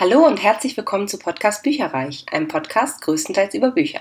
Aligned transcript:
Hallo 0.00 0.26
und 0.26 0.42
herzlich 0.42 0.78
willkommen 0.78 1.08
zu 1.08 1.18
Podcast 1.18 1.62
Bücherreich, 1.62 2.24
einem 2.32 2.48
Podcast 2.48 3.02
größtenteils 3.02 3.52
über 3.52 3.70
Bücher. 3.70 4.00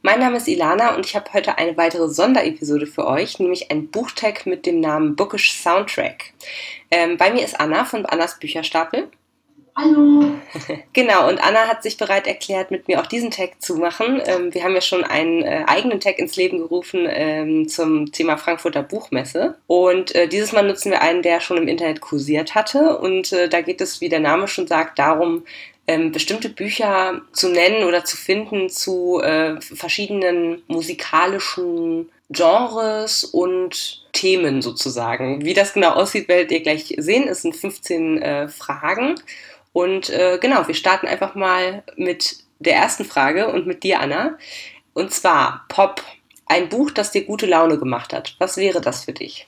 Mein 0.00 0.20
Name 0.20 0.36
ist 0.36 0.46
Ilana 0.46 0.94
und 0.94 1.04
ich 1.04 1.16
habe 1.16 1.32
heute 1.32 1.58
eine 1.58 1.76
weitere 1.76 2.08
Sonderepisode 2.08 2.86
für 2.86 3.08
euch, 3.08 3.40
nämlich 3.40 3.68
ein 3.68 3.88
Buchtag 3.88 4.46
mit 4.46 4.66
dem 4.66 4.78
Namen 4.78 5.16
Bookish 5.16 5.50
Soundtrack. 5.50 6.32
Ähm, 6.92 7.16
bei 7.16 7.32
mir 7.32 7.44
ist 7.44 7.58
Anna 7.58 7.84
von 7.84 8.06
Annas 8.06 8.38
Bücherstapel. 8.38 9.10
Hallo. 9.74 10.24
Genau, 10.92 11.28
und 11.28 11.42
Anna 11.42 11.66
hat 11.66 11.82
sich 11.82 11.96
bereit 11.96 12.26
erklärt, 12.26 12.70
mit 12.70 12.86
mir 12.86 13.00
auch 13.00 13.06
diesen 13.06 13.30
Tag 13.30 13.62
zu 13.62 13.76
machen. 13.76 14.20
Ähm, 14.26 14.52
wir 14.52 14.62
haben 14.62 14.74
ja 14.74 14.82
schon 14.82 15.02
einen 15.02 15.42
äh, 15.42 15.64
eigenen 15.66 16.00
Tag 16.00 16.18
ins 16.18 16.36
Leben 16.36 16.58
gerufen 16.58 17.06
ähm, 17.08 17.68
zum 17.68 18.12
Thema 18.12 18.36
Frankfurter 18.36 18.82
Buchmesse. 18.82 19.56
Und 19.66 20.14
äh, 20.14 20.28
dieses 20.28 20.52
Mal 20.52 20.66
nutzen 20.66 20.90
wir 20.90 21.00
einen, 21.00 21.22
der 21.22 21.40
schon 21.40 21.56
im 21.56 21.68
Internet 21.68 22.02
kursiert 22.02 22.54
hatte. 22.54 22.98
Und 22.98 23.32
äh, 23.32 23.48
da 23.48 23.62
geht 23.62 23.80
es, 23.80 24.02
wie 24.02 24.10
der 24.10 24.20
Name 24.20 24.46
schon 24.46 24.66
sagt, 24.66 24.98
darum, 24.98 25.44
ähm, 25.86 26.12
bestimmte 26.12 26.50
Bücher 26.50 27.22
zu 27.32 27.48
nennen 27.48 27.84
oder 27.84 28.04
zu 28.04 28.18
finden 28.18 28.68
zu 28.68 29.20
äh, 29.22 29.58
verschiedenen 29.60 30.62
musikalischen 30.68 32.10
Genres 32.28 33.24
und 33.24 34.06
Themen 34.12 34.62
sozusagen. 34.62 35.44
Wie 35.44 35.54
das 35.54 35.72
genau 35.72 35.92
aussieht, 35.92 36.28
werdet 36.28 36.50
ihr 36.50 36.62
gleich 36.62 36.94
sehen. 36.98 37.28
Es 37.28 37.42
sind 37.42 37.56
15 37.56 38.22
äh, 38.22 38.48
Fragen. 38.48 39.14
Und 39.72 40.10
äh, 40.10 40.38
genau, 40.40 40.66
wir 40.66 40.74
starten 40.74 41.06
einfach 41.06 41.34
mal 41.34 41.82
mit 41.96 42.36
der 42.58 42.76
ersten 42.76 43.04
Frage 43.04 43.48
und 43.48 43.66
mit 43.66 43.82
dir, 43.82 44.00
Anna. 44.00 44.38
Und 44.92 45.12
zwar 45.12 45.64
Pop, 45.68 46.02
ein 46.46 46.68
Buch, 46.68 46.90
das 46.90 47.10
dir 47.10 47.24
gute 47.24 47.46
Laune 47.46 47.78
gemacht 47.78 48.12
hat. 48.12 48.36
Was 48.38 48.56
wäre 48.56 48.80
das 48.80 49.04
für 49.04 49.12
dich? 49.12 49.46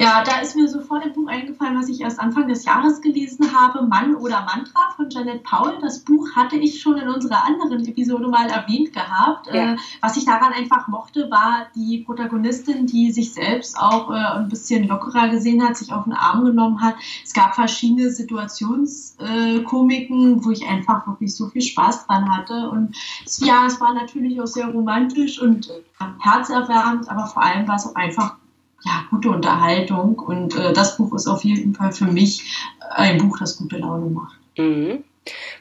Ja, 0.00 0.22
da 0.22 0.38
ist 0.38 0.54
mir 0.54 0.68
sofort 0.68 1.02
ein 1.02 1.12
Buch 1.12 1.26
eingefallen, 1.26 1.76
was 1.76 1.88
ich 1.88 2.00
erst 2.00 2.20
Anfang 2.20 2.46
des 2.46 2.64
Jahres 2.64 3.00
gelesen 3.00 3.52
habe, 3.52 3.84
Mann 3.84 4.14
oder 4.14 4.42
Mantra 4.42 4.92
von 4.94 5.10
Janet 5.10 5.42
Paul. 5.42 5.76
Das 5.80 6.04
Buch 6.04 6.36
hatte 6.36 6.54
ich 6.54 6.80
schon 6.80 6.98
in 6.98 7.08
unserer 7.08 7.44
anderen 7.44 7.84
Episode 7.84 8.28
mal 8.28 8.48
erwähnt 8.48 8.92
gehabt. 8.92 9.48
Ja. 9.48 9.72
Äh, 9.72 9.76
was 10.00 10.16
ich 10.16 10.24
daran 10.24 10.52
einfach 10.52 10.86
mochte, 10.86 11.28
war 11.32 11.66
die 11.74 12.04
Protagonistin, 12.06 12.86
die 12.86 13.10
sich 13.10 13.34
selbst 13.34 13.76
auch 13.76 14.12
äh, 14.12 14.14
ein 14.14 14.48
bisschen 14.48 14.86
lockerer 14.86 15.30
gesehen 15.30 15.66
hat, 15.66 15.76
sich 15.76 15.92
auf 15.92 16.04
den 16.04 16.12
Arm 16.12 16.44
genommen 16.44 16.80
hat. 16.80 16.94
Es 17.24 17.32
gab 17.32 17.56
verschiedene 17.56 18.12
Situationskomiken, 18.12 20.44
wo 20.44 20.52
ich 20.52 20.64
einfach 20.64 21.08
wirklich 21.08 21.34
so 21.34 21.48
viel 21.48 21.62
Spaß 21.62 22.06
dran 22.06 22.30
hatte. 22.30 22.70
Und 22.70 22.96
ja, 23.38 23.66
es 23.66 23.80
war 23.80 23.94
natürlich 23.94 24.40
auch 24.40 24.46
sehr 24.46 24.68
romantisch 24.68 25.42
und 25.42 25.70
äh, 25.70 25.82
herzerwärmend, 26.20 27.10
aber 27.10 27.26
vor 27.26 27.42
allem 27.42 27.66
war 27.66 27.74
es 27.74 27.84
auch 27.84 27.96
einfach 27.96 28.36
ja, 28.84 29.04
gute 29.10 29.30
Unterhaltung. 29.30 30.18
Und 30.18 30.56
äh, 30.56 30.72
das 30.72 30.96
Buch 30.96 31.14
ist 31.14 31.26
auf 31.26 31.44
jeden 31.44 31.74
Fall 31.74 31.92
für 31.92 32.06
mich 32.06 32.44
ein 32.90 33.18
Buch, 33.18 33.38
das 33.38 33.56
gute 33.56 33.78
Laune 33.78 34.06
macht. 34.06 34.38
Mhm. 34.56 35.04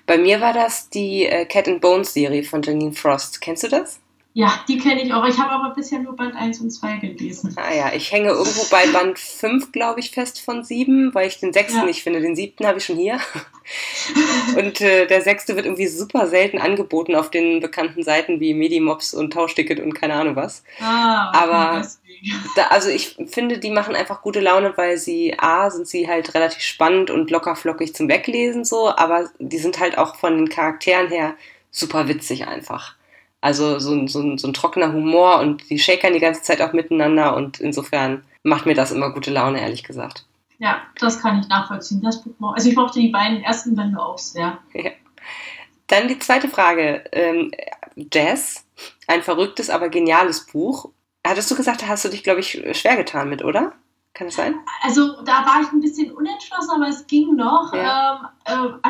Bei 0.05 0.17
mir 0.17 0.39
war 0.39 0.53
das 0.53 0.89
die 0.89 1.25
äh, 1.25 1.45
Cat 1.45 1.67
and 1.67 1.81
Bones 1.81 2.13
Serie 2.13 2.43
von 2.43 2.61
Janine 2.61 2.93
Frost. 2.93 3.41
Kennst 3.41 3.63
du 3.63 3.67
das? 3.67 3.99
Ja, 4.37 4.53
die 4.67 4.77
kenne 4.77 5.01
ich 5.01 5.11
auch. 5.11 5.25
Ich 5.25 5.39
habe 5.39 5.49
aber 5.49 5.73
bisher 5.73 5.97
nur 5.97 6.15
Band 6.15 6.35
1 6.35 6.61
und 6.61 6.69
2 6.69 6.97
gelesen. 6.97 7.55
Ah 7.55 7.73
ja, 7.73 7.91
ich 7.91 8.11
hänge 8.11 8.29
irgendwo 8.29 8.67
bei 8.69 8.85
Band 8.85 9.17
5, 9.17 9.71
glaube 9.71 9.99
ich, 9.99 10.11
fest 10.11 10.39
von 10.41 10.63
7, 10.63 11.15
weil 11.15 11.27
ich 11.27 11.39
den 11.39 11.53
sechsten 11.53 11.79
ja. 11.79 11.85
nicht 11.85 12.03
finde. 12.03 12.21
Den 12.21 12.35
siebten 12.35 12.67
habe 12.67 12.77
ich 12.77 12.85
schon 12.85 12.97
hier. 12.97 13.19
und 14.55 14.79
äh, 14.79 15.07
der 15.07 15.23
sechste 15.23 15.55
wird 15.55 15.65
irgendwie 15.65 15.87
super 15.87 16.27
selten 16.27 16.59
angeboten 16.59 17.15
auf 17.15 17.31
den 17.31 17.61
bekannten 17.61 18.03
Seiten 18.03 18.39
wie 18.39 18.53
Medimobs 18.53 19.15
und 19.15 19.33
Tauschticket 19.33 19.79
und 19.79 19.95
keine 19.95 20.13
Ahnung 20.13 20.35
was. 20.35 20.63
Ah, 20.79 21.29
okay, 21.29 21.39
aber 21.39 21.87
da, 22.55 22.67
also 22.67 22.89
ich 22.89 23.17
finde, 23.25 23.57
die 23.57 23.71
machen 23.71 23.95
einfach 23.95 24.21
gute 24.21 24.39
Laune, 24.39 24.71
weil 24.75 24.99
sie, 24.99 25.33
A, 25.39 25.71
sind 25.71 25.87
sie 25.87 26.07
halt 26.07 26.35
relativ 26.35 26.61
spannend 26.61 27.09
und 27.09 27.31
lockerflockig 27.31 27.95
zum 27.95 28.07
Weglesen 28.07 28.65
so, 28.65 28.95
aber 28.95 29.31
die 29.39 29.57
sind 29.57 29.79
halt 29.79 29.97
auch 29.97 30.15
von 30.15 30.37
den 30.37 30.49
Charakteren 30.49 31.07
her 31.07 31.33
super 31.71 32.07
witzig 32.07 32.47
einfach. 32.47 32.96
Also 33.41 33.79
so, 33.79 33.93
ein, 33.93 34.07
so, 34.07 34.19
ein, 34.19 34.37
so 34.37 34.47
ein 34.47 34.53
trockener 34.53 34.91
Humor 34.91 35.39
und 35.39 35.69
die 35.69 35.79
shakern 35.79 36.13
die 36.13 36.19
ganze 36.19 36.41
Zeit 36.41 36.61
auch 36.61 36.73
miteinander 36.73 37.35
und 37.35 37.59
insofern 37.59 38.23
macht 38.43 38.65
mir 38.65 38.73
das 38.73 38.91
immer 38.91 39.11
gute 39.11 39.31
Laune, 39.31 39.61
ehrlich 39.61 39.83
gesagt. 39.83 40.25
Ja, 40.59 40.81
das 40.99 41.21
kann 41.21 41.39
ich 41.39 41.47
nachvollziehen. 41.47 42.01
Das 42.01 42.23
also 42.41 42.69
ich 42.69 42.75
mochte 42.75 42.99
die 42.99 43.09
beiden 43.09 43.43
ersten 43.43 43.75
Bände 43.75 44.01
auch 44.01 44.17
sehr. 44.17 44.57
Ja. 44.73 44.91
Dann 45.87 46.07
die 46.07 46.19
zweite 46.19 46.49
Frage. 46.49 47.05
Ähm, 47.11 47.51
Jazz, 48.11 48.65
ein 49.07 49.23
verrücktes, 49.23 49.69
aber 49.69 49.89
geniales 49.89 50.45
Buch. 50.45 50.89
Hattest 51.25 51.49
du 51.51 51.55
gesagt, 51.55 51.81
da 51.81 51.87
hast 51.87 52.05
du 52.05 52.09
dich, 52.09 52.23
glaube 52.23 52.39
ich, 52.39 52.61
schwer 52.73 52.97
getan 52.97 53.29
mit, 53.29 53.43
oder? 53.43 53.73
Kann 54.13 54.27
das 54.27 54.35
sein? 54.35 54.55
Also 54.81 55.21
da 55.23 55.45
war 55.45 55.61
ich 55.61 55.71
ein 55.71 55.79
bisschen 55.79 56.11
unentschlossen, 56.11 56.71
aber 56.71 56.87
es 56.87 57.05
ging 57.05 57.35
noch. 57.35 57.71
Ja. 57.73 58.06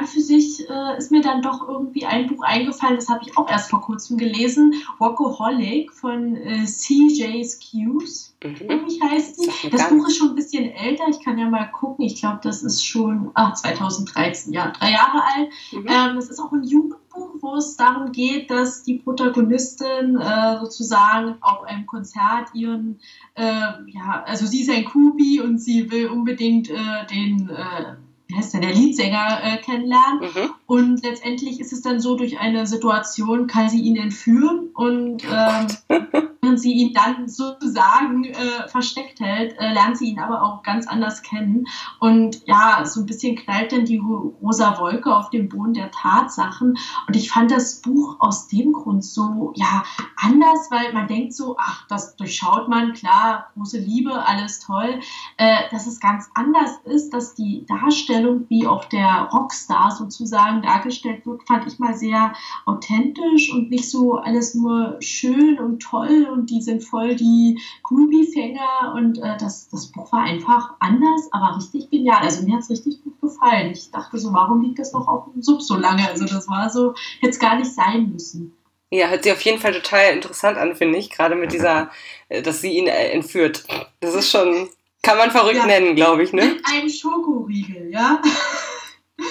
An 0.08 0.14
für 0.14 0.22
sich 0.22 0.68
äh, 0.70 0.98
ist 0.98 1.12
mir 1.12 1.22
dann 1.22 1.42
doch 1.42 1.68
irgendwie 1.68 2.06
ein 2.06 2.28
Buch 2.28 2.44
eingefallen, 2.44 2.96
das 2.96 3.10
habe 3.10 3.22
ich 3.26 3.38
auch 3.38 3.50
erst 3.50 3.70
vor 3.70 3.82
kurzem 3.82 4.18
gelesen. 4.18 4.74
Walkaholic 5.00 5.94
von 5.94 6.36
äh, 6.36 6.66
CJ's 6.66 7.60
Cues. 7.60 8.36
Mhm. 8.44 8.86
Wie 8.88 9.02
heißt 9.02 9.40
die? 9.40 9.70
Das 9.70 9.90
Buch 9.90 10.08
ist 10.08 10.18
schon 10.18 10.30
ein 10.30 10.36
bisschen 10.36 10.72
älter. 10.72 11.06
Ich 11.10 11.24
kann 11.24 11.38
ja 11.38 11.50
mal 11.50 11.66
gucken. 11.72 12.06
Ich 12.06 12.20
glaube, 12.20 12.40
das 12.44 12.64
ist 12.64 12.86
schon 12.86 13.32
ah, 13.34 13.54
2013, 13.54 14.54
ja, 14.54 14.72
drei 14.72 14.92
Jahre 14.92 15.24
alt. 15.36 15.50
Mhm. 15.72 15.88
Ähm, 15.88 16.16
das 16.16 16.30
ist 16.30 16.40
auch 16.40 16.52
ein 16.52 16.64
Jugendbuch, 16.64 17.36
wo 17.42 17.56
es 17.56 17.76
darum 17.78 18.12
geht, 18.12 18.50
dass 18.50 18.84
die 18.84 18.96
Protagonistin 18.96 20.18
äh, 20.18 20.60
sozusagen 20.60 21.36
auf 21.42 21.64
einem 21.64 21.86
Konzert 21.86 22.54
ihren, 22.54 23.00
äh, 23.36 23.44
ja, 23.88 24.24
also 24.26 24.46
sie 24.46 24.62
ist 24.62 24.70
ein 24.70 24.86
Kubi 24.86 25.42
und 25.42 25.60
sie 25.60 25.92
will 25.92 26.08
unbedingt 26.08 26.70
äh, 26.70 27.06
den 27.10 27.50
äh, 27.50 27.96
wie 28.28 28.36
heißt 28.36 28.54
der, 28.54 28.62
der 28.62 28.74
Leadsänger 28.74 29.40
äh, 29.44 29.58
kennenlernen. 29.58 30.20
Mhm. 30.22 30.50
Und 30.66 31.04
letztendlich 31.04 31.60
ist 31.60 31.74
es 31.74 31.82
dann 31.82 32.00
so, 32.00 32.16
durch 32.16 32.40
eine 32.40 32.68
Situation 32.68 33.48
kann 33.48 33.70
sie 33.70 33.82
ihn 33.82 33.96
entführen 33.96 34.70
und 34.74 35.24
ähm, 35.24 35.68
während 36.48 36.62
sie 36.62 36.72
ihn 36.72 36.94
dann 36.94 37.28
sozusagen 37.28 38.24
äh, 38.24 38.68
versteckt 38.70 39.20
hält, 39.20 39.58
äh, 39.60 39.74
lernt 39.74 39.98
sie 39.98 40.12
ihn 40.12 40.20
aber 40.20 40.42
auch 40.42 40.64
ganz 40.64 40.88
anders 40.88 41.22
kennen. 41.22 41.68
Und 42.00 42.42
ja, 42.48 42.86
so 42.86 43.02
ein 43.02 43.06
bisschen 43.06 43.36
knallt 43.36 43.74
dann 43.74 43.84
die 43.84 43.98
rosa 43.98 44.80
Wolke 44.80 45.14
auf 45.14 45.30
dem 45.30 45.50
Boden 45.50 45.74
der 45.74 45.92
Tatsachen. 45.92 46.78
Und 47.08 47.16
ich 47.16 47.30
fand 47.30 47.52
das 47.52 47.82
Buch 47.82 48.16
aus 48.20 48.48
dem 48.48 48.72
Grund 48.72 49.04
so, 49.04 49.52
ja, 49.56 49.84
anders, 50.16 50.72
weil 50.72 50.94
man 50.94 51.08
denkt 51.08 51.34
so, 51.34 51.58
ach, 51.60 51.86
das 51.90 52.16
durchschaut 52.16 52.70
man, 52.70 52.94
klar, 52.94 53.48
große 53.56 53.80
Liebe, 53.80 54.26
alles 54.26 54.60
toll. 54.60 55.02
Äh, 55.36 55.64
dass 55.72 55.86
es 55.86 56.00
ganz 56.00 56.30
anders 56.34 56.72
ist, 56.86 57.14
dass 57.14 57.36
die 57.36 57.66
Darstellung, 57.68 58.46
wie 58.48 58.68
auch 58.68 58.86
der 58.86 59.30
Rockstar 59.34 59.92
sozusagen 59.92 60.62
dargestellt 60.62 61.26
wird, 61.26 61.46
fand 61.46 61.68
ich 61.68 61.78
mal 61.78 61.94
sehr 61.94 62.32
authentisch 62.66 63.52
und 63.52 63.70
nicht 63.70 63.90
so 63.90 64.16
alles 64.16 64.56
nur 64.56 64.96
schön 65.02 65.60
und 65.60 65.82
toll 65.82 66.30
und 66.32 66.37
die 66.46 66.62
sind 66.62 66.84
voll 66.84 67.16
die 67.16 67.60
Groovy-Fänger 67.84 68.94
und 68.96 69.18
äh, 69.18 69.38
das, 69.40 69.70
das 69.70 69.88
Buch 69.88 70.12
war 70.12 70.24
einfach 70.24 70.72
anders, 70.80 71.28
aber 71.32 71.58
richtig 71.58 71.90
genial. 71.90 72.22
Also 72.22 72.44
mir 72.44 72.56
hat 72.56 72.62
es 72.62 72.70
richtig 72.70 73.04
gut 73.04 73.20
gefallen. 73.22 73.72
Ich 73.72 73.92
dachte 73.92 74.18
so, 74.18 74.34
warum 74.34 74.62
liegt 74.62 74.80
das 74.80 74.94
noch 74.94 75.08
auf 75.08 75.26
dem 75.34 75.42
Sub 75.42 75.62
so 75.62 75.76
lange? 75.76 76.08
Also 76.08 76.26
das 76.26 76.48
war 76.48 76.70
so, 76.70 76.94
hätte 77.20 77.32
es 77.32 77.40
gar 77.40 77.58
nicht 77.58 77.74
sein 77.74 78.12
müssen. 78.12 78.54
Ja, 78.90 79.08
hört 79.08 79.24
sich 79.24 79.34
auf 79.34 79.42
jeden 79.42 79.60
Fall 79.60 79.74
total 79.74 80.14
interessant 80.14 80.58
an, 80.58 80.76
finde 80.76 80.98
ich. 80.98 81.10
Gerade 81.10 81.36
mit 81.36 81.52
dieser, 81.52 81.92
äh, 82.30 82.42
dass 82.42 82.62
sie 82.62 82.78
ihn 82.78 82.88
äh, 82.88 83.10
entführt. 83.10 83.66
Das 84.00 84.14
ist 84.14 84.32
schon, 84.32 84.70
kann 85.02 85.18
man 85.18 85.32
verrückt 85.32 85.58
ja, 85.58 85.66
nennen, 85.66 85.96
glaube 85.96 86.24
ich, 86.24 86.32
ne? 86.32 86.46
Mit 86.46 86.66
einem 86.66 86.90
Schokoriegel, 86.90 87.90
ja. 87.92 88.22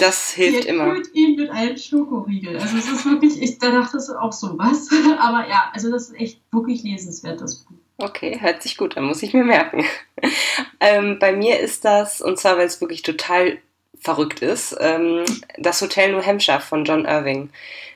Das 0.00 0.32
hilft 0.32 0.64
die 0.64 0.68
immer. 0.68 0.96
ihn 1.12 1.36
mit 1.36 1.50
einem 1.50 1.76
Schokoriegel. 1.76 2.56
Also 2.56 2.76
es 2.76 2.90
ist 2.90 3.04
wirklich, 3.04 3.40
ich 3.40 3.58
da 3.58 3.70
dachte 3.70 3.96
es 3.96 4.10
auch 4.10 4.32
so 4.32 4.58
was. 4.58 4.88
Aber 5.18 5.48
ja, 5.48 5.70
also 5.72 5.90
das 5.90 6.08
ist 6.08 6.20
echt 6.20 6.40
wirklich 6.50 6.82
lesenswert, 6.82 7.40
das 7.40 7.56
Buch. 7.56 7.76
Okay, 7.98 8.38
hört 8.40 8.62
sich 8.62 8.76
gut 8.76 8.96
an, 8.96 9.04
muss 9.04 9.22
ich 9.22 9.32
mir 9.32 9.44
merken. 9.44 9.84
ähm, 10.80 11.18
bei 11.18 11.32
mir 11.32 11.60
ist 11.60 11.84
das, 11.84 12.20
und 12.20 12.38
zwar 12.38 12.58
weil 12.58 12.66
es 12.66 12.80
wirklich 12.80 13.02
total 13.02 13.58
verrückt 13.98 14.40
ist, 14.40 14.76
ähm, 14.80 15.24
das 15.56 15.80
Hotel 15.80 16.12
New 16.12 16.24
Hampshire 16.24 16.60
von 16.60 16.84
John 16.84 17.06
Irving. 17.06 17.50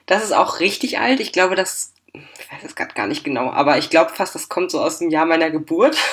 Das 0.07 0.25
ist 0.25 0.33
auch 0.33 0.61
richtig 0.61 0.99
alt. 0.99 1.21
Ich 1.21 1.33
glaube, 1.33 1.55
das, 1.55 1.93
ich 2.13 2.53
weiß 2.53 2.65
es 2.65 2.75
gerade 2.77 2.95
gar 2.95 3.09
nicht 3.09 3.25
genau, 3.25 3.51
aber 3.51 3.77
ich 3.79 3.91
glaube 3.91 4.13
fast, 4.15 4.35
das 4.35 4.49
kommt 4.49 4.71
so 4.71 4.81
aus 4.81 4.99
dem 4.99 5.11
Jahr 5.11 5.27
meiner 5.27 5.51
Geburt. 5.51 5.97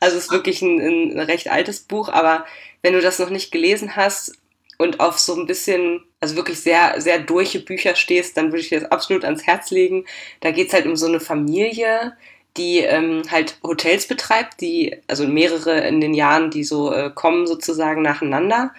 Also 0.00 0.16
es 0.16 0.26
ist 0.26 0.30
wirklich 0.30 0.62
ein, 0.62 0.78
ein 0.78 1.18
recht 1.18 1.50
altes 1.50 1.80
Buch, 1.80 2.08
aber 2.08 2.46
wenn 2.82 2.92
du 2.92 3.00
das 3.00 3.18
noch 3.18 3.30
nicht 3.30 3.50
gelesen 3.50 3.96
hast, 3.96 4.38
und 4.78 5.00
auf 5.00 5.18
so 5.18 5.34
ein 5.34 5.46
bisschen, 5.46 6.04
also 6.20 6.36
wirklich 6.36 6.60
sehr, 6.60 7.00
sehr 7.00 7.18
durche 7.18 7.60
Bücher 7.60 7.94
stehst, 7.96 8.36
dann 8.36 8.46
würde 8.46 8.60
ich 8.60 8.68
dir 8.70 8.80
das 8.80 8.90
absolut 8.90 9.24
ans 9.24 9.46
Herz 9.46 9.70
legen. 9.70 10.06
Da 10.40 10.52
geht's 10.52 10.72
halt 10.72 10.86
um 10.86 10.96
so 10.96 11.06
eine 11.06 11.20
Familie, 11.20 12.16
die 12.56 12.78
ähm, 12.78 13.22
halt 13.30 13.58
Hotels 13.62 14.06
betreibt, 14.06 14.60
die, 14.60 14.96
also 15.06 15.26
mehrere 15.26 15.86
in 15.86 16.00
den 16.00 16.14
Jahren, 16.14 16.50
die 16.50 16.64
so 16.64 16.92
äh, 16.92 17.10
kommen 17.14 17.46
sozusagen 17.46 18.02
nacheinander. 18.02 18.72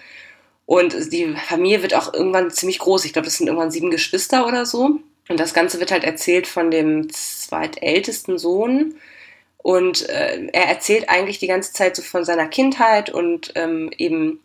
Und 0.66 1.12
die 1.12 1.34
Familie 1.48 1.82
wird 1.82 1.94
auch 1.94 2.14
irgendwann 2.14 2.50
ziemlich 2.50 2.78
groß. 2.78 3.04
Ich 3.04 3.12
glaube, 3.12 3.26
das 3.26 3.36
sind 3.36 3.48
irgendwann 3.48 3.70
sieben 3.70 3.90
Geschwister 3.90 4.46
oder 4.46 4.64
so. 4.66 5.00
Und 5.28 5.40
das 5.40 5.52
Ganze 5.54 5.80
wird 5.80 5.92
halt 5.92 6.04
erzählt 6.04 6.46
von 6.46 6.70
dem 6.70 7.12
zweitältesten 7.12 8.38
Sohn. 8.38 8.94
Und 9.58 10.08
äh, 10.08 10.48
er 10.52 10.68
erzählt 10.68 11.08
eigentlich 11.08 11.38
die 11.38 11.46
ganze 11.46 11.72
Zeit 11.72 11.96
so 11.96 12.02
von 12.02 12.24
seiner 12.24 12.48
Kindheit 12.48 13.10
und 13.10 13.52
ähm, 13.56 13.90
eben 13.98 14.40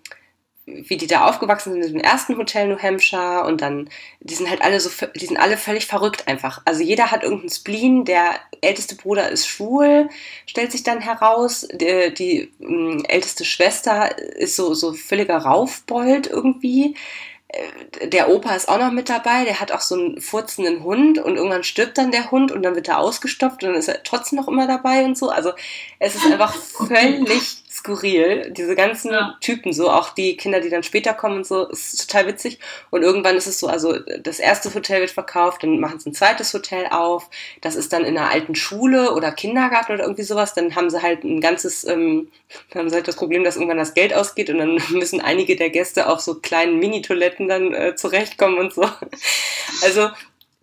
wie 0.66 0.98
die 0.98 1.08
da 1.08 1.28
aufgewachsen 1.28 1.74
sind 1.74 1.86
in 1.86 1.94
dem 1.94 2.02
ersten 2.02 2.38
Hotel 2.38 2.68
New 2.68 2.80
Hampshire 2.80 3.46
und 3.46 3.62
dann, 3.62 3.90
die 4.22 4.34
sind 4.34 4.50
halt 4.50 4.64
alle 4.64 4.80
so, 4.80 4.90
die 5.16 5.26
sind 5.26 5.38
alle 5.38 5.58
völlig 5.58 5.86
verrückt 5.86 6.28
einfach. 6.28 6.62
Also 6.66 6.82
jeder 6.82 7.12
hat 7.12 7.22
irgendeinen 7.22 7.52
Spleen, 7.52 8.04
der 8.04 8.40
älteste 8.62 8.96
Bruder 8.96 9.30
ist 9.30 9.48
schwul, 9.48 10.10
stellt 10.48 10.72
sich 10.72 10.82
dann 10.82 11.02
heraus, 11.02 11.68
die, 11.72 12.14
die 12.14 12.52
ähm, 12.62 13.04
älteste 13.08 13.46
Schwester 13.46 14.18
ist 14.18 14.56
so, 14.56 14.74
so 14.74 14.94
völliger 14.94 15.38
Raufbold 15.38 16.28
irgendwie 16.28 16.96
äh, 17.50 18.08
der 18.08 18.30
Opa 18.30 18.56
ist 18.56 18.68
auch 18.68 18.80
noch 18.80 18.92
mit 18.92 19.08
dabei, 19.08 19.44
der 19.46 19.60
hat 19.60 19.72
auch 19.72 19.82
so 19.82 19.94
einen 19.94 20.20
furzenden 20.20 20.84
Hund 20.84 21.20
und 21.20 21.36
irgendwann 21.36 21.64
stirbt 21.64 22.00
dann 22.00 22.10
der 22.10 22.32
Hund 22.32 22.52
und 22.52 22.64
dann 22.64 22.74
wird 22.74 22.88
er 22.88 23.00
ausgestopft 23.00 23.64
und 23.64 23.70
dann 23.70 23.78
ist 23.78 23.88
er 23.88 24.02
trotzdem 24.02 24.40
noch 24.40 24.48
immer 24.48 24.66
dabei 24.66 25.06
und 25.06 25.16
so. 25.16 25.30
Also 25.30 25.52
es 26.00 26.16
ist 26.16 26.26
einfach 26.26 26.56
völlig 26.88 27.65
skurril, 27.86 28.52
diese 28.52 28.76
ganzen 28.76 29.12
ja. 29.12 29.38
Typen 29.42 29.72
so, 29.72 29.90
auch 29.90 30.10
die 30.10 30.36
Kinder, 30.38 30.60
die 30.60 30.70
dann 30.70 30.84
später 30.84 31.14
kommen 31.14 31.38
und 31.38 31.46
so, 31.46 31.68
ist 31.68 32.10
total 32.10 32.28
witzig. 32.28 32.60
Und 32.90 33.04
irgendwann 33.04 33.36
ist 33.36 33.48
es 33.48 33.60
so, 33.60 33.68
also 33.68 33.98
das 34.00 34.40
erste 34.40 34.74
Hotel 34.74 35.02
wird 35.02 35.12
verkauft, 35.12 35.64
dann 35.64 35.80
machen 35.80 36.00
sie 36.00 36.10
ein 36.10 36.14
zweites 36.14 36.54
Hotel 36.54 36.88
auf, 36.88 37.30
das 37.62 37.76
ist 37.76 37.94
dann 37.94 38.04
in 38.04 38.18
einer 38.18 38.32
alten 38.32 38.56
Schule 38.56 39.14
oder 39.14 39.32
Kindergarten 39.32 39.94
oder 39.94 40.04
irgendwie 40.04 40.24
sowas, 40.24 40.54
dann 40.54 40.76
haben 40.76 40.90
sie 40.90 41.02
halt 41.02 41.24
ein 41.24 41.42
ganzes, 41.42 41.86
ähm, 41.86 42.30
haben 42.74 42.90
sie 42.90 42.96
halt 42.96 43.08
das 43.08 43.16
Problem, 43.16 43.44
dass 43.44 43.56
irgendwann 43.56 43.78
das 43.78 43.94
Geld 43.94 44.14
ausgeht 44.14 44.50
und 44.50 44.58
dann 44.58 44.82
müssen 44.90 45.22
einige 45.22 45.56
der 45.56 45.70
Gäste 45.70 46.10
auf 46.10 46.20
so 46.22 46.36
kleinen 46.36 46.80
Mini-Toiletten 46.80 47.48
dann 47.48 47.74
äh, 47.74 47.96
zurechtkommen 47.96 48.58
und 48.58 48.74
so. 48.74 48.90
Also 49.84 50.10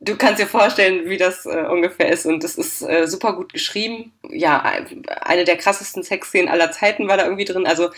du 0.02 0.16
kannst 0.16 0.40
dir 0.40 0.46
vorstellen, 0.46 1.08
wie 1.08 1.16
das 1.16 1.46
äh, 1.46 1.66
ungefähr 1.70 2.10
ist. 2.10 2.26
Und 2.26 2.44
das 2.44 2.56
ist 2.56 2.82
äh, 2.82 3.06
super 3.06 3.34
gut 3.34 3.52
geschrieben. 3.52 4.12
Ja, 4.28 4.62
eine 5.20 5.44
der 5.44 5.56
krassesten 5.56 6.02
Sexszenen 6.02 6.48
aller 6.48 6.72
Zeiten 6.72 7.08
war 7.08 7.16
da 7.16 7.24
irgendwie 7.24 7.44
drin. 7.44 7.66
Also 7.66 7.90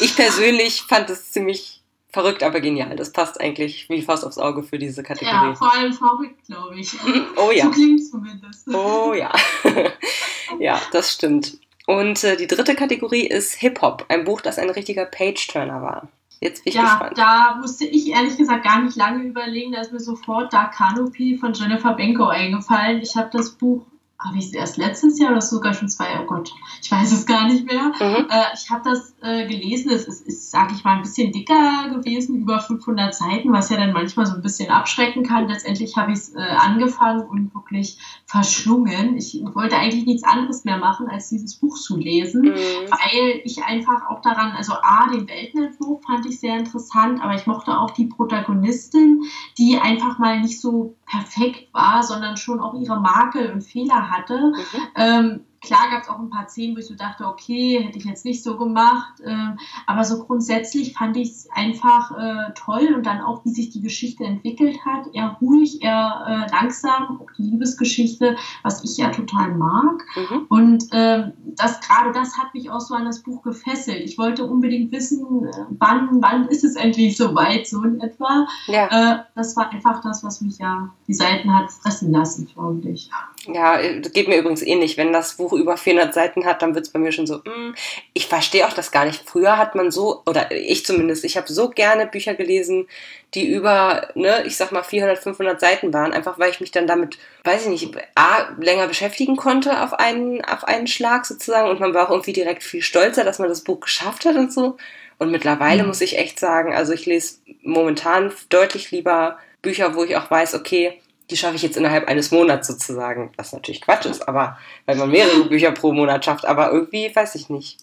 ich 0.00 0.14
persönlich 0.16 0.82
fand 0.82 1.08
es 1.10 1.32
ziemlich 1.32 1.82
verrückt, 2.10 2.42
aber 2.42 2.60
genial. 2.60 2.96
Das 2.96 3.12
passt 3.12 3.40
eigentlich 3.40 3.88
wie 3.88 4.02
Faust 4.02 4.24
aufs 4.24 4.38
Auge 4.38 4.62
für 4.62 4.78
diese 4.78 5.02
Kategorie. 5.02 5.48
Ja, 5.48 5.54
vor 5.54 5.72
allem 5.72 5.92
verrückt, 5.92 6.46
glaube 6.46 6.78
ich. 6.78 6.92
Oh 7.36 7.50
ja. 7.50 7.64
So 7.64 7.70
klingt 7.70 8.06
zumindest. 8.06 8.68
Oh 8.68 9.14
ja. 9.14 9.32
ja, 10.58 10.80
das 10.92 11.12
stimmt. 11.12 11.58
Und 11.86 12.22
äh, 12.24 12.36
die 12.36 12.46
dritte 12.46 12.74
Kategorie 12.74 13.26
ist 13.26 13.54
Hip-Hop, 13.54 14.06
ein 14.08 14.24
Buch, 14.24 14.40
das 14.40 14.58
ein 14.58 14.70
richtiger 14.70 15.04
Page-Turner 15.04 15.82
war. 15.82 16.08
Jetzt 16.40 16.64
bin 16.64 16.72
ich 16.72 16.76
ja, 16.76 16.82
gespannt. 16.82 17.18
da 17.18 17.56
musste 17.60 17.84
ich 17.84 18.10
ehrlich 18.10 18.36
gesagt 18.36 18.64
gar 18.64 18.82
nicht 18.82 18.96
lange 18.96 19.24
überlegen. 19.24 19.72
Da 19.72 19.80
ist 19.80 19.92
mir 19.92 20.00
sofort 20.00 20.52
Dark 20.52 20.74
Canopy 20.74 21.38
von 21.38 21.52
Jennifer 21.52 21.94
Benko 21.94 22.26
eingefallen. 22.26 23.00
Ich 23.00 23.16
habe 23.16 23.30
das 23.32 23.52
Buch 23.52 23.86
habe 24.18 24.38
ich 24.38 24.46
es 24.46 24.54
erst 24.54 24.76
letztes 24.76 25.18
Jahr 25.18 25.32
oder 25.32 25.40
sogar 25.40 25.74
schon 25.74 25.88
zwei, 25.88 26.20
oh 26.20 26.26
Gott, 26.26 26.52
ich 26.80 26.90
weiß 26.90 27.12
es 27.12 27.26
gar 27.26 27.48
nicht 27.48 27.66
mehr. 27.66 27.92
Mhm. 27.98 28.28
Äh, 28.30 28.44
ich 28.54 28.70
habe 28.70 28.88
das 28.88 29.14
äh, 29.22 29.46
gelesen, 29.46 29.90
es 29.90 30.06
ist, 30.06 30.26
ist 30.26 30.50
sage 30.50 30.74
ich 30.74 30.84
mal, 30.84 30.96
ein 30.96 31.02
bisschen 31.02 31.32
dicker 31.32 31.90
gewesen, 31.90 32.36
über 32.36 32.60
500 32.60 33.14
Seiten, 33.14 33.52
was 33.52 33.70
ja 33.70 33.76
dann 33.76 33.92
manchmal 33.92 34.26
so 34.26 34.34
ein 34.34 34.42
bisschen 34.42 34.70
abschrecken 34.70 35.24
kann. 35.24 35.48
Letztendlich 35.48 35.96
habe 35.96 36.12
ich 36.12 36.18
es 36.18 36.34
äh, 36.34 36.40
angefangen 36.40 37.28
und 37.28 37.54
wirklich 37.54 37.98
verschlungen. 38.26 39.16
Ich 39.16 39.40
wollte 39.52 39.76
eigentlich 39.76 40.06
nichts 40.06 40.24
anderes 40.24 40.64
mehr 40.64 40.78
machen, 40.78 41.08
als 41.08 41.28
dieses 41.28 41.56
Buch 41.56 41.76
zu 41.76 41.96
lesen, 41.96 42.42
mhm. 42.42 42.90
weil 42.90 43.40
ich 43.44 43.64
einfach 43.64 44.06
auch 44.08 44.22
daran, 44.22 44.52
also 44.52 44.74
A, 44.74 45.08
den 45.12 45.28
Weltenentwurf 45.28 46.02
fand 46.04 46.24
ich 46.26 46.40
sehr 46.40 46.56
interessant, 46.56 47.22
aber 47.22 47.34
ich 47.34 47.46
mochte 47.46 47.78
auch 47.78 47.90
die 47.90 48.06
Protagonistin, 48.06 49.22
die 49.58 49.78
einfach 49.78 50.18
mal 50.18 50.40
nicht 50.40 50.60
so 50.60 50.96
perfekt 51.06 51.72
war, 51.72 52.02
sondern 52.02 52.36
schon 52.36 52.60
auch 52.60 52.74
ihre 52.74 53.00
Makel 53.00 53.52
und 53.52 53.62
Fehler 53.62 54.03
hatte. 54.10 54.52
Mhm. 54.52 54.88
Ähm, 54.96 55.40
Klar 55.64 55.90
gab 55.90 56.02
es 56.02 56.08
auch 56.08 56.18
ein 56.18 56.30
paar 56.30 56.48
Szenen, 56.48 56.76
wo 56.76 56.80
ich 56.80 56.86
so 56.86 56.94
dachte, 56.94 57.26
okay, 57.26 57.82
hätte 57.82 57.98
ich 57.98 58.04
jetzt 58.04 58.24
nicht 58.24 58.42
so 58.42 58.56
gemacht. 58.56 59.20
Äh, 59.20 59.56
aber 59.86 60.04
so 60.04 60.24
grundsätzlich 60.24 60.92
fand 60.94 61.16
ich 61.16 61.30
es 61.30 61.48
einfach 61.50 62.10
äh, 62.12 62.52
toll 62.54 62.92
und 62.94 63.06
dann 63.06 63.20
auch, 63.20 63.44
wie 63.44 63.50
sich 63.50 63.70
die 63.70 63.80
Geschichte 63.80 64.24
entwickelt 64.24 64.78
hat. 64.84 65.06
Eher 65.14 65.36
ruhig, 65.40 65.82
eher 65.82 66.24
äh, 66.26 66.50
langsam, 66.52 67.20
auch 67.20 67.30
die 67.38 67.42
Liebesgeschichte, 67.42 68.36
was 68.62 68.84
ich 68.84 68.96
ja 68.96 69.10
total 69.10 69.54
mag. 69.54 70.04
Mhm. 70.16 70.46
Und 70.48 70.84
ähm, 70.92 71.32
das 71.56 71.80
gerade 71.80 72.12
das 72.12 72.36
hat 72.36 72.52
mich 72.54 72.70
auch 72.70 72.80
so 72.80 72.94
an 72.94 73.04
das 73.04 73.22
Buch 73.22 73.42
gefesselt. 73.42 74.00
Ich 74.04 74.18
wollte 74.18 74.44
unbedingt 74.44 74.92
wissen, 74.92 75.46
äh, 75.46 75.50
wann, 75.70 76.22
wann 76.22 76.48
ist 76.48 76.64
es 76.64 76.76
endlich 76.76 77.16
so 77.16 77.34
weit, 77.34 77.66
so 77.66 77.82
in 77.82 78.00
etwa. 78.00 78.46
Ja. 78.66 79.24
Das 79.34 79.56
war 79.56 79.70
einfach 79.70 80.02
das, 80.02 80.22
was 80.22 80.40
mich 80.40 80.58
ja 80.58 80.90
die 81.06 81.14
Seiten 81.14 81.52
hat 81.54 81.70
fressen 81.70 82.12
lassen, 82.12 82.46
glaube 82.52 82.88
ich. 82.88 83.10
Ja, 83.46 83.76
das 84.00 84.12
geht 84.12 84.28
mir 84.28 84.38
übrigens 84.38 84.62
ähnlich. 84.62 84.96
Wenn 84.96 85.12
das 85.12 85.36
Buch 85.36 85.52
über 85.56 85.76
400 85.76 86.12
Seiten 86.14 86.44
hat, 86.44 86.62
dann 86.62 86.74
wird 86.74 86.86
es 86.86 86.92
bei 86.92 86.98
mir 86.98 87.12
schon 87.12 87.26
so, 87.26 87.36
mm, 87.38 87.74
ich 88.12 88.26
verstehe 88.26 88.66
auch 88.66 88.72
das 88.72 88.90
gar 88.90 89.04
nicht. 89.04 89.28
Früher 89.28 89.56
hat 89.56 89.74
man 89.74 89.90
so, 89.90 90.22
oder 90.26 90.50
ich 90.50 90.84
zumindest, 90.84 91.24
ich 91.24 91.36
habe 91.36 91.52
so 91.52 91.70
gerne 91.70 92.06
Bücher 92.06 92.34
gelesen, 92.34 92.88
die 93.34 93.46
über, 93.46 94.08
ne, 94.14 94.44
ich 94.46 94.56
sag 94.56 94.72
mal 94.72 94.82
400, 94.82 95.18
500 95.18 95.60
Seiten 95.60 95.92
waren, 95.92 96.12
einfach 96.12 96.38
weil 96.38 96.50
ich 96.50 96.60
mich 96.60 96.70
dann 96.70 96.86
damit, 96.86 97.18
weiß 97.44 97.62
ich 97.62 97.68
nicht, 97.68 97.96
A, 98.14 98.48
länger 98.60 98.86
beschäftigen 98.86 99.36
konnte 99.36 99.82
auf 99.82 99.94
einen, 99.94 100.44
auf 100.44 100.64
einen 100.64 100.86
Schlag 100.86 101.26
sozusagen 101.26 101.68
und 101.68 101.80
man 101.80 101.94
war 101.94 102.06
auch 102.06 102.10
irgendwie 102.10 102.32
direkt 102.32 102.62
viel 102.62 102.82
stolzer, 102.82 103.24
dass 103.24 103.38
man 103.38 103.48
das 103.48 103.64
Buch 103.64 103.80
geschafft 103.80 104.24
hat 104.24 104.36
und 104.36 104.52
so. 104.52 104.76
Und 105.18 105.30
mittlerweile 105.30 105.82
mhm. 105.82 105.88
muss 105.88 106.00
ich 106.00 106.18
echt 106.18 106.38
sagen, 106.38 106.74
also 106.74 106.92
ich 106.92 107.06
lese 107.06 107.38
momentan 107.62 108.32
deutlich 108.48 108.90
lieber 108.90 109.38
Bücher, 109.62 109.94
wo 109.94 110.04
ich 110.04 110.16
auch 110.16 110.30
weiß, 110.30 110.54
okay, 110.54 111.00
die 111.30 111.36
schaffe 111.36 111.56
ich 111.56 111.62
jetzt 111.62 111.76
innerhalb 111.76 112.08
eines 112.08 112.30
Monats 112.30 112.68
sozusagen. 112.68 113.32
Was 113.36 113.52
natürlich 113.52 113.80
Quatsch 113.80 114.06
ist, 114.06 114.28
aber 114.28 114.58
weil 114.86 114.96
man 114.96 115.10
mehrere 115.10 115.44
Bücher 115.44 115.72
pro 115.72 115.92
Monat 115.92 116.24
schafft, 116.24 116.46
aber 116.46 116.70
irgendwie 116.72 117.14
weiß 117.14 117.34
ich 117.36 117.48
nicht. 117.48 117.78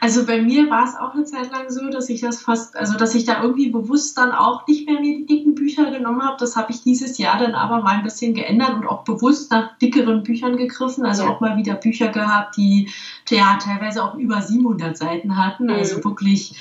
Also 0.00 0.24
bei 0.24 0.40
mir 0.40 0.70
war 0.70 0.84
es 0.84 0.94
auch 0.96 1.14
eine 1.14 1.24
Zeit 1.24 1.50
lang 1.50 1.68
so, 1.68 1.90
dass 1.90 2.08
ich 2.08 2.20
das 2.20 2.40
fast, 2.40 2.76
also 2.76 2.96
dass 2.96 3.14
ich 3.14 3.24
da 3.24 3.42
irgendwie 3.42 3.70
bewusst 3.70 4.16
dann 4.16 4.30
auch 4.30 4.66
nicht 4.66 4.88
mehr 4.88 5.00
mir 5.00 5.18
die 5.18 5.26
dicken 5.26 5.54
Bücher 5.54 5.90
genommen 5.90 6.22
habe. 6.22 6.36
Das 6.38 6.56
habe 6.56 6.72
ich 6.72 6.82
dieses 6.82 7.18
Jahr 7.18 7.38
dann 7.38 7.54
aber 7.54 7.82
mal 7.82 7.96
ein 7.96 8.04
bisschen 8.04 8.34
geändert 8.34 8.74
und 8.74 8.86
auch 8.86 9.02
bewusst 9.02 9.50
nach 9.50 9.76
dickeren 9.78 10.22
Büchern 10.22 10.56
gegriffen. 10.56 11.04
Also 11.04 11.24
auch 11.24 11.40
mal 11.40 11.56
wieder 11.56 11.74
Bücher 11.74 12.08
gehabt, 12.08 12.56
die 12.56 12.88
ja 13.28 13.58
teilweise 13.62 14.04
auch 14.04 14.14
über 14.14 14.40
700 14.40 14.96
Seiten 14.96 15.36
hatten. 15.36 15.68
Also 15.68 15.98
mhm. 15.98 16.04
wirklich 16.04 16.56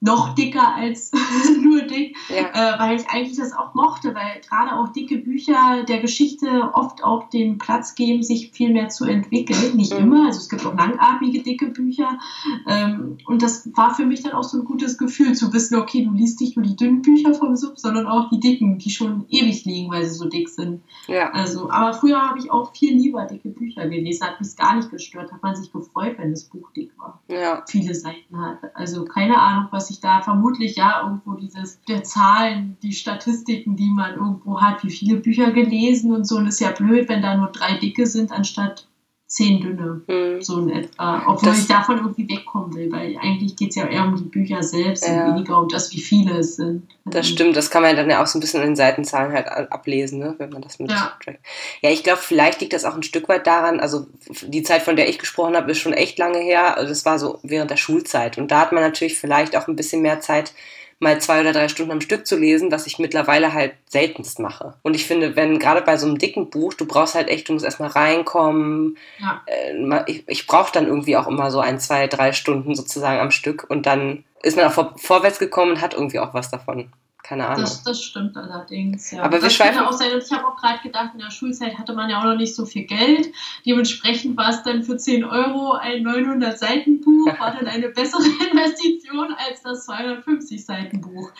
noch 0.00 0.34
dicker 0.34 0.74
als 0.74 1.12
nur 1.62 1.82
dick, 1.82 2.16
ja. 2.28 2.76
äh, 2.76 2.78
weil 2.78 2.96
ich 3.00 3.08
eigentlich 3.08 3.38
das 3.38 3.52
auch 3.52 3.74
mochte, 3.74 4.14
weil 4.14 4.40
gerade 4.46 4.76
auch 4.76 4.92
dicke 4.92 5.18
Bücher 5.18 5.84
der 5.88 6.00
Geschichte 6.00 6.70
oft 6.74 7.02
auch 7.02 7.30
den 7.30 7.56
Platz 7.56 7.94
geben, 7.94 8.22
sich 8.22 8.50
viel 8.52 8.72
mehr 8.72 8.90
zu 8.90 9.06
entwickeln. 9.06 9.76
Nicht 9.76 9.94
mhm. 9.94 10.00
immer, 10.00 10.26
also 10.26 10.38
es 10.40 10.50
gibt 10.50 10.66
auch 10.66 10.74
langatmige 10.74 11.42
dicke 11.42 11.68
Bücher. 11.68 12.18
Ähm, 12.66 13.16
und 13.26 13.42
das 13.42 13.68
war 13.74 13.94
für 13.94 14.04
mich 14.04 14.22
dann 14.22 14.32
auch 14.32 14.44
so 14.44 14.58
ein 14.58 14.64
gutes 14.64 14.98
Gefühl 14.98 15.34
zu 15.34 15.52
wissen, 15.52 15.76
okay, 15.76 16.04
du 16.04 16.12
liest 16.12 16.40
nicht 16.40 16.56
nur 16.56 16.66
die 16.66 16.76
dünnen 16.76 17.00
Bücher 17.00 17.32
vom 17.32 17.56
Sub, 17.56 17.78
sondern 17.78 18.06
auch 18.06 18.28
die 18.28 18.40
dicken, 18.40 18.78
die 18.78 18.90
schon 18.90 19.24
ewig 19.30 19.64
liegen, 19.64 19.90
weil 19.90 20.04
sie 20.04 20.14
so 20.14 20.28
dick 20.28 20.50
sind. 20.50 20.82
Ja. 21.06 21.30
Also, 21.30 21.70
aber 21.70 21.94
früher 21.94 22.20
habe 22.20 22.38
ich 22.38 22.50
auch 22.50 22.74
viel 22.74 22.94
lieber 22.94 23.24
dicke 23.24 23.48
Bücher 23.48 23.88
gelesen, 23.88 24.26
hat 24.26 24.40
mich 24.40 24.54
gar 24.54 24.76
nicht 24.76 24.90
gestört, 24.90 25.32
hat 25.32 25.42
man 25.42 25.56
sich 25.56 25.72
gefreut, 25.72 26.16
wenn 26.18 26.30
das 26.30 26.44
Buch 26.44 26.70
dick 26.72 26.92
war. 26.98 27.22
Ja. 27.28 27.64
Viele 27.66 27.94
Seiten 27.94 28.38
hat. 28.38 28.58
Also 28.74 29.04
keine 29.06 29.40
Ahnung, 29.40 29.68
was 29.70 29.83
ich 29.90 29.96
sich 29.96 30.00
da 30.00 30.20
vermutlich 30.20 30.76
ja 30.76 31.02
irgendwo 31.02 31.34
dieses, 31.34 31.80
der 31.82 32.02
Zahlen, 32.02 32.76
die 32.82 32.92
Statistiken, 32.92 33.76
die 33.76 33.90
man 33.90 34.14
irgendwo 34.14 34.60
hat, 34.60 34.82
wie 34.84 34.90
viele 34.90 35.16
Bücher 35.16 35.52
gelesen 35.52 36.12
und 36.12 36.26
so. 36.26 36.36
Und 36.36 36.46
ist 36.46 36.60
ja 36.60 36.70
blöd, 36.70 37.08
wenn 37.08 37.22
da 37.22 37.36
nur 37.36 37.48
drei 37.48 37.78
dicke 37.78 38.06
sind, 38.06 38.32
anstatt 38.32 38.88
zehn 39.34 39.60
dünne, 39.60 40.00
mhm. 40.06 40.40
so 40.40 40.60
in 40.60 40.70
etwa. 40.70 41.24
Obwohl 41.26 41.48
das, 41.48 41.62
ich 41.62 41.66
davon 41.66 41.96
irgendwie 41.96 42.28
wegkommen 42.28 42.72
will, 42.72 42.92
weil 42.92 43.16
eigentlich 43.20 43.56
geht 43.56 43.70
es 43.70 43.74
ja 43.74 43.84
eher 43.84 44.04
um 44.04 44.14
die 44.14 44.22
Bücher 44.22 44.62
selbst 44.62 45.08
ja. 45.08 45.26
und 45.26 45.34
weniger 45.34 45.60
um 45.60 45.68
das, 45.68 45.92
wie 45.92 46.00
viele 46.00 46.38
es 46.38 46.54
sind. 46.54 46.86
Das 47.04 47.16
also 47.16 47.32
stimmt, 47.32 47.56
das 47.56 47.68
kann 47.68 47.82
man 47.82 47.96
dann 47.96 48.08
ja 48.08 48.22
auch 48.22 48.28
so 48.28 48.38
ein 48.38 48.40
bisschen 48.40 48.60
in 48.60 48.68
den 48.68 48.76
Seitenzahlen 48.76 49.32
halt 49.32 49.48
ablesen, 49.48 50.20
ne, 50.20 50.36
wenn 50.38 50.50
man 50.50 50.62
das 50.62 50.78
mit 50.78 50.92
ja. 50.92 51.16
trackt. 51.20 51.40
Ja, 51.82 51.90
ich 51.90 52.04
glaube, 52.04 52.20
vielleicht 52.22 52.60
liegt 52.60 52.74
das 52.74 52.84
auch 52.84 52.94
ein 52.94 53.02
Stück 53.02 53.28
weit 53.28 53.48
daran, 53.48 53.80
also 53.80 54.06
die 54.46 54.62
Zeit, 54.62 54.82
von 54.82 54.94
der 54.94 55.08
ich 55.08 55.18
gesprochen 55.18 55.56
habe, 55.56 55.72
ist 55.72 55.78
schon 55.78 55.94
echt 55.94 56.16
lange 56.16 56.38
her. 56.38 56.76
Also 56.76 56.90
das 56.90 57.04
war 57.04 57.18
so 57.18 57.40
während 57.42 57.72
der 57.72 57.76
Schulzeit. 57.76 58.38
Und 58.38 58.52
da 58.52 58.60
hat 58.60 58.70
man 58.70 58.84
natürlich 58.84 59.18
vielleicht 59.18 59.56
auch 59.56 59.66
ein 59.66 59.74
bisschen 59.74 60.00
mehr 60.00 60.20
Zeit, 60.20 60.54
mal 60.98 61.20
zwei 61.20 61.40
oder 61.40 61.52
drei 61.52 61.68
Stunden 61.68 61.92
am 61.92 62.00
Stück 62.00 62.26
zu 62.26 62.36
lesen, 62.36 62.70
was 62.72 62.86
ich 62.86 62.98
mittlerweile 62.98 63.52
halt 63.52 63.74
seltenst 63.88 64.38
mache. 64.38 64.74
Und 64.82 64.94
ich 64.94 65.06
finde, 65.06 65.36
wenn 65.36 65.58
gerade 65.58 65.82
bei 65.82 65.96
so 65.96 66.06
einem 66.06 66.18
dicken 66.18 66.50
Buch, 66.50 66.74
du 66.74 66.86
brauchst 66.86 67.14
halt 67.14 67.28
echt, 67.28 67.48
du 67.48 67.52
musst 67.52 67.64
erstmal 67.64 67.90
reinkommen. 67.90 68.96
Ja. 69.18 69.42
Äh, 69.46 70.02
ich, 70.06 70.24
ich 70.26 70.46
brauche 70.46 70.72
dann 70.72 70.86
irgendwie 70.86 71.16
auch 71.16 71.26
immer 71.26 71.50
so 71.50 71.60
ein, 71.60 71.78
zwei, 71.80 72.06
drei 72.06 72.32
Stunden 72.32 72.74
sozusagen 72.74 73.20
am 73.20 73.30
Stück 73.30 73.66
und 73.68 73.86
dann 73.86 74.24
ist 74.42 74.56
man 74.56 74.66
auch 74.66 74.72
vor, 74.72 74.94
vorwärts 74.96 75.38
gekommen 75.38 75.72
und 75.72 75.80
hat 75.80 75.94
irgendwie 75.94 76.18
auch 76.18 76.34
was 76.34 76.50
davon. 76.50 76.90
Keine 77.24 77.46
Ahnung. 77.46 77.62
Das, 77.62 77.82
das 77.82 78.02
stimmt 78.02 78.36
allerdings, 78.36 79.10
ja. 79.10 79.22
Aber 79.22 79.40
wir 79.40 79.48
schweifen 79.48 79.80
auch 79.80 79.92
sein. 79.92 80.12
Und 80.12 80.22
ich 80.22 80.30
habe 80.30 80.46
auch 80.46 80.56
gerade 80.56 80.82
gedacht, 80.82 81.12
in 81.14 81.20
der 81.20 81.30
Schulzeit 81.30 81.78
hatte 81.78 81.94
man 81.94 82.10
ja 82.10 82.20
auch 82.20 82.24
noch 82.24 82.36
nicht 82.36 82.54
so 82.54 82.66
viel 82.66 82.84
Geld. 82.84 83.32
Dementsprechend 83.64 84.36
war 84.36 84.50
es 84.50 84.62
dann 84.62 84.82
für 84.82 84.98
10 84.98 85.24
Euro 85.24 85.72
ein 85.72 86.02
900 86.02 86.58
Seiten 86.58 87.00
Buch, 87.00 87.26
war 87.38 87.52
dann 87.52 87.66
eine 87.66 87.88
bessere 87.88 88.22
Investition 88.50 89.34
als 89.38 89.62
das 89.62 89.86
250 89.86 90.66
Seiten 90.66 91.00
Buch. 91.00 91.32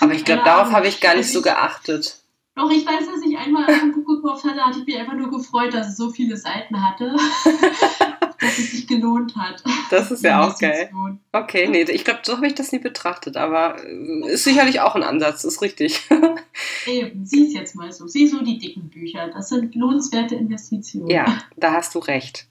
Aber 0.00 0.14
ich 0.14 0.24
glaube, 0.24 0.44
darauf 0.44 0.72
habe 0.72 0.88
ich 0.88 0.98
gar 0.98 1.14
nicht 1.14 1.30
so 1.30 1.42
geachtet. 1.42 2.22
Doch, 2.54 2.70
ich 2.70 2.86
weiß, 2.86 3.06
dass 3.06 3.22
ich 3.22 3.36
einmal 3.36 3.66
ein 3.66 3.92
Buch 3.92 4.06
gekauft 4.06 4.44
hatte, 4.44 4.64
hatte 4.64 4.78
ich 4.78 4.86
mich 4.86 4.98
einfach 4.98 5.12
nur 5.12 5.30
gefreut, 5.30 5.74
dass 5.74 5.88
es 5.88 5.98
so 5.98 6.08
viele 6.08 6.38
Seiten 6.38 6.82
hatte. 6.82 7.14
dass 8.40 8.58
es 8.58 8.70
sich 8.72 8.86
gelohnt 8.86 9.34
hat. 9.36 9.62
Das 9.90 10.10
ist 10.10 10.22
ja 10.22 10.46
auch 10.46 10.58
geil. 10.58 10.90
Okay, 11.32 11.68
nee, 11.68 11.82
ich 11.82 12.04
glaube, 12.04 12.20
so 12.22 12.36
habe 12.36 12.46
ich 12.46 12.54
das 12.54 12.72
nie 12.72 12.78
betrachtet, 12.78 13.36
aber 13.36 13.76
äh, 13.84 14.32
ist 14.32 14.44
sicherlich 14.44 14.80
auch 14.80 14.94
ein 14.94 15.02
Ansatz, 15.02 15.44
ist 15.44 15.62
richtig. 15.62 16.08
Eben, 16.86 17.24
sieh 17.24 17.46
es 17.46 17.54
jetzt 17.54 17.74
mal 17.74 17.92
so. 17.92 18.06
Sieh 18.06 18.26
so 18.26 18.42
die 18.42 18.58
dicken 18.58 18.88
Bücher. 18.88 19.28
Das 19.28 19.48
sind 19.48 19.74
lohnenswerte 19.74 20.34
Investitionen. 20.34 21.10
Ja, 21.10 21.42
da 21.56 21.72
hast 21.72 21.94
du 21.94 21.98
recht. 21.98 22.48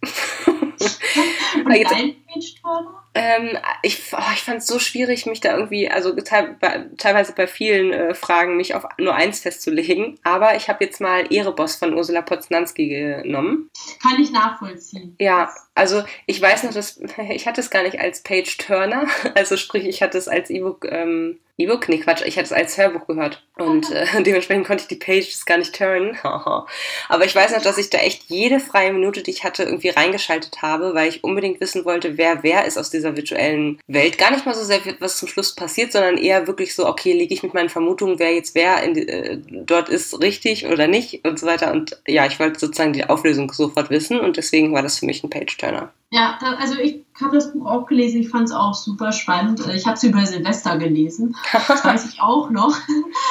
Und 1.56 1.74
dein 1.74 2.16
Page-Turner? 2.28 3.04
Ähm, 3.14 3.58
ich 3.82 4.00
oh, 4.14 4.32
ich 4.34 4.42
fand 4.42 4.60
es 4.60 4.68
so 4.68 4.78
schwierig, 4.80 5.26
mich 5.26 5.42
da 5.42 5.58
irgendwie, 5.58 5.90
also 5.90 6.16
teilweise 6.16 7.34
bei 7.34 7.48
vielen 7.48 7.92
äh, 7.92 8.14
Fragen, 8.14 8.58
mich 8.58 8.76
auf 8.76 8.86
nur 9.00 9.16
eins 9.16 9.40
festzulegen. 9.40 10.20
Aber 10.24 10.56
ich 10.56 10.70
habe 10.70 10.84
jetzt 10.86 11.02
mal 11.02 11.26
Ereboss 11.32 11.78
von 11.78 11.94
Ursula 11.94 12.22
Poznanski 12.22 12.90
genommen. 12.90 13.70
Kann 14.02 14.22
ich 14.22 14.32
nachvollziehen. 14.32 15.16
Ja, 15.20 15.50
also 15.78 16.04
ich 16.26 16.42
weiß 16.42 16.64
noch, 16.64 16.74
dass 16.74 17.00
ich 17.30 17.48
hatte 17.48 17.62
es 17.62 17.70
gar 17.70 17.84
nicht 17.84 18.00
als 18.00 18.22
Page 18.22 18.58
Turner, 18.58 19.08
also 19.36 19.58
sprich, 19.58 19.86
ich 19.86 20.02
hatte 20.02 20.18
es 20.18 20.28
als 20.28 20.50
E-Book 20.50 20.86
ähm, 20.90 21.40
E-Book? 21.60 21.90
Nee, 21.90 21.98
Quatsch, 21.98 22.22
ich 22.24 22.38
hatte 22.38 22.46
es 22.46 22.54
als 22.54 22.78
Hörbuch 22.78 23.08
gehört. 23.08 23.44
Und 23.58 23.90
äh, 23.90 24.06
dementsprechend 24.22 24.68
konnte 24.68 24.84
ich 24.84 24.88
die 24.88 24.96
Pages 24.96 25.44
gar 25.44 25.58
nicht 25.58 25.76
turnen. 25.76 26.16
Aber 26.24 27.26
ich 27.26 27.36
weiß 27.36 27.52
noch, 27.52 27.64
dass 27.64 27.80
ich 27.80 27.90
da 27.90 27.98
echt 27.98 28.26
jede 28.28 28.60
freie 28.60 28.94
Minute, 28.94 29.24
die 29.24 29.32
ich 29.32 29.44
hatte, 29.44 29.64
irgendwie 29.64 29.90
reingeschaltet 29.90 30.62
habe, 30.62 30.94
weil 30.94 31.10
ich 31.10 31.24
unbedingt 31.24 31.60
wissen 31.60 31.84
wollte, 31.84 32.18
wer 32.18 32.44
wer 32.44 32.66
ist 32.66 32.78
aus 32.78 32.92
dieser 32.92 33.16
virtuellen 33.16 33.80
Welt. 33.88 34.20
Gar 34.20 34.32
nicht 34.32 34.46
mal 34.46 34.54
so 34.54 34.64
sehr, 34.64 34.82
was 35.00 35.18
zum 35.18 35.28
Schluss 35.28 35.56
passiert, 35.56 35.92
sondern 35.92 36.18
eher 36.18 36.46
wirklich 36.46 36.76
so, 36.76 36.86
okay, 36.86 37.14
liege 37.14 37.34
ich 37.34 37.42
mit 37.42 37.56
meinen 37.56 37.70
Vermutungen, 37.70 38.20
wer 38.20 38.36
jetzt 38.36 38.54
wer 38.54 38.84
in, 38.84 38.96
äh, 38.96 39.40
dort 39.50 39.90
ist, 39.90 40.22
richtig 40.22 40.68
oder 40.68 40.86
nicht 40.86 41.26
und 41.26 41.40
so 41.40 41.48
weiter. 41.48 41.72
Und 41.72 42.00
ja, 42.08 42.28
ich 42.28 42.40
wollte 42.40 42.60
sozusagen 42.60 42.94
die 42.94 43.06
Auflösung 43.06 43.52
sofort 43.52 43.90
wissen 43.90 44.20
und 44.20 44.38
deswegen 44.38 44.74
war 44.74 44.84
das 44.84 45.00
für 45.00 45.08
mich 45.08 45.24
ein 45.24 45.32
Page-Turner. 45.68 45.92
Ja, 46.10 46.38
also 46.60 46.76
ich 46.80 47.04
habe 47.22 47.36
das 47.36 47.52
Buch 47.52 47.66
auch 47.66 47.86
gelesen, 47.86 48.22
ich 48.22 48.30
fand 48.30 48.46
es 48.46 48.52
auch 48.52 48.74
super 48.74 49.12
spannend. 49.12 49.66
Ich 49.74 49.86
habe 49.86 49.96
es 49.96 50.04
über 50.04 50.26
Silvester 50.26 50.78
gelesen, 50.78 51.36
das 51.68 51.84
weiß 51.84 52.14
ich 52.14 52.22
auch 52.22 52.50
noch. 52.50 52.76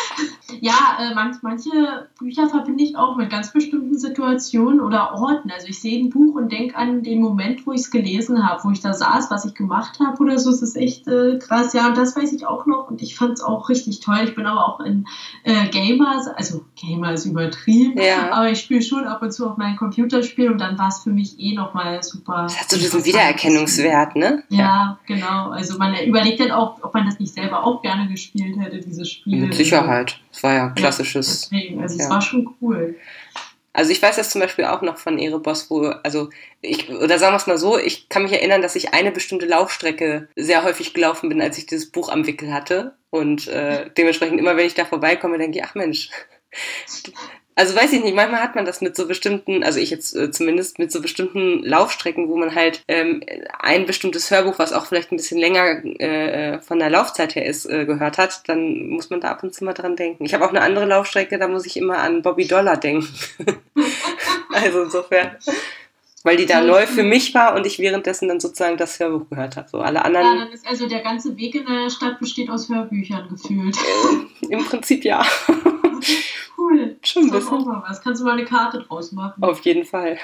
ja, 0.60 0.98
äh, 0.98 1.14
manch, 1.14 1.36
manche 1.42 2.08
Bücher 2.18 2.48
verbinde 2.48 2.84
ich 2.84 2.96
auch 2.96 3.16
mit 3.16 3.30
ganz 3.30 3.52
bestimmten 3.52 3.98
Situationen 3.98 4.80
oder 4.80 5.14
Orten. 5.14 5.50
Also 5.50 5.68
ich 5.68 5.80
sehe 5.80 6.02
ein 6.02 6.10
Buch 6.10 6.34
und 6.34 6.50
denke 6.52 6.76
an 6.76 7.02
den 7.02 7.20
Moment, 7.20 7.66
wo 7.66 7.72
ich 7.72 7.82
es 7.82 7.90
gelesen 7.90 8.46
habe, 8.46 8.64
wo 8.64 8.70
ich 8.70 8.80
da 8.80 8.92
saß, 8.92 9.30
was 9.30 9.44
ich 9.44 9.54
gemacht 9.54 9.98
habe 10.00 10.22
oder 10.22 10.38
so. 10.38 10.50
Es 10.50 10.62
ist 10.62 10.76
echt 10.76 11.06
äh, 11.06 11.38
krass. 11.38 11.72
Ja, 11.72 11.88
und 11.88 11.96
das 11.96 12.16
weiß 12.16 12.32
ich 12.32 12.46
auch 12.46 12.66
noch 12.66 12.90
und 12.90 13.02
ich 13.02 13.16
fand 13.16 13.34
es 13.34 13.42
auch 13.42 13.68
richtig 13.68 14.00
toll. 14.00 14.20
Ich 14.24 14.34
bin 14.34 14.46
aber 14.46 14.66
auch 14.66 14.80
in 14.80 15.06
äh, 15.44 15.68
Gamers, 15.68 16.28
also 16.28 16.64
Gamer 16.74 17.12
ist 17.12 17.24
übertrieben, 17.24 17.98
ja. 17.98 18.32
aber 18.32 18.50
ich 18.50 18.60
spiele 18.60 18.82
schon 18.82 19.04
ab 19.04 19.22
und 19.22 19.32
zu 19.32 19.48
auf 19.48 19.56
meinem 19.56 19.76
Computerspiel 19.76 20.50
und 20.50 20.58
dann 20.58 20.78
war 20.78 20.88
es 20.88 20.98
für 20.98 21.10
mich 21.10 21.38
eh 21.38 21.54
nochmal 21.54 22.02
super 22.02 22.48
hat 22.66 22.72
so 22.72 22.78
diesen 22.78 23.04
Wiedererkennungswert, 23.04 24.16
ne? 24.16 24.42
Ja, 24.48 24.58
ja, 24.58 24.98
genau. 25.06 25.50
Also 25.50 25.78
man 25.78 25.96
überlegt 26.04 26.40
dann 26.40 26.50
auch, 26.50 26.82
ob 26.82 26.92
man 26.94 27.06
das 27.06 27.18
nicht 27.18 27.34
selber 27.34 27.64
auch 27.64 27.82
gerne 27.82 28.08
gespielt 28.08 28.56
hätte, 28.58 28.80
dieses 28.80 29.10
Spiel. 29.10 29.46
Mit 29.46 29.54
Sicherheit. 29.54 30.18
Es 30.32 30.42
war 30.42 30.54
ja 30.54 30.68
klassisches. 30.70 31.48
Ja, 31.50 31.58
deswegen, 31.58 31.82
also 31.82 31.96
ja. 31.96 32.04
es 32.04 32.10
war 32.10 32.20
schon 32.20 32.54
cool. 32.60 32.96
Also 33.72 33.92
ich 33.92 34.00
weiß 34.00 34.16
das 34.16 34.30
zum 34.30 34.40
Beispiel 34.40 34.64
auch 34.64 34.80
noch 34.80 34.96
von 34.96 35.18
Erebos, 35.18 35.70
wo, 35.70 35.82
also 36.02 36.30
ich, 36.62 36.88
oder 36.88 37.18
sagen 37.18 37.34
wir 37.34 37.36
es 37.36 37.46
mal 37.46 37.58
so, 37.58 37.78
ich 37.78 38.08
kann 38.08 38.22
mich 38.22 38.32
erinnern, 38.32 38.62
dass 38.62 38.74
ich 38.74 38.94
eine 38.94 39.12
bestimmte 39.12 39.44
Laufstrecke 39.44 40.28
sehr 40.34 40.64
häufig 40.64 40.94
gelaufen 40.94 41.28
bin, 41.28 41.42
als 41.42 41.58
ich 41.58 41.66
dieses 41.66 41.90
Buch 41.90 42.08
am 42.08 42.26
Wickel 42.26 42.52
hatte. 42.52 42.96
Und 43.10 43.48
äh, 43.48 43.90
dementsprechend 43.96 44.40
immer, 44.40 44.56
wenn 44.56 44.66
ich 44.66 44.74
da 44.74 44.86
vorbeikomme, 44.86 45.38
denke 45.38 45.58
ich, 45.58 45.64
ach 45.64 45.74
Mensch, 45.74 46.08
also 47.56 47.74
weiß 47.74 47.90
ich 47.94 48.04
nicht, 48.04 48.14
manchmal 48.14 48.42
hat 48.42 48.54
man 48.54 48.66
das 48.66 48.82
mit 48.82 48.94
so 48.94 49.08
bestimmten, 49.08 49.64
also 49.64 49.80
ich 49.80 49.88
jetzt 49.88 50.14
äh, 50.14 50.30
zumindest 50.30 50.78
mit 50.78 50.92
so 50.92 51.00
bestimmten 51.00 51.62
Laufstrecken, 51.64 52.28
wo 52.28 52.36
man 52.36 52.54
halt 52.54 52.82
ähm, 52.86 53.22
ein 53.58 53.86
bestimmtes 53.86 54.30
Hörbuch, 54.30 54.58
was 54.58 54.74
auch 54.74 54.84
vielleicht 54.84 55.10
ein 55.10 55.16
bisschen 55.16 55.38
länger 55.38 55.82
äh, 55.98 56.60
von 56.60 56.78
der 56.78 56.90
Laufzeit 56.90 57.34
her 57.34 57.46
ist, 57.46 57.64
äh, 57.64 57.86
gehört 57.86 58.18
hat, 58.18 58.46
dann 58.46 58.88
muss 58.88 59.08
man 59.08 59.22
da 59.22 59.30
ab 59.30 59.42
und 59.42 59.54
zu 59.54 59.64
mal 59.64 59.72
dran 59.72 59.96
denken. 59.96 60.26
Ich 60.26 60.34
habe 60.34 60.44
auch 60.44 60.50
eine 60.50 60.60
andere 60.60 60.84
Laufstrecke, 60.84 61.38
da 61.38 61.48
muss 61.48 61.64
ich 61.64 61.78
immer 61.78 61.98
an 61.98 62.20
Bobby 62.20 62.46
Dollar 62.46 62.76
denken. 62.76 63.08
also 64.52 64.82
insofern. 64.82 65.36
Weil 66.26 66.38
die 66.38 66.46
da 66.46 66.60
neu 66.60 66.88
für 66.88 67.04
mich 67.04 67.34
war 67.34 67.54
und 67.54 67.68
ich 67.68 67.78
währenddessen 67.78 68.26
dann 68.26 68.40
sozusagen 68.40 68.76
das 68.76 68.98
Hörbuch 68.98 69.30
gehört 69.30 69.56
habe. 69.56 69.68
So 69.68 69.78
alle 69.78 70.04
anderen. 70.04 70.26
Ja, 70.26 70.44
dann 70.44 70.50
ist 70.50 70.66
also 70.66 70.88
der 70.88 71.00
ganze 71.00 71.36
Weg 71.36 71.54
in 71.54 71.64
der 71.66 71.88
Stadt 71.88 72.18
besteht 72.18 72.50
aus 72.50 72.68
Hörbüchern 72.68 73.28
gefühlt. 73.28 73.76
Im 74.50 74.64
Prinzip 74.64 75.04
ja. 75.04 75.24
cool. 76.58 76.96
Schon 77.04 77.26
ein 77.26 77.30
bisschen. 77.30 77.58
Auch 77.58 77.64
mal 77.64 77.84
was. 77.86 78.02
Kannst 78.02 78.20
du 78.20 78.24
mal 78.24 78.32
eine 78.32 78.44
Karte 78.44 78.80
draus 78.80 79.12
machen? 79.12 79.40
Auf 79.40 79.60
jeden 79.60 79.84
Fall. 79.84 80.18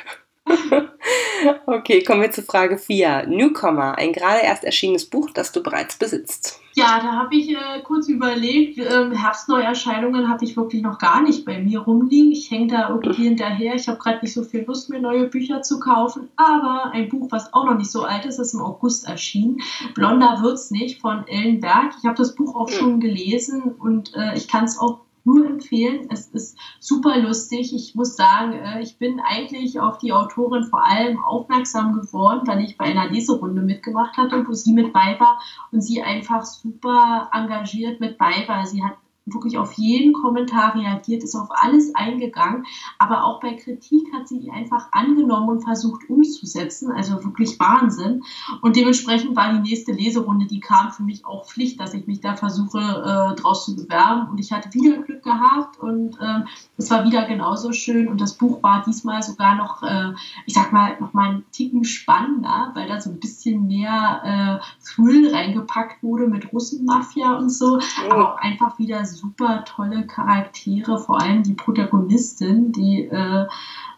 okay, 1.67 2.03
kommen 2.03 2.23
wir 2.23 2.33
zu 2.33 2.43
Frage 2.43 2.79
4. 2.79 3.29
Newcomer, 3.29 3.97
ein 3.97 4.13
gerade 4.13 4.41
erst 4.43 4.65
erschienenes 4.65 5.09
Buch, 5.09 5.31
das 5.33 5.53
du 5.53 5.63
bereits 5.63 5.95
besitzt. 5.95 6.61
Ja, 6.75 7.01
da 7.01 7.13
habe 7.13 7.37
ich 7.37 7.51
äh, 7.51 7.83
kurz 7.85 8.09
überlegt, 8.09 8.79
äh, 8.79 9.11
Herbstneuerscheinungen 9.15 10.29
hatte 10.29 10.47
ich 10.47 10.57
wirklich 10.57 10.81
noch 10.81 10.99
gar 10.99 11.21
nicht 11.21 11.45
bei 11.45 11.59
mir 11.59 11.81
rumliegen. 11.81 12.33
Ich 12.33 12.51
hänge 12.51 12.69
da 12.69 12.89
irgendwie 12.89 13.25
hinterher. 13.25 13.75
Ich 13.75 13.89
habe 13.89 13.99
gerade 13.99 14.21
nicht 14.23 14.33
so 14.33 14.43
viel 14.43 14.65
Lust, 14.65 14.89
mir 14.89 15.01
neue 15.01 15.27
Bücher 15.27 15.61
zu 15.61 15.79
kaufen. 15.81 16.29
Aber 16.37 16.91
ein 16.93 17.11
Buch, 17.11 17.29
was 17.31 17.53
auch 17.53 17.67
noch 17.67 17.77
nicht 17.77 17.91
so 17.91 18.05
alt 18.05 18.25
ist, 18.25 18.39
ist 18.39 18.55
im 18.55 18.63
August 18.63 19.07
erschienen. 19.07 19.61
Blonder 19.95 20.39
wird's 20.43 20.71
nicht 20.71 21.01
von 21.01 21.27
Ellen 21.27 21.61
Berg. 21.61 21.93
Ich 21.99 22.07
habe 22.07 22.17
das 22.17 22.35
Buch 22.35 22.55
auch 22.55 22.71
schon 22.71 23.01
gelesen 23.01 23.75
und 23.79 24.15
äh, 24.15 24.35
ich 24.35 24.49
kann 24.49 24.65
es 24.65 24.79
auch 24.79 25.01
nur 25.25 25.47
empfehlen. 25.47 26.09
Es 26.11 26.29
ist 26.29 26.59
super 26.81 27.19
lustig. 27.19 27.75
Ich 27.75 27.95
muss 27.95 28.17
sagen, 28.17 28.53
äh, 28.53 28.83
ich 28.83 28.99
bin 28.99 29.21
eigentlich 29.21 29.81
auf 29.81 29.99
die 29.99 30.13
Autorin 30.13 30.65
vor 30.65 30.85
allem 30.85 31.23
aufmerksam 31.23 31.93
geworden, 31.93 32.47
weil 32.47 32.65
ich 32.65 32.77
bei 32.77 32.87
einer 32.87 33.09
Leserunde 33.09 33.63
mitgemacht 33.63 34.17
hatte, 34.17 34.47
wo 34.47 34.53
sie 34.53 34.73
mit 34.73 34.93
bei 34.93 35.17
war 35.19 35.41
und 35.71 35.81
sie 35.81 36.03
einfach 36.03 36.45
super 36.45 37.29
engagiert 37.33 38.01
mit 38.01 38.19
bei 38.19 38.45
war. 38.47 38.67
Sie 38.67 38.83
hat 38.83 38.97
wirklich 39.27 39.59
auf 39.59 39.73
jeden 39.75 40.13
Kommentar 40.13 40.75
reagiert, 40.75 41.23
ist 41.23 41.37
auf 41.37 41.49
alles 41.51 41.95
eingegangen, 41.95 42.65
aber 42.99 43.25
auch 43.25 43.41
bei 43.41 43.55
Kritik 43.55 44.13
hat 44.13 44.29
sie 44.29 44.41
die 44.41 44.51
einfach 44.51 44.89
angenommen 44.93 45.49
und 45.49 45.63
versucht 45.63 46.09
umzusetzen, 46.09 46.91
also 46.91 47.23
wirklich 47.25 47.59
Wahnsinn. 47.61 48.23
Und 48.61 48.77
dementsprechend 48.77 49.37
war 49.37 49.53
die 49.53 49.61
nächste 49.61 49.93
Leserunde, 49.93 50.47
die 50.47 50.61
kam 50.61 50.91
für 50.91 51.03
mich 51.03 51.25
auch 51.25 51.47
Pflicht, 51.47 51.81
dass 51.81 51.95
ich 51.95 52.07
mich 52.07 52.21
da 52.21 52.35
versuche, 52.35 52.79
äh, 52.79 53.41
draus 53.41 53.65
zu 53.65 53.77
bewerben. 53.77 54.29
Und 54.31 54.39
ich 54.39 54.53
hatte 54.53 54.73
wieder 54.75 54.99
Glück 55.03 55.23
gehabt 55.23 55.79
und 55.79 56.19
äh, 56.21 56.41
es 56.77 56.91
war 56.91 57.05
wieder 57.05 57.25
genauso 57.27 57.73
schön. 57.73 58.09
Und 58.09 58.21
das 58.21 58.35
Buch 58.35 58.63
war 58.63 58.83
diesmal 58.85 59.23
sogar 59.23 59.55
noch, 59.57 59.83
äh, 59.83 60.13
ich 60.47 60.55
sag 60.55 60.73
mal, 60.73 60.99
noch 61.01 61.13
mal 61.13 61.31
einen 61.31 61.45
Ticken 61.53 61.85
spannender, 61.85 62.73
weil 62.75 62.89
da 62.89 63.01
so 63.01 63.11
ein 63.11 63.21
bisschen 63.21 63.67
mehr 63.67 64.61
äh, 64.61 64.85
Thrill 64.85 65.33
reingepackt 65.33 66.03
wurde 66.03 66.27
mit 66.27 66.53
Russenmafia 66.53 67.37
und 67.37 67.51
so, 67.51 67.79
aber 68.05 68.35
auch 68.35 68.39
einfach 68.39 68.79
wieder 68.79 69.05
super 69.13 69.65
tolle 69.65 70.07
Charaktere, 70.07 70.99
vor 70.99 71.21
allem 71.21 71.43
die 71.43 71.55
Protagonistin, 71.55 72.73
die 72.73 73.05
äh, 73.05 73.47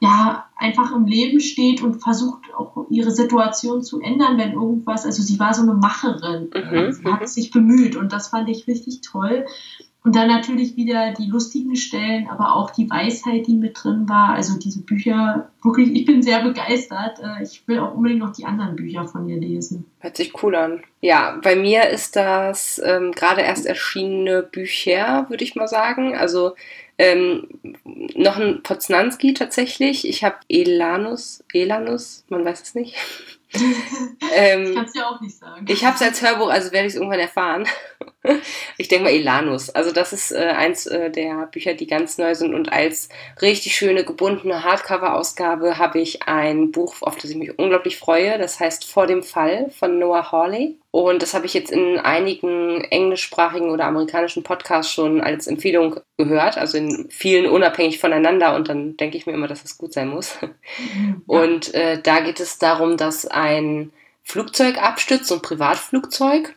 ja 0.00 0.44
einfach 0.56 0.94
im 0.94 1.06
Leben 1.06 1.40
steht 1.40 1.83
und 1.83 2.02
versucht 2.02 2.54
auch 2.56 2.87
ihre 2.90 3.11
Situation 3.11 3.83
zu 3.83 4.00
ändern, 4.00 4.38
wenn 4.38 4.52
irgendwas, 4.52 5.04
also 5.04 5.23
sie 5.23 5.38
war 5.38 5.54
so 5.54 5.62
eine 5.62 5.75
Macherin, 5.75 6.50
mhm. 6.54 6.92
sie 6.92 7.04
hat 7.06 7.28
sich 7.28 7.50
bemüht 7.50 7.97
und 7.97 8.12
das 8.12 8.28
fand 8.28 8.49
ich 8.49 8.66
richtig 8.66 9.00
toll. 9.00 9.47
Und 10.04 10.14
dann 10.16 10.28
natürlich 10.28 10.76
wieder 10.76 11.14
die 11.14 11.30
lustigen 11.30 11.76
Stellen, 11.76 12.28
aber 12.28 12.54
auch 12.56 12.70
die 12.70 12.90
Weisheit, 12.90 13.46
die 13.46 13.54
mit 13.54 13.82
drin 13.82 14.06
war. 14.06 14.34
Also 14.34 14.58
diese 14.58 14.82
Bücher, 14.82 15.50
wirklich, 15.62 15.94
ich 15.94 16.04
bin 16.04 16.23
sehr 16.23 16.42
begeistert. 16.42 17.20
Äh, 17.20 17.42
ich 17.42 17.66
will 17.66 17.78
auch 17.78 17.94
unbedingt 17.94 18.20
noch 18.20 18.32
die 18.32 18.44
anderen 18.44 18.76
Bücher 18.76 19.08
von 19.08 19.26
ihr 19.30 19.38
lesen. 19.38 19.87
Hört 20.00 20.18
sich 20.18 20.42
cool 20.42 20.56
an. 20.56 20.82
Ja, 21.00 21.38
bei 21.42 21.56
mir 21.56 21.88
ist 21.88 22.16
das 22.16 22.78
ähm, 22.84 23.12
gerade 23.12 23.40
erst 23.40 23.64
erschienene 23.64 24.42
Bücher, 24.42 25.25
würde 25.30 25.42
ich 25.42 25.54
mal 25.54 25.68
sagen. 25.68 26.14
Also 26.14 26.54
ähm, 26.99 27.49
noch 28.14 28.37
ein 28.37 28.62
Poznanski 28.62 29.32
tatsächlich. 29.32 30.06
Ich 30.06 30.23
habe 30.23 30.37
Elanus, 30.50 31.42
Elanus, 31.54 32.25
man 32.28 32.44
weiß 32.44 32.61
es 32.61 32.75
nicht. 32.75 32.94
ähm, 34.34 34.64
ich 34.64 34.75
kann 34.75 34.84
es 34.84 34.92
dir 34.92 35.08
auch 35.08 35.20
nicht 35.23 35.38
sagen. 35.38 35.64
Ich 35.66 35.82
habe 35.82 35.96
es 35.96 36.02
als 36.02 36.20
Hörbuch, 36.20 36.50
also 36.50 36.73
werde 36.73 36.88
ich 36.88 36.92
es 36.92 36.96
irgendwann 36.96 37.20
erfahren. 37.20 37.66
ich 38.78 38.88
denke 38.88 39.04
mal 39.04 39.11
Elanus. 39.11 39.71
Also 39.71 39.93
das 39.93 40.12
ist 40.12 40.33
äh, 40.33 40.54
eins 40.57 40.87
äh, 40.87 41.11
der 41.11 41.47
Bücher, 41.47 41.75
die 41.75 41.87
ganz 41.87 42.19
neu 42.19 42.35
sind. 42.35 42.54
Und 42.54 42.73
als 42.73 43.09
richtig 43.43 43.76
schöne 43.76 44.04
gebundene 44.04 44.64
Hardcover-Ausgabe 44.64 45.78
habe 45.78 46.00
ich 46.00 46.23
ein 46.23 46.71
Buch, 46.73 46.97
auf 47.00 47.16
das 47.16 47.31
ich 47.31 47.37
mich 47.37 47.59
unglaublich 47.59 47.99
freue. 47.99 48.38
Das 48.38 48.61
heißt 48.61 48.90
Vor 48.90 49.07
dem 49.07 49.23
Fall 49.23 49.71
von 49.71 49.99
Noah 49.99 50.33
Hawley. 50.33 50.78
Und 50.90 51.23
das 51.23 51.35
habe 51.35 51.47
ich 51.47 51.54
jetzt 51.54 51.73
in 51.73 51.99
einigen 51.99 52.83
englischsprachigen 52.85 53.71
oder 53.71 53.87
amerikanischen 53.87 54.45
Podcasts 54.45 54.93
schon 54.93 55.21
als 55.21 55.49
Empfehlung 55.49 56.00
gehört, 56.16 56.57
also 56.57 56.78
in 56.78 57.09
vielen 57.11 57.50
unabhängig 57.50 57.99
voneinander. 57.99 58.54
Und 58.54 58.69
dann 58.69 58.97
denke 58.97 59.16
ich 59.16 59.26
mir 59.26 59.33
immer, 59.33 59.49
dass 59.49 59.64
es 59.64 59.76
gut 59.76 59.93
sein 59.93 60.09
muss. 60.09 60.38
Und 61.26 61.75
äh, 61.75 62.00
da 62.00 62.21
geht 62.21 62.40
es 62.40 62.59
darum, 62.59 62.97
dass 62.97 63.26
ein 63.26 63.90
Flugzeug 64.23 64.81
abstürzt, 64.81 65.26
so 65.26 65.35
ein 65.35 65.43
Privatflugzeug. 65.43 66.54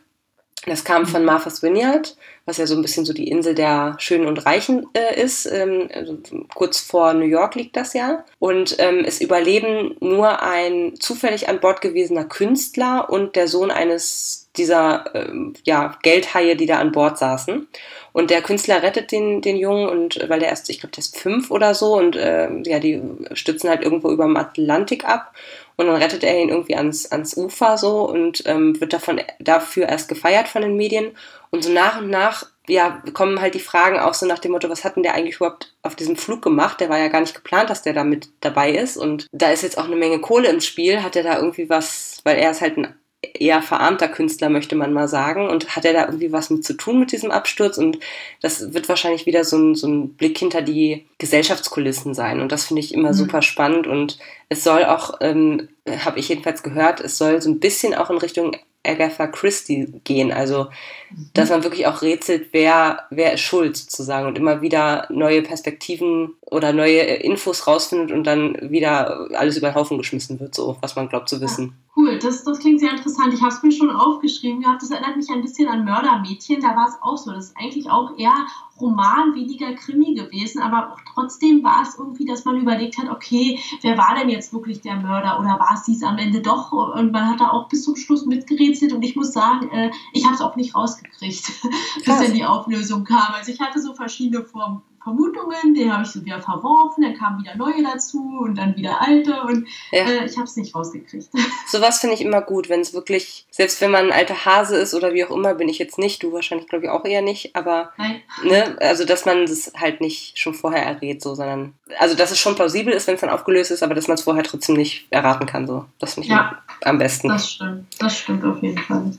Das 0.66 0.84
kam 0.84 1.06
von. 1.06 1.24
Martha's 1.24 1.62
Vineyard 1.62 2.16
was 2.48 2.56
ja 2.56 2.66
so 2.66 2.74
ein 2.74 2.82
bisschen 2.82 3.04
so 3.04 3.12
die 3.12 3.28
Insel 3.28 3.54
der 3.54 3.94
Schönen 3.98 4.26
und 4.26 4.46
Reichen 4.46 4.86
äh, 4.94 5.22
ist. 5.22 5.44
Ähm, 5.46 5.88
also 5.94 6.18
kurz 6.54 6.80
vor 6.80 7.12
New 7.12 7.26
York 7.26 7.54
liegt 7.54 7.76
das 7.76 7.92
ja. 7.92 8.24
Und 8.38 8.76
ähm, 8.78 9.04
es 9.04 9.20
überleben 9.20 9.96
nur 10.00 10.42
ein 10.42 10.94
zufällig 10.98 11.48
an 11.48 11.60
Bord 11.60 11.82
gewesener 11.82 12.24
Künstler 12.24 13.10
und 13.10 13.36
der 13.36 13.48
Sohn 13.48 13.70
eines 13.70 14.48
dieser 14.56 15.14
ähm, 15.14 15.52
ja, 15.64 15.98
Geldhaie, 16.02 16.56
die 16.56 16.66
da 16.66 16.78
an 16.78 16.90
Bord 16.90 17.18
saßen. 17.18 17.68
Und 18.12 18.30
der 18.30 18.40
Künstler 18.40 18.82
rettet 18.82 19.12
den, 19.12 19.42
den 19.42 19.56
Jungen 19.56 19.88
und 19.88 20.18
weil 20.28 20.40
der 20.40 20.48
erst, 20.48 20.70
ich 20.70 20.80
glaube, 20.80 20.92
der 20.92 21.02
ist 21.02 21.18
fünf 21.18 21.50
oder 21.50 21.74
so 21.74 21.96
und 21.96 22.16
äh, 22.16 22.48
ja, 22.64 22.80
die 22.80 23.00
stützen 23.34 23.68
halt 23.68 23.82
irgendwo 23.82 24.10
über 24.10 24.24
dem 24.24 24.36
Atlantik 24.36 25.04
ab 25.04 25.34
und 25.76 25.86
dann 25.86 26.02
rettet 26.02 26.24
er 26.24 26.40
ihn 26.40 26.48
irgendwie 26.48 26.74
ans, 26.74 27.12
ans 27.12 27.36
Ufer 27.36 27.78
so 27.78 28.08
und 28.08 28.42
ähm, 28.46 28.80
wird 28.80 28.92
davon, 28.92 29.20
dafür 29.38 29.88
erst 29.88 30.08
gefeiert 30.08 30.48
von 30.48 30.62
den 30.62 30.76
Medien. 30.76 31.12
Und 31.50 31.64
so 31.64 31.72
nach 31.72 32.00
und 32.00 32.10
nach 32.10 32.46
ja, 32.68 33.02
kommen 33.14 33.40
halt 33.40 33.54
die 33.54 33.60
Fragen 33.60 33.98
auch 33.98 34.14
so 34.14 34.26
nach 34.26 34.38
dem 34.38 34.52
Motto, 34.52 34.68
was 34.68 34.84
hat 34.84 34.96
denn 34.96 35.02
der 35.02 35.14
eigentlich 35.14 35.36
überhaupt 35.36 35.74
auf 35.82 35.96
diesem 35.96 36.16
Flug 36.16 36.42
gemacht? 36.42 36.80
Der 36.80 36.88
war 36.88 36.98
ja 36.98 37.08
gar 37.08 37.20
nicht 37.20 37.34
geplant, 37.34 37.70
dass 37.70 37.82
der 37.82 37.94
da 37.94 38.04
mit 38.04 38.28
dabei 38.40 38.72
ist. 38.72 38.96
Und 38.96 39.26
da 39.32 39.50
ist 39.50 39.62
jetzt 39.62 39.78
auch 39.78 39.86
eine 39.86 39.96
Menge 39.96 40.20
Kohle 40.20 40.48
im 40.48 40.60
Spiel. 40.60 41.02
Hat 41.02 41.16
er 41.16 41.22
da 41.22 41.36
irgendwie 41.36 41.70
was, 41.70 42.20
weil 42.24 42.36
er 42.36 42.50
ist 42.50 42.60
halt 42.60 42.76
ein 42.76 42.94
eher 43.20 43.62
verarmter 43.62 44.08
Künstler, 44.08 44.48
möchte 44.48 44.76
man 44.76 44.92
mal 44.92 45.08
sagen. 45.08 45.48
Und 45.48 45.74
hat 45.74 45.84
er 45.84 45.94
da 45.94 46.04
irgendwie 46.06 46.30
was 46.30 46.50
mit 46.50 46.64
zu 46.64 46.74
tun 46.74 47.00
mit 47.00 47.10
diesem 47.10 47.30
Absturz? 47.30 47.78
Und 47.78 47.98
das 48.42 48.74
wird 48.74 48.88
wahrscheinlich 48.88 49.24
wieder 49.24 49.44
so 49.44 49.56
ein, 49.56 49.74
so 49.74 49.88
ein 49.88 50.14
Blick 50.14 50.38
hinter 50.38 50.60
die 50.60 51.06
Gesellschaftskulissen 51.16 52.12
sein. 52.14 52.40
Und 52.40 52.52
das 52.52 52.66
finde 52.66 52.80
ich 52.80 52.92
immer 52.92 53.10
mhm. 53.10 53.14
super 53.14 53.40
spannend. 53.42 53.86
Und 53.86 54.18
es 54.50 54.62
soll 54.62 54.84
auch, 54.84 55.14
ähm, 55.20 55.68
habe 56.04 56.18
ich 56.18 56.28
jedenfalls 56.28 56.62
gehört, 56.62 57.00
es 57.00 57.16
soll 57.16 57.40
so 57.40 57.50
ein 57.50 57.60
bisschen 57.60 57.94
auch 57.94 58.10
in 58.10 58.18
Richtung 58.18 58.56
Agatha 58.84 59.26
Christie 59.26 60.00
gehen. 60.04 60.32
Also, 60.32 60.68
mhm. 61.10 61.30
dass 61.34 61.50
man 61.50 61.62
wirklich 61.62 61.86
auch 61.86 62.02
rätselt, 62.02 62.48
wer, 62.52 63.06
wer 63.10 63.34
ist 63.34 63.40
schuld 63.40 63.76
sozusagen 63.76 64.26
und 64.26 64.38
immer 64.38 64.60
wieder 64.60 65.06
neue 65.10 65.42
Perspektiven 65.42 66.34
oder 66.40 66.72
neue 66.72 67.00
Infos 67.00 67.66
rausfindet 67.66 68.12
und 68.12 68.24
dann 68.24 68.70
wieder 68.70 69.28
alles 69.34 69.56
über 69.56 69.70
den 69.70 69.74
Haufen 69.74 69.98
geschmissen 69.98 70.40
wird, 70.40 70.54
so 70.54 70.76
was 70.80 70.96
man 70.96 71.08
glaubt 71.08 71.28
zu 71.28 71.40
wissen. 71.40 71.76
Cool, 71.98 72.16
das, 72.16 72.44
das 72.44 72.60
klingt 72.60 72.78
sehr 72.78 72.92
interessant. 72.92 73.34
Ich 73.34 73.42
habe 73.42 73.52
es 73.52 73.60
mir 73.60 73.72
schon 73.72 73.90
aufgeschrieben 73.90 74.60
gehabt. 74.60 74.82
Das 74.82 74.92
erinnert 74.92 75.16
mich 75.16 75.28
ein 75.30 75.42
bisschen 75.42 75.66
an 75.66 75.84
Mördermädchen. 75.84 76.60
Da 76.60 76.76
war 76.76 76.86
es 76.86 76.94
auch 77.02 77.16
so. 77.16 77.32
Das 77.32 77.46
ist 77.46 77.56
eigentlich 77.56 77.90
auch 77.90 78.16
eher 78.16 78.46
Roman, 78.80 79.34
weniger 79.34 79.74
Krimi 79.74 80.14
gewesen. 80.14 80.62
Aber 80.62 80.92
auch 80.92 81.00
trotzdem 81.12 81.64
war 81.64 81.82
es 81.82 81.98
irgendwie, 81.98 82.24
dass 82.24 82.44
man 82.44 82.56
überlegt 82.56 82.98
hat, 82.98 83.10
okay, 83.10 83.58
wer 83.82 83.98
war 83.98 84.14
denn 84.14 84.28
jetzt 84.28 84.52
wirklich 84.52 84.80
der 84.80 84.94
Mörder? 84.94 85.40
Oder 85.40 85.58
war 85.58 85.72
es 85.74 85.82
dies 85.82 86.04
am 86.04 86.18
Ende 86.18 86.40
doch? 86.40 86.70
Und 86.70 87.10
man 87.10 87.30
hat 87.30 87.40
da 87.40 87.50
auch 87.50 87.68
bis 87.68 87.82
zum 87.82 87.96
Schluss 87.96 88.26
mitgerätselt. 88.26 88.92
Und 88.92 89.02
ich 89.02 89.16
muss 89.16 89.32
sagen, 89.32 89.68
äh, 89.70 89.90
ich 90.12 90.24
habe 90.24 90.36
es 90.36 90.40
auch 90.40 90.54
nicht 90.54 90.76
rausgekriegt, 90.76 91.50
bis 91.96 92.04
dann 92.04 92.32
die 92.32 92.44
Auflösung 92.44 93.02
kam. 93.02 93.34
Also 93.34 93.50
ich 93.50 93.58
hatte 93.58 93.80
so 93.80 93.92
verschiedene 93.94 94.44
Formen 94.44 94.82
Vermutungen, 95.08 95.74
die 95.74 95.90
habe 95.90 96.02
ich 96.02 96.10
so 96.10 96.22
wieder 96.22 96.40
verworfen, 96.42 97.02
dann 97.02 97.14
kamen 97.14 97.42
wieder 97.42 97.56
neue 97.56 97.82
dazu 97.82 98.40
und 98.42 98.56
dann 98.56 98.76
wieder 98.76 99.00
alte 99.00 99.40
und 99.42 99.66
ja. 99.90 100.04
äh, 100.04 100.26
ich 100.26 100.36
habe 100.36 100.44
es 100.44 100.56
nicht 100.56 100.74
rausgekriegt. 100.74 101.28
Sowas 101.66 102.00
finde 102.00 102.14
ich 102.14 102.20
immer 102.20 102.42
gut, 102.42 102.68
wenn 102.68 102.80
es 102.80 102.92
wirklich, 102.92 103.46
selbst 103.50 103.80
wenn 103.80 103.90
man 103.90 104.06
ein 104.06 104.12
alter 104.12 104.44
Hase 104.44 104.76
ist 104.76 104.94
oder 104.94 105.14
wie 105.14 105.24
auch 105.24 105.30
immer, 105.30 105.54
bin 105.54 105.70
ich 105.70 105.78
jetzt 105.78 105.98
nicht, 105.98 106.22
du 106.22 106.32
wahrscheinlich 106.32 106.68
glaube 106.68 106.84
ich 106.84 106.90
auch 106.90 107.06
eher 107.06 107.22
nicht, 107.22 107.56
aber 107.56 107.92
Nein. 107.96 108.20
ne, 108.44 108.76
also 108.80 109.06
dass 109.06 109.24
man 109.24 109.46
das 109.46 109.72
halt 109.78 110.02
nicht 110.02 110.38
schon 110.38 110.52
vorher 110.52 110.84
errät, 110.84 111.22
so, 111.22 111.34
sondern 111.34 111.72
also 111.98 112.14
dass 112.14 112.30
es 112.30 112.38
schon 112.38 112.54
plausibel 112.54 112.92
ist, 112.92 113.06
wenn 113.06 113.14
es 113.14 113.22
dann 113.22 113.30
aufgelöst 113.30 113.70
ist, 113.70 113.82
aber 113.82 113.94
dass 113.94 114.08
man 114.08 114.16
es 114.16 114.24
vorher 114.24 114.44
trotzdem 114.44 114.76
nicht 114.76 115.06
erraten 115.08 115.46
kann, 115.46 115.66
so. 115.66 115.86
Das 115.98 116.14
finde 116.14 116.26
ich 116.26 116.32
ja, 116.32 116.58
am 116.84 116.98
besten. 116.98 117.28
Das 117.28 117.50
stimmt, 117.50 117.86
das 117.98 118.18
stimmt 118.18 118.44
auf 118.44 118.62
jeden 118.62 118.78
Fall. 118.78 119.12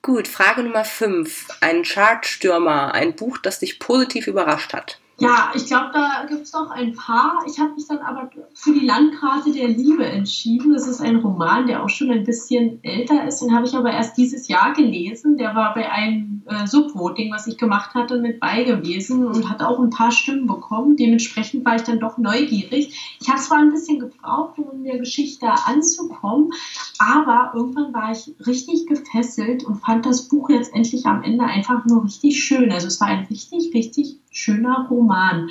Gut, 0.00 0.26
Frage 0.26 0.62
Nummer 0.62 0.86
5. 0.86 1.48
Ein 1.60 1.82
Chartstürmer, 1.82 2.94
ein 2.94 3.14
Buch, 3.14 3.36
das 3.36 3.58
dich 3.58 3.78
positiv 3.78 4.26
überrascht 4.26 4.72
hat. 4.72 5.00
Ja, 5.20 5.50
ich 5.52 5.66
glaube, 5.66 5.90
da 5.92 6.26
gibt 6.28 6.42
es 6.42 6.52
doch 6.52 6.70
ein 6.70 6.94
paar. 6.94 7.40
Ich 7.44 7.58
habe 7.58 7.72
mich 7.72 7.88
dann 7.88 7.98
aber 7.98 8.30
für 8.54 8.72
die 8.72 8.86
Landkarte 8.86 9.50
der 9.50 9.66
Liebe 9.66 10.06
entschieden. 10.06 10.72
Das 10.72 10.86
ist 10.86 11.00
ein 11.00 11.16
Roman, 11.16 11.66
der 11.66 11.82
auch 11.82 11.88
schon 11.88 12.12
ein 12.12 12.22
bisschen 12.22 12.78
älter 12.84 13.26
ist. 13.26 13.40
Den 13.40 13.52
habe 13.52 13.66
ich 13.66 13.74
aber 13.74 13.90
erst 13.90 14.16
dieses 14.16 14.46
Jahr 14.46 14.72
gelesen. 14.74 15.36
Der 15.36 15.56
war 15.56 15.74
bei 15.74 15.90
einem 15.90 16.42
äh, 16.46 16.68
Subvoting, 16.68 17.32
was 17.32 17.48
ich 17.48 17.58
gemacht 17.58 17.94
hatte, 17.94 18.20
mit 18.20 18.38
bei 18.38 18.62
gewesen 18.62 19.26
und 19.26 19.50
hat 19.50 19.60
auch 19.60 19.80
ein 19.80 19.90
paar 19.90 20.12
Stimmen 20.12 20.46
bekommen. 20.46 20.96
Dementsprechend 20.96 21.64
war 21.64 21.74
ich 21.74 21.82
dann 21.82 21.98
doch 21.98 22.16
neugierig. 22.18 23.18
Ich 23.20 23.28
habe 23.28 23.40
zwar 23.40 23.58
ein 23.58 23.72
bisschen 23.72 23.98
gebraucht, 23.98 24.56
um 24.58 24.70
in 24.70 24.84
der 24.84 24.98
Geschichte 24.98 25.48
anzukommen, 25.66 26.52
aber 26.98 27.52
irgendwann 27.54 27.92
war 27.92 28.12
ich 28.12 28.34
richtig 28.46 28.86
gefesselt 28.86 29.64
und 29.64 29.80
fand 29.80 30.06
das 30.06 30.28
Buch 30.28 30.48
jetzt 30.48 30.72
endlich 30.74 31.06
am 31.06 31.22
Ende 31.24 31.44
einfach 31.44 31.84
nur 31.86 32.04
richtig 32.04 32.42
schön. 32.42 32.70
Also 32.70 32.86
es 32.86 33.00
war 33.00 33.08
ein 33.08 33.26
richtig, 33.28 33.74
richtig 33.74 34.16
schöner 34.38 34.86
Roman. 34.90 35.50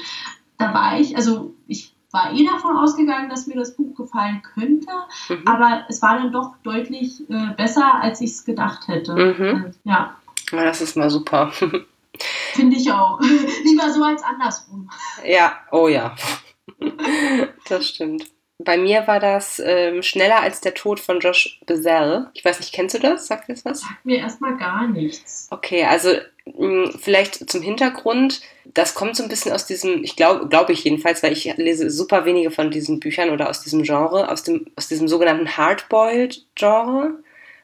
Da 0.58 0.74
war 0.74 1.00
ich, 1.00 1.16
also 1.16 1.54
ich 1.68 1.94
war 2.12 2.34
eh 2.34 2.46
davon 2.46 2.78
ausgegangen, 2.78 3.30
dass 3.30 3.48
mir 3.48 3.56
das 3.56 3.76
Buch 3.76 3.96
gefallen 3.96 4.42
könnte, 4.42 4.92
mhm. 5.30 5.44
aber 5.46 5.86
es 5.90 6.02
war 6.02 6.18
dann 6.18 6.32
doch 6.32 6.54
deutlich 6.64 7.30
äh, 7.30 7.54
besser, 7.56 7.96
als 8.02 8.22
ich 8.22 8.32
es 8.32 8.46
gedacht 8.46 8.88
hätte. 8.88 9.14
Mhm. 9.14 9.66
Äh, 9.66 9.72
ja. 9.84 10.16
ja. 10.52 10.64
Das 10.64 10.82
ist 10.82 10.96
mal 10.96 11.10
super. 11.10 11.52
Finde 12.54 12.78
ich 12.78 12.92
auch. 12.92 13.20
Lieber 13.64 13.92
so 13.92 14.04
als 14.04 14.24
andersrum. 14.24 14.90
Ja, 15.26 15.58
oh 15.72 15.88
ja. 15.88 16.16
das 17.70 17.90
stimmt. 17.90 18.26
Bei 18.60 18.78
mir 18.78 19.06
war 19.06 19.20
das 19.20 19.62
ähm, 19.64 20.02
schneller 20.02 20.42
als 20.42 20.62
der 20.62 20.74
Tod 20.74 21.00
von 21.00 21.20
Josh 21.20 21.60
Bezell. 21.68 22.32
Ich 22.34 22.44
weiß 22.44 22.60
nicht, 22.60 22.74
kennst 22.74 22.96
du 22.96 23.00
das? 23.00 23.28
Sagt 23.28 23.48
dir 23.48 23.54
das 23.54 23.66
was? 23.66 23.82
Sagt 23.82 24.04
mir 24.04 24.18
erstmal 24.18 24.58
gar 24.58 24.88
nichts. 24.88 25.48
Okay, 25.52 25.86
also 25.86 26.10
vielleicht 27.00 27.50
zum 27.50 27.62
Hintergrund. 27.62 28.42
Das 28.66 28.96
kommt 28.96 29.16
so 29.16 29.24
ein 29.24 29.30
bisschen 29.30 29.52
aus 29.52 29.66
diesem, 29.66 30.04
ich 30.04 30.16
glaube, 30.16 30.48
glaube 30.48 30.74
ich 30.74 30.84
jedenfalls, 30.84 31.24
weil 31.24 31.34
ich 31.34 31.46
lese 31.58 31.90
super 31.90 32.26
wenige 32.26 32.52
von 32.52 32.72
diesen 32.72 33.00
Büchern 33.00 33.30
oder 33.30 33.50
aus 33.50 33.62
diesem 33.62 33.84
Genre, 33.84 34.30
aus 34.30 34.44
dem, 34.44 34.68
aus 34.76 34.88
diesem 34.88 35.08
sogenannten 35.08 35.58
Hardboiled-Genre. 35.58 37.20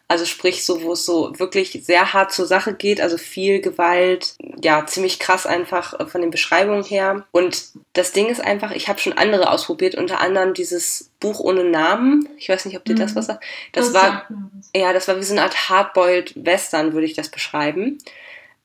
Also 0.10 0.26
sprich, 0.26 0.66
so, 0.66 0.84
wo 0.84 0.94
es 0.94 1.06
so 1.06 1.40
wirklich 1.40 1.80
sehr 1.84 2.14
hart 2.14 2.34
zur 2.34 2.46
Sache 2.46 2.74
geht, 2.74 3.02
also 3.02 3.18
viel 3.18 3.62
Gewalt, 3.62 4.36
ja, 4.62 4.86
ziemlich 4.86 5.18
krass 5.18 5.48
einfach 5.48 6.00
äh, 6.00 6.06
von 6.06 6.22
den 6.22 6.30
Beschreibungen 6.30 6.84
her. 6.84 7.26
Und 7.32 7.70
das 7.94 8.12
Ding 8.12 8.28
ist 8.28 8.40
einfach, 8.40 8.72
ich 8.72 8.90
habe 8.90 9.00
schon 9.00 9.14
andere 9.14 9.50
ausprobiert, 9.50 9.96
unter 9.96 10.20
anderem 10.20 10.54
dieses 10.54 11.10
Buch 11.20 11.40
ohne 11.40 11.64
Namen. 11.64 12.30
Ich 12.38 12.50
weiß 12.50 12.66
nicht, 12.66 12.78
ob 12.78 12.86
dir 12.86 12.96
das 12.96 13.14
mhm. 13.14 13.16
was 13.16 13.26
sagt. 13.28 13.44
Das, 13.72 13.92
das 13.92 14.04
war, 14.04 14.28
ja, 14.76 14.94
das 14.94 15.08
war 15.08 15.18
wie 15.18 15.24
so 15.24 15.34
eine 15.34 15.44
Art 15.44 15.70
Hardboiled 15.70 16.46
Western, 16.46 16.94
würde 16.94 17.08
ich 17.08 17.14
das 17.14 17.30
beschreiben. 17.30 17.98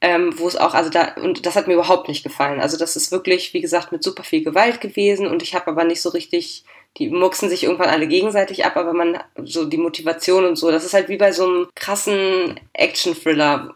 Ähm, 0.01 0.39
wo 0.39 0.47
es 0.47 0.57
auch, 0.57 0.75
also 0.75 0.91
da, 0.91 1.15
und 1.21 1.45
das 1.45 1.57
hat 1.57 1.67
mir 1.67 1.75
überhaupt 1.75 2.07
nicht 2.07 2.23
gefallen. 2.23 2.61
Also 2.61 2.77
das 2.77 2.95
ist 2.95 3.11
wirklich, 3.11 3.53
wie 3.53 3.61
gesagt, 3.61 3.91
mit 3.91 4.05
super 4.05 4.23
viel 4.23 4.45
Gewalt 4.45 4.81
gewesen 4.81 5.27
und 5.27 5.43
ich 5.43 5.57
habe 5.57 5.67
aber 5.67 5.83
nicht 5.83 6.01
so 6.01 6.11
richtig 6.11 6.65
die 6.97 7.11
mucksen 7.11 7.49
sich 7.49 7.65
irgendwann 7.65 7.91
alle 7.91 8.09
gegenseitig 8.09 8.65
ab, 8.65 8.77
aber 8.77 8.93
man, 8.93 9.19
so 9.45 9.65
die 9.65 9.77
Motivation 9.77 10.45
und 10.45 10.57
so, 10.57 10.71
das 10.71 10.85
ist 10.85 10.95
halt 10.95 11.09
wie 11.09 11.17
bei 11.17 11.33
so 11.33 11.45
einem 11.45 11.69
krassen 11.75 12.59
Action-Thriller, 12.73 13.73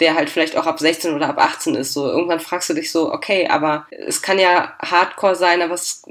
der 0.00 0.14
halt 0.14 0.28
vielleicht 0.28 0.56
auch 0.56 0.66
ab 0.66 0.78
16 0.78 1.14
oder 1.14 1.28
ab 1.28 1.38
18 1.38 1.74
ist. 1.76 1.94
So, 1.94 2.06
irgendwann 2.06 2.40
fragst 2.40 2.68
du 2.68 2.74
dich 2.74 2.90
so, 2.90 3.12
okay, 3.12 3.48
aber 3.48 3.86
es 3.90 4.20
kann 4.20 4.38
ja 4.38 4.74
Hardcore 4.80 5.36
sein, 5.36 5.62
aber 5.62 5.74
was, 5.74 6.02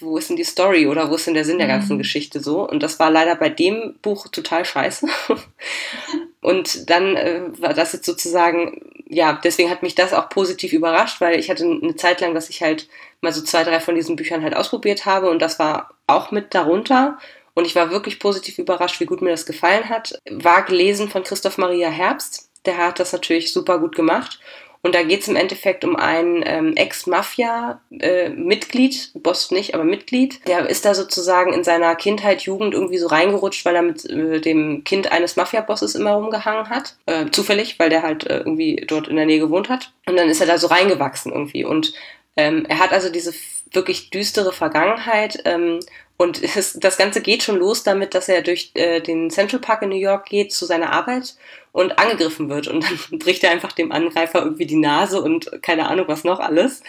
wo 0.00 0.16
ist 0.16 0.30
denn 0.30 0.36
die 0.36 0.44
Story 0.44 0.86
oder 0.86 1.10
wo 1.10 1.16
ist 1.16 1.26
denn 1.26 1.34
der 1.34 1.44
Sinn 1.44 1.58
der 1.58 1.66
ganzen 1.66 1.94
mhm. 1.94 1.98
Geschichte 1.98 2.40
so? 2.40 2.66
Und 2.66 2.82
das 2.82 2.98
war 2.98 3.10
leider 3.10 3.34
bei 3.34 3.50
dem 3.50 3.96
Buch 4.00 4.28
total 4.28 4.64
scheiße. 4.64 5.06
Und 6.48 6.88
dann 6.88 7.14
äh, 7.14 7.42
war 7.58 7.74
das 7.74 7.92
jetzt 7.92 8.06
sozusagen, 8.06 8.80
ja, 9.06 9.38
deswegen 9.44 9.68
hat 9.68 9.82
mich 9.82 9.94
das 9.94 10.14
auch 10.14 10.30
positiv 10.30 10.72
überrascht, 10.72 11.20
weil 11.20 11.38
ich 11.38 11.50
hatte 11.50 11.64
eine 11.64 11.94
Zeit 11.96 12.22
lang, 12.22 12.32
dass 12.32 12.48
ich 12.48 12.62
halt 12.62 12.88
mal 13.20 13.34
so 13.34 13.42
zwei, 13.42 13.64
drei 13.64 13.80
von 13.80 13.94
diesen 13.94 14.16
Büchern 14.16 14.42
halt 14.42 14.56
ausprobiert 14.56 15.04
habe 15.04 15.28
und 15.28 15.42
das 15.42 15.58
war 15.58 15.90
auch 16.06 16.30
mit 16.30 16.54
darunter. 16.54 17.18
Und 17.52 17.66
ich 17.66 17.76
war 17.76 17.90
wirklich 17.90 18.18
positiv 18.18 18.56
überrascht, 18.56 18.98
wie 18.98 19.04
gut 19.04 19.20
mir 19.20 19.28
das 19.28 19.44
gefallen 19.44 19.90
hat. 19.90 20.18
War 20.30 20.62
gelesen 20.62 21.10
von 21.10 21.22
Christoph 21.22 21.58
Maria 21.58 21.90
Herbst. 21.90 22.48
Der 22.64 22.78
hat 22.78 22.98
das 22.98 23.12
natürlich 23.12 23.52
super 23.52 23.78
gut 23.78 23.94
gemacht. 23.94 24.40
Und 24.82 24.94
da 24.94 25.02
geht 25.02 25.22
es 25.22 25.28
im 25.28 25.36
Endeffekt 25.36 25.84
um 25.84 25.96
einen 25.96 26.42
ähm, 26.46 26.76
Ex-Mafia-Mitglied, 26.76 28.94
äh, 28.94 29.18
Boss 29.18 29.50
nicht, 29.50 29.74
aber 29.74 29.84
Mitglied. 29.84 30.46
Der 30.46 30.68
ist 30.68 30.84
da 30.84 30.94
sozusagen 30.94 31.52
in 31.52 31.64
seiner 31.64 31.96
Kindheit, 31.96 32.42
Jugend 32.42 32.74
irgendwie 32.74 32.98
so 32.98 33.08
reingerutscht, 33.08 33.64
weil 33.64 33.74
er 33.74 33.82
mit 33.82 34.08
äh, 34.08 34.40
dem 34.40 34.84
Kind 34.84 35.10
eines 35.10 35.34
Mafia-Bosses 35.36 35.96
immer 35.96 36.12
rumgehangen 36.12 36.70
hat. 36.70 36.96
Äh, 37.06 37.30
zufällig, 37.30 37.78
weil 37.78 37.90
der 37.90 38.02
halt 38.02 38.26
äh, 38.26 38.38
irgendwie 38.38 38.84
dort 38.86 39.08
in 39.08 39.16
der 39.16 39.26
Nähe 39.26 39.40
gewohnt 39.40 39.68
hat. 39.68 39.92
Und 40.06 40.16
dann 40.16 40.28
ist 40.28 40.40
er 40.40 40.46
da 40.46 40.58
so 40.58 40.68
reingewachsen 40.68 41.32
irgendwie. 41.32 41.64
Und 41.64 41.92
ähm, 42.36 42.64
er 42.68 42.78
hat 42.78 42.92
also 42.92 43.10
diese 43.10 43.34
wirklich 43.72 44.10
düstere 44.10 44.52
Vergangenheit 44.52 45.40
ähm, 45.44 45.80
und 46.20 46.42
es, 46.42 46.76
das 46.80 46.98
Ganze 46.98 47.22
geht 47.22 47.44
schon 47.44 47.58
los 47.58 47.84
damit, 47.84 48.12
dass 48.12 48.28
er 48.28 48.42
durch 48.42 48.72
äh, 48.74 49.00
den 49.00 49.30
Central 49.30 49.60
Park 49.60 49.82
in 49.82 49.90
New 49.90 49.94
York 49.94 50.26
geht 50.26 50.52
zu 50.52 50.66
seiner 50.66 50.92
Arbeit 50.92 51.36
und 51.70 51.96
angegriffen 51.96 52.48
wird. 52.50 52.66
Und 52.66 52.84
dann 52.84 53.18
bricht 53.20 53.44
er 53.44 53.52
einfach 53.52 53.70
dem 53.70 53.92
Angreifer 53.92 54.40
irgendwie 54.40 54.66
die 54.66 54.76
Nase 54.76 55.22
und 55.22 55.62
keine 55.62 55.88
Ahnung 55.88 56.08
was 56.08 56.24
noch 56.24 56.40
alles. 56.40 56.82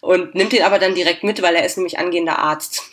Und 0.00 0.36
nimmt 0.36 0.52
ihn 0.52 0.62
aber 0.62 0.78
dann 0.78 0.94
direkt 0.94 1.24
mit, 1.24 1.42
weil 1.42 1.56
er 1.56 1.66
ist 1.66 1.76
nämlich 1.76 1.98
angehender 1.98 2.38
Arzt. 2.38 2.82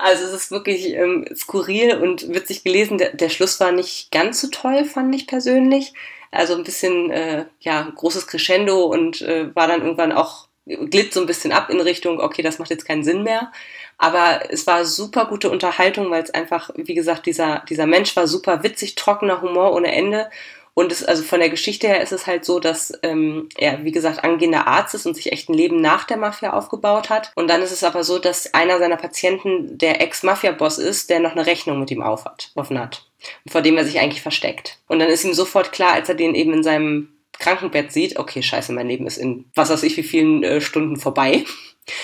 Also 0.00 0.24
es 0.24 0.32
ist 0.32 0.50
wirklich 0.50 0.88
ähm, 0.94 1.24
skurril 1.36 1.98
und 1.98 2.34
witzig 2.34 2.64
gelesen. 2.64 2.98
Der, 2.98 3.14
der 3.14 3.28
Schluss 3.28 3.60
war 3.60 3.70
nicht 3.70 4.10
ganz 4.10 4.40
so 4.40 4.48
toll, 4.48 4.84
fand 4.84 5.14
ich 5.14 5.28
persönlich. 5.28 5.92
Also 6.32 6.56
ein 6.56 6.64
bisschen, 6.64 7.08
äh, 7.12 7.44
ja, 7.60 7.88
großes 7.94 8.26
Crescendo 8.26 8.86
und 8.86 9.22
äh, 9.22 9.54
war 9.54 9.68
dann 9.68 9.82
irgendwann 9.82 10.10
auch, 10.10 10.48
glitt 10.66 11.12
so 11.12 11.20
ein 11.20 11.26
bisschen 11.26 11.52
ab 11.52 11.70
in 11.70 11.80
Richtung, 11.80 12.20
okay, 12.20 12.42
das 12.42 12.58
macht 12.58 12.70
jetzt 12.70 12.86
keinen 12.86 13.04
Sinn 13.04 13.22
mehr. 13.22 13.50
Aber 13.98 14.50
es 14.50 14.66
war 14.66 14.84
super 14.84 15.26
gute 15.26 15.50
Unterhaltung, 15.50 16.10
weil 16.10 16.22
es 16.22 16.32
einfach, 16.32 16.70
wie 16.76 16.94
gesagt, 16.94 17.26
dieser, 17.26 17.62
dieser 17.68 17.86
Mensch 17.86 18.14
war 18.16 18.26
super 18.26 18.62
witzig, 18.62 18.94
trockener 18.94 19.42
Humor 19.42 19.72
ohne 19.72 19.92
Ende. 19.94 20.30
Und 20.74 20.90
es, 20.90 21.04
also 21.04 21.22
von 21.22 21.38
der 21.38 21.50
Geschichte 21.50 21.86
her 21.86 22.00
ist 22.00 22.12
es 22.12 22.26
halt 22.26 22.46
so, 22.46 22.58
dass 22.58 22.98
ähm, 23.02 23.48
er, 23.56 23.84
wie 23.84 23.92
gesagt, 23.92 24.24
angehender 24.24 24.66
Arzt 24.66 24.94
ist 24.94 25.04
und 25.04 25.14
sich 25.14 25.30
echt 25.30 25.50
ein 25.50 25.54
Leben 25.54 25.80
nach 25.80 26.04
der 26.04 26.16
Mafia 26.16 26.54
aufgebaut 26.54 27.10
hat. 27.10 27.30
Und 27.34 27.48
dann 27.48 27.60
ist 27.60 27.72
es 27.72 27.84
aber 27.84 28.04
so, 28.04 28.18
dass 28.18 28.54
einer 28.54 28.78
seiner 28.78 28.96
Patienten 28.96 29.76
der 29.76 30.00
Ex-Mafia-Boss 30.00 30.78
ist, 30.78 31.10
der 31.10 31.20
noch 31.20 31.32
eine 31.32 31.44
Rechnung 31.44 31.78
mit 31.78 31.90
ihm 31.90 32.02
auf 32.02 32.24
hat, 32.24 32.52
offen 32.54 32.78
hat. 32.78 33.06
Vor 33.46 33.60
dem 33.60 33.76
er 33.76 33.84
sich 33.84 34.00
eigentlich 34.00 34.22
versteckt. 34.22 34.78
Und 34.88 34.98
dann 34.98 35.08
ist 35.08 35.24
ihm 35.24 35.34
sofort 35.34 35.72
klar, 35.72 35.92
als 35.92 36.08
er 36.08 36.14
den 36.14 36.34
eben 36.34 36.54
in 36.54 36.62
seinem 36.62 37.08
Krankenbett 37.42 37.92
sieht, 37.92 38.18
okay, 38.18 38.42
scheiße, 38.42 38.72
mein 38.72 38.88
Leben 38.88 39.06
ist 39.06 39.18
in 39.18 39.44
was 39.54 39.70
weiß 39.70 39.82
ich 39.82 39.96
wie 39.96 40.02
vielen 40.02 40.42
äh, 40.42 40.60
Stunden 40.60 40.96
vorbei. 40.96 41.44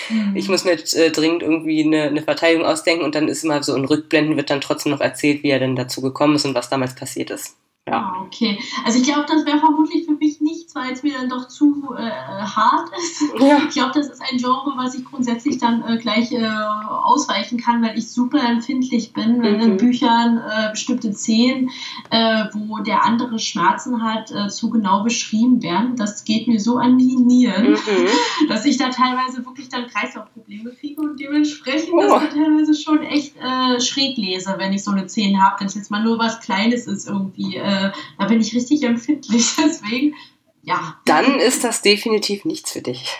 Mhm. 0.09 0.35
Ich 0.35 0.49
muss 0.49 0.65
mir 0.65 0.71
jetzt, 0.71 0.95
äh, 0.95 1.09
dringend 1.09 1.41
irgendwie 1.41 1.83
eine, 1.83 2.03
eine 2.03 2.21
Verteidigung 2.21 2.65
ausdenken 2.65 3.05
und 3.05 3.15
dann 3.15 3.27
ist 3.27 3.43
immer 3.43 3.63
so 3.63 3.75
in 3.75 3.85
Rückblenden 3.85 4.35
wird 4.35 4.49
dann 4.49 4.61
trotzdem 4.61 4.91
noch 4.91 5.01
erzählt, 5.01 5.41
wie 5.41 5.49
er 5.49 5.59
denn 5.59 5.75
dazu 5.75 6.01
gekommen 6.01 6.35
ist 6.35 6.45
und 6.45 6.55
was 6.55 6.69
damals 6.69 6.95
passiert 6.95 7.29
ist. 7.29 7.55
Ja. 7.89 8.13
Oh, 8.15 8.25
okay. 8.25 8.59
Also 8.85 8.99
ich 8.99 9.05
glaube, 9.05 9.25
das 9.27 9.45
wäre 9.45 9.59
vermutlich 9.59 10.05
für 10.05 10.13
mich 10.13 10.41
nichts, 10.41 10.75
weil 10.75 10.91
es 10.91 11.03
mir 11.03 11.13
dann 11.13 11.29
doch 11.29 11.47
zu 11.47 11.93
äh, 11.97 12.01
hart 12.01 12.89
ist. 12.97 13.23
Ja. 13.39 13.57
Ich 13.57 13.69
glaube, 13.69 13.91
das 13.93 14.09
ist 14.09 14.21
ein 14.21 14.37
Genre, 14.37 14.73
was 14.75 14.95
ich 14.95 15.05
grundsätzlich 15.05 15.57
dann 15.57 15.83
äh, 15.87 15.97
gleich 15.97 16.31
äh, 16.31 16.45
ausweichen 16.45 17.59
kann, 17.59 17.81
weil 17.81 17.97
ich 17.97 18.09
super 18.09 18.41
empfindlich 18.43 19.13
bin, 19.13 19.41
wenn 19.41 19.55
mhm. 19.55 19.61
in 19.61 19.77
Büchern 19.77 20.37
äh, 20.37 20.71
bestimmte 20.71 21.13
Szenen, 21.13 21.69
äh, 22.09 22.45
wo 22.53 22.79
der 22.79 23.03
andere 23.05 23.39
Schmerzen 23.39 24.03
hat, 24.03 24.31
äh, 24.31 24.49
zu 24.49 24.69
genau 24.69 25.03
beschrieben 25.03 25.63
werden. 25.63 25.95
Das 25.95 26.23
geht 26.23 26.47
mir 26.47 26.59
so 26.59 26.77
an 26.77 26.97
die 26.97 27.15
Nieren, 27.15 27.71
mhm. 27.71 27.77
dass 28.49 28.65
ich 28.65 28.77
da 28.77 28.89
teilweise 28.89 29.45
wirklich 29.45 29.69
dann 29.69 29.87
Kreislaufprobleme 29.87 30.71
kriege 30.71 31.01
und 31.01 31.19
dementsprechend 31.19 31.93
oh. 31.93 32.01
das 32.01 32.33
teilweise 32.33 32.75
schon 32.75 33.01
echt 33.03 33.35
schräg 33.79 34.17
lese, 34.17 34.55
wenn 34.57 34.73
ich 34.73 34.83
so 34.83 34.91
eine 34.91 35.07
Szene 35.07 35.41
habe. 35.41 35.59
Wenn 35.59 35.67
es 35.67 35.75
jetzt 35.75 35.91
mal 35.91 36.03
nur 36.03 36.19
was 36.19 36.39
Kleines 36.39 36.87
ist 36.87 37.07
irgendwie 37.07 37.59
äh, 37.87 37.91
da 38.17 38.25
bin 38.25 38.41
ich 38.41 38.53
richtig 38.55 38.83
empfindlich. 38.83 39.55
Deswegen, 39.57 40.15
ja. 40.61 40.99
Dann 41.05 41.39
ist 41.39 41.63
das 41.63 41.81
definitiv 41.81 42.45
nichts 42.45 42.71
für 42.71 42.81
dich. 42.81 43.17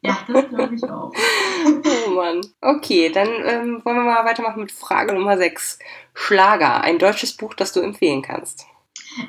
Ja, 0.00 0.16
das 0.28 0.48
glaube 0.48 0.74
ich 0.74 0.84
auch. 0.84 1.12
oh 2.06 2.10
Mann. 2.10 2.40
Okay, 2.60 3.10
dann 3.10 3.28
ähm, 3.44 3.84
wollen 3.84 3.96
wir 3.96 4.04
mal 4.04 4.24
weitermachen 4.24 4.60
mit 4.60 4.70
Frage 4.72 5.12
Nummer 5.12 5.36
6. 5.36 5.80
Schlager, 6.14 6.82
ein 6.82 6.98
deutsches 6.98 7.36
Buch, 7.36 7.54
das 7.54 7.72
du 7.72 7.80
empfehlen 7.80 8.22
kannst. 8.22 8.66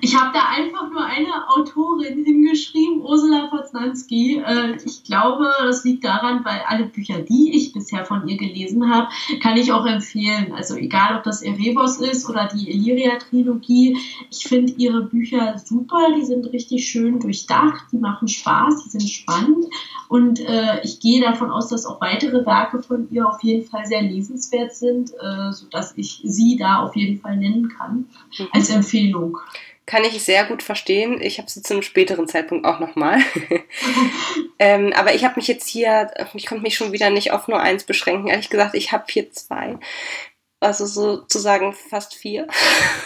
Ich 0.02 0.16
habe 0.16 0.32
da 0.34 0.42
einfach 0.50 0.90
nur 0.92 1.04
eine 1.04 1.50
Autorin 1.50 2.24
hingeschrieben, 2.24 3.02
Ursula 3.02 3.48
Poznanski. 3.48 4.42
Äh, 4.46 4.78
ich 4.86 5.04
glaube, 5.04 5.52
das 5.62 5.84
liegt 5.84 6.04
daran, 6.04 6.44
weil 6.46 6.62
alle 6.68 6.86
Bücher, 6.86 7.20
die 7.20 7.56
ich 7.56 7.74
bisher 7.74 8.06
von 8.06 8.28
ihr 8.28 8.38
gelesen 8.38 8.94
habe, 8.94 9.08
kann 9.42 9.58
ich 9.58 9.72
auch 9.72 9.86
empfehlen. 9.86 10.54
Also 10.54 10.76
egal, 10.76 11.18
ob 11.18 11.24
das 11.24 11.42
Erebos 11.42 11.98
ist 12.00 12.30
oder 12.30 12.48
die 12.54 12.70
Illyria-Trilogie, 12.70 13.98
ich 14.30 14.44
finde 14.44 14.74
ihre 14.74 15.02
Bücher 15.02 15.58
super. 15.58 16.14
Die 16.18 16.26
sind 16.26 16.52
richtig 16.52 16.88
schön 16.88 17.20
durchdacht, 17.20 17.86
die 17.92 17.98
machen 17.98 18.28
Spaß, 18.28 18.84
die 18.84 18.90
sind 18.90 19.10
spannend. 19.10 19.66
Und 20.08 20.40
äh, 20.40 20.82
ich 20.84 21.00
gehe 21.00 21.22
davon 21.22 21.52
aus, 21.52 21.70
dass 21.70 21.86
auch 21.86 22.02
weitere 22.02 22.46
Werke 22.46 22.82
von 22.82 23.08
ihr 23.12 23.28
auf 23.28 23.44
jeden 23.44 23.66
Fall 23.66 23.86
sehr 23.86 24.02
lesenswert 24.02 24.74
sind, 24.74 25.12
äh, 25.12 25.52
sodass 25.52 25.94
ich 25.98 26.22
sie 26.24 26.58
da 26.58 26.84
auf 26.84 26.96
jeden 26.96 27.20
Fall 27.22 27.38
nennen 27.38 27.70
kann 27.70 28.08
mhm. 28.38 28.48
als 28.52 28.70
Empfehlung 28.70 29.38
kann 29.90 30.04
ich 30.04 30.22
sehr 30.22 30.46
gut 30.46 30.62
verstehen. 30.62 31.20
Ich 31.20 31.40
habe 31.40 31.50
sie 31.50 31.64
zu 31.64 31.74
einem 31.74 31.82
späteren 31.82 32.28
Zeitpunkt 32.28 32.64
auch 32.64 32.80
nochmal. 32.80 33.18
ähm, 34.60 34.94
aber 34.96 35.16
ich 35.16 35.24
habe 35.24 35.38
mich 35.38 35.48
jetzt 35.48 35.68
hier, 35.68 36.12
ich 36.36 36.46
konnte 36.46 36.62
mich 36.62 36.76
schon 36.76 36.92
wieder 36.92 37.10
nicht 37.10 37.32
auf 37.32 37.48
nur 37.48 37.60
eins 37.60 37.86
beschränken. 37.86 38.28
Ehrlich 38.28 38.52
gesagt, 38.52 38.76
ich 38.76 38.92
habe 38.92 39.06
hier 39.10 39.32
zwei. 39.32 39.80
Also 40.60 40.86
sozusagen 40.86 41.74
fast 41.74 42.14
vier. 42.14 42.48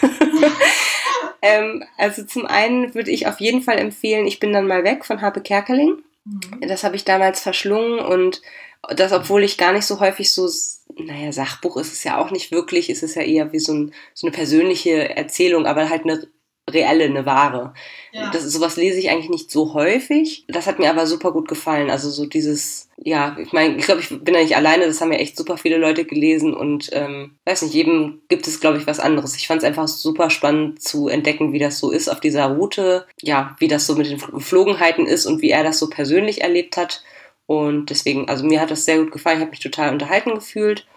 ähm, 1.42 1.86
also 1.98 2.26
zum 2.26 2.46
einen 2.46 2.94
würde 2.94 3.12
ich 3.12 3.28
auf 3.28 3.40
jeden 3.40 3.62
Fall 3.62 3.78
empfehlen, 3.78 4.28
ich 4.28 4.42
bin 4.42 4.52
dann 4.52 4.68
mal 4.68 4.84
weg 4.84 5.06
von 5.06 5.22
Habe 5.22 5.40
Kerkeling. 5.40 6.04
Mhm. 6.26 6.68
Das 6.68 6.84
habe 6.84 6.98
ich 6.98 7.06
damals 7.06 7.40
verschlungen 7.40 8.00
und 8.00 8.42
das, 8.90 9.14
obwohl 9.14 9.46
ich 9.46 9.58
gar 9.58 9.72
nicht 9.72 9.86
so 9.86 10.02
häufig 10.02 10.34
so, 10.34 10.50
naja, 10.98 11.32
Sachbuch 11.32 11.78
ist 11.78 11.94
es 11.94 12.04
ja 12.04 12.18
auch 12.18 12.30
nicht 12.30 12.52
wirklich, 12.52 12.90
ist 12.90 13.04
es 13.04 13.16
ja 13.16 13.22
eher 13.22 13.54
wie 13.54 13.60
so, 13.60 13.74
ein, 13.74 13.94
so 14.14 14.28
eine 14.28 14.36
persönliche 14.36 15.16
Erzählung, 15.16 15.66
aber 15.66 15.90
halt 15.90 16.04
eine 16.04 16.28
reelle, 16.70 17.06
eine 17.06 17.26
wahre. 17.26 17.74
Ja. 18.12 18.32
Das, 18.32 18.44
sowas 18.44 18.78
lese 18.78 19.00
ich 19.00 19.10
eigentlich 19.10 19.30
nicht 19.30 19.52
so 19.52 19.74
häufig. 19.74 20.46
Das 20.48 20.66
hat 20.66 20.80
mir 20.80 20.90
aber 20.90 21.08
super 21.08 21.32
gut 21.32 21.48
gefallen. 21.48 21.90
Also 21.90 22.10
so 22.10 22.26
dieses, 22.26 22.90
ja, 22.98 23.36
ich 23.38 23.52
meine, 23.52 23.76
ich 23.76 23.86
glaube, 23.86 24.02
ich 24.02 24.10
bin 24.10 24.34
ja 24.34 24.42
nicht 24.42 24.56
alleine, 24.56 24.86
das 24.86 25.02
haben 25.02 25.12
ja 25.12 25.20
echt 25.20 25.36
super 25.36 25.58
viele 25.58 25.78
Leute 25.78 26.06
gelesen 26.06 26.54
und 26.54 26.90
ähm, 26.94 27.36
weiß 27.46 27.64
nicht, 27.64 27.74
jedem 27.74 28.22
gibt 28.30 28.48
es, 28.48 28.60
glaube 28.60 28.78
ich, 28.78 28.88
was 28.88 29.00
anderes. 29.00 29.36
Ich 29.36 29.48
fand 29.48 29.62
es 29.62 29.68
einfach 29.68 29.88
super 29.88 30.30
spannend 30.30 30.82
zu 30.82 31.10
entdecken, 31.10 31.52
wie 31.52 31.60
das 31.60 31.80
so 31.80 31.92
ist 31.92 32.08
auf 32.10 32.22
dieser 32.22 32.46
Route, 32.46 33.06
ja, 33.22 33.56
wie 33.60 33.68
das 33.68 33.86
so 33.86 33.96
mit 33.96 34.10
den 34.10 34.20
Geflogenheiten 34.20 35.06
ist 35.06 35.26
und 35.26 35.42
wie 35.42 35.52
er 35.52 35.64
das 35.64 35.80
so 35.80 35.90
persönlich 35.90 36.42
erlebt 36.42 36.78
hat. 36.78 37.04
Und 37.46 37.90
deswegen, 37.90 38.30
also 38.30 38.46
mir 38.46 38.62
hat 38.62 38.72
das 38.72 38.86
sehr 38.86 39.00
gut 39.00 39.12
gefallen, 39.12 39.38
ich 39.38 39.42
habe 39.42 39.52
mich 39.52 39.60
total 39.60 39.92
unterhalten 39.92 40.34
gefühlt. 40.34 40.88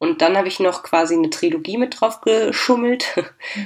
Und 0.00 0.22
dann 0.22 0.36
habe 0.36 0.46
ich 0.46 0.60
noch 0.60 0.84
quasi 0.84 1.14
eine 1.14 1.30
Trilogie 1.30 1.76
mit 1.76 2.00
drauf 2.00 2.20
geschummelt. 2.20 3.06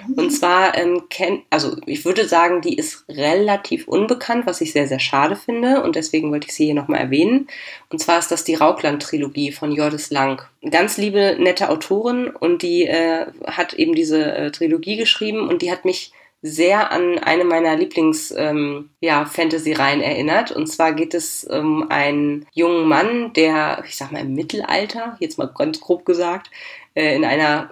Mhm. 0.07 0.14
Und 0.14 0.31
zwar 0.31 0.77
ähm, 0.79 1.03
kennt, 1.11 1.42
also 1.51 1.77
ich 1.85 2.05
würde 2.05 2.27
sagen, 2.27 2.62
die 2.62 2.77
ist 2.77 3.05
relativ 3.09 3.87
unbekannt, 3.87 4.47
was 4.47 4.61
ich 4.62 4.73
sehr, 4.73 4.88
sehr 4.88 4.99
schade 4.99 5.37
finde. 5.37 5.83
Und 5.83 5.95
deswegen 5.95 6.31
wollte 6.31 6.49
ich 6.49 6.55
sie 6.55 6.66
hier 6.66 6.75
nochmal 6.75 7.01
erwähnen. 7.01 7.49
Und 7.90 7.99
zwar 7.99 8.18
ist 8.18 8.31
das 8.31 8.45
die 8.45 8.55
Raukland-Trilogie 8.55 9.53
von 9.53 9.73
Jordis 9.73 10.11
Lang. 10.11 10.42
Ganz 10.71 10.97
liebe, 10.97 11.37
nette 11.38 11.68
Autorin 11.68 12.29
und 12.29 12.62
die 12.62 12.87
äh, 12.87 13.27
hat 13.47 13.75
eben 13.75 13.95
diese 13.95 14.35
äh, 14.35 14.51
Trilogie 14.53 14.97
geschrieben 14.97 15.49
und 15.49 15.61
die 15.61 15.71
hat 15.71 15.85
mich 15.85 16.12
sehr 16.42 16.90
an 16.90 17.20
eine 17.20 17.44
meiner 17.44 17.76
Lieblings-Fantasy-Reihen 17.76 20.00
ähm, 20.00 20.05
ja, 20.05 20.11
erinnert. 20.11 20.50
Und 20.50 20.66
zwar 20.66 20.92
geht 20.92 21.14
es 21.14 21.44
um 21.44 21.88
einen 21.88 22.46
jungen 22.52 22.88
Mann, 22.88 23.33
der, 23.33 23.85
ich 23.87 23.96
sag 23.96 24.11
mal, 24.11 24.22
im 24.22 24.35
Mittelalter, 24.35 25.16
jetzt 25.20 25.38
mal 25.38 25.46
ganz 25.46 25.81
grob 25.81 26.05
gesagt, 26.05 26.50
äh, 26.94 27.14
in 27.14 27.24
einer, 27.24 27.70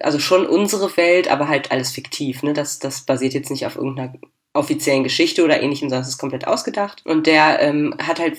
also 0.00 0.18
schon 0.18 0.44
unsere 0.46 0.94
Welt, 0.98 1.30
aber 1.30 1.48
halt 1.48 1.72
alles 1.72 1.92
fiktiv. 1.92 2.42
Ne? 2.42 2.52
Das, 2.52 2.78
das 2.78 3.00
basiert 3.02 3.32
jetzt 3.32 3.50
nicht 3.50 3.64
auf 3.64 3.76
irgendeiner 3.76 4.12
offiziellen 4.52 5.04
Geschichte 5.04 5.42
oder 5.42 5.62
ähnlichem, 5.62 5.88
sondern 5.88 6.02
es 6.02 6.08
ist 6.08 6.18
komplett 6.18 6.46
ausgedacht. 6.46 7.00
Und 7.06 7.26
der 7.26 7.60
ähm, 7.60 7.94
hat 7.98 8.20
halt 8.20 8.36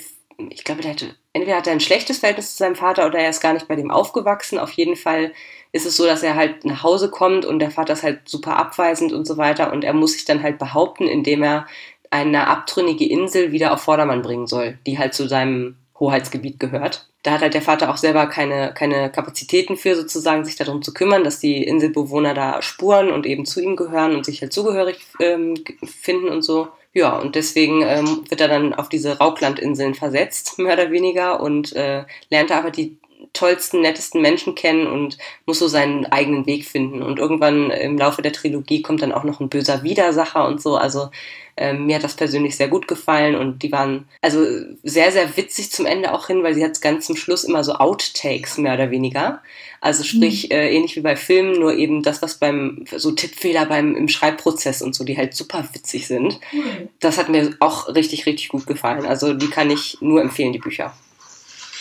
ich 0.50 0.64
glaube, 0.64 0.82
der 0.82 0.92
hatte, 0.92 1.16
entweder 1.34 1.58
hat 1.58 1.68
er 1.68 1.74
ein 1.74 1.80
schlechtes 1.80 2.20
Verhältnis 2.20 2.52
zu 2.52 2.58
seinem 2.58 2.76
Vater 2.76 3.06
oder 3.06 3.20
er 3.20 3.30
ist 3.30 3.42
gar 3.42 3.54
nicht 3.54 3.68
bei 3.68 3.76
dem 3.76 3.92
aufgewachsen. 3.92 4.58
Auf 4.58 4.72
jeden 4.72 4.96
Fall 4.96 5.34
ist 5.72 5.86
es 5.86 5.96
so, 5.96 6.06
dass 6.06 6.24
er 6.24 6.36
halt 6.36 6.66
nach 6.66 6.84
Hause 6.84 7.10
kommt 7.10 7.46
und 7.46 7.60
der 7.60 7.72
Vater 7.72 7.94
ist 7.94 8.04
halt 8.04 8.28
super 8.28 8.58
abweisend 8.58 9.14
und 9.14 9.26
so 9.26 9.38
weiter 9.38 9.72
und 9.72 9.84
er 9.84 9.94
muss 9.94 10.14
sich 10.14 10.26
dann 10.26 10.44
halt 10.44 10.60
behaupten, 10.60 11.08
indem 11.08 11.44
er 11.44 11.66
eine 12.10 12.48
abtrünnige 12.48 13.08
Insel 13.10 13.52
wieder 13.52 13.74
auf 13.74 13.82
Vordermann 13.82 14.22
bringen 14.22 14.48
soll, 14.48 14.78
die 14.86 15.00
halt 15.00 15.14
zu 15.14 15.28
seinem 15.28 15.78
Hoheitsgebiet 16.00 16.60
gehört. 16.60 17.08
Da 17.24 17.32
hat 17.32 17.42
halt 17.42 17.54
der 17.54 17.62
Vater 17.62 17.90
auch 17.90 17.98
selber 17.98 18.26
keine, 18.26 18.74
keine 18.74 19.12
Kapazitäten 19.12 19.78
für, 19.78 19.96
sozusagen, 19.96 20.44
sich 20.44 20.56
darum 20.56 20.82
zu 20.82 20.94
kümmern, 20.94 21.24
dass 21.24 21.40
die 21.40 21.64
Inselbewohner 21.64 22.34
da 22.34 22.62
spuren 22.62 23.12
und 23.12 23.26
eben 23.26 23.46
zu 23.46 23.62
ihm 23.62 23.76
gehören 23.76 24.16
und 24.16 24.26
sich 24.26 24.42
halt 24.42 24.52
zugehörig 24.52 25.06
ähm, 25.20 25.54
finden 25.84 26.30
und 26.30 26.42
so. 26.42 26.68
Ja, 26.94 27.18
und 27.18 27.36
deswegen 27.36 27.84
ähm, 27.84 28.26
wird 28.28 28.42
er 28.42 28.50
dann 28.50 28.74
auf 28.74 28.90
diese 28.90 29.18
Rauklandinseln 29.20 29.94
versetzt, 29.94 30.58
mehr 30.58 30.74
oder 30.74 30.92
weniger, 30.92 31.40
und 31.40 31.74
äh, 31.76 32.04
lernt 32.30 32.52
aber 32.52 32.72
die 32.72 32.98
tollsten, 33.34 33.82
nettesten 33.82 34.22
Menschen 34.22 34.56
kennen 34.56 34.88
und 34.88 35.18
muss 35.46 35.60
so 35.60 35.68
seinen 35.68 36.06
eigenen 36.06 36.46
Weg 36.46 36.66
finden. 36.66 37.02
Und 37.02 37.20
irgendwann 37.20 37.72
im 37.72 37.98
Laufe 37.98 38.22
der 38.22 38.34
Trilogie 38.34 38.82
kommt 38.82 39.02
dann 39.02 39.14
auch 39.14 39.24
noch 39.24 39.40
ein 39.40 39.50
böser 39.50 39.84
Widersacher 39.84 40.46
und 40.46 40.62
so. 40.62 40.76
Also 40.76 41.10
ähm, 41.58 41.86
mir 41.86 41.96
hat 41.96 42.04
das 42.04 42.16
persönlich 42.16 42.56
sehr 42.56 42.68
gut 42.68 42.88
gefallen 42.88 43.36
und 43.36 43.62
die 43.64 43.72
waren 43.72 44.08
also 44.22 44.46
sehr, 44.84 45.12
sehr 45.12 45.36
witzig 45.38 45.72
zum 45.72 45.86
Ende 45.86 46.14
auch 46.14 46.28
hin, 46.28 46.44
weil 46.44 46.56
sie 46.56 46.64
hat 46.64 46.82
ganz 46.82 47.06
zum 47.06 47.16
Schluss 47.16 47.44
immer 47.44 47.64
so 47.64 47.74
Outtakes 47.74 48.58
mehr 48.58 48.74
oder 48.74 48.92
weniger. 48.92 49.42
Also 49.80 50.04
sprich, 50.04 50.46
mhm. 50.46 50.56
äh, 50.56 50.74
ähnlich 50.74 50.96
wie 50.96 51.02
bei 51.02 51.16
Filmen, 51.16 51.60
nur 51.60 51.74
eben 51.74 52.04
das, 52.04 52.22
was 52.22 52.36
beim, 52.36 52.86
so 52.96 53.12
Tippfehler 53.12 53.66
beim, 53.66 53.96
im 53.96 54.08
Schreibprozess 54.08 54.82
und 54.82 54.96
so, 54.96 55.04
die 55.04 55.18
halt 55.18 55.34
super 55.34 55.68
witzig 55.74 56.08
sind. 56.08 56.40
Mhm. 56.52 56.90
Das 57.00 57.18
hat 57.18 57.30
mir 57.30 57.56
auch 57.60 57.88
richtig, 57.88 58.26
richtig 58.26 58.50
gut 58.50 58.68
gefallen. 58.68 59.06
Also 59.06 59.34
die 59.34 59.50
kann 59.50 59.70
ich 59.70 59.98
nur 60.02 60.22
empfehlen, 60.22 60.54
die 60.54 60.60
Bücher. 60.60 60.94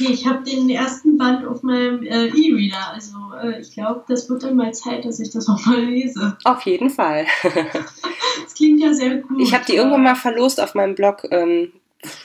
Ich 0.01 0.27
habe 0.27 0.43
den 0.43 0.69
ersten 0.71 1.19
Band 1.19 1.47
auf 1.47 1.63
meinem 1.63 2.03
äh, 2.03 2.27
E-Reader. 2.27 2.93
Also 2.93 3.13
äh, 3.43 3.61
ich 3.61 3.73
glaube, 3.73 4.05
das 4.09 4.29
wird 4.29 4.43
dann 4.43 4.57
mal 4.57 4.73
Zeit, 4.73 5.05
dass 5.05 5.21
ich 5.21 5.31
das 5.31 5.49
auch 5.49 5.65
mal 5.67 5.81
lese. 5.81 6.37
Auf 6.45 6.63
jeden 6.63 6.91
Fall. 6.91 7.27
das 7.43 8.55
klingt 8.55 8.81
ja 8.81 8.93
sehr 8.93 9.17
gut. 9.17 9.41
Ich 9.41 9.55
habe 9.55 9.65
die 9.67 9.77
irgendwann 9.77 10.03
mal 10.03 10.17
verlost 10.17 10.61
auf 10.61 10.75
meinem 10.75 10.95
Blog. 10.95 11.27
Ähm, 11.31 11.73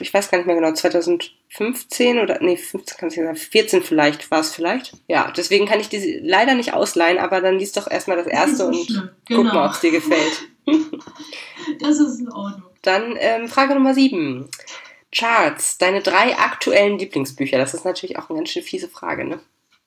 ich 0.00 0.12
weiß 0.12 0.30
gar 0.30 0.38
nicht 0.38 0.46
mehr 0.46 0.56
genau, 0.56 0.72
2015 0.72 2.18
oder, 2.18 2.38
nee, 2.40 2.56
15 2.56 2.96
kann 2.96 3.08
ich 3.10 3.16
sagen, 3.16 3.36
14 3.36 3.82
vielleicht 3.82 4.30
war 4.30 4.40
es 4.40 4.54
vielleicht. 4.54 4.94
Ja, 5.06 5.30
deswegen 5.36 5.66
kann 5.66 5.80
ich 5.80 5.88
die 5.88 6.20
leider 6.22 6.54
nicht 6.54 6.72
ausleihen, 6.72 7.18
aber 7.18 7.40
dann 7.40 7.58
liest 7.58 7.76
doch 7.76 7.90
erstmal 7.90 8.16
das 8.16 8.26
erste 8.26 8.58
das 8.58 8.66
und 8.66 8.86
schlimm. 8.86 9.10
guck 9.28 9.44
mal, 9.44 9.50
genau. 9.50 9.66
ob 9.66 9.72
es 9.72 9.80
dir 9.80 9.90
gefällt. 9.90 10.48
das 11.80 11.98
ist 12.00 12.20
in 12.20 12.32
Ordnung. 12.32 12.70
Dann 12.82 13.16
ähm, 13.18 13.48
Frage 13.48 13.74
Nummer 13.74 13.94
7. 13.94 14.48
Charts, 15.16 15.78
deine 15.78 16.02
drei 16.02 16.36
aktuellen 16.36 16.98
Lieblingsbücher. 16.98 17.58
Das 17.58 17.74
ist 17.74 17.84
natürlich 17.84 18.18
auch 18.18 18.28
eine 18.28 18.38
ganz 18.38 18.50
schön 18.50 18.62
fiese 18.62 18.88
Frage, 18.88 19.24
ne? 19.24 19.40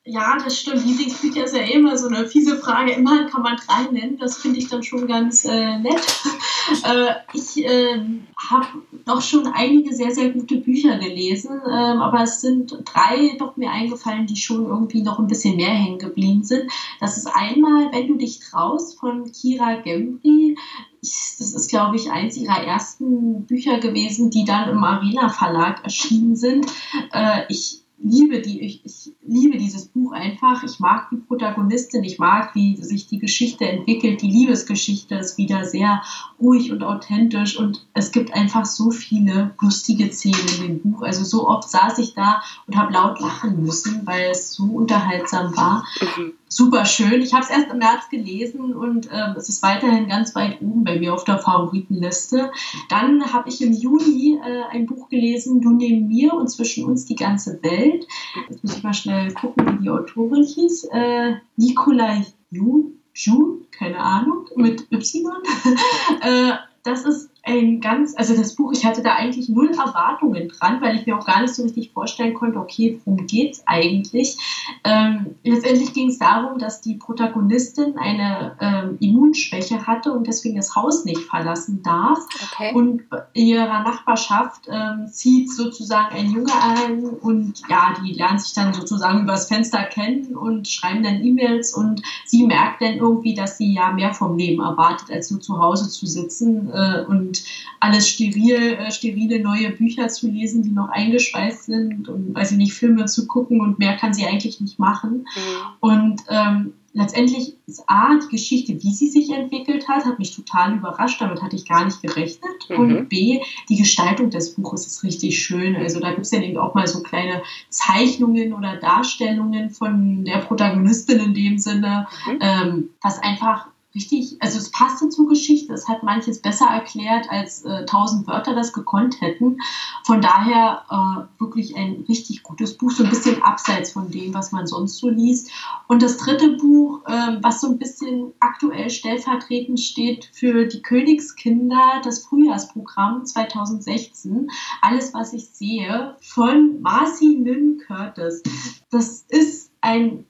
Ja, 0.06 0.38
das 0.44 0.60
stimmt. 0.60 0.86
Lieblingsbücher 0.86 1.44
ist 1.44 1.56
ja 1.56 1.62
immer 1.62 1.96
so 1.96 2.08
eine 2.08 2.26
fiese 2.28 2.58
Frage. 2.58 2.94
Immer 2.94 3.26
kann 3.26 3.44
man 3.44 3.58
drei 3.58 3.92
nennen. 3.92 4.18
Das 4.18 4.38
finde 4.38 4.58
ich 4.58 4.68
dann 4.68 4.82
schon 4.82 5.08
ganz 5.08 5.46
äh, 5.46 5.78
nett. 5.78 6.02
äh, 6.84 7.14
ich 7.34 7.64
äh, 7.64 8.02
habe 8.50 8.68
doch 9.06 9.22
schon 9.22 9.46
einige 9.46 9.94
sehr, 9.94 10.10
sehr 10.12 10.32
gute 10.32 10.56
Bücher 10.56 10.98
gelesen. 10.98 11.62
Ähm, 11.64 12.02
aber 12.02 12.24
es 12.24 12.42
sind 12.42 12.76
drei 12.86 13.36
doch 13.38 13.56
mir 13.56 13.70
eingefallen, 13.70 14.26
die 14.26 14.38
schon 14.38 14.66
irgendwie 14.66 15.04
noch 15.04 15.20
ein 15.20 15.28
bisschen 15.28 15.58
mehr 15.58 15.70
hängen 15.70 16.00
geblieben 16.00 16.44
sind. 16.44 16.72
Das 17.00 17.18
ist 17.18 17.28
einmal 17.28 17.92
Wenn 17.92 18.08
du 18.08 18.16
dich 18.16 18.40
traust 18.40 19.00
von 19.00 19.32
Kira 19.32 19.76
Gembri 19.76 20.58
das 21.02 21.54
ist, 21.54 21.70
glaube 21.70 21.96
ich, 21.96 22.12
eins 22.12 22.38
ihrer 22.38 22.64
ersten 22.64 23.46
Bücher 23.46 23.80
gewesen, 23.80 24.30
die 24.30 24.46
dann 24.46 24.70
im 24.70 24.84
Arena 24.84 25.30
Verlag 25.30 25.84
erschienen 25.84 26.36
sind. 26.36 26.66
Äh, 27.12 27.44
ich 27.50 27.84
liebe 28.02 28.42
die, 28.42 28.62
ich, 28.62 28.86
ich, 28.86 29.14
liebe 29.22 29.58
dieses 29.58 29.88
Buch 29.88 30.12
einfach. 30.14 30.64
Ich 30.64 30.80
mag 30.80 31.10
die 31.10 31.18
Protagonistin, 31.18 32.04
ich 32.04 32.18
mag, 32.18 32.56
wie 32.56 32.78
sich 32.78 33.08
die 33.08 33.20
Geschichte 33.20 33.68
entwickelt. 33.68 34.22
Die 34.22 34.32
Liebesgeschichte 34.32 35.16
ist 35.16 35.38
wieder 35.38 35.66
sehr 35.66 36.02
ruhig 36.40 36.72
und 36.72 36.84
authentisch 36.84 37.60
und 37.60 37.86
es 37.94 38.12
gibt 38.12 38.34
einfach 38.34 38.66
so 38.66 38.92
viele 38.92 39.54
lustige 39.62 40.12
Szenen 40.12 40.48
in 40.58 40.68
dem 40.68 40.82
Buch. 40.82 41.02
Also 41.02 41.24
so 41.24 41.48
oft 41.48 41.70
saß 41.70 41.98
ich 42.00 42.14
da 42.14 42.42
und 42.68 42.76
habe 42.76 42.94
laut 42.94 43.20
lachen 43.20 43.62
müssen, 43.62 44.06
weil 44.06 44.32
es 44.32 44.54
so 44.54 44.64
unterhaltsam 44.64 45.56
war. 45.56 45.86
Mhm 46.18 46.34
super 46.50 46.84
schön. 46.86 47.22
Ich 47.22 47.34
habe 47.34 47.44
es 47.44 47.50
erst 47.50 47.72
im 47.72 47.78
März 47.78 48.10
gelesen 48.10 48.76
und 48.76 49.08
ähm, 49.12 49.36
es 49.38 49.48
ist 49.48 49.64
weiterhin 49.64 50.10
ganz 50.10 50.36
weit 50.36 50.62
oben 50.62 50.84
bei 50.84 51.00
mir 51.00 51.14
auf 51.14 51.24
der 51.24 51.38
Favoritenliste. 51.38 52.52
Dann 52.90 53.32
habe 53.32 53.48
ich 53.48 53.62
im 53.62 53.72
Juni 53.72 54.40
äh, 54.44 54.64
ein 54.72 54.88
Buch 54.88 55.08
gelesen, 55.10 55.62
Du 55.62 55.72
neben 55.72 56.08
mir 56.08 56.34
und 56.34 56.50
zwischen 56.50 56.86
uns 56.86 57.06
die 57.06 57.16
ganze 57.16 57.62
Welt. 57.64 58.08
Jetzt 58.50 58.64
muss 58.64 58.78
ich 58.78 58.84
mal 58.84 58.94
schnell 58.94 59.32
gucken, 59.34 59.80
wie 59.80 59.84
die 59.84 59.90
Autorin 59.90 60.44
hieß. 60.44 60.86
Äh, 60.92 61.36
Nikolai 61.56 62.26
Jun, 62.50 63.00
Jun, 63.14 63.68
keine 63.72 64.00
Ahnung, 64.00 64.50
mit 64.56 64.92
Y. 64.92 65.32
äh, 66.22 66.54
das 66.84 67.06
ist 67.06 67.30
ein 67.50 67.82
ganz, 67.82 68.16
also 68.16 68.36
das 68.36 68.56
Buch, 68.56 68.72
ich 68.74 68.86
hatte 68.86 69.02
da 69.02 69.16
eigentlich 69.16 69.50
null 69.50 69.72
Erwartungen 69.72 70.50
dran, 70.50 70.82
weil 70.82 70.96
ich 70.96 71.06
mir 71.06 71.18
auch 71.18 71.26
gar 71.26 71.42
nicht 71.42 71.54
so 71.54 71.64
richtig 71.64 71.92
vorstellen 71.92 72.34
konnte, 72.34 72.60
okay, 72.60 73.00
worum 73.04 73.26
geht's 73.26 73.64
eigentlich? 73.66 74.38
Ähm, 74.84 75.36
letztendlich 75.44 75.94
ging 75.94 76.10
es 76.10 76.20
darum, 76.20 76.60
dass 76.60 76.82
die 76.82 76.96
Protagonistin 76.96 77.98
eine 77.98 78.56
ähm, 78.60 78.98
Immunschwäche 79.00 79.88
hatte 79.88 80.12
und 80.12 80.28
deswegen 80.28 80.56
das 80.56 80.76
Haus 80.76 81.06
nicht 81.06 81.22
verlassen 81.22 81.82
darf. 81.84 82.20
Okay. 82.52 82.74
Und 82.74 83.04
in 83.34 83.48
ihrer 83.48 83.84
Nachbarschaft 83.84 84.68
ähm, 84.70 85.08
zieht 85.08 85.52
sozusagen 85.52 86.16
ein 86.16 86.32
Junge 86.32 86.54
ein 86.62 87.04
und 87.06 87.62
ja, 87.70 87.96
die 88.04 88.14
lernen 88.14 88.40
sich 88.40 88.54
dann 88.54 88.74
sozusagen 88.74 89.24
übers 89.24 89.48
Fenster 89.48 89.84
kennen 89.84 90.36
und 90.36 90.68
schreiben 90.68 91.04
dann 91.04 91.24
E-Mails 91.24 91.74
und 91.74 92.02
sie 92.26 92.46
merkt 92.46 92.82
dann 92.82 92.96
irgendwie, 92.96 93.34
dass 93.34 93.58
sie 93.58 93.74
ja 93.74 93.92
mehr 93.92 94.14
vom 94.14 94.38
Leben 94.38 94.62
erwartet, 94.62 95.12
als 95.12 95.32
nur 95.32 95.42
zu 95.42 95.60
Hause 95.60 95.90
zu 95.90 96.06
sitzen 96.06 96.70
äh, 96.72 97.06
und 97.08 97.39
alles 97.80 98.10
steril, 98.10 98.74
äh, 98.74 98.92
sterile 98.92 99.40
neue 99.40 99.72
Bücher 99.72 100.08
zu 100.10 100.30
lesen, 100.30 100.64
die 100.64 100.72
noch 100.72 100.90
eingeschweißt 100.90 101.66
sind 101.66 102.10
und 102.10 102.36
weiß 102.36 102.52
ich 102.52 102.58
nicht, 102.58 102.74
Filme 102.74 103.06
zu 103.06 103.28
gucken 103.28 103.62
und 103.62 103.80
mehr 103.80 103.96
kann 103.98 104.14
sie 104.14 104.26
eigentlich 104.26 104.60
nicht 104.60 104.80
machen. 104.80 105.26
Mhm. 105.36 105.78
Und 105.80 106.22
ähm, 106.30 106.74
letztendlich 106.94 107.56
ist 107.68 107.84
A, 107.88 108.18
die 108.20 108.36
Geschichte, 108.36 108.74
wie 108.82 108.92
sie 108.92 109.08
sich 109.08 109.30
entwickelt 109.32 109.88
hat, 109.88 110.06
hat 110.06 110.20
mich 110.20 110.36
total 110.36 110.76
überrascht. 110.76 111.22
Damit 111.22 111.42
hatte 111.42 111.56
ich 111.56 111.68
gar 111.68 111.86
nicht 111.86 112.02
gerechnet. 112.02 112.70
Mhm. 112.70 112.78
Und 112.78 113.10
B, 113.10 113.40
die 113.70 113.78
Gestaltung 113.78 114.30
des 114.30 114.56
Buches 114.56 114.86
ist 114.88 115.04
richtig 115.04 115.42
schön. 115.42 115.76
Also 115.76 116.00
da 116.00 116.10
gibt 116.10 116.26
es 116.26 116.32
dann 116.32 116.44
eben 116.44 116.58
auch 116.58 116.74
mal 116.74 116.88
so 116.88 117.02
kleine 117.02 117.42
Zeichnungen 117.70 118.54
oder 118.54 118.78
Darstellungen 118.78 119.70
von 119.70 120.26
der 120.26 120.40
Protagonistin 120.40 121.20
in 121.20 121.34
dem 121.34 121.58
Sinne, 121.58 122.08
mhm. 122.28 122.40
ähm, 122.42 122.90
was 123.02 123.20
einfach 123.20 123.68
richtig, 123.96 124.38
also 124.40 124.58
es 124.60 124.72
passte 124.72 125.10
zur 125.10 125.28
Geschichte, 125.28 125.74
es 125.74 125.88
hat 125.88 126.04
manches 126.04 126.42
besser 126.42 126.68
erklärt, 126.68 127.30
als 127.30 127.64
äh, 127.66 127.86
tausend 127.86 128.28
äh, 128.28 128.32
Wörter 128.32 128.54
das 128.54 128.74
gekonnt 128.74 129.22
hätten. 129.22 129.58
Von 130.06 130.22
daher 130.22 130.84
äh, 130.90 131.42
wirklich 131.42 131.76
ein 131.76 132.06
richtig 132.08 132.44
gutes 132.44 132.78
Buch, 132.78 132.92
so 132.92 133.04
ein 133.04 133.10
bisschen 133.10 133.42
abseits 133.42 133.92
von 133.92 134.12
dem, 134.12 134.34
was 134.34 134.52
man 134.52 134.68
sonst 134.68 134.98
so 134.98 135.10
liest. 135.10 135.52
Und 135.88 136.04
das 136.04 136.18
dritte 136.18 136.58
Buch, 136.58 137.02
äh, 137.06 137.38
was 137.42 137.62
so 137.62 137.68
ein 137.68 137.80
bisschen 137.80 138.34
aktuell 138.40 138.90
stellvertretend 138.90 139.80
steht 139.80 140.30
für 140.34 140.66
die 140.66 140.82
Königskinder, 140.82 142.02
das 142.04 142.26
Frühjahrsprogramm 142.26 143.26
2016, 143.26 144.50
alles, 144.82 145.14
was 145.14 145.34
ich 145.34 145.50
sehe, 145.50 146.16
von 146.22 146.82
Marcy 146.82 147.42
Lynn 147.44 147.82
Curtis. 147.88 148.44
Das 148.92 149.26
ist 149.30 149.72
ein 149.82 150.26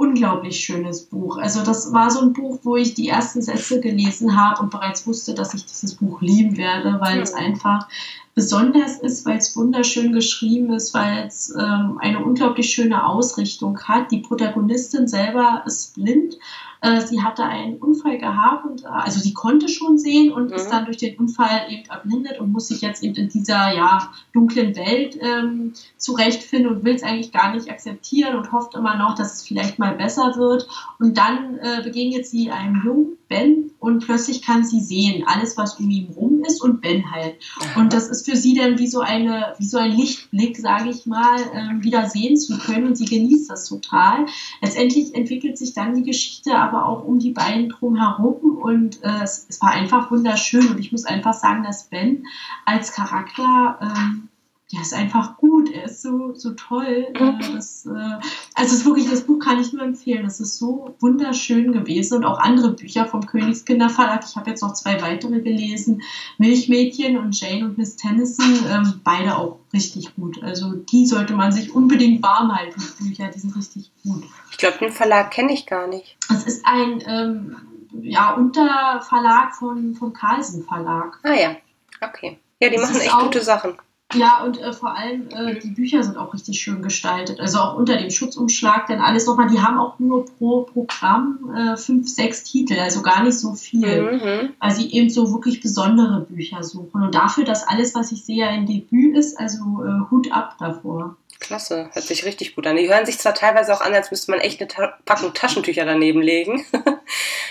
unglaublich 0.00 0.58
schönes 0.58 1.04
Buch. 1.04 1.36
Also 1.36 1.62
das 1.62 1.92
war 1.92 2.10
so 2.10 2.20
ein 2.20 2.32
Buch, 2.32 2.58
wo 2.62 2.74
ich 2.76 2.94
die 2.94 3.08
ersten 3.08 3.42
Sätze 3.42 3.80
gelesen 3.80 4.34
habe 4.34 4.62
und 4.62 4.70
bereits 4.70 5.06
wusste, 5.06 5.34
dass 5.34 5.52
ich 5.52 5.66
dieses 5.66 5.96
Buch 5.96 6.22
lieben 6.22 6.56
werde, 6.56 6.98
weil 7.00 7.16
mhm. 7.16 7.22
es 7.22 7.34
einfach 7.34 7.86
besonders 8.34 8.98
ist, 9.00 9.26
weil 9.26 9.36
es 9.36 9.54
wunderschön 9.54 10.12
geschrieben 10.12 10.72
ist, 10.72 10.94
weil 10.94 11.26
es 11.26 11.54
ähm, 11.54 11.98
eine 12.00 12.24
unglaublich 12.24 12.70
schöne 12.70 13.06
Ausrichtung 13.06 13.78
hat. 13.82 14.10
Die 14.10 14.20
Protagonistin 14.20 15.06
selber 15.06 15.62
ist 15.66 15.94
blind 15.94 16.38
äh, 16.82 17.00
sie 17.00 17.22
hatte 17.22 17.44
einen 17.44 17.76
Unfall 17.76 18.18
gehabt 18.18 18.64
und 18.64 18.84
äh, 18.84 18.88
also 18.88 19.20
sie 19.20 19.34
konnte 19.34 19.68
schon 19.68 19.98
sehen 19.98 20.32
und 20.32 20.48
mhm. 20.48 20.52
ist 20.54 20.68
dann 20.68 20.86
durch 20.86 20.96
den 20.96 21.18
Unfall 21.18 21.66
eben 21.68 21.88
erblindet 21.88 22.40
und 22.40 22.52
muss 22.52 22.68
sich 22.68 22.80
jetzt 22.80 23.02
eben 23.02 23.14
in 23.14 23.28
dieser 23.28 23.74
ja 23.74 24.10
dunklen 24.32 24.74
Welt 24.76 25.18
ähm, 25.20 25.72
zurechtfinden 25.96 26.74
und 26.74 26.84
will 26.84 26.94
es 26.94 27.02
eigentlich 27.02 27.32
gar 27.32 27.54
nicht 27.54 27.70
akzeptieren 27.70 28.36
und 28.36 28.52
hofft 28.52 28.74
immer 28.74 28.96
noch, 28.96 29.14
dass 29.14 29.34
es 29.34 29.42
vielleicht 29.46 29.78
mal 29.78 29.94
besser 29.94 30.36
wird. 30.36 30.66
Und 30.98 31.18
dann 31.18 31.58
äh, 31.58 31.82
begegnet 31.82 32.26
sie 32.26 32.50
einem 32.50 32.82
Jungen, 32.84 33.16
Ben, 33.30 33.70
und 33.78 34.04
plötzlich 34.04 34.42
kann 34.42 34.64
sie 34.64 34.80
sehen, 34.80 35.22
alles, 35.24 35.56
was 35.56 35.78
um 35.78 35.88
ihn 35.88 36.12
rum 36.16 36.42
ist 36.44 36.60
und 36.60 36.80
Ben 36.80 37.12
halt. 37.12 37.36
Und 37.76 37.92
das 37.92 38.08
ist 38.08 38.28
für 38.28 38.36
sie 38.36 38.54
dann 38.54 38.78
wie 38.78 38.88
so 38.88 39.00
eine, 39.00 39.54
wie 39.58 39.66
so 39.66 39.78
ein 39.78 39.92
Lichtblick, 39.92 40.56
sage 40.56 40.90
ich 40.90 41.06
mal, 41.06 41.38
äh, 41.38 41.82
wieder 41.82 42.08
sehen 42.08 42.36
zu 42.36 42.58
können 42.58 42.88
und 42.88 42.96
sie 42.96 43.04
genießt 43.04 43.48
das 43.48 43.68
total. 43.68 44.26
Letztendlich 44.60 45.14
entwickelt 45.14 45.56
sich 45.56 45.74
dann 45.74 45.94
die 45.94 46.02
Geschichte 46.02 46.56
aber 46.56 46.86
auch 46.86 47.04
um 47.04 47.20
die 47.20 47.30
beiden 47.30 47.68
drumherum 47.68 48.58
und 48.58 49.00
äh, 49.04 49.22
es, 49.22 49.46
es, 49.48 49.62
war 49.62 49.70
einfach 49.70 50.10
wunderschön 50.10 50.66
und 50.68 50.80
ich 50.80 50.90
muss 50.90 51.04
einfach 51.04 51.34
sagen, 51.34 51.62
dass 51.62 51.88
Ben 51.88 52.26
als 52.66 52.92
Charakter 52.92 53.78
ähm, 53.80 54.28
ja, 54.70 54.80
ist 54.80 54.94
einfach 54.94 55.36
gut, 55.36 55.70
er 55.70 55.84
ist 56.00 56.02
so, 56.02 56.34
so 56.34 56.50
toll. 56.52 57.06
Äh, 57.14 57.22
mhm. 57.22 57.54
das, 57.54 57.86
äh, 57.86 57.90
also 57.90 58.22
es 58.54 58.72
ist 58.72 58.86
wirklich, 58.86 59.08
das 59.08 59.22
Buch 59.22 59.38
kann 59.38 59.60
ich 59.60 59.72
nur 59.72 59.82
empfehlen. 59.82 60.24
Das 60.24 60.40
ist 60.40 60.58
so 60.58 60.94
wunderschön 61.00 61.72
gewesen 61.72 62.18
und 62.18 62.24
auch 62.24 62.38
andere 62.38 62.72
Bücher 62.72 63.06
vom 63.06 63.26
Königskinderverlag. 63.26 64.24
Ich 64.28 64.36
habe 64.36 64.50
jetzt 64.50 64.62
noch 64.62 64.74
zwei 64.74 65.00
weitere 65.00 65.40
gelesen, 65.40 66.02
Milchmädchen 66.38 67.18
und 67.18 67.38
Jane 67.38 67.64
und 67.64 67.78
Miss 67.78 67.96
Tennyson, 67.96 68.58
ähm, 68.70 69.00
beide 69.04 69.36
auch 69.36 69.58
richtig 69.72 70.14
gut. 70.16 70.42
Also 70.42 70.72
die 70.72 71.06
sollte 71.06 71.34
man 71.34 71.52
sich 71.52 71.74
unbedingt 71.74 72.22
warm 72.22 72.56
halten, 72.56 72.82
die 72.98 73.08
Bücher, 73.08 73.28
die 73.28 73.38
sind 73.38 73.56
richtig 73.56 73.90
gut. 74.02 74.24
Ich 74.50 74.58
glaube, 74.58 74.78
den 74.78 74.92
Verlag 74.92 75.30
kenne 75.30 75.52
ich 75.52 75.66
gar 75.66 75.86
nicht. 75.86 76.16
Es 76.30 76.44
ist 76.44 76.64
ein 76.66 77.02
ähm, 77.06 77.56
ja, 78.02 78.34
Unterverlag 78.34 79.54
von, 79.54 79.94
vom 79.94 80.12
Carlsen 80.12 80.64
Verlag. 80.64 81.18
Ah 81.22 81.34
ja, 81.34 81.56
okay. 82.00 82.38
Ja, 82.60 82.68
die 82.68 82.76
das 82.76 82.90
machen 82.90 83.00
echt 83.00 83.14
auch, 83.14 83.22
gute 83.24 83.42
Sachen. 83.42 83.76
Ja, 84.14 84.42
und 84.44 84.60
äh, 84.60 84.72
vor 84.72 84.96
allem 84.96 85.28
äh, 85.30 85.58
die 85.60 85.70
Bücher 85.70 86.02
sind 86.02 86.16
auch 86.16 86.34
richtig 86.34 86.60
schön 86.60 86.82
gestaltet. 86.82 87.40
Also 87.40 87.58
auch 87.58 87.76
unter 87.76 87.96
dem 87.96 88.10
Schutzumschlag, 88.10 88.86
denn 88.86 89.00
alles 89.00 89.26
nochmal, 89.26 89.48
die 89.48 89.60
haben 89.60 89.78
auch 89.78 89.98
nur 89.98 90.26
pro 90.26 90.62
Programm 90.62 91.54
äh, 91.56 91.76
fünf, 91.76 92.08
sechs 92.08 92.42
Titel, 92.42 92.78
also 92.78 93.02
gar 93.02 93.22
nicht 93.22 93.38
so 93.38 93.54
viel, 93.54 94.12
mhm. 94.12 94.48
weil 94.58 94.70
sie 94.72 94.92
eben 94.92 95.10
so 95.10 95.32
wirklich 95.32 95.60
besondere 95.60 96.20
Bücher 96.28 96.62
suchen. 96.62 97.02
Und 97.02 97.14
dafür, 97.14 97.44
dass 97.44 97.66
alles, 97.66 97.94
was 97.94 98.12
ich 98.12 98.24
sehe, 98.24 98.46
ein 98.46 98.66
Debüt 98.66 99.16
ist, 99.16 99.38
also 99.38 99.82
äh, 99.84 100.10
Hut 100.10 100.32
ab 100.32 100.56
davor. 100.58 101.16
Klasse, 101.38 101.88
hört 101.92 102.04
sich 102.04 102.24
richtig 102.24 102.54
gut 102.54 102.66
an. 102.66 102.76
Die 102.76 102.88
hören 102.88 103.06
sich 103.06 103.18
zwar 103.18 103.34
teilweise 103.34 103.72
auch 103.72 103.80
an, 103.80 103.94
als 103.94 104.10
müsste 104.10 104.30
man 104.30 104.40
echt 104.40 104.60
eine 104.60 104.68
Ta 104.68 104.92
Packung 105.06 105.32
Taschentücher 105.32 105.84
daneben 105.84 106.20
legen. 106.20 106.64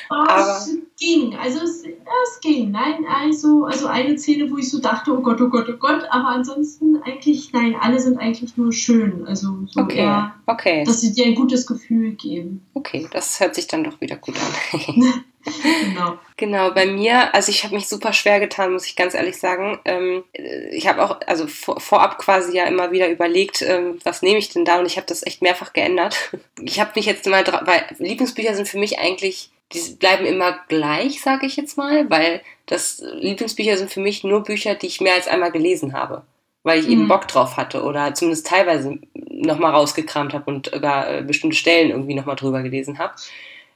oh, 0.10 0.14
aber 0.14 0.58
es 0.58 0.78
ging, 1.00 1.36
also 1.36 1.60
es, 1.60 1.84
es, 1.84 2.40
ging. 2.42 2.72
Nein, 2.72 3.06
also, 3.08 3.66
also 3.66 3.88
eine 3.88 4.18
Szene, 4.18 4.52
wo 4.52 4.58
ich 4.58 4.70
so 4.70 4.80
dachte, 4.80 5.12
oh 5.12 5.22
Gott, 5.22 5.42
oh 5.42 5.50
Gott, 5.50 5.68
oh 5.70 5.78
Gott, 5.78 6.04
aber 6.10 6.30
ansonsten 6.30 7.02
eigentlich, 7.04 7.52
nein, 7.54 7.76
alle 7.80 8.00
sind 8.00 8.18
eigentlich 8.18 8.58
nur 8.58 8.74
schön. 8.74 9.26
Also 9.26 9.48
so 9.68 9.82
okay, 9.82 10.00
eher, 10.00 10.36
okay. 10.46 10.84
dass 10.84 11.02
sie 11.02 11.14
dir 11.14 11.26
ein 11.26 11.36
gutes 11.36 11.66
Gefühl 11.66 12.12
geben. 12.12 12.66
Okay, 12.74 13.08
das 13.12 13.40
hört 13.40 13.56
sich 13.56 13.68
dann 13.68 13.84
doch 13.84 14.00
wieder 14.02 14.18
gut 14.18 14.36
an. 14.38 14.80
genau. 15.44 16.20
Genau, 16.38 16.72
bei 16.72 16.86
mir, 16.86 17.34
also 17.34 17.50
ich 17.50 17.64
habe 17.64 17.76
mich 17.76 17.88
super 17.88 18.14
schwer 18.14 18.40
getan, 18.40 18.74
muss 18.74 18.86
ich 18.86 18.96
ganz 18.96 19.14
ehrlich 19.14 19.38
sagen. 19.38 19.80
Ähm, 19.86 20.24
ich 20.72 20.88
habe 20.88 21.04
auch, 21.04 21.20
also 21.28 21.48
vor, 21.48 21.80
vorab 21.80 22.18
quasi 22.18 22.56
ja 22.56 22.66
immer 22.66 22.92
wieder 22.92 23.10
überlegt, 23.10 23.62
ähm, 23.62 24.00
was 24.04 24.22
nehme 24.22 24.40
ich 24.40 24.50
denn 24.50 24.66
da 24.66 24.80
und 24.80 24.86
ich 24.86 24.98
habe 24.98 25.08
das 25.08 25.26
echt 25.26 25.42
mehrfach 25.42 25.74
geändert. 25.74 26.16
Ich 26.62 26.80
habe 26.80 26.92
mich 26.96 27.06
jetzt 27.06 27.26
mal, 27.28 27.46
weil 27.66 27.86
Lieblingsbücher 28.00 28.56
sind 28.56 28.68
für 28.68 28.80
mich 28.80 29.00
eigentlich 29.00 29.49
die 29.74 29.96
bleiben 29.96 30.26
immer 30.26 30.60
gleich, 30.68 31.22
sage 31.22 31.46
ich 31.46 31.56
jetzt 31.56 31.78
mal, 31.78 32.10
weil 32.10 32.42
das 32.66 33.04
Lieblingsbücher 33.14 33.78
sind 33.78 33.92
für 33.92 34.00
mich 34.00 34.24
nur 34.24 34.44
Bücher, 34.44 34.76
die 34.76 34.88
ich 34.88 35.02
mehr 35.02 35.14
als 35.14 35.28
einmal 35.28 35.52
gelesen 35.52 35.94
habe, 35.94 36.24
weil 36.64 36.80
ich 36.80 36.88
mhm. 36.88 36.94
eben 36.94 37.08
Bock 37.08 37.28
drauf 37.28 37.58
hatte 37.58 37.84
oder 37.84 38.14
zumindest 38.14 38.48
teilweise 38.48 38.98
nochmal 39.14 39.72
rausgekramt 39.72 40.34
habe 40.34 40.50
und 40.50 40.68
über 40.74 41.10
äh, 41.10 41.22
bestimmte 41.22 41.56
Stellen 41.56 41.92
irgendwie 41.92 42.16
nochmal 42.16 42.36
drüber 42.36 42.62
gelesen 42.62 42.98
habe 43.00 43.14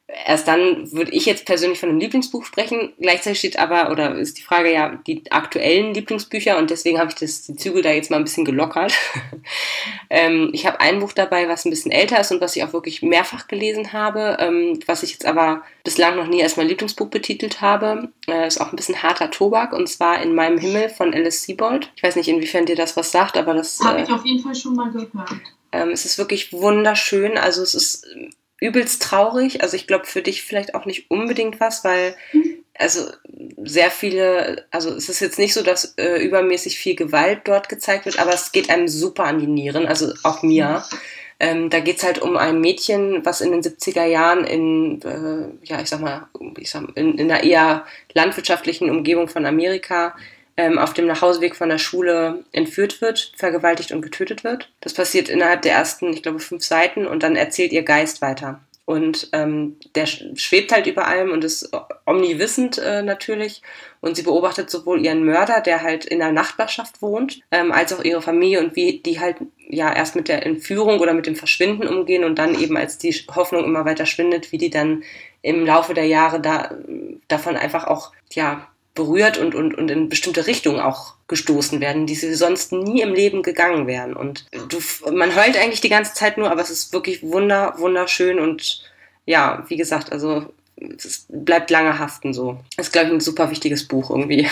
erst 0.08 0.48
dann 0.48 0.92
würde 0.92 1.12
ich 1.12 1.26
jetzt 1.26 1.46
persönlich 1.46 1.80
von 1.80 1.90
einem 1.90 2.00
Lieblingsbuch 2.00 2.46
sprechen. 2.46 2.94
Gleichzeitig 3.00 3.40
steht 3.40 3.60
aber, 3.60 3.90
oder 3.92 4.16
ist 4.16 4.38
die 4.38 4.44
Frage 4.44 4.72
ja, 4.72 5.00
die 5.08 5.32
aktuellen 5.32 5.94
Lieblingsbücher 5.94 6.58
und 6.58 6.70
deswegen 6.70 7.00
habe 7.00 7.10
ich 7.10 7.16
das, 7.16 7.44
die 7.44 7.56
Zügel 7.56 7.82
da 7.82 7.92
jetzt 7.92 8.12
mal 8.12 8.18
ein 8.18 8.24
bisschen 8.24 8.46
gelockert. 8.46 8.94
ähm, 10.10 10.50
ich 10.54 10.66
habe 10.66 10.80
ein 10.82 11.00
Buch 11.00 11.14
dabei, 11.14 11.48
was 11.48 11.66
ein 11.66 11.70
bisschen 11.70 11.92
älter 11.92 12.20
ist 12.20 12.32
und 12.32 12.42
was 12.42 12.56
ich 12.56 12.64
auch 12.64 12.74
wirklich 12.74 13.02
mehrfach 13.02 13.48
gelesen 13.48 13.94
habe, 13.94 14.38
ähm, 14.40 14.80
was 14.86 15.04
ich 15.04 15.12
jetzt 15.12 15.26
aber 15.26 15.64
bislang 15.84 16.16
noch 16.16 16.28
nie 16.28 16.44
als 16.44 16.58
mein 16.58 16.68
Lieblingsbuch 16.68 17.08
betitelt 17.08 17.62
habe. 17.62 18.10
Äh, 18.28 18.48
ist 18.48 18.60
auch 18.60 18.72
ein 18.72 18.76
bisschen 18.76 19.02
harter 19.02 19.32
Tobak 19.32 19.74
und 19.74 19.88
zwar 19.88 20.22
In 20.22 20.36
meinem 20.36 20.58
Himmel 20.58 20.90
von 20.90 21.14
Alice 21.14 21.44
Sebold. 21.44 21.92
Ich 21.96 22.04
weiß 22.04 22.16
nicht, 22.18 22.28
inwiefern 22.28 22.66
dir 22.66 22.76
das 22.76 22.98
was 22.98 23.12
sagt, 23.12 23.38
aber 23.38 23.54
das. 23.54 23.80
Habe 23.80 24.00
äh, 24.00 24.04
ich 24.04 24.12
auf 24.12 24.26
jeden 24.26 24.44
Fall 24.44 24.56
schon 24.56 24.76
mal 24.76 24.92
gehört. 24.92 25.10
Ähm, 25.72 25.90
es 25.90 26.06
ist 26.06 26.18
wirklich 26.18 26.54
wunderschön. 26.54 27.38
Also 27.38 27.64
es 27.64 27.74
ist 27.74 28.06
übelst 28.64 29.02
traurig. 29.02 29.62
Also 29.62 29.76
ich 29.76 29.88
glaube 29.88 30.06
für 30.06 30.22
dich 30.22 30.44
vielleicht 30.44 30.74
auch 30.74 30.86
nicht 30.86 31.12
unbedingt 31.12 31.60
was, 31.60 31.84
weil 31.84 32.16
also 32.78 33.08
sehr 33.64 33.92
viele, 33.92 34.66
also 34.72 34.90
es 34.92 35.10
ist 35.10 35.20
jetzt 35.20 35.38
nicht 35.38 35.54
so, 35.54 35.62
dass 35.62 35.94
äh, 35.98 36.24
übermäßig 36.24 36.78
viel 36.78 36.96
Gewalt 36.96 37.42
dort 37.44 37.70
gezeigt 37.70 38.06
wird, 38.06 38.20
aber 38.20 38.34
es 38.34 38.52
geht 38.52 38.70
einem 38.70 38.88
super 38.88 39.26
an 39.26 39.40
die 39.40 39.48
Nieren, 39.48 39.86
also 39.86 40.12
auch 40.24 40.42
mir. 40.42 40.84
Ähm, 41.40 41.70
da 41.70 41.82
geht 41.82 41.98
es 41.98 42.04
halt 42.04 42.20
um 42.20 42.38
ein 42.38 42.62
Mädchen, 42.62 43.26
was 43.26 43.42
in 43.42 43.52
den 43.52 43.62
70er 43.62 44.06
Jahren 44.06 44.46
in, 44.46 45.02
äh, 45.02 45.66
ja, 45.66 45.82
ich 45.82 45.90
sag 45.90 46.00
mal, 46.00 46.28
ich 46.58 46.70
sag, 46.70 46.84
in, 46.96 47.18
in 47.18 47.30
einer 47.30 47.44
eher 47.44 47.86
landwirtschaftlichen 48.14 48.90
Umgebung 48.90 49.28
von 49.28 49.46
Amerika 49.46 50.16
ähm, 50.58 50.78
auf 50.78 50.94
dem 50.94 51.08
Nachhauseweg 51.08 51.56
von 51.56 51.70
der 51.70 51.78
Schule 51.78 52.44
entführt 52.52 53.02
wird, 53.02 53.34
vergewaltigt 53.36 53.92
und 53.92 54.02
getötet 54.02 54.44
wird. 54.44 54.72
Das 54.82 54.94
passiert 54.94 55.30
innerhalb 55.30 55.62
der 55.64 55.74
ersten, 55.74 56.14
ich 56.14 56.24
glaube, 56.24 56.40
fünf 56.40 56.64
Seiten 56.64 57.08
und 57.08 57.24
dann 57.24 57.36
erzählt 57.36 57.72
ihr 57.72 57.84
Geist 57.84 58.22
weiter. 58.22 58.62
Und 58.86 59.30
ähm, 59.32 59.78
der 59.96 60.06
schwebt 60.06 60.74
halt 60.74 60.88
über 60.88 61.08
allem 61.08 61.32
und 61.32 61.46
ist 61.46 61.72
omniwissend 62.06 62.78
äh, 62.80 63.02
natürlich. 63.02 63.62
Und 64.02 64.18
sie 64.18 64.24
beobachtet 64.24 64.70
sowohl 64.70 65.06
ihren 65.06 65.24
Mörder, 65.24 65.62
der 65.62 65.84
halt 65.84 66.04
in 66.04 66.20
der 66.20 66.34
Nachbarschaft 66.34 67.02
wohnt, 67.02 67.40
ähm, 67.52 67.72
als 67.72 67.94
auch 67.94 68.04
ihre 68.04 68.22
Familie 68.22 68.60
und 68.60 68.76
wie 68.76 69.00
die 69.00 69.22
halt 69.22 69.38
ja 69.70 69.94
erst 69.94 70.18
mit 70.18 70.28
der 70.28 70.46
Entführung 70.46 71.00
oder 71.00 71.14
mit 71.14 71.28
dem 71.28 71.38
Verschwinden 71.38 71.88
umgehen 71.88 72.26
und 72.26 72.38
dann 72.38 72.60
eben 72.60 72.76
als 72.76 72.98
die 72.98 73.14
Hoffnung 73.34 73.64
immer 73.64 73.86
weiter 73.86 74.06
schwindet, 74.06 74.52
wie 74.52 74.58
die 74.58 74.70
dann 74.70 75.04
im 75.42 75.66
Laufe 75.66 75.94
der 75.94 76.06
Jahre 76.06 76.42
da 76.42 76.76
davon 77.30 77.56
einfach 77.56 77.88
auch 77.88 78.12
ja 78.34 78.68
berührt 78.94 79.38
und, 79.38 79.56
und, 79.56 79.76
und 79.76 79.90
in 79.90 80.10
bestimmte 80.10 80.46
Richtungen 80.46 80.80
auch 80.80 81.16
gestoßen 81.28 81.82
werden, 81.82 82.06
die 82.06 82.16
sie 82.16 82.34
sonst 82.36 82.72
nie 82.72 83.02
im 83.02 83.14
Leben 83.14 83.42
gegangen 83.42 83.88
wären. 83.88 84.16
Und 84.16 84.46
du, 84.70 84.80
man 85.12 85.36
heult 85.36 85.58
eigentlich 85.58 85.82
die 85.82 85.90
ganze 85.90 86.14
Zeit 86.14 86.38
nur, 86.38 86.52
aber 86.52 86.62
es 86.62 86.70
ist 86.70 86.94
wirklich 86.94 87.24
wunder, 87.24 87.74
wunderschön 87.78 88.40
und 88.40 88.84
ja, 89.26 89.64
wie 89.68 89.78
gesagt, 89.78 90.12
also 90.12 90.46
es 90.98 91.26
bleibt 91.30 91.70
lange 91.70 91.98
haften 92.00 92.34
so. 92.34 92.60
Das 92.76 92.88
ist, 92.88 92.94
glaube 92.94 93.08
ich, 93.08 93.14
ein 93.14 93.20
super 93.20 93.50
wichtiges 93.52 93.88
Buch 93.88 94.10
irgendwie. 94.10 94.48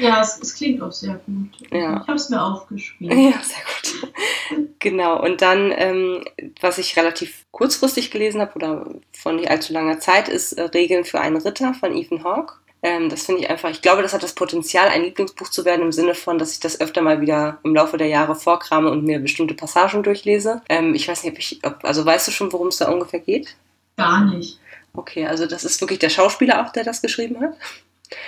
Ja, 0.00 0.20
es, 0.20 0.38
es 0.40 0.54
klingt 0.54 0.80
auch 0.80 0.92
sehr 0.92 1.20
gut. 1.26 1.70
Ja. 1.70 2.00
Ich 2.00 2.08
habe 2.08 2.14
es 2.14 2.30
mir 2.30 2.42
aufgeschrieben. 2.42 3.18
Ja, 3.18 3.40
sehr 3.42 3.62
gut. 3.66 4.68
genau, 4.78 5.22
und 5.22 5.42
dann, 5.42 5.72
ähm, 5.76 6.24
was 6.60 6.78
ich 6.78 6.96
relativ 6.96 7.44
kurzfristig 7.50 8.10
gelesen 8.10 8.40
habe 8.40 8.54
oder 8.54 8.86
von 9.12 9.36
nicht 9.36 9.50
allzu 9.50 9.72
langer 9.72 10.00
Zeit, 10.00 10.28
ist 10.28 10.52
äh, 10.52 10.62
Regeln 10.62 11.04
für 11.04 11.20
einen 11.20 11.36
Ritter 11.36 11.74
von 11.74 11.94
Ethan 11.94 12.24
Hawke. 12.24 12.54
Ähm, 12.82 13.10
das 13.10 13.24
finde 13.24 13.42
ich 13.42 13.50
einfach, 13.50 13.70
ich 13.70 13.82
glaube, 13.82 14.02
das 14.02 14.14
hat 14.14 14.22
das 14.22 14.34
Potenzial, 14.34 14.88
ein 14.88 15.02
Lieblingsbuch 15.02 15.50
zu 15.50 15.64
werden, 15.64 15.82
im 15.82 15.92
Sinne 15.92 16.14
von, 16.14 16.38
dass 16.38 16.52
ich 16.54 16.60
das 16.60 16.80
öfter 16.80 17.02
mal 17.02 17.20
wieder 17.20 17.58
im 17.62 17.74
Laufe 17.74 17.98
der 17.98 18.06
Jahre 18.06 18.34
vorkrame 18.34 18.90
und 18.90 19.04
mir 19.04 19.18
bestimmte 19.18 19.54
Passagen 19.54 20.02
durchlese. 20.02 20.62
Ähm, 20.68 20.94
ich 20.94 21.06
weiß 21.06 21.22
nicht, 21.22 21.32
ob 21.32 21.38
ich, 21.38 21.60
ob, 21.62 21.84
also 21.84 22.04
weißt 22.04 22.28
du 22.28 22.32
schon, 22.32 22.52
worum 22.52 22.68
es 22.68 22.78
da 22.78 22.90
ungefähr 22.90 23.20
geht? 23.20 23.54
Gar 23.96 24.24
nicht. 24.24 24.58
Okay, 24.94 25.26
also 25.26 25.46
das 25.46 25.64
ist 25.64 25.80
wirklich 25.80 25.98
der 25.98 26.08
Schauspieler 26.08 26.64
auch, 26.64 26.72
der 26.72 26.84
das 26.84 27.02
geschrieben 27.02 27.40
hat. 27.40 27.54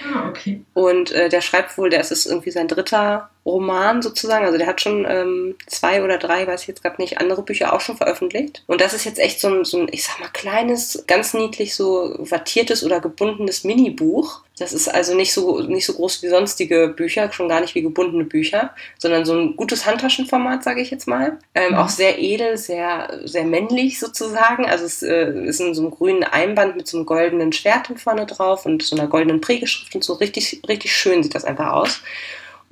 Ah, 0.04 0.28
okay. 0.28 0.62
Und 0.74 1.10
äh, 1.10 1.28
der 1.28 1.40
schreibt 1.40 1.76
wohl, 1.76 1.90
der 1.90 2.00
ist 2.00 2.26
irgendwie 2.26 2.50
sein 2.50 2.68
dritter 2.68 3.30
Roman 3.44 4.02
sozusagen. 4.02 4.44
Also 4.44 4.58
der 4.58 4.66
hat 4.66 4.80
schon 4.80 5.04
ähm, 5.08 5.56
zwei 5.66 6.02
oder 6.04 6.18
drei, 6.18 6.46
weiß 6.46 6.62
ich 6.62 6.68
jetzt 6.68 6.82
gerade 6.82 7.00
nicht, 7.00 7.18
andere 7.18 7.42
Bücher 7.42 7.72
auch 7.72 7.80
schon 7.80 7.96
veröffentlicht. 7.96 8.62
Und 8.66 8.80
das 8.80 8.94
ist 8.94 9.04
jetzt 9.04 9.18
echt 9.18 9.40
so 9.40 9.48
ein, 9.48 9.64
so 9.64 9.80
ein, 9.80 9.88
ich 9.90 10.04
sag 10.04 10.20
mal, 10.20 10.28
kleines, 10.32 11.04
ganz 11.06 11.34
niedlich 11.34 11.74
so 11.74 12.14
wattiertes 12.18 12.84
oder 12.84 13.00
gebundenes 13.00 13.64
Minibuch. 13.64 14.42
Das 14.58 14.72
ist 14.72 14.86
also 14.86 15.14
nicht 15.14 15.32
so, 15.32 15.60
nicht 15.60 15.86
so 15.86 15.94
groß 15.94 16.22
wie 16.22 16.28
sonstige 16.28 16.88
Bücher, 16.88 17.32
schon 17.32 17.48
gar 17.48 17.60
nicht 17.60 17.74
wie 17.74 17.82
gebundene 17.82 18.24
Bücher, 18.24 18.74
sondern 18.98 19.24
so 19.24 19.34
ein 19.34 19.56
gutes 19.56 19.86
Handtaschenformat, 19.86 20.62
sage 20.62 20.80
ich 20.80 20.90
jetzt 20.92 21.08
mal. 21.08 21.38
Ähm, 21.54 21.72
mhm. 21.72 21.78
Auch 21.78 21.88
sehr 21.88 22.20
edel, 22.20 22.56
sehr, 22.56 23.22
sehr 23.24 23.44
männlich 23.44 23.98
sozusagen. 23.98 24.66
Also 24.66 24.84
es 24.84 25.02
äh, 25.02 25.32
ist 25.46 25.60
in 25.60 25.74
so 25.74 25.82
einem 25.82 25.90
grünen 25.90 26.22
Einband 26.22 26.76
mit 26.76 26.86
so 26.86 26.96
einem 26.96 27.06
goldenen 27.06 27.52
Schwert 27.52 27.88
vorne 27.96 28.26
drauf 28.26 28.66
und 28.66 28.84
so 28.84 28.94
einer 28.94 29.08
goldenen 29.08 29.40
Prägeschrift 29.40 29.96
und 29.96 30.04
so. 30.04 30.12
Richtig, 30.12 30.62
richtig 30.68 30.94
schön 30.94 31.24
sieht 31.24 31.34
das 31.34 31.44
einfach 31.44 31.72
aus. 31.72 32.00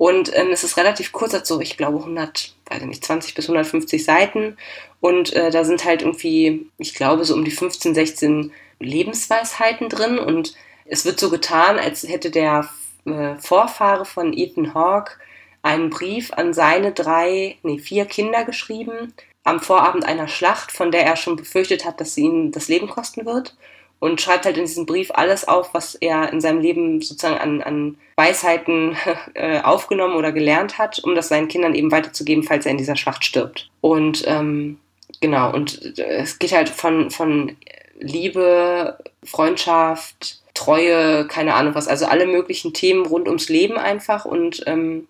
Und 0.01 0.35
ähm, 0.35 0.47
es 0.51 0.63
ist 0.63 0.77
relativ 0.77 1.11
kurz, 1.11 1.31
hat 1.35 1.45
so, 1.45 1.61
ich 1.61 1.77
glaube, 1.77 1.99
100, 1.99 2.55
weiß 2.65 2.81
nicht, 2.85 3.05
20 3.05 3.35
bis 3.35 3.45
150 3.45 4.03
Seiten. 4.03 4.57
Und 4.99 5.31
äh, 5.33 5.51
da 5.51 5.63
sind 5.63 5.85
halt 5.85 6.01
irgendwie, 6.01 6.65
ich 6.79 6.95
glaube, 6.95 7.23
so 7.23 7.35
um 7.35 7.45
die 7.45 7.51
15, 7.51 7.93
16 7.93 8.51
Lebensweisheiten 8.79 9.89
drin. 9.89 10.17
Und 10.17 10.55
es 10.85 11.05
wird 11.05 11.19
so 11.19 11.29
getan, 11.29 11.77
als 11.77 12.01
hätte 12.07 12.31
der 12.31 12.67
äh, 13.05 13.35
Vorfahre 13.37 14.05
von 14.05 14.33
Ethan 14.35 14.73
Hawke 14.73 15.17
einen 15.61 15.91
Brief 15.91 16.33
an 16.33 16.55
seine 16.55 16.93
drei, 16.93 17.59
nee, 17.61 17.77
vier 17.77 18.05
Kinder 18.05 18.43
geschrieben, 18.43 19.13
am 19.43 19.59
Vorabend 19.59 20.03
einer 20.03 20.27
Schlacht, 20.27 20.71
von 20.71 20.89
der 20.89 21.05
er 21.05 21.15
schon 21.15 21.35
befürchtet 21.35 21.85
hat, 21.85 22.01
dass 22.01 22.15
sie 22.15 22.23
ihn 22.23 22.51
das 22.51 22.69
Leben 22.69 22.87
kosten 22.87 23.27
wird 23.27 23.55
und 24.01 24.19
schreibt 24.19 24.45
halt 24.45 24.57
in 24.57 24.65
diesem 24.65 24.87
Brief 24.87 25.11
alles 25.13 25.47
auf, 25.47 25.75
was 25.75 25.93
er 25.93 26.33
in 26.33 26.41
seinem 26.41 26.59
Leben 26.59 27.01
sozusagen 27.01 27.37
an, 27.37 27.61
an 27.61 27.97
Weisheiten 28.17 28.97
äh, 29.35 29.61
aufgenommen 29.61 30.15
oder 30.15 30.31
gelernt 30.31 30.79
hat, 30.79 30.99
um 31.03 31.13
das 31.13 31.29
seinen 31.29 31.47
Kindern 31.47 31.75
eben 31.75 31.91
weiterzugeben, 31.91 32.43
falls 32.43 32.65
er 32.65 32.71
in 32.71 32.79
dieser 32.79 32.95
Schlacht 32.95 33.23
stirbt. 33.23 33.69
Und 33.79 34.23
ähm, 34.25 34.79
genau, 35.21 35.53
und 35.53 35.99
äh, 35.99 36.17
es 36.17 36.39
geht 36.39 36.51
halt 36.51 36.69
von, 36.69 37.11
von 37.11 37.55
Liebe, 37.99 38.97
Freundschaft, 39.23 40.41
Treue, 40.55 41.27
keine 41.27 41.53
Ahnung 41.53 41.75
was, 41.75 41.87
also 41.87 42.07
alle 42.07 42.25
möglichen 42.25 42.73
Themen 42.73 43.05
rund 43.05 43.27
ums 43.27 43.49
Leben 43.49 43.77
einfach 43.77 44.25
und 44.25 44.63
ähm, 44.65 45.07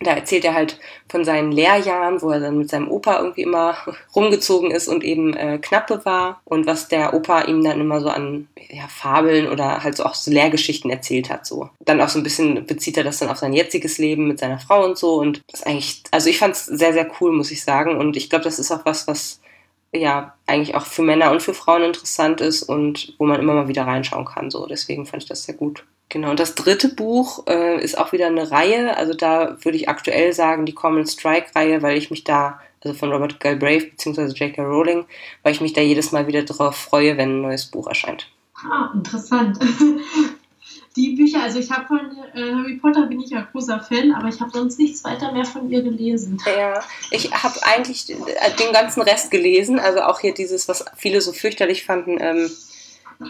da 0.00 0.12
erzählt 0.12 0.44
er 0.44 0.54
halt 0.54 0.78
von 1.08 1.24
seinen 1.24 1.52
Lehrjahren, 1.52 2.20
wo 2.20 2.30
er 2.30 2.40
dann 2.40 2.58
mit 2.58 2.68
seinem 2.68 2.90
Opa 2.90 3.18
irgendwie 3.18 3.42
immer 3.42 3.76
rumgezogen 4.14 4.70
ist 4.70 4.88
und 4.88 5.04
eben 5.04 5.34
äh, 5.34 5.58
Knappe 5.58 6.04
war 6.04 6.40
und 6.44 6.66
was 6.66 6.88
der 6.88 7.14
Opa 7.14 7.42
ihm 7.42 7.64
dann 7.64 7.80
immer 7.80 8.00
so 8.00 8.08
an 8.08 8.48
ja, 8.68 8.88
Fabeln 8.88 9.48
oder 9.48 9.82
halt 9.82 9.96
so 9.96 10.04
auch 10.04 10.14
so 10.14 10.30
Lehrgeschichten 10.30 10.90
erzählt 10.90 11.30
hat. 11.30 11.46
So. 11.46 11.70
Dann 11.80 12.00
auch 12.00 12.08
so 12.08 12.18
ein 12.18 12.24
bisschen 12.24 12.66
bezieht 12.66 12.96
er 12.96 13.04
das 13.04 13.18
dann 13.18 13.30
auf 13.30 13.38
sein 13.38 13.52
jetziges 13.52 13.98
Leben 13.98 14.28
mit 14.28 14.38
seiner 14.38 14.58
Frau 14.58 14.84
und 14.84 14.98
so 14.98 15.14
und 15.14 15.42
das 15.50 15.62
eigentlich, 15.62 16.02
also 16.10 16.28
ich 16.28 16.38
fand 16.38 16.54
es 16.54 16.66
sehr, 16.66 16.92
sehr 16.92 17.10
cool, 17.20 17.32
muss 17.32 17.50
ich 17.50 17.62
sagen 17.62 17.96
und 17.96 18.16
ich 18.16 18.28
glaube, 18.28 18.44
das 18.44 18.58
ist 18.58 18.70
auch 18.70 18.84
was, 18.84 19.06
was 19.06 19.40
ja 19.92 20.34
eigentlich 20.46 20.74
auch 20.74 20.84
für 20.84 21.02
Männer 21.02 21.30
und 21.30 21.42
für 21.42 21.54
Frauen 21.54 21.82
interessant 21.82 22.40
ist 22.40 22.62
und 22.62 23.14
wo 23.18 23.24
man 23.24 23.40
immer 23.40 23.54
mal 23.54 23.68
wieder 23.68 23.86
reinschauen 23.86 24.26
kann. 24.26 24.50
So, 24.50 24.66
deswegen 24.66 25.06
fand 25.06 25.22
ich 25.22 25.28
das 25.28 25.44
sehr 25.44 25.54
gut. 25.54 25.84
Genau, 26.08 26.30
und 26.30 26.38
das 26.38 26.54
dritte 26.54 26.88
Buch 26.88 27.46
äh, 27.48 27.82
ist 27.82 27.98
auch 27.98 28.12
wieder 28.12 28.28
eine 28.28 28.50
Reihe. 28.50 28.96
Also 28.96 29.12
da 29.12 29.56
würde 29.64 29.76
ich 29.76 29.88
aktuell 29.88 30.32
sagen, 30.32 30.64
die 30.64 30.74
Common 30.74 31.06
Strike-Reihe, 31.06 31.82
weil 31.82 31.96
ich 31.96 32.10
mich 32.10 32.22
da, 32.22 32.60
also 32.84 32.96
von 32.96 33.12
Robert 33.12 33.40
Galbraith 33.40 33.90
bzw. 33.90 34.32
J.K. 34.32 34.62
Rowling, 34.62 35.04
weil 35.42 35.52
ich 35.52 35.60
mich 35.60 35.72
da 35.72 35.80
jedes 35.80 36.12
Mal 36.12 36.28
wieder 36.28 36.42
darauf 36.42 36.76
freue, 36.76 37.16
wenn 37.16 37.38
ein 37.38 37.42
neues 37.42 37.66
Buch 37.66 37.88
erscheint. 37.88 38.28
Ah, 38.70 38.90
interessant. 38.94 39.58
die 40.96 41.14
Bücher, 41.14 41.42
also 41.42 41.58
ich 41.58 41.70
habe 41.70 41.86
von 41.86 42.00
äh, 42.34 42.52
Harry 42.54 42.76
Potter 42.76 43.06
bin 43.06 43.20
ich 43.20 43.30
ja 43.30 43.46
großer 43.52 43.80
Fan, 43.80 44.12
aber 44.12 44.28
ich 44.28 44.40
habe 44.40 44.50
sonst 44.50 44.78
nichts 44.78 45.04
weiter 45.04 45.32
mehr 45.32 45.44
von 45.44 45.68
ihr 45.70 45.82
gelesen. 45.82 46.38
Ja, 46.46 46.82
ich 47.10 47.32
habe 47.32 47.54
eigentlich 47.62 48.06
den 48.06 48.72
ganzen 48.72 49.02
Rest 49.02 49.30
gelesen, 49.30 49.78
also 49.78 50.00
auch 50.02 50.20
hier 50.20 50.32
dieses, 50.32 50.68
was 50.68 50.84
viele 50.96 51.20
so 51.20 51.32
fürchterlich 51.32 51.84
fanden, 51.84 52.16
ähm, 52.20 52.50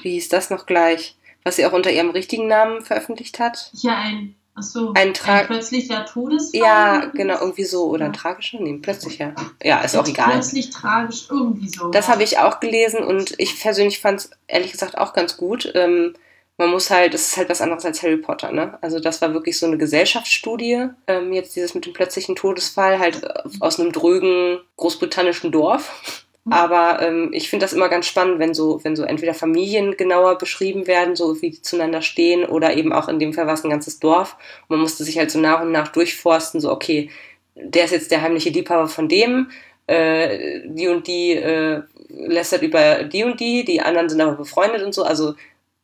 wie 0.03 0.13
hieß 0.13 0.29
das 0.29 0.51
noch 0.51 0.67
gleich? 0.67 1.17
Was 1.47 1.55
sie 1.55 1.65
auch 1.65 1.73
unter 1.73 1.93
ihrem 1.93 2.11
richtigen 2.11 2.49
Namen 2.49 2.83
veröffentlicht 2.83 3.39
hat. 3.39 3.71
Ja, 3.75 3.97
ein, 3.99 4.35
achso, 4.57 4.93
ein, 4.97 5.15
Tra 5.15 5.35
ein 5.35 5.47
plötzlicher 5.47 6.05
Todesfall. 6.05 6.61
Ja, 6.61 7.05
genau, 7.15 7.39
irgendwie 7.39 7.63
so. 7.63 7.85
Oder 7.85 8.07
ja. 8.07 8.07
ein 8.07 8.13
tragischer? 8.13 8.59
Nee, 8.61 8.79
plötzlicher. 8.83 9.33
Ja, 9.63 9.81
ist 9.83 9.97
auch 9.97 10.09
egal. 10.09 10.33
Plötzlich 10.33 10.71
tragisch, 10.71 11.29
irgendwie 11.31 11.69
so. 11.69 11.93
Das 11.93 12.09
ja. 12.09 12.15
habe 12.15 12.25
ich 12.25 12.41
auch 12.41 12.59
gelesen 12.59 13.05
und 13.05 13.35
ich 13.39 13.61
persönlich 13.61 14.01
fand 14.01 14.23
es 14.23 14.31
ehrlich 14.49 14.73
gesagt 14.73 14.99
auch 14.99 15.13
ganz 15.13 15.37
gut. 15.37 15.71
Ähm, 15.77 16.15
man 16.59 16.71
muss 16.71 16.91
halt, 16.91 17.15
es 17.15 17.29
ist 17.29 17.37
halt 17.37 17.49
was 17.49 17.61
anderes 17.61 17.85
als 17.85 18.03
Harry 18.03 18.17
Potter, 18.17 18.51
ne? 18.51 18.77
Also 18.81 18.99
das 18.99 19.23
war 19.23 19.33
wirklich 19.33 19.57
so 19.57 19.67
eine 19.67 19.79
Gesellschaftsstudie. 19.79 20.89
Ähm, 21.07 21.33
jetzt 21.33 21.55
dieses 21.55 21.77
mit 21.77 21.87
dem 21.87 21.93
plötzlichen 21.93 22.35
Todesfall 22.35 22.99
halt 22.99 23.23
aus 23.61 23.79
einem 23.79 23.93
drögen 23.93 24.59
großbritannischen 24.77 25.53
Dorf. 25.53 26.26
Aber 26.49 27.03
ähm, 27.03 27.31
ich 27.33 27.51
finde 27.51 27.65
das 27.65 27.73
immer 27.73 27.89
ganz 27.89 28.07
spannend, 28.07 28.39
wenn 28.39 28.55
so, 28.55 28.83
wenn 28.85 28.95
so 28.95 29.03
entweder 29.03 29.35
Familien 29.35 29.97
genauer 29.97 30.39
beschrieben 30.39 30.87
werden, 30.87 31.17
so 31.17 31.41
wie 31.43 31.51
die 31.51 31.63
zueinander 31.63 32.03
stehen, 32.03 32.45
oder 32.45 32.77
eben 32.77 32.93
auch 32.93 33.09
in 33.09 33.19
dem 33.19 33.33
Fall 33.33 33.47
war 33.47 33.55
es 33.55 33.65
ein 33.65 33.71
ganzes 33.71 33.99
Dorf. 33.99 34.37
Und 34.63 34.77
man 34.77 34.81
musste 34.81 35.03
sich 35.05 35.19
halt 35.19 35.31
so 35.31 35.41
nach 35.41 35.61
und 35.61 35.73
nach 35.73 35.89
durchforsten, 35.89 36.61
so, 36.61 36.71
okay, 36.71 37.11
der 37.57 37.85
ist 37.85 37.91
jetzt 37.93 38.11
der 38.11 38.23
heimliche 38.23 38.51
Liebhaber 38.51 38.87
von 38.87 39.09
dem, 39.09 39.51
äh, 39.87 40.61
die 40.67 40.89
und 40.89 41.07
die 41.07 41.33
äh, 41.33 41.83
lästert 42.09 42.63
über 42.63 43.05
die 43.05 43.25
und 43.25 43.41
die, 43.41 43.65
die 43.65 43.81
anderen 43.81 44.09
sind 44.09 44.21
aber 44.21 44.37
befreundet 44.37 44.83
und 44.83 44.95
so. 44.95 45.03
Also 45.03 45.35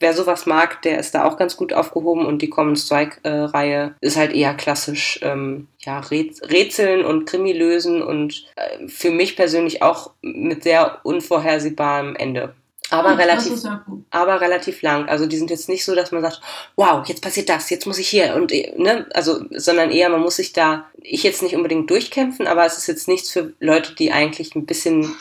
wer 0.02 0.12
sowas 0.12 0.44
mag, 0.46 0.82
der 0.82 0.98
ist 0.98 1.14
da 1.14 1.24
auch 1.24 1.38
ganz 1.38 1.56
gut 1.56 1.72
aufgehoben 1.72 2.26
und 2.26 2.42
die 2.42 2.50
Common 2.50 2.76
Strike-Reihe 2.76 3.94
ist 4.00 4.16
halt 4.16 4.32
eher 4.32 4.54
klassisch, 4.54 5.18
ähm, 5.22 5.68
ja, 5.78 6.00
Rätseln 6.00 7.04
und 7.04 7.24
Krimi 7.24 7.52
lösen 7.52 8.02
und 8.02 8.44
äh, 8.56 8.88
für 8.88 9.10
mich 9.10 9.36
persönlich 9.36 9.82
auch 9.82 10.10
mit 10.20 10.64
sehr 10.64 10.98
unvorhersehbarem 11.04 12.16
Ende. 12.16 12.54
Aber, 12.90 13.14
oh, 13.14 13.16
relativ, 13.16 13.62
aber 14.10 14.40
relativ 14.42 14.82
lang. 14.82 15.08
Also 15.08 15.24
die 15.24 15.38
sind 15.38 15.48
jetzt 15.48 15.70
nicht 15.70 15.82
so, 15.82 15.94
dass 15.94 16.12
man 16.12 16.20
sagt, 16.20 16.42
wow, 16.76 17.06
jetzt 17.08 17.22
passiert 17.22 17.48
das, 17.48 17.70
jetzt 17.70 17.86
muss 17.86 17.98
ich 17.98 18.08
hier 18.08 18.34
und 18.34 18.50
ne, 18.50 19.06
also, 19.14 19.40
sondern 19.50 19.90
eher, 19.90 20.10
man 20.10 20.20
muss 20.20 20.36
sich 20.36 20.52
da, 20.52 20.84
ich 21.00 21.22
jetzt 21.22 21.42
nicht 21.42 21.56
unbedingt 21.56 21.88
durchkämpfen, 21.88 22.46
aber 22.46 22.66
es 22.66 22.76
ist 22.76 22.88
jetzt 22.88 23.08
nichts 23.08 23.30
für 23.30 23.54
Leute, 23.60 23.94
die 23.94 24.12
eigentlich 24.12 24.54
ein 24.54 24.66
bisschen, 24.66 25.16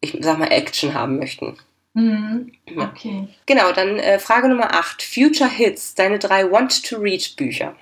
ich 0.00 0.16
sag 0.22 0.38
mal, 0.38 0.50
Action 0.50 0.94
haben 0.94 1.18
möchten. 1.18 1.58
Mhm. 1.94 2.52
Okay. 2.76 3.28
Genau, 3.46 3.72
dann 3.72 3.98
äh, 3.98 4.18
Frage 4.18 4.48
Nummer 4.48 4.74
8. 4.74 5.02
Future 5.02 5.50
Hits, 5.50 5.94
deine 5.94 6.18
drei 6.18 6.50
Want-to-Read-Bücher. 6.50 7.74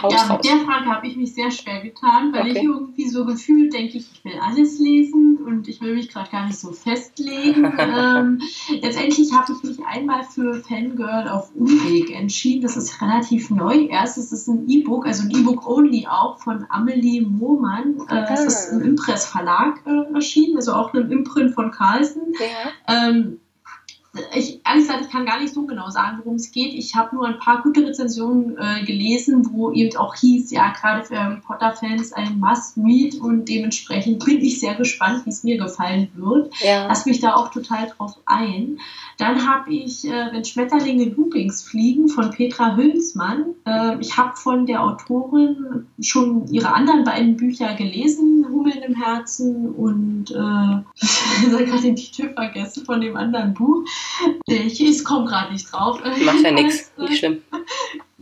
Haus 0.00 0.14
ja, 0.14 0.34
mit 0.34 0.44
der 0.44 0.58
Frage 0.58 0.86
habe 0.86 1.06
ich 1.06 1.16
mich 1.16 1.34
sehr 1.34 1.50
schwer 1.50 1.80
getan, 1.80 2.32
weil 2.32 2.42
okay. 2.42 2.58
ich 2.58 2.62
irgendwie 2.62 3.08
so 3.08 3.24
gefühlt 3.24 3.72
denke, 3.72 3.98
ich, 3.98 4.06
ich 4.12 4.24
will 4.24 4.38
alles 4.40 4.78
lesen 4.78 5.38
und 5.44 5.68
ich 5.68 5.80
will 5.80 5.94
mich 5.94 6.08
gerade 6.10 6.30
gar 6.30 6.46
nicht 6.46 6.58
so 6.58 6.72
festlegen. 6.72 7.64
ähm, 7.78 8.40
letztendlich 8.80 9.32
habe 9.32 9.52
ich 9.52 9.62
mich 9.62 9.86
einmal 9.86 10.24
für 10.24 10.54
Fangirl 10.54 11.28
auf 11.28 11.54
Umweg 11.54 12.14
entschieden. 12.14 12.62
Das 12.62 12.76
ist 12.76 13.00
relativ 13.00 13.50
neu. 13.50 13.86
Erst 13.86 14.18
ist 14.18 14.32
es 14.32 14.46
ein 14.46 14.68
E-Book, 14.68 15.06
also 15.06 15.24
ein 15.24 15.30
E-Book 15.30 15.66
only 15.66 16.06
auch 16.06 16.38
von 16.38 16.66
Amelie 16.68 17.22
Mohmann. 17.22 18.00
Äh, 18.08 18.32
es 18.32 18.44
ist 18.44 18.72
im 18.72 18.82
Impress 18.82 19.26
Verlag 19.26 19.82
äh, 19.86 20.14
erschienen, 20.14 20.56
also 20.56 20.72
auch 20.72 20.92
einem 20.92 21.10
Imprint 21.10 21.54
von 21.54 21.70
Carlsen. 21.70 22.34
Ja. 22.38 23.08
Ähm, 23.08 23.40
ich, 24.34 24.60
ehrlich 24.66 24.86
gesagt, 24.86 25.06
ich 25.06 25.10
kann 25.10 25.24
gar 25.24 25.40
nicht 25.40 25.54
so 25.54 25.64
genau 25.64 25.88
sagen, 25.88 26.18
worum 26.18 26.36
es 26.36 26.52
geht. 26.52 26.74
Ich 26.74 26.94
habe 26.94 27.16
nur 27.16 27.26
ein 27.26 27.38
paar 27.38 27.62
gute 27.62 27.86
Rezensionen 27.86 28.58
äh, 28.58 28.84
gelesen, 28.84 29.48
wo 29.52 29.72
eben 29.72 29.96
auch 29.96 30.14
hieß, 30.14 30.50
ja, 30.50 30.70
gerade 30.70 31.04
für 31.04 31.16
Harry 31.16 31.40
Potter-Fans 31.40 32.12
ein 32.12 32.38
Must-Read 32.38 33.14
und 33.20 33.48
dementsprechend 33.48 34.22
bin 34.24 34.42
ich 34.42 34.60
sehr 34.60 34.74
gespannt, 34.74 35.24
wie 35.24 35.30
es 35.30 35.44
mir 35.44 35.56
gefallen 35.56 36.08
wird. 36.14 36.52
Ja. 36.60 36.88
Lass 36.88 37.06
mich 37.06 37.20
da 37.20 37.34
auch 37.34 37.50
total 37.50 37.86
drauf 37.86 38.18
ein. 38.26 38.78
Dann 39.16 39.48
habe 39.48 39.72
ich, 39.72 40.04
äh, 40.04 40.28
wenn 40.30 40.44
Schmetterlinge 40.44 41.04
Loopings 41.04 41.62
fliegen, 41.62 42.08
von 42.08 42.30
Petra 42.30 42.76
Hülsmann. 42.76 43.54
Äh, 43.64 43.98
ich 44.00 44.18
habe 44.18 44.36
von 44.36 44.66
der 44.66 44.82
Autorin 44.82 45.86
schon 46.00 46.46
ihre 46.48 46.74
anderen 46.74 47.04
beiden 47.04 47.38
Bücher 47.38 47.74
gelesen, 47.74 48.46
Hummeln 48.50 48.82
im 48.82 48.94
Herzen 48.94 49.70
und 49.70 50.30
äh, 50.30 50.34
ich 51.00 51.52
habe 51.52 51.64
gerade 51.64 51.82
den 51.82 51.96
Titel 51.96 52.34
vergessen 52.34 52.84
von 52.84 53.00
dem 53.00 53.16
anderen 53.16 53.54
Buch. 53.54 53.84
Ich, 54.46 54.80
ich 54.80 55.04
komme 55.04 55.26
gerade 55.26 55.52
nicht 55.52 55.72
drauf. 55.72 56.00
Macht 56.02 56.42
ja 56.42 56.50
nichts, 56.52 56.92
nicht 56.96 57.18
schlimm. 57.18 57.42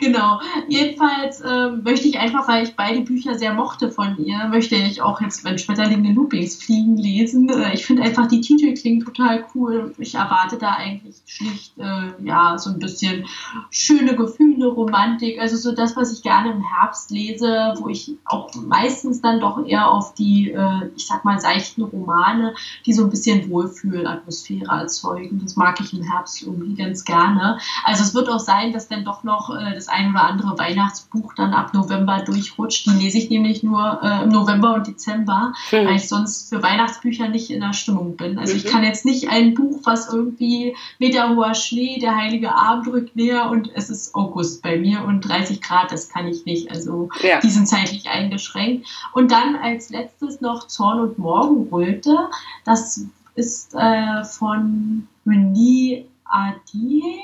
Genau. 0.01 0.40
Jedenfalls 0.68 1.42
äh, 1.42 1.70
möchte 1.70 2.09
ich 2.09 2.18
einfach, 2.18 2.48
weil 2.48 2.64
ich 2.64 2.74
beide 2.74 3.03
Bücher 3.03 3.38
sehr 3.38 3.53
mochte 3.53 3.90
von 3.90 4.16
ihr, 4.24 4.46
möchte 4.48 4.74
ich 4.74 5.03
auch 5.03 5.20
jetzt, 5.20 5.44
wenn 5.44 5.59
Schmetterlinge 5.59 6.14
Loopings 6.14 6.57
fliegen, 6.57 6.96
lesen. 6.96 7.51
Äh, 7.51 7.74
ich 7.74 7.84
finde 7.84 8.03
einfach, 8.03 8.26
die 8.26 8.40
Titel 8.40 8.72
klingen 8.74 9.05
total 9.05 9.44
cool. 9.55 9.94
Ich 9.98 10.14
erwarte 10.14 10.57
da 10.57 10.72
eigentlich 10.72 11.16
schlicht, 11.26 11.78
äh, 11.78 12.12
ja, 12.24 12.57
so 12.57 12.70
ein 12.70 12.78
bisschen 12.78 13.26
schöne 13.70 14.16
Gefühle, 14.16 14.68
Romantik. 14.68 15.38
Also 15.38 15.57
so 15.57 15.72
das, 15.72 15.96
was 15.96 16.12
ich 16.12 16.22
gerne 16.22 16.53
im 16.53 16.62
Herbst 16.62 17.11
lese, 17.11 17.74
wo 17.78 17.88
ich 17.88 18.12
auch 18.24 18.55
meistens 18.55 19.20
dann 19.20 19.38
doch 19.38 19.66
eher 19.66 19.90
auf 19.90 20.14
die, 20.14 20.51
äh, 20.51 20.90
ich 20.96 21.07
sag 21.07 21.26
mal, 21.26 21.38
seichten 21.38 21.82
Romane, 21.82 22.55
die 22.86 22.94
so 22.94 23.05
ein 23.05 23.11
bisschen 23.11 23.51
Wohlfühlatmosphäre 23.51 24.80
erzeugen. 24.80 25.40
Das 25.42 25.57
mag 25.57 25.78
ich 25.80 25.92
im 25.92 26.03
Herbst 26.03 26.42
irgendwie 26.42 26.74
ganz 26.74 27.05
gerne. 27.05 27.59
Also 27.84 28.03
es 28.03 28.14
wird 28.14 28.30
auch 28.30 28.40
sein, 28.40 28.72
dass 28.72 28.88
dann 28.88 29.05
doch 29.05 29.24
noch 29.24 29.51
äh, 29.51 29.74
das 29.74 29.89
ein 29.91 30.11
oder 30.11 30.24
andere 30.24 30.59
Weihnachtsbuch 30.59 31.34
dann 31.34 31.53
ab 31.53 31.74
November 31.74 32.22
durchrutscht. 32.24 32.86
Die 32.86 32.91
lese 32.91 33.18
ich 33.18 33.30
nämlich 33.30 33.62
nur 33.62 34.01
äh, 34.03 34.24
im 34.24 34.30
November 34.30 34.74
und 34.74 34.86
Dezember, 34.86 35.53
mhm. 35.70 35.86
weil 35.86 35.97
ich 35.97 36.09
sonst 36.09 36.49
für 36.49 36.62
Weihnachtsbücher 36.62 37.28
nicht 37.28 37.51
in 37.51 37.61
der 37.61 37.72
Stimmung 37.72 38.16
bin. 38.16 38.38
Also 38.38 38.55
mhm. 38.55 38.59
ich 38.59 38.64
kann 38.66 38.84
jetzt 38.84 39.05
nicht 39.05 39.28
ein 39.28 39.55
Buch, 39.55 39.80
was 39.84 40.12
irgendwie 40.12 40.76
meterhoher 40.99 41.55
Schnee, 41.55 41.99
der 42.01 42.16
heilige 42.16 42.55
Abend 42.55 42.88
rückt 42.88 43.16
näher 43.16 43.51
und 43.51 43.70
es 43.74 43.91
ist 43.91 44.14
August 44.14 44.62
bei 44.62 44.78
mir 44.78 45.05
und 45.05 45.22
30 45.22 45.61
Grad, 45.61 45.93
das 45.93 46.09
kann 46.09 46.26
ich 46.26 46.45
nicht. 46.45 46.70
Also 46.70 47.09
ja. 47.22 47.41
die 47.41 47.51
sind 47.51 47.66
zeitlich 47.66 48.09
eingeschränkt. 48.09 48.86
Und 49.12 49.30
dann 49.32 49.57
als 49.57 49.91
letztes 49.91 50.41
noch 50.41 50.66
Zorn 50.66 51.01
und 51.01 51.18
Morgenröte. 51.18 52.16
Das 52.64 53.05
ist 53.34 53.74
äh, 53.74 54.24
von 54.24 55.09
Renee 55.26 56.07
Adie 56.24 57.20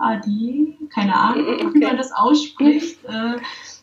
Adi, 0.00 0.78
keine 0.92 1.14
Ahnung, 1.16 1.46
okay. 1.54 1.68
wie 1.74 1.80
man 1.80 1.96
das 1.96 2.12
ausspricht. 2.12 2.98
Äh, 3.10 3.38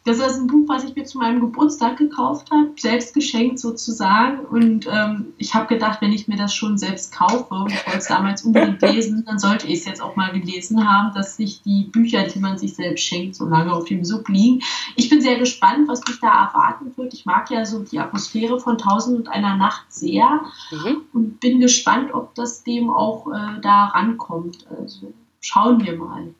das 0.07 0.19
ist 0.19 0.39
ein 0.39 0.47
Buch, 0.47 0.69
was 0.69 0.85
ich 0.85 0.95
mir 0.95 1.03
zu 1.03 1.17
meinem 1.17 1.41
Geburtstag 1.41 1.97
gekauft 1.97 2.49
habe, 2.49 2.69
selbst 2.77 3.13
geschenkt 3.13 3.59
sozusagen. 3.59 4.39
Und 4.45 4.87
ähm, 4.87 5.33
ich 5.37 5.53
habe 5.53 5.67
gedacht, 5.67 6.01
wenn 6.01 6.13
ich 6.13 6.29
mir 6.29 6.37
das 6.37 6.55
schon 6.55 6.77
selbst 6.77 7.13
kaufe, 7.13 7.53
und 7.53 7.73
ich 7.73 7.85
wollte 7.85 7.99
es 7.99 8.07
damals 8.07 8.43
unbedingt 8.43 8.81
lesen, 8.93 9.25
dann 9.25 9.37
sollte 9.37 9.67
ich 9.67 9.79
es 9.79 9.85
jetzt 9.85 10.01
auch 10.01 10.15
mal 10.15 10.31
gelesen 10.31 10.87
haben, 10.87 11.13
dass 11.13 11.35
sich 11.35 11.61
die 11.61 11.89
Bücher, 11.91 12.23
die 12.23 12.39
man 12.39 12.57
sich 12.57 12.75
selbst 12.75 13.03
schenkt, 13.03 13.35
so 13.35 13.47
lange 13.47 13.73
auf 13.73 13.83
dem 13.83 14.05
Sub 14.05 14.29
liegen. 14.29 14.61
Ich 14.95 15.09
bin 15.09 15.19
sehr 15.19 15.37
gespannt, 15.39 15.89
was 15.89 16.01
mich 16.07 16.21
da 16.21 16.45
erwarten 16.45 16.93
wird. 16.95 17.13
Ich 17.13 17.25
mag 17.25 17.51
ja 17.51 17.65
so 17.65 17.83
die 17.83 17.99
Atmosphäre 17.99 18.61
von 18.61 18.77
Tausend 18.77 19.17
und 19.17 19.27
einer 19.27 19.57
Nacht 19.57 19.91
sehr 19.91 20.39
mhm. 20.71 21.01
und 21.11 21.41
bin 21.41 21.59
gespannt, 21.59 22.13
ob 22.13 22.33
das 22.33 22.63
dem 22.63 22.89
auch 22.89 23.27
äh, 23.27 23.59
da 23.61 23.87
rankommt. 23.87 24.67
Also 24.69 25.13
schauen 25.47 25.83
wir 25.85 25.93
mal. 25.93 26.33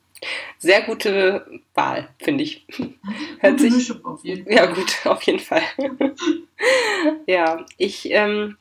Sehr 0.58 0.82
gute 0.82 1.46
Wahl, 1.74 2.08
finde 2.18 2.44
ich. 2.44 2.66
Hört 3.38 3.60
sich, 3.60 3.72
Mischung 3.72 4.04
auf 4.04 4.24
jeden 4.24 4.44
Fall. 4.44 4.54
Ja, 4.54 4.66
gut, 4.66 5.06
auf 5.06 5.22
jeden 5.22 5.38
Fall. 5.38 5.62
ja, 7.26 7.64
ich, 7.76 8.10
ähm, 8.10 8.56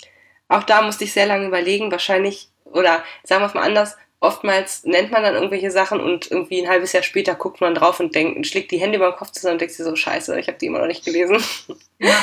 auch 0.47 0.63
da 0.63 0.83
musste 0.83 1.03
ich 1.03 1.13
sehr 1.13 1.25
lange 1.25 1.47
überlegen, 1.47 1.91
wahrscheinlich, 1.91 2.49
oder 2.65 3.03
sagen 3.23 3.41
wir 3.41 3.47
es 3.47 3.55
mal 3.55 3.63
anders, 3.63 3.97
oftmals 4.19 4.83
nennt 4.83 5.11
man 5.11 5.23
dann 5.23 5.35
irgendwelche 5.35 5.71
Sachen 5.71 5.99
und 5.99 6.29
irgendwie 6.31 6.61
ein 6.61 6.69
halbes 6.69 6.93
Jahr 6.93 7.03
später 7.03 7.35
guckt 7.35 7.61
man 7.61 7.75
drauf 7.75 7.99
und 7.99 8.15
denkt, 8.15 8.45
schlägt 8.47 8.71
die 8.71 8.79
Hände 8.79 8.97
über 8.97 9.11
den 9.11 9.17
Kopf 9.17 9.31
zusammen 9.31 9.53
und 9.53 9.61
denkt 9.61 9.73
sich 9.73 9.85
so, 9.85 9.95
scheiße, 9.95 10.39
ich 10.39 10.47
habe 10.47 10.57
die 10.59 10.67
immer 10.67 10.79
noch 10.79 10.87
nicht 10.87 11.05
gelesen. 11.05 11.37
Ja, 11.99 12.13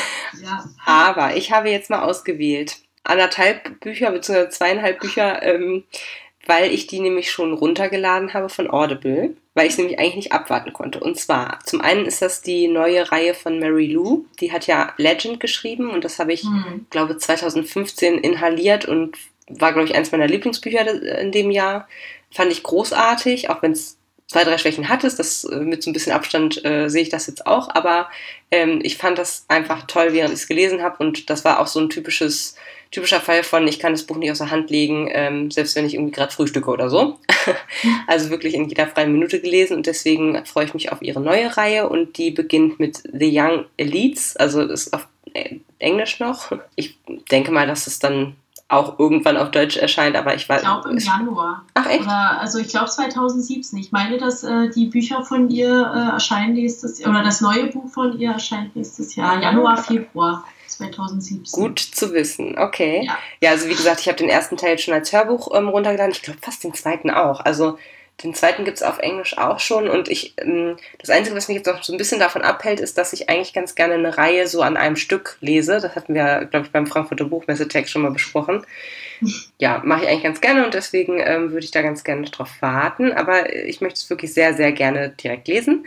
ja. 0.41 0.65
Aber 0.87 1.37
ich 1.37 1.51
habe 1.51 1.69
jetzt 1.69 1.91
mal 1.91 2.03
ausgewählt. 2.03 2.77
Anderthalb 3.03 3.81
Bücher, 3.81 4.13
beziehungsweise 4.13 4.51
zweieinhalb 4.51 5.01
Bücher, 5.01 5.43
ähm, 5.43 5.83
weil 6.47 6.73
ich 6.73 6.87
die 6.87 7.01
nämlich 7.01 7.31
schon 7.31 7.53
runtergeladen 7.53 8.35
habe 8.35 8.49
von 8.49 8.71
Audible, 8.71 9.35
weil 9.55 9.67
ich 9.67 9.73
es 9.73 9.79
nämlich 9.79 9.99
eigentlich 9.99 10.17
nicht 10.17 10.33
abwarten 10.33 10.73
konnte. 10.73 11.01
Und 11.01 11.19
zwar, 11.19 11.61
zum 11.65 11.81
einen 11.81 12.07
ist 12.07 12.23
das 12.23 12.43
die 12.43 12.69
neue 12.69 13.11
Reihe 13.11 13.35
von 13.35 13.59
Mary 13.59 13.87
Lou, 13.87 14.25
die 14.41 14.53
hat 14.53 14.67
ja 14.67 14.93
Legend 14.97 15.41
geschrieben 15.41 15.91
und 15.91 16.05
das 16.05 16.19
habe 16.19 16.33
ich, 16.33 16.45
mhm. 16.45 16.87
glaube 16.91 17.17
2015 17.17 18.19
inhaliert 18.19 18.85
und 18.85 19.17
war, 19.49 19.73
glaube 19.73 19.89
ich, 19.89 19.95
eins 19.95 20.13
meiner 20.13 20.27
Lieblingsbücher 20.27 21.21
in 21.21 21.33
dem 21.33 21.51
Jahr. 21.51 21.89
Fand 22.31 22.51
ich 22.51 22.63
großartig, 22.63 23.51
auch 23.51 23.63
wenn 23.63 23.73
es 23.73 23.99
zwei, 24.27 24.45
drei 24.45 24.59
Schwächen 24.59 24.89
hattest, 24.89 25.19
das 25.19 25.45
äh, 25.45 25.57
mit 25.57 25.83
so 25.83 25.91
ein 25.91 25.93
bisschen 25.93 26.13
Abstand 26.13 26.65
äh, 26.65 26.89
sehe 26.89 27.03
ich 27.03 27.09
das 27.09 27.27
jetzt 27.27 27.47
auch, 27.47 27.69
aber 27.69 28.11
ähm, 28.51 28.81
ich 28.83 28.97
fand 28.97 29.19
das 29.19 29.45
einfach 29.49 29.87
toll, 29.87 30.13
während 30.13 30.33
ich 30.33 30.41
es 30.41 30.49
gelesen 30.49 30.83
habe 30.83 30.97
und 30.99 31.31
das 31.31 31.45
war 31.45 31.61
auch 31.61 31.67
so 31.67 31.81
ein 31.81 31.91
typisches 31.91 32.57
typischer 32.95 33.21
Fall 33.21 33.43
von, 33.43 33.67
ich 33.67 33.79
kann 33.79 33.93
das 33.93 34.05
Buch 34.05 34.17
nicht 34.17 34.31
aus 34.31 34.39
der 34.39 34.51
Hand 34.51 34.71
legen, 34.71 35.09
ähm, 35.13 35.51
selbst 35.51 35.75
wenn 35.75 35.85
ich 35.85 35.95
irgendwie 35.95 36.13
gerade 36.13 36.33
frühstücke 36.33 36.71
oder 36.71 36.89
so. 36.89 37.19
also 38.07 38.31
wirklich 38.31 38.55
in 38.55 38.69
jeder 38.69 38.87
freien 38.87 39.13
Minute 39.13 39.41
gelesen 39.41 39.77
und 39.77 39.87
deswegen 39.87 40.45
freue 40.47 40.67
ich 40.67 40.75
mich 40.75 40.93
auf 40.93 41.03
ihre 41.03 41.21
neue 41.21 41.57
Reihe 41.57 41.89
und 41.89 42.17
die 42.17 42.31
beginnt 42.31 42.79
mit 42.79 43.03
The 43.13 43.31
Young 43.39 43.65
Elites, 43.77 44.37
also 44.37 44.63
ist 44.63 44.93
auf 44.95 45.09
äh, 45.33 45.57
Englisch 45.79 46.21
noch. 46.21 46.53
Ich 46.77 46.97
denke 47.31 47.51
mal, 47.51 47.67
dass 47.67 47.87
es 47.87 47.99
dann 47.99 48.37
auch 48.75 48.99
irgendwann 48.99 49.37
auf 49.37 49.51
Deutsch 49.51 49.77
erscheint, 49.77 50.17
aber 50.17 50.35
ich 50.35 50.49
weiß. 50.49 50.63
Ich 50.63 50.67
glaube 50.67 50.91
im 50.91 50.99
Januar. 50.99 51.65
Ach 51.75 51.87
echt? 51.87 52.03
Oder, 52.03 52.41
also 52.41 52.59
ich 52.59 52.69
glaube 52.69 52.91
2017. 52.91 53.79
Ich 53.79 53.93
meine, 53.93 54.19
dass 54.19 54.45
äh, 54.45 54.71
die 54.71 54.87
Bücher 54.87 55.25
von 55.25 55.51
ihr 55.51 55.69
äh, 55.69 56.13
erscheinen 56.13 56.55
nächstes 56.55 56.99
Jahr, 56.99 57.11
oder 57.11 57.23
das 57.23 57.41
neue 57.41 57.67
Buch 57.67 57.89
von 57.89 58.19
ihr 58.19 58.33
erscheint 58.33 58.75
nächstes 58.77 59.15
Jahr, 59.17 59.41
Januar, 59.41 59.77
Februar. 59.77 60.45
2017. 60.67 61.63
Gut 61.63 61.79
zu 61.79 62.13
wissen, 62.13 62.59
okay. 62.59 63.05
Ja, 63.07 63.17
ja 63.41 63.51
also 63.51 63.69
wie 63.69 63.75
gesagt, 63.75 64.01
ich 64.01 64.09
habe 64.09 64.19
den 64.19 64.29
ersten 64.29 64.57
Teil 64.57 64.77
schon 64.79 64.93
als 64.93 65.13
Hörbuch 65.13 65.55
ähm, 65.55 65.69
runtergeladen. 65.69 66.13
Ich 66.13 66.23
glaube 66.23 66.41
fast 66.43 66.65
den 66.65 66.75
zweiten 66.75 67.11
auch. 67.11 67.41
Also 67.41 67.79
Den 68.23 68.33
zweiten 68.33 68.65
gibt 68.65 68.77
es 68.77 68.83
auf 68.83 69.01
Englisch 69.01 69.37
auch 69.39 69.59
schon. 69.59 69.89
Und 69.89 70.09
ich, 70.09 70.35
ähm, 70.39 70.77
das 70.99 71.11
Einzige, 71.11 71.37
was 71.37 71.49
mich 71.49 71.57
jetzt 71.57 71.67
noch 71.67 71.83
so 71.83 71.93
ein 71.93 71.99
bisschen 71.99 72.21
davon 72.21 72.43
abhält, 72.43 72.81
ist, 72.81 72.97
dass 72.97 73.13
ich 73.13 73.29
eigentlich 73.29 73.53
ganz 73.53 73.75
gerne 73.75 73.95
eine 73.95 74.17
Reihe 74.17 74.47
so 74.47 74.63
an 74.63 74.77
einem 74.77 74.97
Stück 74.97 75.37
lese. 75.41 75.81
Das 75.81 75.97
hatten 75.97 76.15
wir, 76.15 76.47
glaube 76.51 76.67
ich, 76.67 76.73
beim 76.73 76.87
Frankfurter 76.87 77.25
Buchmessetext 77.25 77.93
schon 77.93 78.03
mal 78.03 78.13
besprochen. 78.13 78.65
Ja, 79.59 79.81
mache 79.85 80.03
ich 80.03 80.09
eigentlich 80.09 80.25
ganz 80.25 80.41
gerne 80.43 80.67
und 80.67 80.75
deswegen 80.75 81.19
ähm, 81.21 81.53
würde 81.53 81.65
ich 81.65 81.71
da 81.71 81.81
ganz 81.81 82.05
gerne 82.05 82.27
drauf 82.27 82.51
warten. 82.61 83.13
Aber 83.13 83.55
ich 83.55 83.81
möchte 83.81 83.99
es 83.99 84.11
wirklich 84.11 84.35
sehr, 84.35 84.53
sehr 84.53 84.73
gerne 84.73 85.11
direkt 85.11 85.49
lesen. 85.49 85.87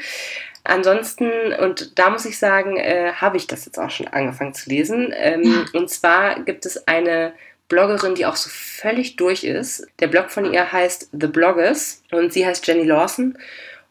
Ansonsten, 0.64 1.30
und 1.60 2.00
da 2.00 2.10
muss 2.10 2.26
ich 2.26 2.40
sagen, 2.40 2.78
äh, 2.78 3.12
habe 3.14 3.38
ich 3.38 3.46
das 3.46 3.66
jetzt 3.66 3.78
auch 3.78 3.92
schon 3.92 4.08
angefangen 4.08 4.54
zu 4.54 4.70
lesen. 4.70 5.14
Ähm, 5.16 5.66
und 5.74 5.90
zwar 5.90 6.40
gibt 6.42 6.66
es 6.66 6.88
eine 6.88 7.34
Bloggerin, 7.68 8.15
die 8.15 8.26
auch 8.26 8.36
so 8.36 8.49
völlig 8.49 9.15
durch 9.18 9.43
ist. 9.43 9.88
Der 9.99 10.07
Blog 10.07 10.32
von 10.32 10.51
ihr 10.51 10.72
heißt 10.72 11.09
The 11.11 11.28
Bloggers 11.28 12.01
und 12.11 12.32
sie 12.32 12.45
heißt 12.45 12.65
Jenny 12.65 12.84
Lawson. 12.84 13.38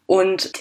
Und 0.06 0.52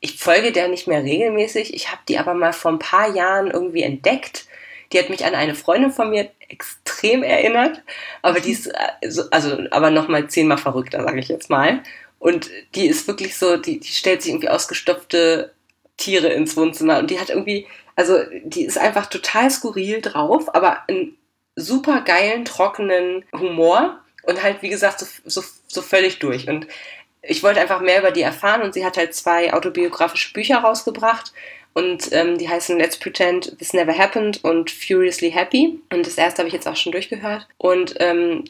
ich 0.00 0.18
folge 0.18 0.52
der 0.52 0.68
nicht 0.68 0.86
mehr 0.86 1.02
regelmäßig. 1.02 1.74
Ich 1.74 1.90
habe 1.90 2.02
die 2.08 2.18
aber 2.18 2.34
mal 2.34 2.52
vor 2.52 2.72
ein 2.72 2.78
paar 2.78 3.14
Jahren 3.14 3.50
irgendwie 3.50 3.82
entdeckt. 3.82 4.46
Die 4.92 4.98
hat 4.98 5.10
mich 5.10 5.24
an 5.24 5.34
eine 5.34 5.54
Freundin 5.54 5.90
von 5.90 6.10
mir 6.10 6.30
extrem 6.48 7.22
erinnert, 7.22 7.82
aber 8.22 8.38
die 8.38 8.52
ist 8.52 8.70
also, 9.02 9.24
also 9.30 9.58
aber 9.70 9.90
noch 9.90 10.08
mal 10.08 10.28
zehnmal 10.28 10.58
verrückter, 10.58 11.02
sage 11.02 11.18
ich 11.18 11.28
jetzt 11.28 11.50
mal. 11.50 11.82
Und 12.18 12.50
die 12.74 12.86
ist 12.86 13.08
wirklich 13.08 13.36
so, 13.36 13.56
die, 13.56 13.80
die 13.80 13.88
stellt 13.88 14.22
sich 14.22 14.30
irgendwie 14.30 14.48
ausgestopfte 14.48 15.52
Tiere 15.96 16.28
ins 16.28 16.56
Wohnzimmer 16.56 16.98
und 16.98 17.10
die 17.10 17.18
hat 17.18 17.30
irgendwie, 17.30 17.66
also 17.96 18.18
die 18.44 18.64
ist 18.64 18.78
einfach 18.78 19.06
total 19.06 19.50
skurril 19.50 20.00
drauf, 20.00 20.54
aber 20.54 20.82
ein 20.88 21.16
super 21.56 22.00
geilen, 22.00 22.44
trockenen 22.44 23.24
Humor 23.32 24.00
und 24.22 24.42
halt, 24.42 24.62
wie 24.62 24.68
gesagt, 24.68 25.00
so, 25.00 25.06
so, 25.24 25.42
so 25.66 25.82
völlig 25.82 26.18
durch. 26.18 26.48
Und 26.48 26.66
ich 27.22 27.42
wollte 27.42 27.60
einfach 27.60 27.80
mehr 27.80 28.00
über 28.00 28.10
die 28.10 28.22
erfahren 28.22 28.62
und 28.62 28.74
sie 28.74 28.84
hat 28.84 28.96
halt 28.96 29.14
zwei 29.14 29.52
autobiografische 29.52 30.32
Bücher 30.32 30.58
rausgebracht 30.58 31.32
und 31.74 32.12
ähm, 32.12 32.38
die 32.38 32.48
heißen 32.48 32.78
Let's 32.78 32.96
Pretend 32.96 33.58
This 33.58 33.72
Never 33.72 33.96
Happened 33.96 34.42
und 34.44 34.70
Furiously 34.70 35.30
Happy. 35.30 35.80
Und 35.92 36.06
das 36.06 36.16
erste 36.16 36.38
habe 36.38 36.48
ich 36.48 36.54
jetzt 36.54 36.68
auch 36.68 36.76
schon 36.76 36.92
durchgehört. 36.92 37.48
Und 37.58 37.96
ähm, 37.98 38.44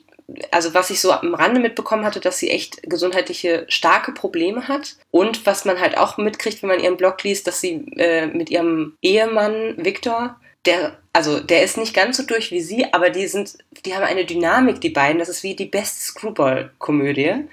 also 0.50 0.74
was 0.74 0.90
ich 0.90 1.00
so 1.00 1.10
am 1.10 1.34
Rande 1.34 1.60
mitbekommen 1.60 2.04
hatte, 2.04 2.20
dass 2.20 2.38
sie 2.38 2.50
echt 2.50 2.82
gesundheitliche 2.82 3.64
starke 3.68 4.12
Probleme 4.12 4.68
hat. 4.68 4.96
Und 5.10 5.46
was 5.46 5.64
man 5.64 5.80
halt 5.80 5.96
auch 5.96 6.18
mitkriegt, 6.18 6.62
wenn 6.62 6.68
man 6.68 6.80
ihren 6.80 6.98
Blog 6.98 7.22
liest, 7.22 7.46
dass 7.46 7.62
sie 7.62 7.86
äh, 7.96 8.26
mit 8.26 8.50
ihrem 8.50 8.96
Ehemann 9.00 9.74
Victor 9.78 10.38
der, 10.66 10.98
also 11.12 11.40
der 11.40 11.62
ist 11.62 11.76
nicht 11.76 11.94
ganz 11.94 12.16
so 12.16 12.22
durch 12.22 12.50
wie 12.50 12.60
sie, 12.60 12.92
aber 12.92 13.10
die 13.10 13.26
sind, 13.26 13.58
die 13.84 13.94
haben 13.94 14.04
eine 14.04 14.24
Dynamik, 14.24 14.80
die 14.80 14.90
beiden. 14.90 15.18
Das 15.18 15.28
ist 15.28 15.42
wie 15.42 15.54
die 15.54 15.66
beste 15.66 16.00
Screwball-Komödie. 16.00 17.44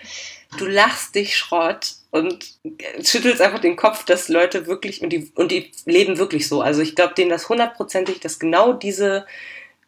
Du 0.58 0.66
lachst 0.66 1.16
dich 1.16 1.38
Schrott 1.38 1.94
und 2.12 2.56
schüttelst 3.04 3.42
einfach 3.42 3.60
den 3.60 3.78
Kopf, 3.78 4.04
dass 4.06 4.28
Leute 4.28 4.68
wirklich, 4.68 5.02
und 5.02 5.10
die, 5.12 5.32
und 5.36 5.52
die 5.52 5.72
leben 5.86 6.18
wirklich 6.18 6.48
so. 6.48 6.62
Also 6.62 6.82
ich 6.82 6.96
glaube 6.96 7.14
denen 7.14 7.30
das 7.30 7.48
hundertprozentig, 7.48 8.20
dass 8.20 8.40
genau 8.40 8.74
diese, 8.74 9.26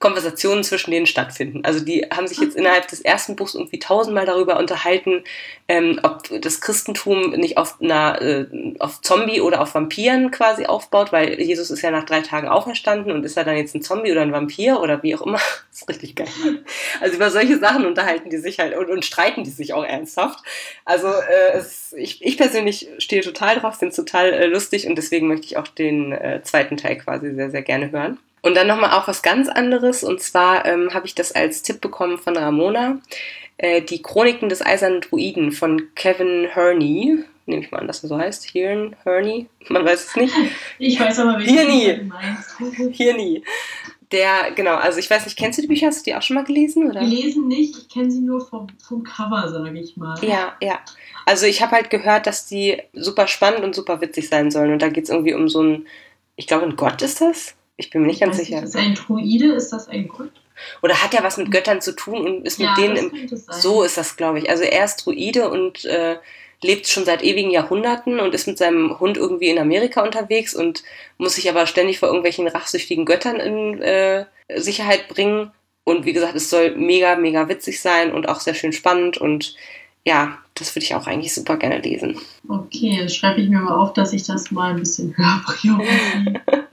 Konversationen 0.04 0.66
zwischen 0.66 0.92
denen 0.92 1.06
stattfinden. 1.06 1.64
Also 1.64 1.80
die 1.80 2.02
haben 2.14 2.28
sich 2.28 2.38
jetzt 2.38 2.58
innerhalb 2.58 2.90
des 2.90 3.00
ersten 3.00 3.38
Buchs 3.38 3.56
irgendwie 3.56 3.80
tausendmal 3.80 4.26
darüber 4.26 4.60
unterhalten, 4.60 5.24
ähm, 5.70 5.98
ob 6.04 6.24
das 6.42 6.60
Christentum 6.60 7.30
nicht 7.30 7.58
auf 7.58 7.82
einer 7.82 8.22
äh, 8.22 8.48
auf 8.80 9.00
Zombie 9.00 9.40
oder 9.40 9.62
auf 9.62 9.74
Vampiren 9.76 10.30
quasi 10.30 10.66
aufbaut, 10.66 11.14
weil 11.14 11.40
Jesus 11.40 11.72
ist 11.72 11.82
ja 11.84 11.90
nach 11.90 12.04
drei 12.04 12.20
Tagen 12.20 12.50
auferstanden 12.50 13.14
und 13.14 13.24
ist 13.24 13.38
er 13.38 13.46
dann 13.46 13.56
jetzt 13.56 13.76
ein 13.76 13.82
Zombie 13.82 14.12
oder 14.12 14.24
ein 14.24 14.34
Vampir 14.34 14.82
oder 14.82 15.02
wie 15.04 15.16
auch 15.16 15.22
immer. 15.22 15.40
Das 15.74 15.82
ist 15.82 15.90
richtig 15.90 16.16
geil. 16.16 16.28
Also 17.02 17.16
über 17.16 17.32
solche 17.32 17.58
Sachen 17.58 17.88
unterhalten 17.88 18.30
die 18.30 18.38
sich 18.38 18.60
halt 18.60 18.78
und, 18.78 18.92
und 18.92 19.04
streiten 19.04 19.44
die 19.44 19.50
sich 19.50 19.74
auch 19.74 19.84
ernsthaft. 19.84 20.44
Also 20.86 21.08
äh, 21.08 21.58
es, 21.58 21.94
ich, 21.98 22.24
ich 22.24 22.38
persönlich 22.38 22.90
stehe 23.00 23.24
total 23.24 23.60
drauf, 23.60 23.80
finde 23.80 23.90
es 23.90 23.96
total 23.96 24.34
äh, 24.34 24.46
lustig 24.46 24.86
und 24.86 24.96
deswegen 24.98 25.28
möchte 25.28 25.48
ich 25.48 25.58
auch 25.58 25.68
den 25.68 26.12
äh, 26.12 26.42
zweiten 26.44 26.78
Teil 26.78 26.98
quasi 26.98 27.34
sehr, 27.34 27.50
sehr 27.50 27.64
gerne 27.64 27.92
hören. 27.92 28.20
Und 28.44 28.56
dann 28.56 28.68
nochmal 28.68 28.92
auch 28.92 29.08
was 29.08 29.24
ganz 29.24 29.48
anderes. 29.48 30.04
Und 30.04 30.22
zwar 30.22 30.66
ähm, 30.66 30.94
habe 30.94 31.08
ich 31.08 31.16
das 31.16 31.32
als 31.32 31.64
Tipp 31.64 31.80
bekommen 31.82 32.18
von 32.18 32.38
Ramona. 32.38 33.00
Äh, 33.58 33.82
die 33.82 34.02
Chroniken 34.02 34.50
des 34.50 34.64
Eisernen 34.64 35.02
Druiden 35.02 35.54
von 35.54 35.90
Kevin 35.96 36.48
Herney. 36.50 37.24
Nehme 37.46 37.64
ich 37.64 37.72
mal 37.72 37.80
an, 37.80 37.88
dass 37.88 38.04
er 38.04 38.10
so 38.10 38.18
heißt. 38.18 38.44
Hirn, 38.44 38.98
Herney. 39.04 39.48
Man 39.70 39.86
weiß 39.86 40.08
es 40.08 40.16
nicht. 40.18 40.34
Ich 40.78 41.00
weiß 41.00 41.20
aber, 41.20 41.40
wie 41.40 42.04
meinst. 42.04 42.56
Hirni. 42.98 43.44
Der, 44.12 44.52
genau, 44.52 44.76
also 44.76 45.00
ich 45.00 45.10
weiß 45.10 45.26
nicht, 45.26 45.38
kennst 45.38 45.58
du 45.58 45.64
die 45.64 45.68
Bücher? 45.70 45.88
Hast 45.88 46.06
du 46.06 46.12
die 46.12 46.16
auch 46.16 46.22
schon 46.22 46.36
mal 46.36 46.44
gelesen? 46.44 46.88
Oder? 46.88 47.00
Gelesen 47.00 47.48
nicht, 47.48 47.76
ich 47.78 47.90
kenne 47.90 48.12
sie 48.12 48.20
nur 48.20 48.46
vom, 48.46 48.68
vom 48.88 49.04
Cover, 49.04 49.50
sage 49.50 49.80
ich 49.80 49.98
mal. 49.98 50.16
Ja, 50.24 50.56
ja. 50.62 50.80
Also 51.26 51.48
ich 51.48 51.64
habe 51.64 51.72
halt 51.72 51.90
gehört, 51.90 52.28
dass 52.28 52.46
die 52.46 52.80
super 52.94 53.28
spannend 53.28 53.64
und 53.64 53.74
super 53.74 54.02
witzig 54.02 54.30
sein 54.30 54.52
sollen. 54.52 54.74
Und 54.74 54.82
da 54.82 54.90
geht 54.90 55.06
es 55.06 55.10
irgendwie 55.10 55.34
um 55.34 55.50
so 55.50 55.64
ein, 55.64 55.88
ich 56.36 56.46
glaube, 56.46 56.66
ein 56.66 56.76
Gott 56.76 57.02
ist 57.02 57.22
das? 57.22 57.56
Ich 57.78 57.90
bin 57.90 58.02
mir 58.02 58.08
nicht 58.08 58.22
ganz 58.22 58.38
sicher. 58.38 58.64
Ist 58.64 58.76
das 58.76 58.82
ein 58.82 58.96
Druide? 58.96 59.54
Ist 59.54 59.70
das 59.70 59.88
ein 59.88 60.08
Gott? 60.08 60.32
Oder 60.82 61.02
hat 61.04 61.14
er 61.14 61.24
was 61.24 61.38
mit 61.38 61.52
Göttern 61.52 61.82
zu 61.82 61.96
tun 61.96 62.26
und 62.26 62.46
ist 62.46 62.60
mit 62.60 62.70
ja, 62.70 62.76
denen 62.76 62.98
im. 62.98 63.30
So 63.50 63.84
ist 63.84 63.98
das, 63.98 64.16
glaube 64.16 64.40
ich. 64.40 64.50
Also 64.50 64.64
er 64.64 64.86
ist 64.86 65.06
Druide 65.06 65.50
und 65.50 65.84
äh, 65.86 66.18
lebt 66.62 66.88
schon 66.88 67.06
seit 67.06 67.24
ewigen 67.24 67.52
Jahrhunderten 67.52 68.20
und 68.20 68.34
ist 68.34 68.48
mit 68.48 68.58
seinem 68.58 69.00
Hund 69.00 69.18
irgendwie 69.18 69.50
in 69.50 69.60
Amerika 69.60 70.04
unterwegs 70.04 70.56
und 70.56 70.84
muss 71.18 71.36
sich 71.36 71.50
aber 71.50 71.68
ständig 71.68 72.00
vor 72.00 72.10
irgendwelchen 72.10 72.48
rachsüchtigen 72.48 73.06
Göttern 73.06 73.38
in 73.38 73.82
äh, 73.82 74.26
Sicherheit 74.56 75.08
bringen. 75.10 75.52
Und 75.84 76.06
wie 76.06 76.14
gesagt, 76.14 76.36
es 76.36 76.50
soll 76.50 76.76
mega, 76.76 77.16
mega 77.16 77.50
witzig 77.50 77.82
sein 77.82 78.14
und 78.14 78.30
auch 78.30 78.40
sehr 78.40 78.54
schön 78.54 78.72
spannend 78.72 79.18
und 79.18 79.56
ja, 80.06 80.38
das 80.56 80.76
würde 80.76 80.86
ich 80.86 80.96
auch 80.96 81.08
eigentlich 81.08 81.34
super 81.34 81.58
gerne 81.58 81.80
lesen. 81.80 82.20
Okay, 82.48 82.98
dann 83.00 83.10
schreibe 83.10 83.42
ich 83.42 83.50
mir 83.50 83.60
mal 83.60 83.76
auf, 83.76 83.94
dass 83.94 84.14
ich 84.14 84.24
das 84.24 84.52
mal 84.52 84.72
ein 84.72 84.80
bisschen 84.80 85.16
höre. 85.18 85.44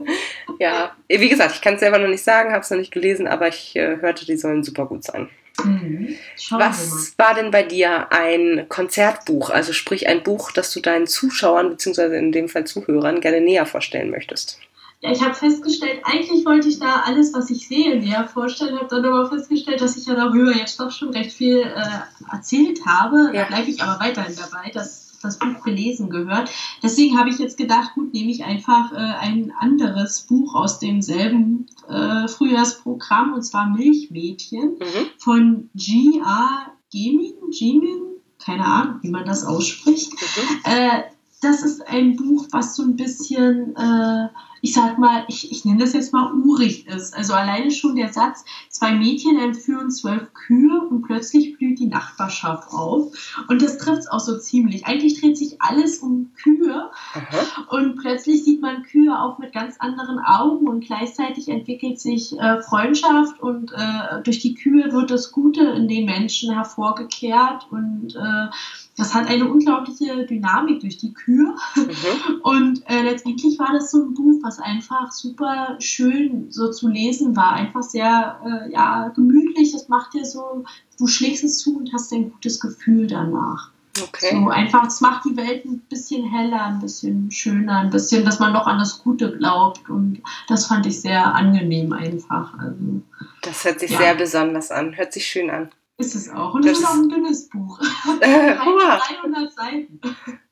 ja, 0.61 0.95
wie 1.09 1.29
gesagt, 1.29 1.55
ich 1.55 1.63
kann 1.63 1.75
es 1.75 1.81
selber 1.81 1.99
noch 1.99 2.09
nicht 2.09 2.23
sagen, 2.23 2.53
habe 2.53 2.61
es 2.61 2.71
noch 2.71 2.77
nicht 2.77 2.93
gelesen, 2.93 3.27
aber 3.27 3.49
ich 3.49 3.75
äh, 3.77 3.97
hörte, 4.01 4.27
die 4.27 4.37
sollen 4.37 4.63
super 4.63 4.85
gut 4.85 5.03
sein. 5.03 5.31
Mhm. 5.65 6.17
Was 6.51 7.15
war 7.17 7.35
denn 7.35 7.51
bei 7.51 7.63
dir 7.63 8.13
ein 8.13 8.67
Konzertbuch, 8.69 9.49
also 9.49 9.73
sprich 9.73 10.07
ein 10.07 10.23
Buch, 10.23 10.53
das 10.53 10.71
du 10.73 10.81
deinen 10.81 11.07
Zuschauern 11.07 11.71
bzw. 11.71 12.17
in 12.19 12.31
dem 12.31 12.49
Fall 12.49 12.67
Zuhörern 12.67 13.23
gerne 13.23 13.41
näher 13.41 13.65
vorstellen 13.65 14.11
möchtest? 14.11 14.59
Ja, 15.01 15.11
ich 15.11 15.23
habe 15.23 15.35
festgestellt, 15.35 16.03
eigentlich 16.05 16.45
wollte 16.45 16.69
ich 16.69 16.79
da 16.79 17.05
alles, 17.07 17.33
was 17.33 17.49
ich 17.49 17.67
sehe, 17.67 17.99
näher 17.99 18.29
vorstellen, 18.29 18.77
habe 18.77 18.89
dann 18.89 19.05
aber 19.07 19.31
festgestellt, 19.31 19.81
dass 19.81 19.97
ich 19.97 20.05
ja 20.05 20.15
darüber 20.15 20.53
jetzt 20.55 20.79
doch 20.79 20.91
schon 20.91 21.09
recht 21.09 21.33
viel 21.33 21.61
äh, 21.61 22.35
erzählt 22.35 22.81
habe. 22.85 23.31
Ja. 23.33 23.45
Da 23.45 23.49
bleibe 23.49 23.71
ich 23.71 23.83
aber 23.83 23.99
weiterhin 23.99 24.37
dabei, 24.37 24.71
dass 24.75 25.10
das 25.23 25.39
Buch 25.39 25.63
gelesen 25.63 26.11
gehört. 26.11 26.51
Deswegen 26.83 27.19
habe 27.19 27.31
ich 27.31 27.39
jetzt 27.39 27.57
gedacht, 27.57 27.95
gut, 27.95 28.13
nehme 28.13 28.31
ich 28.31 28.45
einfach 28.45 28.93
äh, 28.93 28.97
ein 28.97 29.53
anderes 29.59 30.23
Buch 30.23 30.55
aus 30.55 30.79
demselben 30.79 31.67
äh, 31.89 32.29
Frühjahrsprogramm, 32.29 33.35
und 33.35 33.43
zwar 33.43 33.69
Milchmädchen 33.69 34.77
mhm. 34.79 35.07
von 35.19 35.71
G.A. 35.75 36.73
Gemin, 36.93 37.35
Gemin, 37.57 38.03
keine 38.39 38.65
Ahnung, 38.65 38.99
wie 39.03 39.11
man 39.11 39.25
das 39.25 39.45
ausspricht. 39.45 40.13
Mhm. 40.13 40.59
Äh, 40.65 41.03
das 41.43 41.63
ist 41.63 41.87
ein 41.87 42.17
Buch, 42.17 42.47
was 42.51 42.77
so 42.77 42.83
ein 42.83 42.97
bisschen 42.97 43.75
äh, 43.77 44.29
ich 44.61 44.75
sag 44.75 44.99
mal, 44.99 45.25
ich, 45.29 45.51
ich 45.51 45.65
nenne 45.65 45.81
das 45.81 45.93
jetzt 45.93 46.13
mal 46.13 46.33
urig 46.35 46.87
ist. 46.87 47.17
Also 47.17 47.35
alleine 47.35 47.71
schon 47.71 47.97
der 47.97 48.13
Satz, 48.13 48.45
zwei 48.69 48.93
Mädchen 48.93 49.39
entführen 49.39 49.91
zwölf 49.91 50.33
Kühe 50.35 50.81
und 50.89 51.03
plötzlich 51.03 51.57
blüht 51.57 51.79
die 51.79 51.87
Nachbarschaft 51.87 52.73
auf. 52.73 53.13
Und 53.49 53.63
das 53.63 53.79
trifft 53.79 54.01
es 54.01 54.09
auch 54.09 54.21
so 54.21 54.39
ziemlich. 54.39 54.87
Eigentlich 54.87 55.21
dreht 55.21 55.39
sich 55.39 55.61
alles 55.61 55.99
um 55.99 56.31
Kühe 56.35 56.91
Aha. 57.15 57.67
und 57.71 57.97
plötzlich 57.97 58.45
sieht 58.45 58.61
man 58.61 58.83
Kühe 58.83 59.19
auch 59.19 59.39
mit 59.39 59.53
ganz 59.53 59.77
anderen 59.79 60.19
Augen 60.19 60.69
und 60.69 60.85
gleichzeitig 60.85 61.49
entwickelt 61.49 62.01
sich 62.01 62.39
äh, 62.39 62.61
Freundschaft 62.63 63.41
und 63.41 63.73
äh, 63.73 64.23
durch 64.23 64.41
die 64.41 64.55
Kühe 64.55 64.93
wird 64.93 65.11
das 65.11 65.33
Gute 65.33 65.63
in 65.63 65.89
den 65.89 66.05
Menschen 66.05 66.53
hervorgekehrt 66.53 67.67
und 67.71 68.15
äh, 68.17 68.49
das 68.97 69.15
hat 69.15 69.29
eine 69.29 69.49
unglaubliche 69.49 70.27
Dynamik 70.27 70.81
durch 70.81 70.99
die 70.99 71.15
Kühe. 71.15 71.55
Mhm. 71.75 72.41
Und 72.43 72.83
äh, 72.87 73.03
letztendlich 73.03 73.59
war 73.59 73.73
das 73.73 73.91
so 73.91 74.03
ein 74.03 74.15
Buch, 74.15 74.41
was 74.51 74.59
einfach 74.59 75.13
super 75.13 75.77
schön 75.79 76.51
so 76.51 76.71
zu 76.71 76.89
lesen 76.89 77.37
war. 77.37 77.53
Einfach 77.53 77.85
sehr 77.85 78.41
äh, 78.45 78.73
ja, 78.73 79.09
gemütlich. 79.15 79.73
Das 79.73 79.89
macht 79.89 80.15
dir 80.15 80.25
so, 80.25 80.65
du 80.99 81.07
schlägst 81.07 81.45
es 81.45 81.59
zu 81.59 81.79
und 81.79 81.93
hast 81.93 82.13
ein 82.13 82.33
gutes 82.33 82.59
Gefühl 82.59 83.07
danach. 83.07 83.71
Okay. 84.03 84.31
So 84.33 84.49
einfach, 84.49 84.87
es 84.87 85.01
macht 85.01 85.25
die 85.25 85.37
Welt 85.37 85.65
ein 85.65 85.81
bisschen 85.89 86.25
heller, 86.25 86.65
ein 86.65 86.81
bisschen 86.81 87.31
schöner, 87.31 87.79
ein 87.79 87.91
bisschen, 87.91 88.25
dass 88.25 88.41
man 88.41 88.53
noch 88.53 88.67
an 88.67 88.79
das 88.79 89.03
Gute 89.03 89.37
glaubt. 89.37 89.89
Und 89.89 90.21
das 90.49 90.67
fand 90.67 90.87
ich 90.87 91.01
sehr 91.01 91.33
angenehm 91.33 91.93
einfach. 91.93 92.53
Also, 92.59 93.03
das 93.43 93.65
hört 93.65 93.79
sich 93.79 93.93
ja. 93.93 93.99
sehr 93.99 94.15
besonders 94.17 94.73
an, 94.73 94.97
hört 94.97 95.13
sich 95.13 95.27
schön 95.27 95.51
an. 95.51 95.71
Ist 95.99 96.15
es 96.17 96.29
auch. 96.31 96.55
Und 96.55 96.65
es 96.65 96.79
ist 96.79 96.87
auch 96.87 96.95
ein 96.95 97.09
dünnes 97.09 97.49
Buch. 97.49 97.79
Äh, 98.21 98.55
300 98.55 99.53
Seiten. 99.53 100.01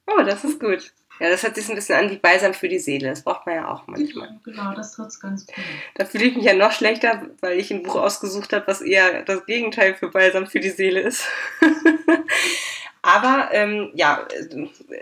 Oh, 0.06 0.22
das 0.22 0.44
ist 0.44 0.60
gut. 0.60 0.92
Ja, 1.20 1.30
das 1.30 1.42
hört 1.42 1.56
sich 1.56 1.68
ein 1.68 1.74
bisschen 1.74 1.96
an 1.96 2.10
wie 2.10 2.16
Balsam 2.16 2.54
für 2.54 2.68
die 2.68 2.78
Seele. 2.78 3.08
Das 3.10 3.22
braucht 3.22 3.46
man 3.46 3.56
ja 3.56 3.68
auch 3.68 3.86
manchmal. 3.86 4.38
Genau, 4.44 4.74
das 4.74 4.92
trifft 4.92 5.20
ganz 5.20 5.46
gut. 5.46 5.54
Da 5.94 6.04
fühle 6.04 6.24
ich 6.24 6.36
mich 6.36 6.44
ja 6.44 6.54
noch 6.54 6.72
schlechter, 6.72 7.28
weil 7.40 7.58
ich 7.58 7.70
ein 7.70 7.82
Buch 7.82 7.96
ausgesucht 7.96 8.52
habe, 8.52 8.66
was 8.66 8.80
eher 8.80 9.22
das 9.22 9.44
Gegenteil 9.46 9.94
für 9.94 10.08
Balsam 10.08 10.46
für 10.46 10.60
die 10.60 10.70
Seele 10.70 11.00
ist. 11.00 11.26
Aber 13.08 13.48
ähm, 13.52 13.88
ja, 13.94 14.28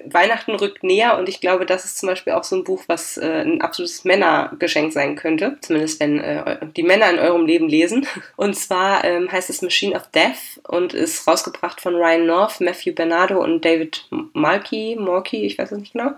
Weihnachten 0.05 0.55
rückt 0.55 0.85
näher 0.85 1.19
und 1.19 1.29
ich 1.29 1.41
glaube, 1.41 1.67
das 1.67 1.85
ist 1.85 1.99
zum 1.99 2.09
Beispiel 2.09 2.35
auch 2.35 2.45
so 2.45 2.55
ein 2.55 2.63
Buch, 2.63 2.85
was 2.87 3.17
äh, 3.17 3.43
ein 3.43 3.61
absolutes 3.63 4.05
Männergeschenk 4.05 4.93
sein 4.93 5.17
könnte. 5.17 5.57
Zumindest 5.61 5.99
wenn 5.99 6.21
äh, 6.21 6.59
die 6.77 6.85
Männer 6.85 7.11
in 7.11 7.19
eurem 7.19 7.47
Leben 7.47 7.69
lesen. 7.69 8.07
Und 8.37 8.55
zwar 8.55 9.05
ähm, 9.05 9.33
heißt 9.33 9.51
es 9.51 9.61
Machine 9.61 9.97
of 9.97 10.09
Death 10.13 10.61
und 10.69 10.95
ist 10.95 11.27
rausgebracht 11.27 11.81
von 11.81 11.97
Ryan 11.97 12.27
North, 12.27 12.61
Matthew 12.61 12.93
Bernardo 12.93 13.43
und 13.43 13.65
David 13.65 14.07
Malky, 14.33 14.97
Morky, 14.99 15.45
ich 15.45 15.59
weiß 15.59 15.73
es 15.73 15.79
nicht 15.79 15.93
genau 15.93 16.13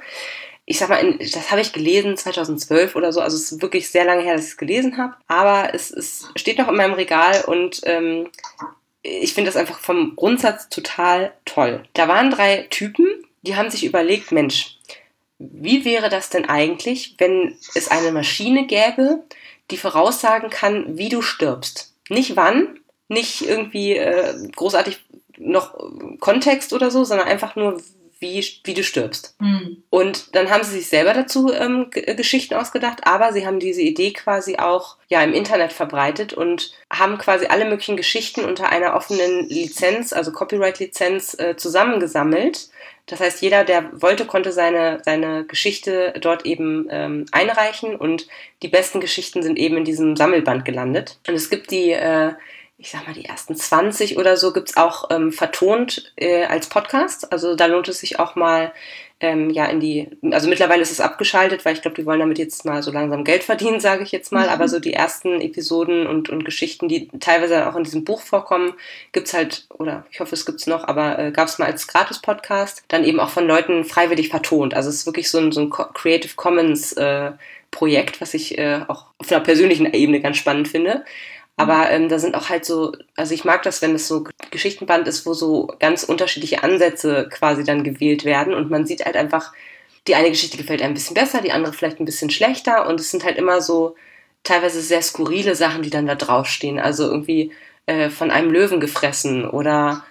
ich 0.71 0.79
sag 0.79 0.91
mal, 0.91 1.15
das 1.19 1.51
habe 1.51 1.63
ich 1.63 1.73
gelesen 1.73 2.19
2012 2.19 2.95
oder 2.95 3.11
so, 3.11 3.23
also 3.23 3.39
es 3.39 3.51
ist 3.51 3.63
wirklich 3.63 3.89
sehr 3.89 4.05
lange 4.05 4.23
her, 4.23 4.35
dass 4.35 4.45
ich 4.45 4.51
es 4.51 4.57
gelesen 4.59 4.99
habe, 4.99 5.15
aber 5.27 5.73
es, 5.73 5.91
es 5.91 6.29
steht 6.37 6.59
noch 6.59 6.69
in 6.69 6.77
meinem 6.77 6.93
Regal 6.93 7.43
und 7.47 7.81
ähm, 7.85 8.29
ich 9.09 9.35
finde 9.35 9.51
das 9.51 9.57
einfach 9.57 9.79
vom 9.79 10.15
Grundsatz 10.17 10.69
total 10.69 11.33
toll. 11.45 11.83
Da 11.95 12.09
waren 12.09 12.31
drei 12.31 12.67
Typen, 12.71 13.07
die 13.43 13.57
haben 13.57 13.71
sich 13.71 13.85
überlegt, 13.85 14.33
Mensch, 14.33 14.79
wie 15.39 15.85
wäre 15.85 16.09
das 16.09 16.31
denn 16.31 16.49
eigentlich, 16.49 17.15
wenn 17.19 17.57
es 17.75 17.89
eine 17.91 18.13
Maschine 18.13 18.67
gäbe, 18.67 19.23
die 19.71 19.77
voraussagen 19.77 20.51
kann, 20.51 20.99
wie 20.99 21.09
du 21.09 21.23
stirbst? 21.23 21.95
Nicht 22.09 22.37
wann, 22.37 22.81
nicht 23.09 23.43
irgendwie 23.43 23.97
äh, 23.97 24.35
großartig 24.57 24.99
noch 25.37 25.75
Kontext 26.19 26.73
oder 26.73 26.91
so, 26.91 27.05
sondern 27.05 27.29
einfach 27.29 27.55
nur, 27.55 27.81
wie, 28.21 28.45
wie 28.65 28.75
du 28.75 28.83
stirbst. 28.83 29.37
Mhm. 29.39 29.83
Und 29.91 30.35
dann 30.35 30.51
haben 30.51 30.65
sie 30.65 30.79
sich 30.79 30.89
selber 30.89 31.15
dazu 31.15 31.53
ähm, 31.53 31.91
Geschichten 31.91 32.55
ausgedacht, 32.55 33.01
aber 33.05 33.33
sie 33.33 33.47
haben 33.47 33.61
diese 33.61 33.83
Idee 33.83 34.13
quasi 34.13 34.57
auch 34.57 34.97
ja 35.09 35.23
im 35.23 35.33
Internet 35.33 35.73
verbreitet 35.73 36.33
und 36.33 36.73
haben 36.91 37.19
quasi 37.19 37.47
alle 37.47 37.65
möglichen 37.65 37.97
Geschichten 37.97 38.45
unter 38.45 38.71
einer 38.71 38.95
offenen 38.95 39.49
Lizenz, 39.49 40.13
also 40.13 40.33
Copyright-Lizenz, 40.33 41.39
äh, 41.39 41.57
zusammengesammelt. 41.57 42.69
Das 43.07 43.21
heißt, 43.21 43.41
jeder, 43.41 43.65
der 43.65 43.91
wollte, 44.03 44.27
konnte 44.27 44.53
seine, 44.53 45.01
seine 45.05 45.45
Geschichte 45.47 46.13
dort 46.21 46.45
eben 46.45 46.89
ähm, 46.91 47.25
einreichen 47.33 47.97
und 47.97 48.27
die 48.63 48.69
besten 48.69 49.01
Geschichten 49.01 49.43
sind 49.43 49.59
eben 49.59 49.79
in 49.79 49.85
diesem 49.85 50.15
Sammelband 50.15 50.65
gelandet. 50.65 51.19
Und 51.27 51.35
es 51.35 51.49
gibt 51.49 51.71
die 51.71 51.93
äh, 51.93 52.33
ich 52.81 52.91
sag 52.91 53.07
mal, 53.07 53.13
die 53.13 53.25
ersten 53.25 53.57
20 53.57 54.19
oder 54.19 54.37
so 54.37 54.53
gibt's 54.53 54.77
auch 54.77 55.11
ähm, 55.11 55.33
vertont 55.33 56.13
äh, 56.15 56.45
als 56.45 56.69
Podcast. 56.69 57.33
Also 57.33 57.57
da 57.57 57.67
lohnt 57.67 57.89
es 57.89 57.99
sich 57.99 58.21
auch 58.21 58.37
mal 58.37 58.73
ähm, 59.21 59.51
ja 59.51 59.67
in 59.67 59.81
die, 59.81 60.09
also 60.31 60.49
mittlerweile 60.49 60.83
ist 60.83 60.93
es 60.93 61.01
abgeschaltet, 61.01 61.65
weil 61.65 61.75
ich 61.75 61.83
glaube, 61.83 61.97
die 61.97 62.07
wollen 62.07 62.21
damit 62.21 62.39
jetzt 62.39 62.65
mal 62.65 62.81
so 62.85 62.93
langsam 62.93 63.25
Geld 63.25 63.43
verdienen, 63.43 63.81
sage 63.81 64.05
ich 64.05 64.13
jetzt 64.13 64.31
mal. 64.31 64.47
Mhm. 64.47 64.53
Aber 64.53 64.69
so 64.69 64.79
die 64.79 64.93
ersten 64.93 65.41
Episoden 65.41 66.07
und, 66.07 66.29
und 66.29 66.45
Geschichten, 66.45 66.89
die 66.89 67.09
teilweise 67.19 67.69
auch 67.69 67.75
in 67.75 67.83
diesem 67.83 68.05
Buch 68.05 68.21
vorkommen, 68.21 68.75
gibt's 69.11 69.35
halt, 69.35 69.67
oder 69.71 70.07
ich 70.13 70.21
hoffe, 70.21 70.37
es 70.37 70.47
gibt's 70.47 70.69
noch, 70.69 70.87
aber 70.87 71.19
äh, 71.19 71.33
gab 71.33 71.49
es 71.49 71.59
mal 71.59 71.67
als 71.67 71.89
Gratis-Podcast, 71.89 72.85
dann 72.87 73.03
eben 73.03 73.19
auch 73.19 73.31
von 73.31 73.49
Leuten 73.49 73.85
freiwillig 73.85 74.29
vertont. 74.29 74.75
Also 74.75 74.89
es 74.89 74.97
ist 74.97 75.07
wirklich 75.07 75.31
so 75.31 75.39
ein, 75.39 75.51
so 75.51 75.63
ein 75.63 75.71
Creative 75.71 76.35
Commons 76.37 76.93
äh, 76.93 77.33
Projekt, 77.73 78.21
was 78.21 78.35
ich 78.35 78.57
äh, 78.57 78.83
auch 78.87 79.07
auf 79.19 79.31
einer 79.31 79.41
persönlichen 79.41 79.93
Ebene 79.93 80.21
ganz 80.21 80.37
spannend 80.37 80.69
finde. 80.69 81.05
Aber 81.59 81.91
ähm, 81.91 82.09
da 82.09 82.19
sind 82.19 82.37
auch 82.37 82.49
halt 82.49 82.65
so, 82.65 82.93
also 83.17 83.35
ich 83.35 83.45
mag 83.45 83.63
das, 83.65 83.83
wenn 83.83 83.95
es 83.95 84.07
so 84.07 84.25
Geschichtenband 84.51 85.09
ist, 85.09 85.27
wo 85.27 85.35
so 85.35 85.69
ganz 85.81 86.05
unterschiedliche 86.05 86.63
Ansätze 86.63 87.29
quasi 87.31 87.65
dann 87.65 87.83
gewählt 87.83 88.25
werden 88.25 88.55
und 88.55 88.71
man 88.71 88.87
sieht 88.87 89.05
halt 89.05 89.17
einfach, 89.17 89.53
die 90.07 90.15
eine 90.15 90.31
Geschichte 90.31 90.57
gefällt 90.57 90.81
einem 90.81 90.93
ein 90.93 90.95
bisschen 90.95 91.15
besser, 91.15 91.41
die 91.43 91.51
andere 91.51 91.73
vielleicht 91.73 91.99
ein 91.99 92.05
bisschen 92.05 92.31
schlechter 92.31 92.87
und 92.87 93.01
es 93.01 93.11
sind 93.11 93.25
halt 93.25 93.37
immer 93.37 93.61
so 93.61 93.97
teilweise 94.45 94.81
sehr 94.81 95.03
skurrile 95.03 95.57
Sachen, 95.57 95.83
die 95.83 95.91
dann 95.91 96.07
da 96.07 96.15
draufstehen. 96.15 96.79
Also 96.79 97.05
irgendwie 97.05 97.53
äh, 97.87 98.09
von 98.09 98.31
einem 98.31 98.51
Löwen 98.51 98.79
gefressen 98.79 99.49
oder 99.49 100.05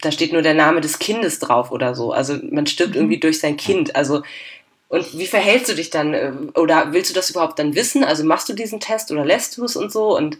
da 0.00 0.10
steht 0.10 0.32
nur 0.32 0.42
der 0.42 0.54
Name 0.54 0.80
des 0.80 0.98
Kindes 0.98 1.38
drauf 1.38 1.70
oder 1.70 1.94
so. 1.94 2.12
Also 2.12 2.38
man 2.50 2.66
stirbt 2.66 2.94
mhm. 2.94 3.02
irgendwie 3.02 3.20
durch 3.20 3.38
sein 3.38 3.56
Kind. 3.56 3.94
Also 3.94 4.22
und 4.94 5.18
wie 5.18 5.26
verhältst 5.26 5.68
du 5.68 5.74
dich 5.74 5.90
dann? 5.90 6.14
Äh, 6.14 6.32
oder 6.54 6.92
willst 6.92 7.10
du 7.10 7.14
das 7.14 7.30
überhaupt 7.30 7.58
dann 7.58 7.74
wissen? 7.74 8.04
Also 8.04 8.24
machst 8.24 8.48
du 8.48 8.52
diesen 8.52 8.80
Test 8.80 9.10
oder 9.10 9.24
lässt 9.24 9.56
du 9.56 9.64
es 9.64 9.76
und 9.76 9.90
so? 9.90 10.16
Und 10.16 10.38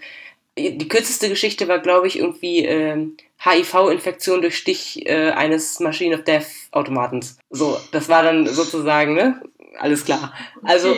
die 0.57 0.89
kürzeste 0.89 1.29
Geschichte 1.29 1.67
war, 1.67 1.81
glaube 1.81 2.07
ich, 2.07 2.19
irgendwie 2.19 2.65
äh, 2.65 3.09
HIV-Infektion 3.45 4.41
durch 4.41 4.57
Stich 4.57 5.05
äh, 5.07 5.31
eines 5.31 5.81
Machine 5.81 6.17
of 6.17 6.25
Death 6.25 6.47
Automatens. 6.71 7.39
So, 7.51 7.77
das 7.91 8.09
war 8.09 8.23
dann 8.23 8.47
sozusagen, 8.47 9.15
ne? 9.15 9.43
Alles 9.79 10.05
klar. 10.05 10.33
Also. 10.63 10.95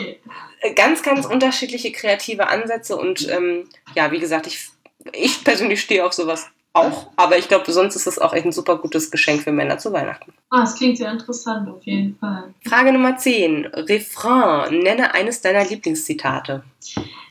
Äh, 0.60 0.74
ganz, 0.74 1.02
ganz 1.02 1.24
unterschiedliche 1.26 1.92
kreative 1.92 2.48
Ansätze 2.48 2.96
und 2.96 3.28
ähm, 3.30 3.68
ja, 3.94 4.10
wie 4.10 4.18
gesagt, 4.18 4.46
ich, 4.46 4.68
ich 5.12 5.44
persönlich 5.44 5.80
stehe 5.80 6.04
auf 6.04 6.12
sowas 6.12 6.50
auch. 6.76 7.10
Aber 7.16 7.38
ich 7.38 7.48
glaube, 7.48 7.70
sonst 7.72 7.96
ist 7.96 8.06
es 8.06 8.18
auch 8.18 8.32
echt 8.32 8.46
ein 8.46 8.52
super 8.52 8.76
gutes 8.78 9.10
Geschenk 9.10 9.42
für 9.42 9.52
Männer 9.52 9.78
zu 9.78 9.92
Weihnachten. 9.92 10.32
Ah, 10.50 10.60
das 10.60 10.76
klingt 10.76 10.98
sehr 10.98 11.10
interessant, 11.10 11.68
auf 11.68 11.82
jeden 11.82 12.16
Fall. 12.18 12.54
Frage 12.64 12.92
Nummer 12.92 13.16
10. 13.16 13.66
Refrain. 13.66 14.78
Nenne 14.80 15.14
eines 15.14 15.40
deiner 15.40 15.64
Lieblingszitate. 15.64 16.62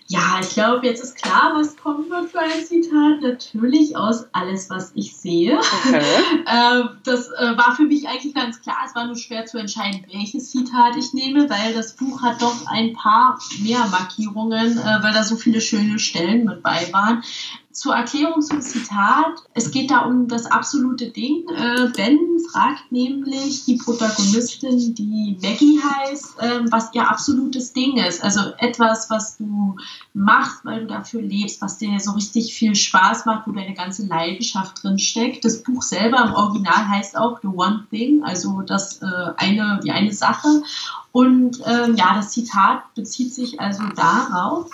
Ja, 0.08 0.40
ich 0.40 0.50
glaube, 0.50 0.86
jetzt 0.86 1.04
ist 1.04 1.16
klar, 1.16 1.54
was 1.56 1.78
kommen 1.78 2.08
wird 2.12 2.30
für 2.30 2.40
ein 2.40 2.64
Zitat. 2.64 3.22
Natürlich 3.22 3.98
aus 3.98 4.28
Alles, 4.34 4.70
was 4.70 4.92
ich 4.94 5.18
sehe. 5.18 5.58
Okay. 5.58 5.98
äh, 6.46 6.84
das 7.04 7.30
äh, 7.30 7.58
war 7.58 7.76
für 7.76 7.84
mich 7.84 8.08
eigentlich 8.08 8.36
ganz 8.36 8.62
klar. 8.62 8.78
Es 8.86 8.94
war 8.94 9.08
nur 9.08 9.16
schwer 9.16 9.46
zu 9.46 9.58
entscheiden, 9.58 10.06
welches 10.12 10.52
Zitat 10.52 10.96
ich 10.96 11.14
nehme, 11.14 11.50
weil 11.50 11.74
das 11.74 11.96
Buch 11.96 12.22
hat 12.22 12.40
doch 12.40 12.68
ein 12.68 12.94
paar 12.94 13.40
mehr 13.64 13.88
Markierungen, 13.88 14.78
äh, 14.78 15.04
weil 15.04 15.14
da 15.14 15.24
so 15.24 15.38
viele 15.38 15.60
schöne 15.60 15.98
Stellen 15.98 16.46
mit 16.46 16.62
bei 16.62 16.88
waren. 16.92 17.24
Zur 17.72 17.94
Erklärung 17.94 18.42
zum 18.42 18.62
Zitat. 18.62 19.44
Es 19.54 19.70
geht 19.70 19.92
da 19.92 20.06
um 20.06 20.30
das 20.30 20.46
absolute 20.46 21.10
Ding. 21.10 21.44
Äh, 21.50 21.90
ben 21.94 22.20
fragt 22.50 22.90
nämlich 22.90 23.66
die 23.66 23.76
Protagonistin, 23.76 24.96
die 24.96 25.38
Maggie 25.42 25.82
heißt, 25.84 26.40
äh, 26.40 26.60
was 26.72 26.94
ihr 26.94 27.10
absolutes 27.10 27.74
Ding 27.74 27.98
ist. 27.98 28.24
Also 28.24 28.54
etwas, 28.60 29.10
was 29.10 29.38
du 29.38 29.76
machst, 30.14 30.64
weil 30.64 30.82
du 30.82 30.88
dafür 30.88 31.22
lebst, 31.22 31.62
was 31.62 31.78
dir 31.78 32.00
so 32.00 32.12
richtig 32.12 32.54
viel 32.54 32.76
Spaß 32.76 33.26
macht, 33.26 33.48
wo 33.48 33.52
deine 33.52 33.74
ganze 33.74 34.06
Leidenschaft 34.06 34.82
drin 34.82 34.98
steckt. 34.98 35.44
Das 35.44 35.62
Buch 35.64 35.82
selber 35.82 36.24
im 36.26 36.34
Original 36.34 36.88
heißt 36.88 37.18
auch 37.18 37.40
The 37.42 37.48
One 37.48 37.86
Thing, 37.90 38.24
also 38.24 38.62
das 38.62 39.02
äh, 39.02 39.06
eine, 39.38 39.80
die 39.84 39.92
eine 39.92 40.14
Sache. 40.14 40.64
Und 41.12 41.62
ähm, 41.66 41.96
ja, 41.96 42.14
das 42.16 42.32
Zitat 42.32 42.94
bezieht 42.94 43.34
sich 43.34 43.60
also 43.60 43.84
darauf, 43.96 44.70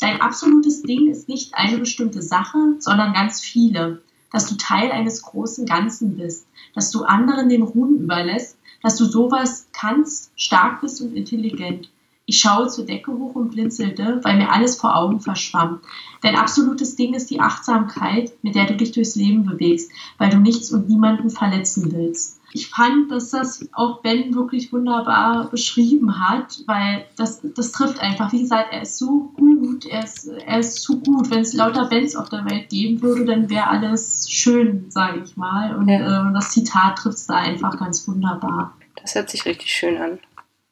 dein 0.00 0.20
absolutes 0.20 0.82
Ding 0.82 1.08
ist 1.10 1.28
nicht 1.28 1.54
eine 1.54 1.78
bestimmte 1.78 2.22
Sache, 2.22 2.58
sondern 2.78 3.12
ganz 3.12 3.40
viele. 3.40 4.02
Dass 4.32 4.46
du 4.46 4.56
Teil 4.56 4.90
eines 4.90 5.22
großen 5.22 5.66
Ganzen 5.66 6.16
bist, 6.16 6.46
dass 6.74 6.90
du 6.90 7.04
anderen 7.04 7.48
den 7.48 7.62
Ruhm 7.62 7.96
überlässt, 7.96 8.58
dass 8.82 8.96
du 8.96 9.04
sowas 9.04 9.68
kannst, 9.72 10.30
stark 10.36 10.80
bist 10.80 11.00
und 11.00 11.14
intelligent. 11.14 11.88
Ich 12.26 12.40
schaue 12.40 12.68
zur 12.68 12.84
Decke 12.84 13.12
hoch 13.12 13.34
und 13.34 13.50
blinzelte, 13.50 14.20
weil 14.22 14.36
mir 14.36 14.50
alles 14.50 14.76
vor 14.76 14.96
Augen 14.96 15.20
verschwamm. 15.20 15.80
Dein 16.22 16.36
absolutes 16.36 16.96
Ding 16.96 17.14
ist 17.14 17.30
die 17.30 17.40
Achtsamkeit, 17.40 18.32
mit 18.42 18.54
der 18.54 18.66
du 18.66 18.76
dich 18.76 18.92
durchs 18.92 19.14
Leben 19.14 19.44
bewegst, 19.44 19.90
weil 20.18 20.30
du 20.30 20.38
nichts 20.38 20.72
und 20.72 20.88
niemanden 20.88 21.30
verletzen 21.30 21.92
willst 21.92 22.36
ich 22.56 22.68
fand, 22.68 23.10
dass 23.10 23.30
das 23.30 23.68
auch 23.72 24.00
Ben 24.00 24.34
wirklich 24.34 24.72
wunderbar 24.72 25.50
beschrieben 25.50 26.26
hat, 26.26 26.62
weil 26.66 27.04
das, 27.16 27.42
das 27.42 27.72
trifft 27.72 28.00
einfach. 28.00 28.32
Wie 28.32 28.40
gesagt, 28.40 28.72
er 28.72 28.82
ist 28.82 28.96
so 28.96 29.30
gut, 29.36 29.84
er 29.84 30.04
ist, 30.04 30.26
er 30.26 30.58
ist 30.58 30.82
zu 30.82 31.00
gut. 31.00 31.30
Wenn 31.30 31.40
es 31.40 31.52
lauter 31.52 31.86
Bens 31.86 32.16
auf 32.16 32.30
der 32.30 32.44
Welt 32.46 32.70
geben 32.70 33.02
würde, 33.02 33.26
dann 33.26 33.50
wäre 33.50 33.66
alles 33.66 34.30
schön, 34.30 34.90
sage 34.90 35.22
ich 35.24 35.36
mal. 35.36 35.76
Und 35.76 35.88
ja. 35.88 36.30
äh, 36.30 36.32
das 36.32 36.50
Zitat 36.50 36.96
trifft 36.96 37.18
es 37.18 37.26
da 37.26 37.36
einfach 37.36 37.78
ganz 37.78 38.08
wunderbar. 38.08 38.74
Das 39.02 39.14
hört 39.14 39.28
sich 39.28 39.44
richtig 39.44 39.70
schön 39.70 39.98
an. 39.98 40.18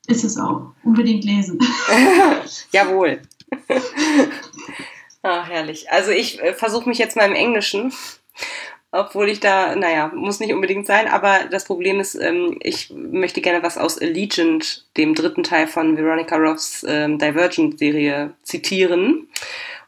Ist 0.06 0.24
es 0.24 0.36
auch. 0.36 0.72
Unbedingt 0.82 1.24
lesen. 1.24 1.58
Jawohl. 2.72 3.22
Ah, 5.26 5.42
herrlich. 5.46 5.90
Also 5.90 6.10
ich 6.10 6.38
äh, 6.42 6.52
versuche 6.52 6.86
mich 6.86 6.98
jetzt 6.98 7.16
mal 7.16 7.24
im 7.24 7.34
Englischen 7.34 7.94
obwohl 8.94 9.28
ich 9.28 9.40
da, 9.40 9.74
naja, 9.74 10.12
muss 10.14 10.38
nicht 10.38 10.52
unbedingt 10.52 10.86
sein, 10.86 11.08
aber 11.08 11.40
das 11.50 11.64
Problem 11.64 11.98
ist, 11.98 12.14
ähm, 12.14 12.58
ich 12.62 12.90
möchte 12.90 13.40
gerne 13.40 13.62
was 13.62 13.76
aus 13.76 13.98
Allegiant, 13.98 14.86
dem 14.96 15.16
dritten 15.16 15.42
Teil 15.42 15.66
von 15.66 15.96
Veronica 15.96 16.36
Roths 16.36 16.86
ähm, 16.88 17.18
Divergent-Serie, 17.18 18.34
zitieren. 18.44 19.28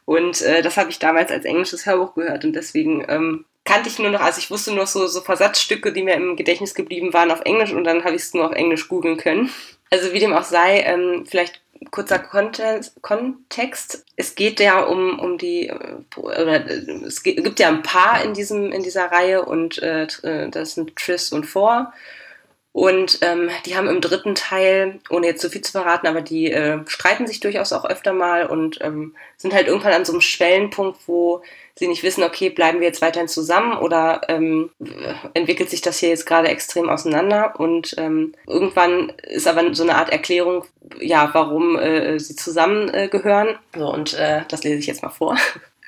Und 0.03 0.41
äh, 0.41 0.61
das 0.61 0.75
habe 0.75 0.89
ich 0.89 0.99
damals 0.99 1.31
als 1.31 1.45
englisches 1.45 1.85
Hörbuch 1.85 2.15
gehört 2.15 2.43
und 2.43 2.53
deswegen 2.53 3.05
ähm, 3.07 3.45
kannte 3.63 3.87
ich 3.87 3.97
nur 3.97 4.11
noch, 4.11 4.21
also 4.21 4.39
ich 4.39 4.51
wusste 4.51 4.73
nur 4.73 4.85
so, 4.85 5.07
so 5.07 5.21
Versatzstücke, 5.21 5.93
die 5.93 6.03
mir 6.03 6.15
im 6.15 6.35
Gedächtnis 6.35 6.75
geblieben 6.75 7.13
waren 7.13 7.31
auf 7.31 7.41
Englisch 7.45 7.71
und 7.71 7.85
dann 7.85 8.03
habe 8.03 8.15
ich 8.15 8.23
es 8.23 8.33
nur 8.33 8.47
auf 8.47 8.55
Englisch 8.55 8.89
googeln 8.89 9.15
können. 9.15 9.49
Also 9.89 10.13
wie 10.13 10.19
dem 10.19 10.33
auch 10.33 10.43
sei, 10.43 10.81
ähm, 10.81 11.25
vielleicht 11.27 11.61
kurzer 11.91 12.19
Kontext. 12.19 14.05
Es 14.15 14.35
geht 14.35 14.59
ja 14.59 14.81
um, 14.81 15.19
um 15.19 15.37
die, 15.37 15.71
oder 16.15 16.65
es 17.05 17.23
gibt 17.23 17.59
ja 17.59 17.67
ein 17.69 17.83
paar 17.83 18.23
in, 18.23 18.33
diesem, 18.33 18.71
in 18.71 18.83
dieser 18.83 19.11
Reihe 19.11 19.45
und 19.45 19.81
äh, 19.81 20.07
das 20.49 20.73
sind 20.73 20.95
Triss 20.95 21.31
und 21.31 21.45
Four. 21.45 21.93
Und 22.73 23.19
ähm, 23.23 23.49
die 23.65 23.75
haben 23.75 23.87
im 23.87 24.01
dritten 24.01 24.35
Teil, 24.35 24.99
ohne 25.09 25.25
jetzt 25.25 25.41
zu 25.41 25.49
viel 25.49 25.61
zu 25.61 25.71
verraten, 25.71 26.05
aber 26.05 26.21
die 26.21 26.51
äh, 26.51 26.77
streiten 26.85 27.25
sich 27.25 27.39
durchaus 27.39 27.73
auch 27.73 27.85
öfter 27.85 28.13
mal 28.13 28.45
und 28.45 28.77
ähm, 28.81 29.15
sind 29.35 29.55
halt 29.55 29.67
irgendwann 29.67 29.93
an 29.93 30.05
so 30.05 30.11
einem 30.11 30.21
Schwellenpunkt, 30.21 30.99
wo 31.07 31.41
sie 31.77 31.87
nicht 31.87 32.03
wissen, 32.03 32.23
okay, 32.23 32.49
bleiben 32.49 32.79
wir 32.79 32.87
jetzt 32.87 33.01
weiterhin 33.01 33.27
zusammen 33.27 33.77
oder 33.77 34.21
ähm, 34.27 34.71
entwickelt 35.33 35.69
sich 35.69 35.81
das 35.81 35.99
hier 35.99 36.09
jetzt 36.09 36.25
gerade 36.25 36.47
extrem 36.47 36.89
auseinander 36.89 37.59
und 37.59 37.95
ähm, 37.97 38.33
irgendwann 38.47 39.13
ist 39.23 39.47
aber 39.47 39.73
so 39.73 39.83
eine 39.83 39.95
Art 39.95 40.09
Erklärung, 40.09 40.65
ja, 40.99 41.29
warum 41.33 41.77
äh, 41.77 42.19
sie 42.19 42.35
zusammengehören. 42.35 43.49
Äh, 43.49 43.79
so, 43.79 43.93
und 43.93 44.13
äh, 44.13 44.41
das 44.47 44.63
lese 44.63 44.79
ich 44.79 44.87
jetzt 44.87 45.03
mal 45.03 45.09
vor. 45.09 45.37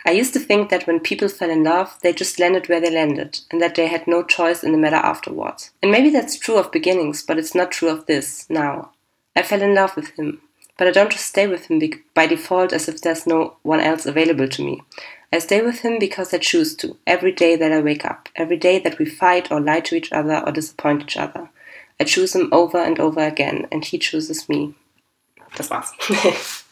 I 0.08 0.14
used 0.14 0.34
to 0.34 0.40
think 0.40 0.70
that 0.70 0.88
when 0.88 1.02
people 1.02 1.28
fell 1.28 1.50
in 1.50 1.64
love, 1.64 1.90
they 2.02 2.14
just 2.14 2.40
landed 2.40 2.70
where 2.70 2.80
they 2.80 2.90
landed, 2.90 3.42
and 3.52 3.62
that 3.62 3.76
they 3.76 3.88
had 3.88 4.08
no 4.08 4.24
choice 4.24 4.64
in 4.64 4.72
the 4.72 4.78
matter 4.78 4.96
afterwards. 4.96 5.74
And 5.84 5.92
maybe 5.92 6.10
that's 6.10 6.40
true 6.40 6.58
of 6.58 6.72
beginnings, 6.72 7.22
but 7.26 7.38
it's 7.38 7.54
not 7.54 7.72
true 7.72 7.90
of 7.90 8.06
this, 8.06 8.46
now. 8.50 8.92
I 9.36 9.44
fell 9.44 9.62
in 9.62 9.76
love 9.76 9.96
with 9.98 10.18
him, 10.18 10.42
but 10.78 10.88
I 10.88 10.92
don't 10.92 11.12
just 11.12 11.26
stay 11.26 11.48
with 11.48 11.66
him 11.66 11.82
by 12.14 12.28
default 12.28 12.72
as 12.72 12.88
if 12.88 13.02
there's 13.02 13.28
no 13.28 13.58
one 13.64 13.82
else 13.82 14.06
available 14.06 14.48
to 14.48 14.64
me. 14.64 14.82
I 15.32 15.40
stay 15.40 15.62
with 15.62 15.82
him 15.82 16.00
because 16.00 16.34
I 16.34 16.40
choose 16.40 16.76
to, 16.78 16.98
every 17.06 17.32
day 17.32 17.56
that 17.56 17.72
I 17.72 17.82
wake 17.82 18.04
up, 18.04 18.30
every 18.36 18.58
day 18.58 18.80
that 18.80 18.98
we 18.98 19.06
fight 19.06 19.52
or 19.52 19.62
lie 19.62 19.82
to 19.82 19.96
each 19.96 20.12
other 20.12 20.42
or 20.46 20.52
disappoint 20.52 21.04
each 21.04 21.18
other. 21.18 21.50
I 22.00 22.06
choose 22.06 22.34
him 22.36 22.50
over 22.52 22.78
and 22.78 23.00
over 23.00 23.20
again, 23.20 23.68
and 23.72 23.86
he 23.86 24.00
chooses 24.00 24.50
me. 24.50 24.74
Das 25.56 25.70
war's. 25.70 25.94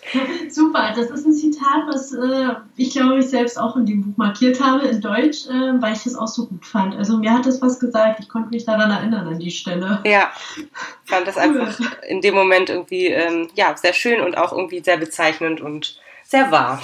Super, 0.49 0.93
das 0.95 1.09
ist 1.11 1.25
ein 1.25 1.33
Zitat, 1.33 1.85
was 1.87 2.13
äh, 2.13 2.55
ich 2.77 2.91
glaube 2.91 3.19
ich 3.19 3.27
selbst 3.27 3.59
auch 3.59 3.75
in 3.75 3.85
dem 3.85 4.03
Buch 4.03 4.17
markiert 4.17 4.61
habe 4.61 4.87
in 4.87 5.01
Deutsch, 5.01 5.47
äh, 5.47 5.81
weil 5.81 5.93
ich 5.93 6.03
das 6.03 6.15
auch 6.15 6.27
so 6.27 6.45
gut 6.45 6.65
fand. 6.65 6.95
Also 6.95 7.17
mir 7.17 7.33
hat 7.33 7.45
das 7.45 7.61
was 7.61 7.77
gesagt, 7.79 8.21
ich 8.21 8.29
konnte 8.29 8.49
mich 8.49 8.63
daran 8.63 8.89
erinnern 8.89 9.27
an 9.27 9.39
die 9.39 9.51
Stelle. 9.51 9.99
Ja, 10.05 10.31
fand 11.03 11.27
das 11.27 11.35
cool. 11.35 11.41
einfach 11.41 11.79
in 12.07 12.21
dem 12.21 12.35
Moment 12.35 12.69
irgendwie 12.69 13.07
ähm, 13.07 13.49
ja, 13.55 13.75
sehr 13.75 13.93
schön 13.93 14.21
und 14.21 14.37
auch 14.37 14.53
irgendwie 14.53 14.79
sehr 14.79 14.97
bezeichnend 14.97 15.59
und 15.59 15.99
sehr 16.23 16.51
wahr. 16.51 16.81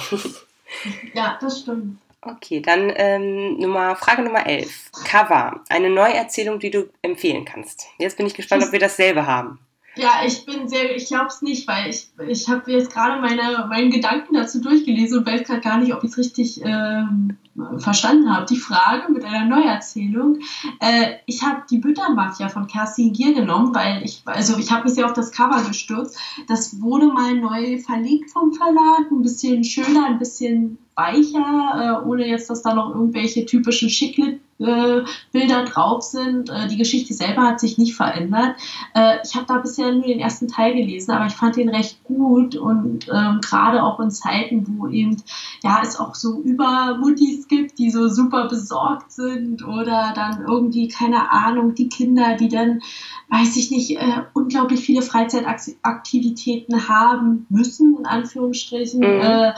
Ja, 1.14 1.38
das 1.40 1.60
stimmt. 1.60 1.98
Okay, 2.20 2.60
dann 2.60 2.90
ähm, 2.96 3.58
Nummer, 3.58 3.96
Frage 3.96 4.22
Nummer 4.22 4.46
11. 4.46 4.92
Cover, 5.06 5.60
eine 5.68 5.90
Neuerzählung, 5.90 6.58
die 6.58 6.70
du 6.70 6.88
empfehlen 7.02 7.44
kannst. 7.44 7.84
Jetzt 7.98 8.16
bin 8.16 8.26
ich 8.26 8.34
gespannt, 8.34 8.64
ob 8.64 8.72
wir 8.72 8.78
dasselbe 8.78 9.26
haben. 9.26 9.58
Ja, 9.96 10.22
ich 10.26 10.44
bin 10.44 10.66
sehr, 10.66 10.96
ich 10.96 11.06
glaube 11.06 11.26
es 11.26 11.42
nicht, 11.42 11.68
weil 11.68 11.90
ich, 11.90 12.08
ich 12.26 12.48
habe 12.48 12.72
jetzt 12.72 12.92
gerade 12.92 13.20
meine, 13.20 13.66
meinen 13.68 13.90
Gedanken 13.90 14.34
dazu 14.34 14.60
durchgelesen 14.60 15.18
und 15.18 15.26
weiß 15.26 15.44
gerade 15.44 15.60
gar 15.60 15.78
nicht, 15.78 15.94
ob 15.94 16.02
ich 16.02 16.10
es 16.10 16.18
richtig 16.18 16.60
ähm, 16.64 17.36
verstanden 17.78 18.34
habe. 18.34 18.46
Die 18.46 18.56
Frage 18.56 19.12
mit 19.12 19.24
einer 19.24 19.44
Neuerzählung. 19.44 20.38
Äh, 20.80 21.14
ich 21.26 21.42
habe 21.42 21.62
die 21.70 21.78
Büttermafia 21.78 22.48
von 22.48 22.66
Kerstin 22.66 23.12
Gier 23.12 23.34
genommen, 23.34 23.74
weil 23.74 24.02
ich, 24.02 24.22
also 24.24 24.58
ich 24.58 24.70
habe 24.70 24.84
mich 24.84 24.94
sehr 24.94 25.06
auf 25.06 25.12
das 25.12 25.32
Cover 25.32 25.62
gestürzt. 25.66 26.18
Das 26.48 26.80
wurde 26.80 27.06
mal 27.06 27.34
neu 27.34 27.78
verlegt 27.78 28.30
vom 28.30 28.52
Verlag, 28.52 29.10
ein 29.10 29.22
bisschen 29.22 29.62
schöner, 29.64 30.06
ein 30.06 30.18
bisschen 30.18 30.78
weicher, 30.96 32.02
äh, 32.02 32.06
ohne 32.06 32.26
jetzt, 32.26 32.50
dass 32.50 32.62
da 32.62 32.74
noch 32.74 32.94
irgendwelche 32.94 33.46
typischen 33.46 33.90
Schicklit 33.90 34.40
äh, 34.58 35.02
Bilder 35.32 35.64
drauf 35.64 36.02
sind. 36.02 36.50
Äh, 36.50 36.68
die 36.68 36.76
Geschichte 36.76 37.14
selber 37.14 37.42
hat 37.42 37.60
sich 37.60 37.78
nicht 37.78 37.94
verändert. 37.94 38.56
Äh, 38.94 39.18
ich 39.24 39.34
habe 39.34 39.46
da 39.46 39.58
bisher 39.58 39.92
nur 39.92 40.04
den 40.04 40.20
ersten 40.20 40.48
Teil 40.48 40.74
gelesen, 40.74 41.10
aber 41.12 41.26
ich 41.26 41.34
fand 41.34 41.56
den 41.56 41.68
recht 41.68 42.02
gut 42.04 42.56
und 42.56 43.08
ähm, 43.12 43.40
gerade 43.40 43.82
auch 43.82 44.00
in 44.00 44.10
Zeiten, 44.10 44.66
wo 44.68 44.88
eben 44.88 45.22
ja 45.62 45.80
es 45.82 45.98
auch 45.98 46.14
so 46.14 46.40
Übermuttis 46.40 47.48
gibt, 47.48 47.78
die 47.78 47.90
so 47.90 48.08
super 48.08 48.48
besorgt 48.48 49.12
sind 49.12 49.64
oder 49.64 50.12
dann 50.14 50.44
irgendwie 50.46 50.88
keine 50.88 51.30
Ahnung 51.30 51.74
die 51.74 51.88
Kinder, 51.88 52.36
die 52.36 52.48
dann 52.48 52.80
weiß 53.28 53.56
ich 53.56 53.70
nicht 53.70 53.98
äh, 53.98 54.22
unglaublich 54.34 54.80
viele 54.80 55.02
Freizeitaktivitäten 55.02 56.88
haben 56.88 57.46
müssen 57.48 57.96
in 57.98 58.06
Anführungsstrichen. 58.06 59.00
Mhm. 59.00 59.52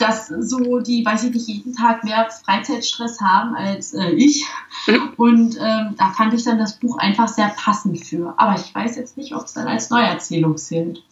Dass 0.00 0.28
so 0.28 0.80
die, 0.80 1.04
weiß 1.04 1.24
ich 1.24 1.34
nicht, 1.34 1.46
jeden 1.46 1.74
Tag 1.74 2.04
mehr 2.04 2.28
Freizeitstress 2.44 3.20
haben 3.20 3.54
als 3.54 3.94
äh, 3.94 4.10
ich. 4.10 4.46
Mhm. 4.86 5.12
Und 5.16 5.56
ähm, 5.60 5.94
da 5.98 6.10
fand 6.16 6.34
ich 6.34 6.42
dann 6.42 6.58
das 6.58 6.78
Buch 6.78 6.98
einfach 6.98 7.28
sehr 7.28 7.48
passend 7.56 8.04
für. 8.04 8.34
Aber 8.36 8.58
ich 8.58 8.74
weiß 8.74 8.96
jetzt 8.96 9.16
nicht, 9.16 9.34
ob 9.34 9.44
es 9.44 9.52
dann 9.52 9.68
als 9.68 9.90
Neuerzählung 9.90 10.56
zählt. 10.56 11.02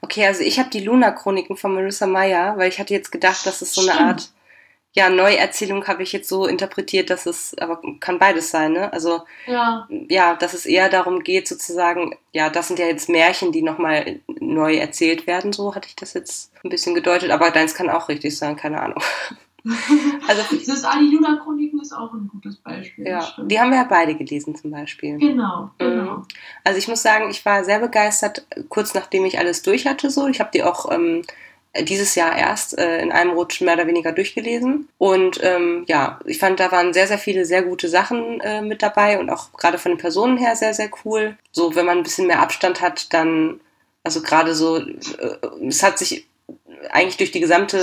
Okay, 0.00 0.26
also 0.26 0.42
ich 0.42 0.58
habe 0.58 0.70
die 0.70 0.80
Luna-Chroniken 0.84 1.56
von 1.56 1.74
Marissa 1.74 2.06
Meyer, 2.06 2.56
weil 2.56 2.68
ich 2.68 2.78
hatte 2.78 2.94
jetzt 2.94 3.10
gedacht, 3.10 3.44
dass 3.44 3.60
es 3.60 3.74
so 3.74 3.82
eine 3.82 3.92
Stimmt. 3.92 4.08
Art 4.08 4.30
ja, 4.98 5.10
Neuerzählung 5.10 5.86
habe 5.86 6.02
ich 6.02 6.12
jetzt 6.12 6.28
so 6.28 6.46
interpretiert, 6.46 7.08
dass 7.08 7.24
es, 7.24 7.56
aber 7.58 7.80
kann 8.00 8.18
beides 8.18 8.50
sein, 8.50 8.72
ne? 8.72 8.92
Also, 8.92 9.22
ja. 9.46 9.86
ja, 10.08 10.34
dass 10.34 10.54
es 10.54 10.66
eher 10.66 10.88
darum 10.88 11.22
geht, 11.22 11.46
sozusagen, 11.46 12.16
ja, 12.32 12.50
das 12.50 12.66
sind 12.66 12.80
ja 12.80 12.86
jetzt 12.86 13.08
Märchen, 13.08 13.52
die 13.52 13.62
nochmal 13.62 14.18
neu 14.26 14.74
erzählt 14.74 15.28
werden, 15.28 15.52
so 15.52 15.76
hatte 15.76 15.86
ich 15.86 15.94
das 15.94 16.14
jetzt 16.14 16.52
ein 16.64 16.70
bisschen 16.70 16.96
gedeutet, 16.96 17.30
aber 17.30 17.52
deins 17.52 17.76
kann 17.76 17.88
auch 17.88 18.08
richtig 18.08 18.36
sein, 18.36 18.56
keine 18.56 18.80
Ahnung. 18.80 19.00
also, 20.26 20.42
das 20.66 20.82
Ali 20.82 21.10
Luna 21.10 21.40
Chroniken 21.44 21.80
ist 21.80 21.92
auch 21.92 22.12
ein 22.12 22.26
gutes 22.26 22.56
Beispiel. 22.56 23.06
Ja, 23.06 23.24
die 23.38 23.60
haben 23.60 23.70
wir 23.70 23.78
ja 23.78 23.86
beide 23.88 24.16
gelesen 24.16 24.56
zum 24.56 24.72
Beispiel. 24.72 25.16
Genau, 25.18 25.70
genau. 25.78 26.16
Mhm. 26.16 26.26
Also 26.64 26.78
ich 26.78 26.88
muss 26.88 27.02
sagen, 27.02 27.30
ich 27.30 27.44
war 27.44 27.62
sehr 27.62 27.78
begeistert, 27.78 28.46
kurz 28.68 28.94
nachdem 28.94 29.24
ich 29.26 29.38
alles 29.38 29.62
durch 29.62 29.86
hatte, 29.86 30.10
so. 30.10 30.26
Ich 30.26 30.40
habe 30.40 30.50
die 30.52 30.64
auch 30.64 30.90
ähm, 30.90 31.22
dieses 31.82 32.14
Jahr 32.14 32.36
erst 32.36 32.78
äh, 32.78 33.00
in 33.00 33.12
einem 33.12 33.32
Rutsch 33.32 33.60
mehr 33.60 33.74
oder 33.74 33.86
weniger 33.86 34.12
durchgelesen. 34.12 34.88
Und 34.98 35.40
ähm, 35.42 35.84
ja, 35.86 36.18
ich 36.24 36.38
fand, 36.38 36.60
da 36.60 36.72
waren 36.72 36.92
sehr, 36.92 37.06
sehr 37.06 37.18
viele 37.18 37.44
sehr 37.44 37.62
gute 37.62 37.88
Sachen 37.88 38.40
äh, 38.40 38.62
mit 38.62 38.82
dabei 38.82 39.18
und 39.18 39.30
auch 39.30 39.52
gerade 39.52 39.78
von 39.78 39.92
den 39.92 39.98
Personen 39.98 40.38
her 40.38 40.56
sehr, 40.56 40.74
sehr 40.74 40.90
cool. 41.04 41.36
So, 41.52 41.74
wenn 41.74 41.86
man 41.86 41.98
ein 41.98 42.04
bisschen 42.04 42.26
mehr 42.26 42.40
Abstand 42.40 42.80
hat, 42.80 43.12
dann, 43.12 43.60
also 44.02 44.22
gerade 44.22 44.54
so, 44.54 44.78
äh, 44.78 45.66
es 45.66 45.82
hat 45.82 45.98
sich 45.98 46.26
eigentlich 46.90 47.18
durch 47.18 47.32
die 47.32 47.40
gesamte 47.40 47.78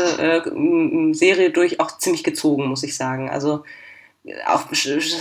äh, 0.46 1.14
Serie 1.14 1.52
durch 1.52 1.80
auch 1.80 1.98
ziemlich 1.98 2.24
gezogen, 2.24 2.68
muss 2.68 2.84
ich 2.84 2.96
sagen. 2.96 3.30
Also 3.30 3.64
auch 4.48 4.66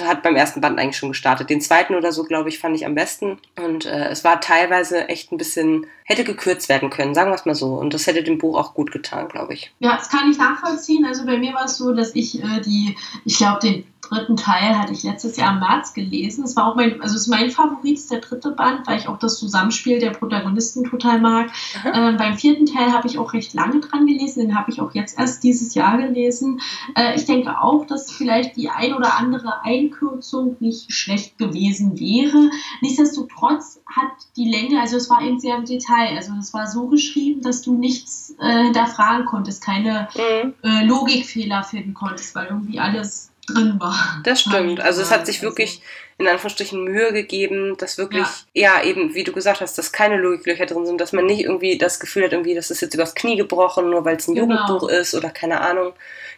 hat 0.07 0.23
beim 0.23 0.37
ersten 0.37 0.61
Band 0.61 0.79
eigentlich 0.79 0.97
schon 0.97 1.11
gestartet. 1.11 1.51
Den 1.51 1.61
zweiten 1.61 1.95
oder 1.95 2.13
so, 2.13 2.25
glaube 2.25 2.49
ich, 2.49 2.59
fand 2.59 2.75
ich 2.77 2.87
am 2.87 2.95
besten. 2.95 3.39
Und 3.57 3.85
äh, 3.85 4.09
es 4.09 4.25
war 4.25 4.41
teilweise 4.41 5.09
echt 5.09 5.31
ein 5.31 5.37
bisschen, 5.37 5.87
hätte 6.05 6.25
gekürzt 6.25 6.69
werden 6.69 6.91
können, 6.91 7.15
sagen 7.15 7.31
wir 7.31 7.35
es 7.35 7.45
mal 7.45 7.55
so. 7.55 7.75
Und 7.75 7.93
das 7.93 8.07
hätte 8.07 8.23
dem 8.23 8.39
Buch 8.39 8.59
auch 8.59 8.75
gut 8.75 8.93
getan, 8.93 9.29
glaube 9.29 9.55
ich. 9.55 9.73
Ja, 9.79 9.97
das 9.97 10.09
kann 10.09 10.31
ich 10.31 10.39
nachvollziehen. 10.39 11.05
Also 11.05 11.27
bei 11.27 11.37
mir 11.37 11.53
war 11.53 11.67
es 11.67 11.77
so, 11.77 11.93
dass 11.93 12.15
ich 12.15 12.43
äh, 12.43 12.61
die, 12.61 12.97
ich 13.25 13.37
glaube, 13.37 13.61
den 13.61 13.85
dritten 14.09 14.37
Teil 14.37 14.79
hatte 14.79 14.93
ich 14.93 15.03
letztes 15.03 15.37
Jahr 15.37 15.53
im 15.55 15.61
März 15.61 15.95
gelesen. 15.95 16.45
Es 16.45 16.57
war 16.57 16.67
auch 16.67 16.77
mein, 16.77 17.01
also 17.01 17.17
es 17.17 17.23
ist 17.23 17.29
mein 17.29 17.51
Favorit, 17.51 17.95
ist 17.95 18.11
der 18.11 18.21
dritte 18.21 18.51
Band, 18.51 18.87
weil 18.87 18.99
ich 18.99 19.09
auch 19.09 19.19
das 19.19 19.39
Zusammenspiel 19.39 19.99
der 19.99 20.11
Protagonisten 20.11 20.85
total 20.85 21.21
mag. 21.21 21.51
Ähm, 21.85 22.17
beim 22.17 22.37
vierten 22.37 22.67
Teil 22.67 22.93
habe 22.93 23.07
ich 23.07 23.19
auch 23.19 23.33
recht 23.33 23.55
lange 23.55 23.81
dran 23.81 24.07
gelesen, 24.07 24.41
den 24.41 24.59
habe 24.59 24.71
ich 24.71 24.81
auch 24.81 24.95
jetzt 24.95 25.19
erst 25.19 25.43
dieses 25.43 25.75
Jahr 25.75 25.99
gelesen. 25.99 26.61
Äh, 26.97 27.17
ich 27.17 27.25
denke 27.25 27.61
auch, 27.61 27.87
dass 27.87 28.11
vielleicht 28.11 28.57
die 28.57 28.69
ein 28.69 28.94
oder 28.97 29.19
andere 29.19 29.63
Einkürzung 29.63 30.57
nicht 30.61 30.93
schlecht 30.93 31.39
gewesen 31.39 31.99
wäre. 31.99 32.51
Nichtsdestotrotz 32.81 33.81
hat 33.87 34.13
die 34.37 34.51
Länge, 34.51 34.81
also 34.81 34.97
es 34.97 35.11
war 35.11 35.23
eben 35.23 35.39
sehr 35.39 35.57
im 35.57 35.65
Detail, 35.65 36.17
also 36.17 36.33
es 36.39 36.53
war 36.55 36.67
so 36.67 36.89
geschrieben, 36.89 37.43
dass 37.43 37.63
du 37.63 37.75
nichts 37.77 38.35
äh, 38.41 38.65
hinterfragen 38.65 39.27
konntest, 39.27 39.63
keine 39.63 40.09
mhm. 40.15 40.55
äh, 40.63 40.85
Logikfehler 40.85 41.65
finden 41.65 41.95
konntest, 41.95 42.35
weil 42.35 42.47
irgendwie 42.47 42.81
alles 42.81 43.31
drin 43.47 43.79
war. 43.79 44.21
Das 44.25 44.41
stimmt. 44.41 44.81
Also 44.81 45.03
es 45.03 45.11
hat 45.11 45.27
sich 45.27 45.43
wirklich 45.43 45.83
in 46.19 46.29
Anführungsstrichen 46.29 46.85
Mühe 46.85 47.13
gegeben, 47.13 47.77
dass 47.77 47.99
wirklich, 47.99 48.27
ja. 48.53 48.77
ja. 48.79 48.85
eben, 48.85 49.15
wie 49.15 49.25
du 49.25 49.33
gesagt 49.33 49.61
hast, 49.61 49.77
dass 49.77 49.93
keine 49.93 50.17
Logiklöcher 50.17 50.67
drin 50.67 50.87
sind, 50.87 51.01
dass 51.01 51.13
man 51.13 51.27
nicht 51.27 51.41
irgendwie 51.41 51.77
das 51.77 51.99
Gefühl 51.99 52.25
hat, 52.25 52.33
irgendwie, 52.33 52.55
das 52.55 52.71
ist 52.71 52.81
jetzt 52.81 52.95
übers 52.95 53.15
Knie 53.15 53.37
gebrochen, 53.37 53.91
nur 53.91 54.05
weil 54.05 54.17
es 54.17 54.29
ein 54.29 54.35
genau. 54.35 54.55
Jugendbuch 54.55 54.89
ist 54.89 55.15
oder 55.15 55.31
keine 55.31 55.61
Ahnung. 55.61 55.93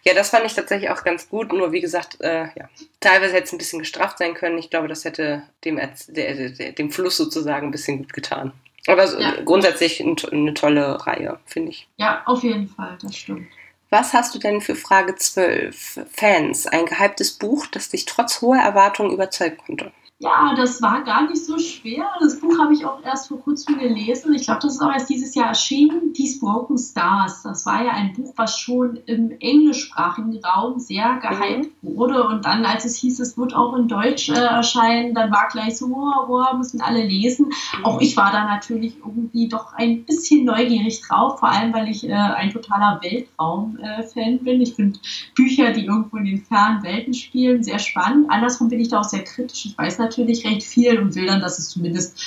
Ja, 0.07 0.15
das 0.15 0.31
fand 0.31 0.47
ich 0.47 0.55
tatsächlich 0.55 0.89
auch 0.91 1.03
ganz 1.03 1.29
gut, 1.29 1.53
nur 1.53 1.73
wie 1.73 1.81
gesagt, 1.81 2.21
äh, 2.21 2.45
ja, 2.55 2.69
teilweise 3.01 3.35
hätte 3.35 3.47
es 3.47 3.53
ein 3.53 3.59
bisschen 3.59 3.81
gestrafft 3.81 4.19
sein 4.19 4.35
können. 4.35 4.57
Ich 4.57 4.71
glaube, 4.71 4.87
das 4.87 5.05
hätte 5.05 5.43
dem, 5.65 5.81
der, 6.07 6.51
der, 6.51 6.73
dem 6.73 6.93
Fluss 6.93 7.17
sozusagen 7.17 7.67
ein 7.67 7.71
bisschen 7.73 7.99
gut 7.99 8.13
getan. 8.13 8.53
Aber 8.87 9.09
so, 9.09 9.19
ja. 9.19 9.35
grundsätzlich 9.45 10.01
eine 10.01 10.55
tolle 10.55 11.05
Reihe, 11.05 11.41
finde 11.45 11.71
ich. 11.71 11.89
Ja, 11.97 12.23
auf 12.27 12.45
jeden 12.45 12.69
Fall, 12.69 12.97
das 13.03 13.17
stimmt. 13.17 13.49
Was 13.91 14.13
hast 14.13 14.33
du 14.33 14.39
denn 14.39 14.61
für 14.61 14.77
Frage 14.77 15.17
12? 15.17 16.07
Fans, 16.13 16.69
ein 16.69 16.87
gehyptes 16.87 17.33
Buch, 17.33 17.67
das 17.67 17.89
dich 17.89 18.05
trotz 18.05 18.41
hoher 18.41 18.61
Erwartungen 18.61 19.11
überzeugen 19.11 19.57
konnte. 19.57 19.91
Ja, 20.19 20.55
das 20.57 20.81
war 20.81 21.03
gar 21.03 21.29
nicht 21.29 21.45
so 21.45 21.59
schwer. 21.59 22.07
Das 22.21 22.41
Buch 22.41 22.59
habe 22.59 22.73
ich 22.73 22.87
auch 22.87 23.03
erst 23.05 23.29
vor 23.29 23.39
kurzem 23.39 23.79
gelesen. 23.79 24.33
Ich 24.33 24.45
glaube, 24.45 24.61
das 24.63 24.77
ist 24.77 24.81
auch 24.81 24.91
erst 24.91 25.11
dieses 25.11 25.35
Jahr 25.35 25.49
erschienen. 25.49 26.15
These 26.15 26.41
Broken 26.41 26.79
Stars. 26.79 27.43
Das 27.43 27.67
war 27.67 27.85
ja 27.85 27.91
ein 27.91 28.15
Buch, 28.15 28.33
was 28.35 28.59
schon 28.59 28.97
im 29.05 29.33
englischsprachigen 29.41 30.43
Raum 30.43 30.79
sehr 30.79 31.19
gehypt 31.21 31.71
mhm. 31.83 31.97
wurde. 31.97 32.27
Und 32.27 32.47
dann, 32.47 32.65
als 32.65 32.87
es 32.87 32.97
hieß, 32.97 33.21
es 33.21 33.37
wird 33.37 33.55
auch 33.55 33.77
in 33.77 33.89
Deutsch 33.89 34.31
äh, 34.31 34.41
erscheinen, 34.41 35.13
dann 35.13 35.31
war 35.31 35.49
gleich 35.53 35.77
so, 35.77 35.85
oh, 35.95 36.27
oh, 36.29 36.57
müssen 36.57 36.81
alle 36.81 37.05
lesen. 37.05 37.49
Mhm. 37.79 37.85
Auch 37.85 38.01
ich 38.01 38.17
war 38.17 38.33
da 38.33 38.47
natürlich 38.47 38.97
irgendwie 39.05 39.49
doch 39.49 39.75
ein 39.75 40.07
bisschen 40.07 40.47
neugierig 40.47 41.03
drauf, 41.03 41.41
vor 41.41 41.51
allem, 41.51 41.75
weil 41.75 41.91
ich 41.91 42.09
äh, 42.09 42.15
ein 42.15 42.51
totaler 42.53 43.01
Weltraum-Fan 43.03 44.35
äh, 44.35 44.39
bin. 44.39 44.63
Ich 44.63 44.77
finde 44.77 44.99
Bücher, 45.35 45.73
die 45.73 45.85
irgendwo 45.85 46.17
in 46.17 46.25
den 46.25 46.43
fernen 46.43 46.83
Welten 46.83 47.13
spielen, 47.13 47.63
sehr 47.63 47.79
spannend. 47.79 48.31
Andersrum 48.31 48.71
bin 48.71 48.81
ich 48.81 48.89
da 48.89 49.01
auch 49.01 49.05
sehr 49.05 49.23
kritisch. 49.23 49.67
Ich 49.67 49.77
weiß 49.77 49.99
natürlich 49.99 50.06
recht 50.45 50.63
viel 50.63 50.99
und 50.99 51.15
will 51.15 51.27
dann, 51.27 51.41
dass 51.41 51.59
es 51.59 51.69
zumindest 51.69 52.19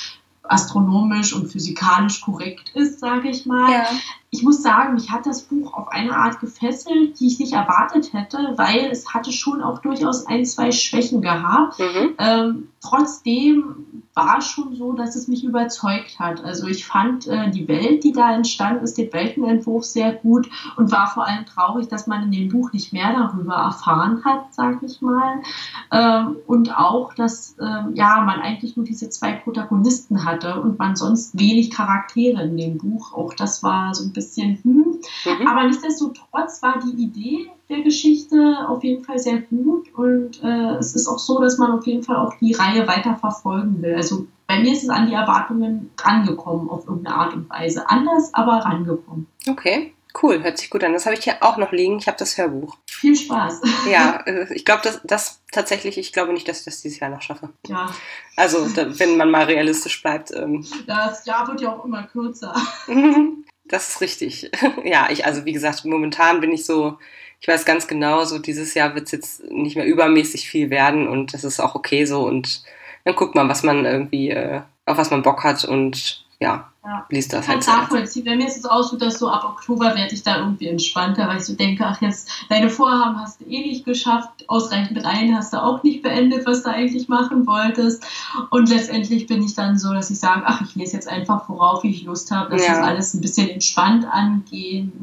astronomisch 0.49 1.33
und 1.33 1.47
physikalisch 1.51 2.21
korrekt 2.21 2.71
ist, 2.73 2.99
sage 2.99 3.29
ich 3.29 3.45
mal. 3.45 3.71
Ja. 3.71 3.85
Ich 4.31 4.43
muss 4.43 4.61
sagen, 4.61 4.95
mich 4.95 5.11
hat 5.11 5.25
das 5.25 5.43
Buch 5.43 5.73
auf 5.73 5.89
eine 5.89 6.15
Art 6.15 6.39
gefesselt, 6.39 7.19
die 7.19 7.27
ich 7.27 7.39
nicht 7.39 7.53
erwartet 7.53 8.13
hätte, 8.13 8.53
weil 8.55 8.89
es 8.91 9.13
hatte 9.13 9.31
schon 9.31 9.61
auch 9.61 9.79
durchaus 9.79 10.25
ein, 10.25 10.45
zwei 10.45 10.71
Schwächen 10.71 11.21
gehabt. 11.21 11.79
Mhm. 11.79 12.15
Ähm, 12.17 12.67
trotzdem 12.81 14.03
war 14.25 14.41
schon 14.41 14.75
so, 14.75 14.93
dass 14.93 15.15
es 15.15 15.27
mich 15.27 15.43
überzeugt 15.43 16.19
hat. 16.19 16.43
Also 16.43 16.67
ich 16.67 16.85
fand 16.85 17.27
äh, 17.27 17.49
die 17.49 17.67
Welt, 17.67 18.03
die 18.03 18.11
da 18.11 18.33
entstanden 18.33 18.83
ist, 18.83 18.97
den 18.97 19.11
Weltenentwurf 19.11 19.83
sehr 19.83 20.13
gut 20.13 20.49
und 20.77 20.91
war 20.91 21.07
vor 21.07 21.27
allem 21.27 21.45
traurig, 21.45 21.87
dass 21.87 22.07
man 22.07 22.23
in 22.23 22.31
dem 22.31 22.49
Buch 22.49 22.71
nicht 22.73 22.93
mehr 22.93 23.13
darüber 23.13 23.55
erfahren 23.55 24.23
hat, 24.25 24.53
sag 24.53 24.81
ich 24.83 25.01
mal. 25.01 25.41
Ähm, 25.91 26.37
und 26.47 26.77
auch, 26.77 27.13
dass 27.13 27.55
ähm, 27.59 27.93
ja 27.95 28.21
man 28.21 28.41
eigentlich 28.41 28.75
nur 28.75 28.85
diese 28.85 29.09
zwei 29.09 29.33
Protagonisten 29.33 30.25
hatte 30.25 30.61
und 30.61 30.77
man 30.79 30.95
sonst 30.95 31.37
wenig 31.39 31.71
Charaktere 31.71 32.43
in 32.43 32.57
dem 32.57 32.77
Buch. 32.77 33.13
Auch 33.13 33.33
das 33.33 33.63
war 33.63 33.93
so 33.93 34.03
ein 34.03 34.13
bisschen 34.13 34.59
hm. 34.63 34.99
Mhm. 35.25 35.47
Aber 35.47 35.63
nichtsdestotrotz 35.63 36.61
war 36.61 36.79
die 36.79 37.03
Idee 37.03 37.51
der 37.69 37.81
Geschichte 37.81 38.65
auf 38.67 38.83
jeden 38.83 39.03
Fall 39.03 39.19
sehr 39.19 39.41
gut 39.41 39.93
und 39.93 40.41
äh, 40.43 40.77
es 40.77 40.95
ist 40.95 41.07
auch 41.07 41.19
so, 41.19 41.39
dass 41.39 41.57
man 41.57 41.71
auf 41.71 41.85
jeden 41.85 42.03
Fall 42.03 42.17
auch 42.17 42.33
die 42.39 42.53
Reihe 42.53 42.87
weiter 42.87 43.15
verfolgen 43.15 43.81
will. 43.81 43.95
Also 43.95 44.27
bei 44.47 44.59
mir 44.59 44.73
ist 44.73 44.83
es 44.83 44.89
an 44.89 45.07
die 45.07 45.13
Erwartungen 45.13 45.91
rangekommen 45.99 46.69
auf 46.69 46.87
irgendeine 46.87 47.15
Art 47.15 47.33
und 47.33 47.49
Weise. 47.49 47.87
Anders, 47.87 48.33
aber 48.33 48.53
rangekommen. 48.53 49.27
Okay. 49.47 49.93
Cool, 50.19 50.41
hört 50.41 50.57
sich 50.57 50.71
gut 50.71 50.83
an. 50.83 50.93
Das 50.93 51.05
habe 51.05 51.15
ich 51.15 51.23
hier 51.23 51.37
auch 51.41 51.57
noch 51.57 51.71
liegen. 51.71 51.99
Ich 51.99 52.07
habe 52.07 52.17
das 52.17 52.35
Hörbuch. 52.35 52.77
Viel 52.87 53.15
Spaß. 53.15 53.61
Ja, 53.91 54.21
äh, 54.25 54.51
ich 54.55 54.65
glaube, 54.65 54.81
das, 54.83 55.01
das 55.03 55.41
tatsächlich, 55.51 55.99
ich 55.99 56.11
glaube 56.11 56.33
nicht, 56.33 56.47
dass 56.47 56.59
ich 56.59 56.65
das 56.65 56.81
dieses 56.81 56.99
Jahr 56.99 57.11
noch 57.11 57.21
schaffe. 57.21 57.49
Ja. 57.67 57.93
Also, 58.35 58.57
wenn 58.75 59.17
man 59.17 59.29
mal 59.29 59.45
realistisch 59.45 60.01
bleibt. 60.01 60.31
Ähm. 60.31 60.65
Das 60.87 61.25
Jahr 61.27 61.47
wird 61.47 61.61
ja 61.61 61.75
auch 61.75 61.85
immer 61.85 62.03
kürzer. 62.03 62.55
Das 63.69 63.87
ist 63.89 64.01
richtig. 64.01 64.49
Ja, 64.83 65.09
ich, 65.11 65.25
also 65.25 65.45
wie 65.45 65.53
gesagt, 65.53 65.85
momentan 65.85 66.41
bin 66.41 66.51
ich 66.51 66.65
so, 66.65 66.97
ich 67.41 67.47
weiß 67.47 67.65
ganz 67.65 67.87
genau, 67.87 68.25
so 68.25 68.37
dieses 68.37 68.73
Jahr 68.73 68.95
wird 68.95 69.05
es 69.05 69.11
jetzt 69.11 69.51
nicht 69.51 69.75
mehr 69.75 69.85
übermäßig 69.85 70.49
viel 70.49 70.69
werden 70.69 71.07
und 71.07 71.33
das 71.33 71.43
ist 71.43 71.59
auch 71.59 71.75
okay 71.75 72.05
so 72.05 72.25
und 72.27 72.63
dann 73.05 73.15
guckt 73.15 73.35
man, 73.35 73.49
was 73.49 73.63
man 73.63 73.85
irgendwie, 73.85 74.29
äh, 74.29 74.61
auf 74.85 74.97
was 74.97 75.09
man 75.09 75.21
Bock 75.21 75.43
hat 75.43 75.63
und 75.63 76.25
ja, 76.41 76.69
ja. 76.85 77.05
liest 77.09 77.33
das 77.33 77.47
halt. 77.47 77.67
nachvollziehen. 77.67 78.25
Wenn 78.25 78.37
mir 78.37 78.47
es 78.47 78.55
jetzt 78.55 78.69
aussieht, 78.69 79.01
dass 79.01 79.19
so 79.19 79.29
ab 79.29 79.43
Oktober 79.43 79.93
werde 79.95 80.13
ich 80.13 80.23
da 80.23 80.39
irgendwie 80.39 80.67
entspannter, 80.67 81.27
weil 81.27 81.37
ich 81.37 81.45
so 81.45 81.53
denke, 81.53 81.85
ach 81.85 82.01
jetzt, 82.01 82.29
deine 82.49 82.69
Vorhaben 82.69 83.19
hast 83.19 83.41
du 83.41 83.45
eh 83.45 83.59
nicht 83.59 83.83
geschafft, 83.83 84.29
ausreichend 84.47 84.91
mit 84.91 85.05
ein 85.05 85.35
hast 85.35 85.51
du 85.53 85.61
auch 85.61 85.83
nicht 85.83 86.01
beendet, 86.01 86.45
was 86.45 86.63
du 86.63 86.69
eigentlich 86.69 87.09
machen 87.09 87.45
wolltest. 87.45 88.05
Und 88.51 88.69
letztendlich 88.69 89.27
bin 89.27 89.43
ich 89.43 89.53
dann 89.53 89.77
so, 89.77 89.93
dass 89.93 90.09
ich 90.09 90.19
sage, 90.19 90.43
ach, 90.45 90.61
ich 90.61 90.75
lese 90.75 90.95
jetzt 90.95 91.09
einfach, 91.09 91.49
worauf 91.49 91.83
ich 91.83 92.03
Lust 92.03 92.31
habe, 92.31 92.51
dass 92.51 92.65
ja. 92.65 92.75
das 92.75 92.87
alles 92.87 93.13
ein 93.13 93.21
bisschen 93.21 93.49
entspannt 93.49 94.05
angehen 94.05 94.93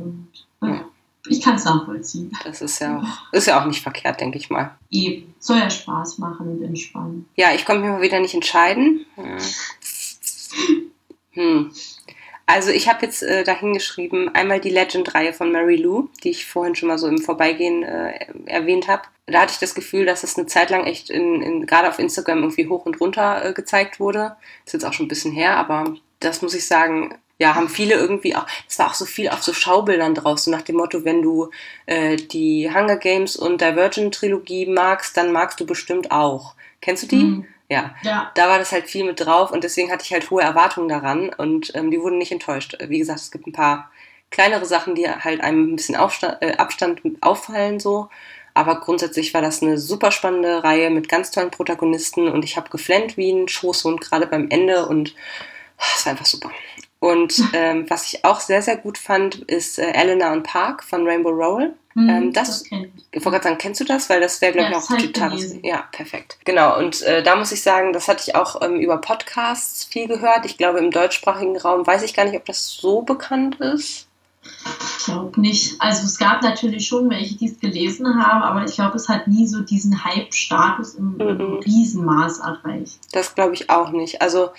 und 0.60 0.68
ja. 0.68 0.84
Ich 1.28 1.40
kann 1.40 1.56
es 1.56 1.64
nachvollziehen. 1.64 2.32
Das 2.44 2.60
ist 2.60 2.80
ja, 2.80 2.98
auch, 2.98 3.32
ist 3.32 3.46
ja 3.46 3.60
auch 3.60 3.66
nicht 3.66 3.82
verkehrt, 3.82 4.20
denke 4.20 4.38
ich 4.38 4.50
mal. 4.50 4.76
Eben. 4.90 5.34
Soll 5.38 5.58
ja 5.58 5.70
Spaß 5.70 6.18
machen 6.18 6.48
und 6.48 6.62
entspannen. 6.62 7.28
Ja, 7.36 7.52
ich 7.54 7.64
konnte 7.64 7.82
mich 7.82 7.90
mal 7.90 8.02
wieder 8.02 8.20
nicht 8.20 8.34
entscheiden. 8.34 9.06
Hm. 11.32 11.70
Also 12.46 12.70
ich 12.70 12.88
habe 12.88 13.04
jetzt 13.04 13.24
äh, 13.24 13.42
dahin 13.42 13.72
geschrieben, 13.72 14.30
einmal 14.32 14.60
die 14.60 14.70
Legend-Reihe 14.70 15.32
von 15.32 15.50
Mary 15.50 15.76
Lou, 15.76 16.08
die 16.22 16.30
ich 16.30 16.46
vorhin 16.46 16.76
schon 16.76 16.88
mal 16.88 16.96
so 16.96 17.08
im 17.08 17.18
Vorbeigehen 17.18 17.82
äh, 17.82 18.26
erwähnt 18.46 18.86
habe. 18.86 19.02
Da 19.26 19.40
hatte 19.40 19.52
ich 19.52 19.58
das 19.58 19.74
Gefühl, 19.74 20.06
dass 20.06 20.22
es 20.22 20.38
eine 20.38 20.46
Zeit 20.46 20.70
lang 20.70 20.84
echt 20.84 21.10
in, 21.10 21.42
in, 21.42 21.66
gerade 21.66 21.88
auf 21.88 21.98
Instagram 21.98 22.38
irgendwie 22.38 22.68
hoch 22.68 22.86
und 22.86 23.00
runter 23.00 23.44
äh, 23.44 23.52
gezeigt 23.52 23.98
wurde. 23.98 24.36
Ist 24.64 24.74
jetzt 24.74 24.84
auch 24.84 24.92
schon 24.92 25.06
ein 25.06 25.08
bisschen 25.08 25.32
her, 25.32 25.56
aber 25.56 25.96
das 26.20 26.40
muss 26.40 26.54
ich 26.54 26.66
sagen, 26.66 27.16
ja, 27.38 27.54
haben 27.54 27.68
viele 27.68 27.94
irgendwie 27.94 28.34
auch, 28.34 28.46
es 28.68 28.78
war 28.78 28.88
auch 28.88 28.94
so 28.94 29.04
viel 29.04 29.28
auf 29.28 29.42
so 29.42 29.52
Schaubildern 29.52 30.14
drauf, 30.14 30.38
so 30.38 30.50
nach 30.50 30.62
dem 30.62 30.76
Motto, 30.76 31.04
wenn 31.04 31.22
du 31.22 31.50
äh, 31.86 32.16
die 32.16 32.70
Hunger 32.72 32.96
Games 32.96 33.36
und 33.36 33.60
Divergent 33.60 34.14
Trilogie 34.14 34.66
magst, 34.66 35.16
dann 35.16 35.32
magst 35.32 35.60
du 35.60 35.66
bestimmt 35.66 36.10
auch. 36.10 36.54
Kennst 36.80 37.02
du 37.04 37.06
die? 37.08 37.24
Mhm. 37.24 37.46
Ja. 37.68 37.94
ja. 38.02 38.30
Da 38.34 38.48
war 38.48 38.58
das 38.58 38.72
halt 38.72 38.88
viel 38.88 39.04
mit 39.04 39.20
drauf 39.20 39.50
und 39.50 39.64
deswegen 39.64 39.90
hatte 39.90 40.04
ich 40.04 40.12
halt 40.12 40.30
hohe 40.30 40.42
Erwartungen 40.42 40.88
daran 40.88 41.30
und 41.30 41.74
ähm, 41.74 41.90
die 41.90 42.00
wurden 42.00 42.18
nicht 42.18 42.32
enttäuscht. 42.32 42.76
Wie 42.80 42.98
gesagt, 42.98 43.20
es 43.20 43.30
gibt 43.30 43.46
ein 43.46 43.52
paar 43.52 43.90
kleinere 44.30 44.64
Sachen, 44.64 44.94
die 44.94 45.08
halt 45.08 45.40
einem 45.40 45.72
ein 45.72 45.76
bisschen 45.76 45.96
Aufstand, 45.96 46.38
äh, 46.40 46.56
Abstand 46.56 47.00
auffallen 47.20 47.80
so. 47.80 48.08
Aber 48.54 48.80
grundsätzlich 48.80 49.34
war 49.34 49.42
das 49.42 49.62
eine 49.62 49.76
super 49.76 50.10
spannende 50.10 50.64
Reihe 50.64 50.88
mit 50.88 51.10
ganz 51.10 51.30
tollen 51.30 51.50
Protagonisten 51.50 52.28
und 52.28 52.42
ich 52.42 52.56
habe 52.56 52.70
geflennt 52.70 53.18
wie 53.18 53.30
ein 53.30 53.48
Schoßhund 53.48 54.00
gerade 54.00 54.26
beim 54.26 54.48
Ende 54.48 54.86
und 54.86 55.14
es 55.94 56.06
war 56.06 56.12
einfach 56.12 56.24
super. 56.24 56.50
Und 57.06 57.40
ähm, 57.52 57.86
was 57.88 58.12
ich 58.12 58.24
auch 58.24 58.40
sehr, 58.40 58.62
sehr 58.62 58.76
gut 58.76 58.98
fand, 58.98 59.36
ist 59.42 59.78
äh, 59.78 59.92
Elena 59.92 60.32
und 60.32 60.42
Park 60.42 60.82
von 60.82 61.06
Rainbow 61.06 61.30
Roll. 61.30 61.72
Mhm, 61.94 62.08
ähm, 62.10 62.32
das, 62.32 62.64
das 62.64 62.72
ich. 63.12 63.24
wollte 63.24 63.30
gerade 63.30 63.44
sagen, 63.44 63.58
kennst 63.58 63.80
du 63.80 63.84
das? 63.84 64.10
Weil 64.10 64.20
das 64.20 64.40
wäre, 64.40 64.54
glaube 64.54 64.72
ja, 64.72 64.78
ich, 64.78 64.84
auch 64.84 64.98
total. 64.98 65.38
Ja, 65.62 65.84
perfekt. 65.92 66.36
Genau, 66.44 66.76
und 66.78 67.02
äh, 67.02 67.22
da 67.22 67.36
muss 67.36 67.52
ich 67.52 67.62
sagen, 67.62 67.92
das 67.92 68.08
hatte 68.08 68.24
ich 68.26 68.34
auch 68.34 68.60
ähm, 68.60 68.80
über 68.80 68.98
Podcasts 68.98 69.84
viel 69.84 70.08
gehört. 70.08 70.46
Ich 70.46 70.58
glaube, 70.58 70.80
im 70.80 70.90
deutschsprachigen 70.90 71.56
Raum 71.56 71.86
weiß 71.86 72.02
ich 72.02 72.12
gar 72.12 72.24
nicht, 72.24 72.36
ob 72.36 72.44
das 72.44 72.66
so 72.66 73.02
bekannt 73.02 73.60
ist. 73.60 74.08
Ich 74.98 75.04
glaube 75.04 75.40
nicht. 75.40 75.80
Also 75.80 76.06
es 76.06 76.18
gab 76.18 76.42
natürlich 76.42 76.88
schon 76.88 77.08
welche, 77.08 77.36
die 77.36 77.46
es 77.46 77.60
gelesen 77.60 78.20
haben, 78.20 78.42
aber 78.42 78.64
ich 78.64 78.74
glaube, 78.74 78.96
es 78.96 79.08
hat 79.08 79.28
nie 79.28 79.46
so 79.46 79.60
diesen 79.60 80.04
Hype-Status 80.04 80.94
im, 80.94 81.16
mhm. 81.16 81.60
Riesenmaß 81.64 82.40
erreicht. 82.40 82.98
Das 83.12 83.34
glaube 83.34 83.54
ich 83.54 83.70
auch 83.70 83.90
nicht. 83.90 84.22
Also 84.22 84.50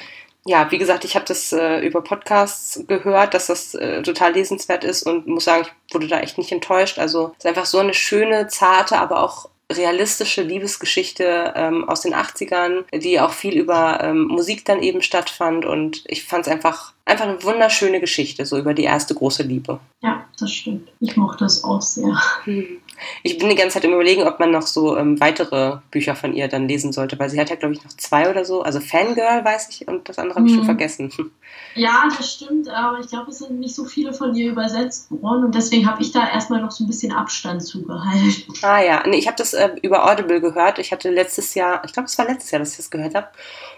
ja, 0.48 0.72
wie 0.72 0.78
gesagt, 0.78 1.04
ich 1.04 1.16
habe 1.16 1.26
das 1.26 1.52
äh, 1.52 1.86
über 1.86 2.02
Podcasts 2.02 2.82
gehört, 2.88 3.34
dass 3.34 3.48
das 3.48 3.76
äh, 3.76 4.02
total 4.02 4.34
lesenswert 4.34 4.86
ist 4.86 5.04
und 5.04 5.28
muss 5.28 5.43
sagen, 5.43 5.68
ich 5.88 5.93
wurde 5.93 6.08
da 6.08 6.20
echt 6.22 6.38
nicht 6.38 6.52
enttäuscht. 6.52 7.00
Also 7.00 7.34
es 7.34 7.43
ist 7.43 7.45
einfach 7.45 7.66
so 7.66 7.80
eine 7.80 7.93
schöne, 7.93 8.48
zarte, 8.48 8.98
aber 8.98 9.24
auch 9.24 9.50
realistische 9.70 10.43
Liebesgeschichte 10.43 11.54
ähm, 11.56 11.88
aus 11.89 12.02
den 12.02 12.16
80ern, 12.16 12.86
die 12.98 13.20
auch 13.20 13.34
viel 13.34 13.58
über 13.58 14.00
ähm, 14.02 14.28
Musik 14.28 14.64
dann 14.64 14.82
eben 14.82 15.02
stattfand 15.02 15.66
und 15.66 16.04
ich 16.08 16.24
fand 16.24 16.48
es 16.48 16.52
einfach 16.52 16.93
einfach 17.04 17.26
eine 17.26 17.43
wunderschöne 17.43 18.00
Geschichte, 18.00 18.45
so 18.45 18.58
über 18.58 18.74
die 18.74 18.84
erste 18.84 19.16
große 19.16 19.43
Liebe. 19.43 19.80
Ja, 20.02 20.26
das 20.39 20.52
stimmt. 20.52 20.89
Ich 21.00 21.18
mochte 21.18 21.45
es 21.45 21.64
auch 21.64 21.82
sehr. 21.82 22.18
Hm. 22.43 22.80
Ich 23.24 23.38
bin 23.38 23.50
die 23.50 23.56
ganze 23.56 23.76
Zeit 23.76 23.84
im 23.86 23.93
Überlegen, 23.93 24.24
ob 24.24 24.39
man 24.39 24.52
noch 24.52 24.66
so 24.66 24.98
ähm, 24.98 25.20
weitere 25.20 25.78
Bücher 25.91 26.16
von 26.16 26.34
ihr 26.34 26.48
dann 26.48 26.68
lesen 26.68 26.91
sollte, 26.91 27.18
weil 27.20 27.30
sie 27.30 27.39
hat 27.39 27.50
ja, 27.50 27.56
glaube 27.56 27.74
ich, 27.74 27.84
noch 27.84 27.91
zwei 27.91 28.30
oder 28.30 28.45
so. 28.45 28.62
Also 28.62 28.80
Fangirl 28.80 29.43
weiß 29.43 29.70
ich 29.70 29.88
und 29.88 30.10
das 30.10 30.20
andere 30.20 30.38
habe 30.38 30.48
ich 30.48 30.54
hm. 30.54 30.60
schon 30.60 30.66
vergessen. 30.66 31.12
Ja, 31.76 32.10
das 32.18 32.34
stimmt, 32.34 32.68
aber 32.70 33.00
ich 33.00 33.08
glaube, 33.08 33.30
es 33.30 33.38
sind 33.38 33.60
nicht 33.60 33.76
so 33.76 33.86
viele 33.86 34.12
von 34.12 34.34
ihr 34.34 34.52
übersetzt 34.52 35.12
worden 35.12 35.45
und 35.45 35.56
deswegen 35.56 35.88
habe 35.88 36.02
ich 36.02 36.12
da 36.12 36.28
erstmal 36.28 36.60
noch 36.60 36.72
so 36.72 36.84
ein 36.84 36.88
bisschen 36.88 37.12
Abstand 37.12 37.64
zugehalten. 37.64 38.34
Ah 38.64 38.82
ja, 38.82 39.04
nee, 39.06 39.18
ich 39.18 39.28
habe 39.28 39.38
das 39.38 39.54
äh, 39.54 39.70
über 39.84 40.10
Audible 40.10 40.41
gehört. 40.41 40.80
Ich 40.80 40.91
hatte 40.91 41.12
letztes 41.12 41.54
Jahr, 41.54 41.84
ich 41.86 41.93
glaube, 41.93 42.08
es 42.08 42.18
war 42.18 42.26
letztes 42.26 42.52
Jahr, 42.52 42.60
dass 42.60 42.72
ich 42.72 42.78
das 42.78 42.89
gehört 42.89 43.14
habe. 43.14 43.28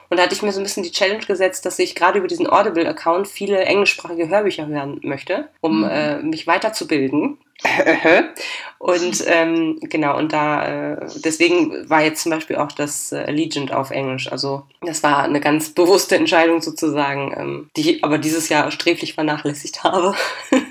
Und 0.10 0.18
da 0.18 0.24
hatte 0.24 0.34
ich 0.34 0.42
mir 0.42 0.52
so 0.52 0.60
ein 0.60 0.64
bisschen 0.64 0.84
die 0.84 0.92
Challenge 0.92 1.26
gesetzt, 1.26 1.66
dass 1.66 1.78
ich 1.78 1.94
gerade 1.94 2.20
über 2.20 2.28
diesen 2.28 2.50
Audible-Account 2.50 3.28
viele 3.28 3.60
englischsprachige 3.60 4.30
Hörbücher 4.30 4.68
hören 4.68 5.00
möchte, 5.04 5.50
um 5.62 5.80
mhm. 5.80 5.90
äh, 5.90 6.22
mich 6.24 6.48
weiterzubilden. 6.48 7.38
und 8.78 9.24
ähm, 9.28 9.80
genau, 9.82 10.18
und 10.18 10.32
da, 10.32 10.94
äh, 10.94 11.08
deswegen 11.24 11.90
war 11.90 12.02
jetzt 12.02 12.24
zum 12.24 12.32
Beispiel 12.32 12.56
auch 12.56 12.72
das 12.72 13.12
äh, 13.12 13.18
Allegiant 13.18 13.74
auf 13.74 13.92
Englisch. 13.92 14.32
Also 14.32 14.64
das 14.82 15.04
war 15.04 15.24
eine 15.24 15.42
ganz 15.42 15.72
bewusste 15.72 16.16
Entscheidung 16.16 16.62
sozusagen, 16.62 17.34
ähm, 17.36 17.70
die 17.76 17.92
ich 17.92 18.04
aber 18.04 18.18
dieses 18.18 18.48
Jahr 18.50 18.72
sträflich 18.72 19.14
vernachlässigt 19.14 19.84
habe. 19.84 20.16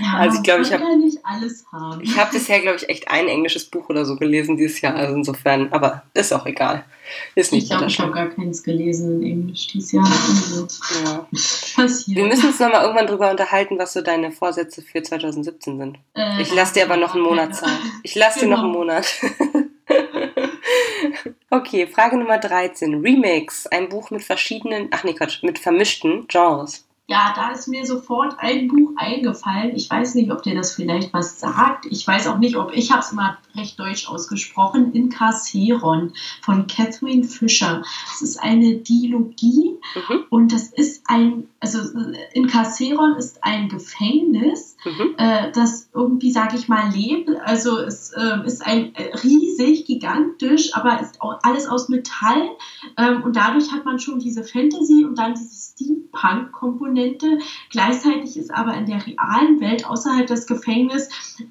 Ja, 0.00 0.18
also 0.18 0.38
ich 0.38 0.42
glaube, 0.42 0.62
ich 0.62 0.72
habe. 0.72 0.84
Ich 2.02 2.16
habe 2.18 2.32
bisher, 2.32 2.60
glaube 2.60 2.76
ich, 2.76 2.88
echt 2.88 3.08
ein 3.08 3.28
englisches 3.28 3.64
Buch 3.64 3.88
oder 3.88 4.04
so 4.04 4.16
gelesen 4.16 4.56
dieses 4.56 4.80
Jahr. 4.80 4.94
Also 4.94 5.14
insofern, 5.14 5.72
aber 5.72 6.02
ist 6.14 6.32
auch 6.32 6.46
egal. 6.46 6.84
Ist 7.34 7.52
nicht 7.52 7.64
ich 7.64 7.70
glaube, 7.70 7.86
ich 7.86 7.98
habe 7.98 8.12
gar 8.12 8.28
keins 8.28 8.62
gelesen 8.62 9.22
in 9.22 9.30
Englisch 9.30 9.66
dieses 9.68 9.92
Jahr. 9.92 10.04
Also, 10.04 10.66
ja. 11.04 11.26
Passiert. 11.74 12.16
Wir 12.16 12.24
müssen 12.24 12.46
uns 12.46 12.60
nochmal 12.60 12.82
irgendwann 12.82 13.06
drüber 13.06 13.30
unterhalten, 13.30 13.78
was 13.78 13.92
so 13.92 14.00
deine 14.00 14.32
Vorsätze 14.32 14.82
für 14.82 15.02
2017 15.02 15.78
sind. 15.78 15.98
Äh, 16.14 16.40
ich 16.40 16.54
lasse 16.54 16.74
dir 16.74 16.84
aber 16.84 16.96
noch 16.96 17.14
einen 17.14 17.24
Monat 17.24 17.54
Zeit. 17.54 17.70
Ich 18.02 18.14
lasse 18.14 18.40
genau. 18.40 18.56
dir 18.56 18.62
noch 18.62 18.64
einen 18.64 18.72
genau. 18.72 18.84
Monat. 18.84 19.06
okay, 21.50 21.86
Frage 21.86 22.16
Nummer 22.16 22.38
13. 22.38 23.00
Remix. 23.00 23.66
Ein 23.66 23.88
Buch 23.88 24.10
mit 24.10 24.22
verschiedenen, 24.22 24.88
ach 24.90 25.04
nee, 25.04 25.14
Quatsch, 25.14 25.42
mit 25.42 25.58
vermischten 25.58 26.26
Genres. 26.28 26.84
Ja, 27.12 27.34
da 27.36 27.50
ist 27.50 27.68
mir 27.68 27.84
sofort 27.84 28.36
ein 28.38 28.68
Buch 28.68 28.92
eingefallen. 28.96 29.76
Ich 29.76 29.90
weiß 29.90 30.14
nicht, 30.14 30.32
ob 30.32 30.42
dir 30.42 30.54
das 30.54 30.74
vielleicht 30.74 31.12
was 31.12 31.38
sagt. 31.38 31.84
Ich 31.84 32.08
weiß 32.08 32.26
auch 32.28 32.38
nicht, 32.38 32.56
ob 32.56 32.72
ich 32.72 32.90
habe 32.90 33.02
es 33.02 33.12
mal 33.12 33.36
recht 33.56 33.78
deutsch 33.78 34.08
ausgesprochen, 34.08 34.92
Incarceron 34.92 36.12
von 36.40 36.66
Catherine 36.66 37.24
Fisher. 37.24 37.82
Das 38.08 38.22
ist 38.22 38.42
eine 38.42 38.76
Dilogie 38.76 39.76
mhm. 39.94 40.24
und 40.30 40.52
das 40.52 40.68
ist 40.68 41.04
ein, 41.06 41.48
also 41.60 41.78
Incarceron 42.32 43.16
ist 43.16 43.44
ein 43.44 43.68
Gefängnis, 43.68 44.76
mhm. 44.84 45.14
äh, 45.18 45.52
das 45.52 45.88
irgendwie, 45.94 46.30
sage 46.32 46.56
ich 46.56 46.68
mal, 46.68 46.90
lebt. 46.90 47.30
Also 47.44 47.78
es 47.78 48.12
äh, 48.12 48.44
ist 48.44 48.64
ein 48.64 48.94
äh, 48.94 49.14
riesig, 49.22 49.86
gigantisch, 49.86 50.74
aber 50.74 51.00
ist 51.00 51.20
auch 51.20 51.38
alles 51.42 51.68
aus 51.68 51.88
Metall 51.88 52.50
ähm, 52.96 53.22
und 53.22 53.36
dadurch 53.36 53.72
hat 53.72 53.84
man 53.84 53.98
schon 53.98 54.18
diese 54.18 54.44
Fantasy 54.44 55.04
und 55.04 55.18
dann 55.18 55.34
diese 55.34 55.72
Steampunk-Komponente. 55.72 57.38
Gleichzeitig 57.70 58.36
ist 58.36 58.52
aber 58.52 58.74
in 58.74 58.86
der 58.86 59.06
realen 59.06 59.60
Welt 59.60 59.86
außerhalb 59.86 60.26
des 60.26 60.46
Gefängnisses 60.46 61.08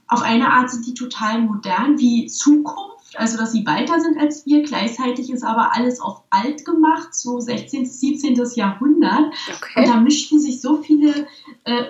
auf 0.07 0.21
eine 0.21 0.51
Art 0.51 0.69
sind 0.69 0.85
die 0.85 0.93
total 0.93 1.41
modern 1.41 1.90
wie 1.97 2.27
Zukunft 2.27 2.91
also 3.15 3.37
dass 3.37 3.51
sie 3.51 3.65
weiter 3.65 3.99
sind 3.99 4.17
als 4.17 4.45
wir. 4.45 4.63
Gleichzeitig 4.63 5.29
ist 5.29 5.43
aber 5.43 5.75
alles 5.75 5.99
auf 5.99 6.23
alt 6.29 6.63
gemacht, 6.65 7.13
so 7.13 7.39
16., 7.39 7.85
17. 7.85 8.35
Jahrhundert. 8.55 9.33
Okay. 9.55 9.79
Und 9.79 9.87
da 9.87 9.99
mischten 9.99 10.39
sich 10.39 10.61
so 10.61 10.77
viele 10.77 11.27
äh, 11.65 11.83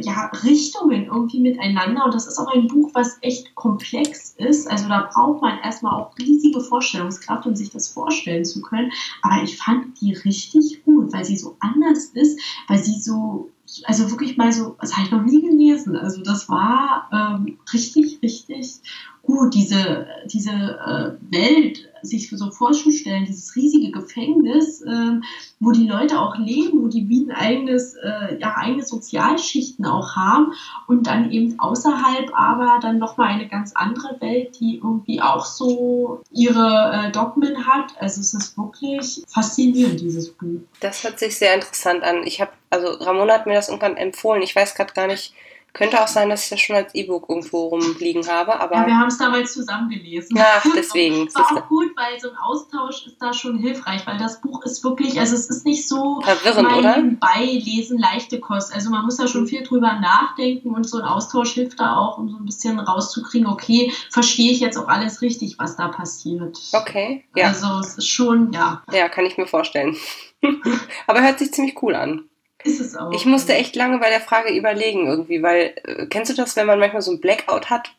ja, 0.00 0.30
Richtungen 0.42 1.06
irgendwie 1.06 1.40
miteinander. 1.40 2.04
Und 2.04 2.14
das 2.14 2.26
ist 2.26 2.38
auch 2.38 2.52
ein 2.52 2.68
Buch, 2.68 2.90
was 2.94 3.18
echt 3.20 3.54
komplex 3.54 4.34
ist. 4.38 4.70
Also 4.70 4.88
da 4.88 5.10
braucht 5.12 5.42
man 5.42 5.58
erstmal 5.58 6.00
auch 6.00 6.16
riesige 6.18 6.60
Vorstellungskraft, 6.60 7.46
um 7.46 7.54
sich 7.54 7.70
das 7.70 7.88
vorstellen 7.88 8.44
zu 8.44 8.62
können. 8.62 8.92
Aber 9.22 9.42
ich 9.42 9.56
fand 9.56 10.00
die 10.00 10.14
richtig 10.14 10.84
gut, 10.84 11.12
weil 11.12 11.24
sie 11.24 11.36
so 11.36 11.56
anders 11.60 12.06
ist, 12.14 12.40
weil 12.68 12.78
sie 12.78 13.00
so 13.00 13.50
also 13.84 14.10
wirklich 14.10 14.36
mal 14.36 14.52
so, 14.52 14.76
das 14.80 14.94
habe 14.94 15.06
ich 15.06 15.12
noch 15.12 15.22
nie 15.22 15.40
gelesen. 15.40 15.96
Also 15.96 16.22
das 16.22 16.48
war 16.48 17.08
ähm, 17.12 17.58
richtig, 17.72 18.18
richtig 18.22 18.80
gut, 19.22 19.54
diese, 19.54 20.06
diese 20.26 20.50
äh, 20.50 21.32
Welt 21.32 21.88
sich 22.02 22.28
so 22.30 22.50
vorzustellen, 22.50 23.24
dieses 23.24 23.54
riesige 23.54 23.92
Gefängnis, 23.92 24.82
äh, 24.82 25.20
wo 25.60 25.70
die 25.70 25.86
Leute 25.86 26.20
auch 26.20 26.36
leben, 26.36 26.82
wo 26.82 26.88
die 26.88 27.08
wie 27.08 27.26
ein 27.26 27.30
eigenes, 27.30 27.94
äh, 27.94 28.38
ja, 28.40 28.56
eigene 28.56 28.84
Sozialschichten 28.84 29.86
auch 29.86 30.16
haben 30.16 30.52
und 30.88 31.06
dann 31.06 31.30
eben 31.30 31.58
außerhalb 31.60 32.32
aber 32.34 32.80
dann 32.82 32.98
nochmal 32.98 33.28
eine 33.28 33.48
ganz 33.48 33.72
andere 33.74 34.20
Welt, 34.20 34.58
die 34.58 34.78
irgendwie 34.78 35.20
auch 35.22 35.44
so 35.44 36.20
ihre 36.32 37.06
äh, 37.06 37.12
Dogmen 37.12 37.66
hat. 37.66 37.94
Also 38.00 38.20
es 38.20 38.34
ist 38.34 38.58
wirklich 38.58 39.22
faszinierend, 39.28 40.00
dieses 40.00 40.30
Buch. 40.30 40.60
Das 40.80 41.04
hört 41.04 41.20
sich 41.20 41.36
sehr 41.38 41.54
interessant 41.54 42.02
an. 42.02 42.26
Ich 42.26 42.40
habe, 42.40 42.50
also 42.70 42.88
Ramona 43.04 43.34
hat 43.34 43.46
mir 43.46 43.54
das 43.54 43.68
irgendwann 43.68 43.96
empfohlen. 43.96 44.42
Ich 44.42 44.56
weiß 44.56 44.74
gerade 44.74 44.92
gar 44.92 45.06
nicht, 45.06 45.34
könnte 45.72 46.02
auch 46.02 46.08
sein, 46.08 46.28
dass 46.28 46.44
ich 46.44 46.50
das 46.50 46.60
schon 46.60 46.76
als 46.76 46.94
E-Book 46.94 47.28
irgendwo 47.28 47.68
rumliegen 47.68 48.28
habe, 48.28 48.60
aber. 48.60 48.74
Ja, 48.74 48.86
wir 48.86 48.98
haben 48.98 49.08
es 49.08 49.16
damals 49.16 49.54
zusammen 49.54 49.88
gelesen. 49.88 50.36
Ja, 50.36 50.62
deswegen. 50.76 51.28
War 51.34 51.56
auch 51.56 51.68
gut, 51.68 51.92
weil 51.96 52.20
so 52.20 52.30
ein 52.30 52.36
Austausch 52.36 53.06
ist 53.06 53.16
da 53.20 53.32
schon 53.32 53.58
hilfreich, 53.58 54.06
weil 54.06 54.18
das 54.18 54.40
Buch 54.40 54.62
ist 54.64 54.84
wirklich, 54.84 55.18
also 55.18 55.34
es 55.34 55.48
ist 55.48 55.64
nicht 55.64 55.88
so 55.88 56.20
verwirrend, 56.20 56.72
oder? 56.76 57.02
Beilesen, 57.18 57.98
leichte 57.98 58.38
Kost. 58.38 58.74
Also 58.74 58.90
man 58.90 59.04
muss 59.04 59.16
da 59.16 59.26
schon 59.26 59.46
viel 59.46 59.62
drüber 59.62 59.98
nachdenken 60.00 60.74
und 60.74 60.86
so 60.88 60.98
ein 60.98 61.04
Austausch 61.04 61.52
hilft 61.52 61.80
da 61.80 61.96
auch, 61.96 62.18
um 62.18 62.28
so 62.28 62.36
ein 62.36 62.44
bisschen 62.44 62.78
rauszukriegen, 62.78 63.46
okay, 63.46 63.92
verstehe 64.10 64.52
ich 64.52 64.60
jetzt 64.60 64.76
auch 64.76 64.88
alles 64.88 65.22
richtig, 65.22 65.58
was 65.58 65.76
da 65.76 65.88
passiert. 65.88 66.58
Okay, 66.72 67.24
ja. 67.34 67.46
Also 67.46 67.80
es 67.80 67.96
ist 67.96 68.08
schon, 68.08 68.52
ja. 68.52 68.82
Ja, 68.92 69.08
kann 69.08 69.24
ich 69.24 69.38
mir 69.38 69.46
vorstellen. 69.46 69.96
aber 71.06 71.22
hört 71.22 71.38
sich 71.38 71.52
ziemlich 71.52 71.80
cool 71.82 71.94
an. 71.94 72.28
Ist 72.64 72.80
es 72.80 72.96
auch. 72.96 73.12
Ich 73.12 73.24
musste 73.24 73.54
echt 73.54 73.76
lange 73.76 73.98
bei 73.98 74.10
der 74.10 74.20
Frage 74.20 74.52
überlegen 74.52 75.06
irgendwie, 75.06 75.42
weil, 75.42 75.74
äh, 75.84 76.06
kennst 76.06 76.30
du 76.30 76.36
das, 76.36 76.56
wenn 76.56 76.66
man 76.66 76.78
manchmal 76.78 77.02
so 77.02 77.12
ein 77.12 77.20
Blackout 77.20 77.70
hat? 77.70 77.92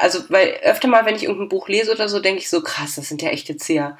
Also, 0.00 0.20
weil 0.28 0.58
öfter 0.62 0.88
mal, 0.88 1.04
wenn 1.04 1.16
ich 1.16 1.24
irgendein 1.24 1.48
Buch 1.48 1.68
lese 1.68 1.92
oder 1.92 2.08
so, 2.08 2.20
denke 2.20 2.40
ich 2.40 2.48
so, 2.48 2.62
krass, 2.62 2.96
das 2.96 3.08
sind 3.08 3.22
ja 3.22 3.30
echt 3.30 3.48
jetzt 3.48 3.66
hier, 3.66 3.98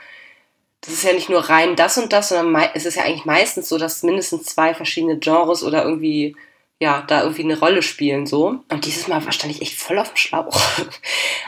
das 0.81 0.95
ist 0.95 1.05
ja 1.05 1.13
nicht 1.13 1.29
nur 1.29 1.41
rein 1.41 1.77
das 1.77 1.99
und 1.99 2.13
das, 2.13 2.31
sondern 2.31 2.71
es 2.75 2.87
ist 2.87 2.97
ja 2.97 3.05
eigentlich 3.05 3.25
meistens 3.25 3.69
so, 3.69 3.77
dass 3.77 4.03
mindestens 4.03 4.47
zwei 4.47 4.75
verschiedene 4.75 5.19
Genres 5.19 5.63
oder 5.63 5.85
irgendwie 5.85 6.37
ja, 6.79 7.03
da 7.07 7.23
irgendwie 7.23 7.45
eine 7.45 7.59
Rolle 7.59 7.81
spielen 7.81 8.27
so. 8.27 8.61
Und 8.71 8.85
dieses 8.85 9.09
Mal 9.09 9.25
war 9.25 9.33
stand 9.33 9.55
ich 9.55 9.63
echt 9.63 9.81
voll 9.81 9.99
auf 9.99 10.13
dem 10.13 10.17
Schlauch. 10.17 10.61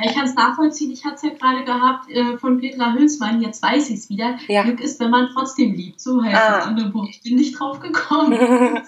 Ich 0.01 0.15
kann 0.15 0.27
es 0.27 0.35
nachvollziehen. 0.35 0.93
Ich 0.93 1.05
hatte 1.05 1.17
es 1.17 1.23
ja 1.23 1.31
gerade 1.31 1.65
gehabt 1.65 2.09
äh, 2.09 2.39
von 2.39 2.61
Petra 2.61 2.93
Hülsmann. 2.93 3.43
Jetzt 3.43 3.61
weiß 3.61 3.91
ich 3.91 3.97
es 3.97 4.09
wieder. 4.09 4.39
Ja. 4.47 4.63
Glück 4.63 4.81
ist, 4.81 5.01
wenn 5.01 5.11
man 5.11 5.29
trotzdem 5.35 5.75
liebt. 5.75 6.01
So 6.01 6.23
heißt 6.23 6.37
ah. 6.37 6.57
das 6.59 6.67
andere 6.67 6.91
Buch. 6.91 7.07
Ich 7.11 7.21
bin 7.23 7.35
nicht 7.35 7.59
drauf 7.59 7.81
gekommen. 7.81 8.33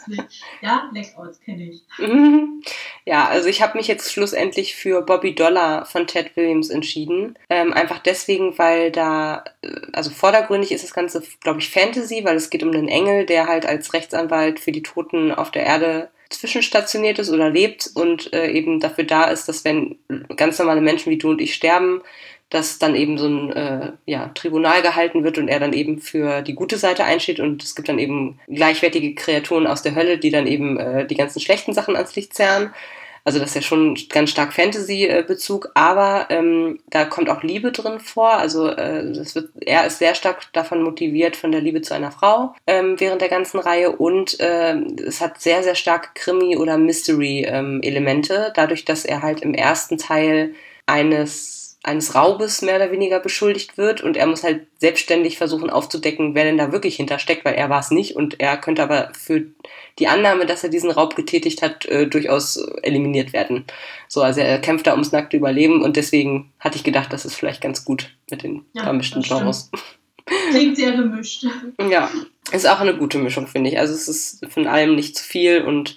ja, 0.62 0.88
Blackouts 0.92 1.40
kenne 1.40 1.64
ich. 1.64 1.82
Ja, 3.04 3.26
also 3.26 3.48
ich 3.48 3.60
habe 3.60 3.76
mich 3.76 3.88
jetzt 3.88 4.12
schlussendlich 4.12 4.76
für 4.76 5.02
Bobby 5.02 5.34
Dollar 5.34 5.84
von 5.84 6.06
Ted 6.06 6.36
Williams 6.36 6.70
entschieden. 6.70 7.36
Ähm, 7.48 7.72
einfach 7.72 7.98
deswegen, 7.98 8.56
weil 8.56 8.92
da, 8.92 9.42
äh, 9.62 9.68
also 9.92 10.10
vordergründig 10.10 10.70
ist 10.70 10.84
das 10.84 10.94
Ganze, 10.94 11.22
glaube 11.40 11.58
ich, 11.58 11.70
Fantasy, 11.70 12.24
weil 12.24 12.36
es 12.36 12.50
geht 12.50 12.62
um 12.62 12.70
einen 12.70 12.86
Engel, 12.86 13.26
der 13.26 13.48
halt 13.48 13.66
als 13.66 13.92
Rechtsanwalt 13.94 14.60
für 14.60 14.70
die 14.70 14.84
Toten 14.84 15.32
auf 15.32 15.50
der 15.50 15.66
Erde 15.66 16.10
zwischenstationiert 16.30 17.18
ist 17.18 17.30
oder 17.30 17.50
lebt 17.50 17.90
und 17.94 18.32
äh, 18.32 18.50
eben 18.50 18.80
dafür 18.80 19.04
da 19.04 19.24
ist, 19.24 19.48
dass 19.48 19.64
wenn 19.64 19.98
ganz 20.36 20.58
normale 20.58 20.80
Menschen 20.80 21.10
wie 21.10 21.18
du 21.18 21.30
und 21.30 21.40
ich 21.40 21.54
sterben, 21.54 22.02
dass 22.50 22.78
dann 22.78 22.96
eben 22.96 23.16
so 23.16 23.28
ein 23.28 23.52
äh, 23.52 23.92
ja, 24.06 24.28
Tribunal 24.34 24.82
gehalten 24.82 25.22
wird 25.22 25.38
und 25.38 25.48
er 25.48 25.60
dann 25.60 25.72
eben 25.72 26.00
für 26.00 26.42
die 26.42 26.54
gute 26.54 26.78
Seite 26.78 27.04
einsteht 27.04 27.38
und 27.38 27.62
es 27.62 27.76
gibt 27.76 27.88
dann 27.88 28.00
eben 28.00 28.40
gleichwertige 28.48 29.14
Kreaturen 29.14 29.68
aus 29.68 29.82
der 29.82 29.94
Hölle, 29.94 30.18
die 30.18 30.30
dann 30.30 30.48
eben 30.48 30.78
äh, 30.78 31.06
die 31.06 31.14
ganzen 31.14 31.40
schlechten 31.40 31.74
Sachen 31.74 31.94
ans 31.94 32.16
Licht 32.16 32.34
zerren. 32.34 32.74
Also 33.24 33.38
das 33.38 33.50
ist 33.50 33.54
ja 33.54 33.62
schon 33.62 33.96
ganz 34.08 34.30
stark 34.30 34.52
Fantasy-Bezug, 34.52 35.70
aber 35.74 36.26
ähm, 36.30 36.80
da 36.88 37.04
kommt 37.04 37.28
auch 37.28 37.42
Liebe 37.42 37.72
drin 37.72 38.00
vor. 38.00 38.32
Also 38.32 38.68
äh, 38.68 39.12
das 39.12 39.34
wird, 39.34 39.50
er 39.60 39.86
ist 39.86 39.98
sehr 39.98 40.14
stark 40.14 40.52
davon 40.52 40.82
motiviert 40.82 41.36
von 41.36 41.52
der 41.52 41.60
Liebe 41.60 41.82
zu 41.82 41.94
einer 41.94 42.10
Frau 42.10 42.54
ähm, 42.66 42.98
während 42.98 43.20
der 43.20 43.28
ganzen 43.28 43.60
Reihe 43.60 43.92
und 43.92 44.40
äh, 44.40 44.74
es 45.06 45.20
hat 45.20 45.40
sehr, 45.40 45.62
sehr 45.62 45.74
starke 45.74 46.10
Krimi- 46.14 46.56
oder 46.56 46.78
Mystery-Elemente, 46.78 48.34
ähm, 48.34 48.52
dadurch, 48.54 48.84
dass 48.84 49.04
er 49.04 49.22
halt 49.22 49.40
im 49.40 49.54
ersten 49.54 49.98
Teil 49.98 50.54
eines 50.86 51.59
eines 51.82 52.14
Raubes 52.14 52.60
mehr 52.60 52.76
oder 52.76 52.92
weniger 52.92 53.20
beschuldigt 53.20 53.78
wird 53.78 54.02
und 54.02 54.16
er 54.16 54.26
muss 54.26 54.44
halt 54.44 54.66
selbstständig 54.78 55.38
versuchen 55.38 55.70
aufzudecken, 55.70 56.34
wer 56.34 56.44
denn 56.44 56.58
da 56.58 56.72
wirklich 56.72 56.96
hintersteckt, 56.96 57.44
weil 57.44 57.54
er 57.54 57.70
war 57.70 57.80
es 57.80 57.90
nicht 57.90 58.16
und 58.16 58.38
er 58.38 58.58
könnte 58.58 58.82
aber 58.82 59.10
für 59.14 59.46
die 59.98 60.06
Annahme, 60.06 60.44
dass 60.44 60.62
er 60.62 60.68
diesen 60.68 60.90
Raub 60.90 61.16
getätigt 61.16 61.62
hat, 61.62 61.86
äh, 61.86 62.06
durchaus 62.06 62.58
eliminiert 62.82 63.32
werden. 63.32 63.64
So, 64.08 64.20
also 64.22 64.40
er 64.40 64.58
kämpft 64.58 64.86
da 64.86 64.92
ums 64.92 65.12
nackte 65.12 65.38
Überleben 65.38 65.82
und 65.82 65.96
deswegen 65.96 66.52
hatte 66.60 66.76
ich 66.76 66.84
gedacht, 66.84 67.12
das 67.12 67.24
ist 67.24 67.34
vielleicht 67.34 67.62
ganz 67.62 67.84
gut 67.84 68.14
mit 68.30 68.42
den 68.42 68.66
ja, 68.74 68.82
vermischten 68.84 69.22
Genres. 69.22 69.70
Klingt 70.50 70.76
sehr 70.76 70.92
gemischt. 70.92 71.46
Ja, 71.90 72.10
ist 72.52 72.68
auch 72.68 72.80
eine 72.80 72.96
gute 72.96 73.18
Mischung, 73.18 73.46
finde 73.46 73.70
ich. 73.70 73.78
Also 73.78 73.94
es 73.94 74.06
ist 74.06 74.46
von 74.48 74.66
allem 74.66 74.94
nicht 74.94 75.16
zu 75.16 75.24
viel 75.24 75.62
und 75.62 75.96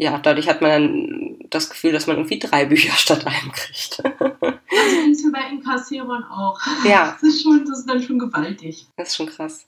ja, 0.00 0.18
dadurch 0.18 0.48
hat 0.48 0.62
man 0.62 0.70
dann 0.70 1.36
das 1.50 1.68
Gefühl, 1.68 1.92
dass 1.92 2.06
man 2.06 2.16
irgendwie 2.16 2.38
drei 2.38 2.64
Bücher 2.64 2.92
statt 2.94 3.26
einem 3.26 3.52
kriegt. 3.52 4.02
Also 4.02 5.10
ist 5.10 5.24
mir 5.26 5.32
bei 5.32 5.50
Inkassierern 5.50 6.24
auch. 6.24 6.58
Ja. 6.84 7.18
Das 7.20 7.22
ist, 7.22 7.42
schon, 7.42 7.66
das 7.66 7.80
ist 7.80 7.88
dann 7.88 8.02
schon 8.02 8.18
gewaltig. 8.18 8.86
Das 8.96 9.08
ist 9.08 9.16
schon 9.16 9.26
krass. 9.26 9.66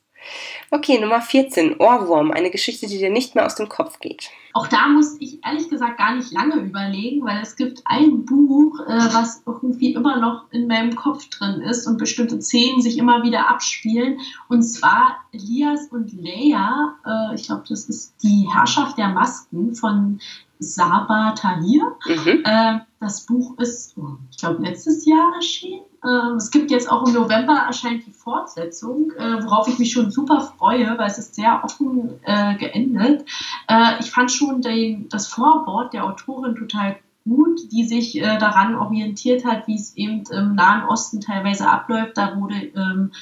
Okay, 0.71 0.99
Nummer 0.99 1.21
14, 1.21 1.77
Ohrwurm, 1.79 2.31
eine 2.31 2.51
Geschichte, 2.51 2.87
die 2.87 2.99
dir 2.99 3.11
nicht 3.11 3.35
mehr 3.35 3.47
aus 3.47 3.55
dem 3.55 3.69
Kopf 3.69 4.01
geht. 4.01 4.31
Auch 4.55 4.67
da 4.67 4.89
musste 4.89 5.23
ich 5.25 5.45
ehrlich 5.45 5.71
gesagt 5.71 5.99
gar 5.99 6.15
nicht 6.15 6.31
lange 6.33 6.57
überlegen, 6.57 7.25
weil 7.25 7.41
es 7.41 7.57
gibt 7.57 7.83
ein 7.87 8.25
Buch, 8.25 8.81
äh, 8.81 8.99
was 9.13 9.43
irgendwie 9.47 9.95
immer 9.95 10.19
noch 10.19 10.45
in 10.51 10.67
meinem 10.67 10.95
Kopf 10.95 11.29
drin 11.31 11.63
ist 11.63 11.87
und 11.87 11.99
bestimmte 11.99 12.41
Szenen 12.41 12.83
sich 12.83 12.99
immer 12.99 13.23
wieder 13.23 13.49
abspielen. 13.49 14.19
Und 14.49 14.63
zwar 14.63 15.21
Elias 15.33 15.89
und 15.91 16.13
Leia, 16.13 16.97
äh, 17.07 17.35
ich 17.35 17.45
glaube, 17.45 17.65
das 17.69 17.89
ist 17.89 18.15
die 18.23 18.47
Herrschaft 18.53 18.99
der 18.99 19.09
Masken 19.09 19.75
von 19.75 20.21
Saba 20.59 21.33
Tahir. 21.33 21.97
Mhm. 22.07 22.43
Äh, 22.45 22.81
das 23.01 23.25
Buch 23.27 23.59
ist, 23.59 23.97
oh, 23.97 24.19
ich 24.31 24.39
glaube, 24.39 24.63
letztes 24.63 25.07
Jahr 25.07 25.35
erschienen. 25.35 25.85
Ähm, 26.05 26.37
es 26.37 26.51
gibt 26.51 26.71
jetzt 26.71 26.91
auch 26.91 27.07
im 27.07 27.15
November 27.15 27.55
erscheint 27.67 28.07
die 28.07 28.13
Fortsetzung, 28.13 29.13
äh, 29.19 29.43
worauf 29.45 29.69
ich 29.69 29.79
mich 29.79 29.93
schon 29.93 30.11
super 30.11 30.41
freue, 30.41 30.99
weil 30.99 31.07
es 31.07 31.19
ist 31.19 31.35
sehr 31.35 31.63
offen 31.65 32.21
äh, 32.23 32.57
geendet. 32.57 33.25
Äh, 33.69 34.01
ich 34.01 34.11
fand 34.11 34.33
schon 34.33 34.63
den, 34.63 35.09
das 35.09 35.29
Vorwort 35.29 35.93
der 35.93 36.05
Autorin 36.05 36.57
total 36.57 36.97
gut, 37.25 37.61
die 37.71 37.85
sich 37.85 38.21
daran 38.21 38.75
orientiert 38.75 39.45
hat, 39.45 39.69
wie 39.69 39.77
es 39.77 39.97
eben 39.97 40.25
im 40.33 40.57
Nahen 40.57 40.89
Osten 40.89 41.21
teilweise 41.21 41.69
abläuft. 41.69 42.17
Da 42.17 42.37
wurde 42.37 42.57
ähm, 42.75 43.13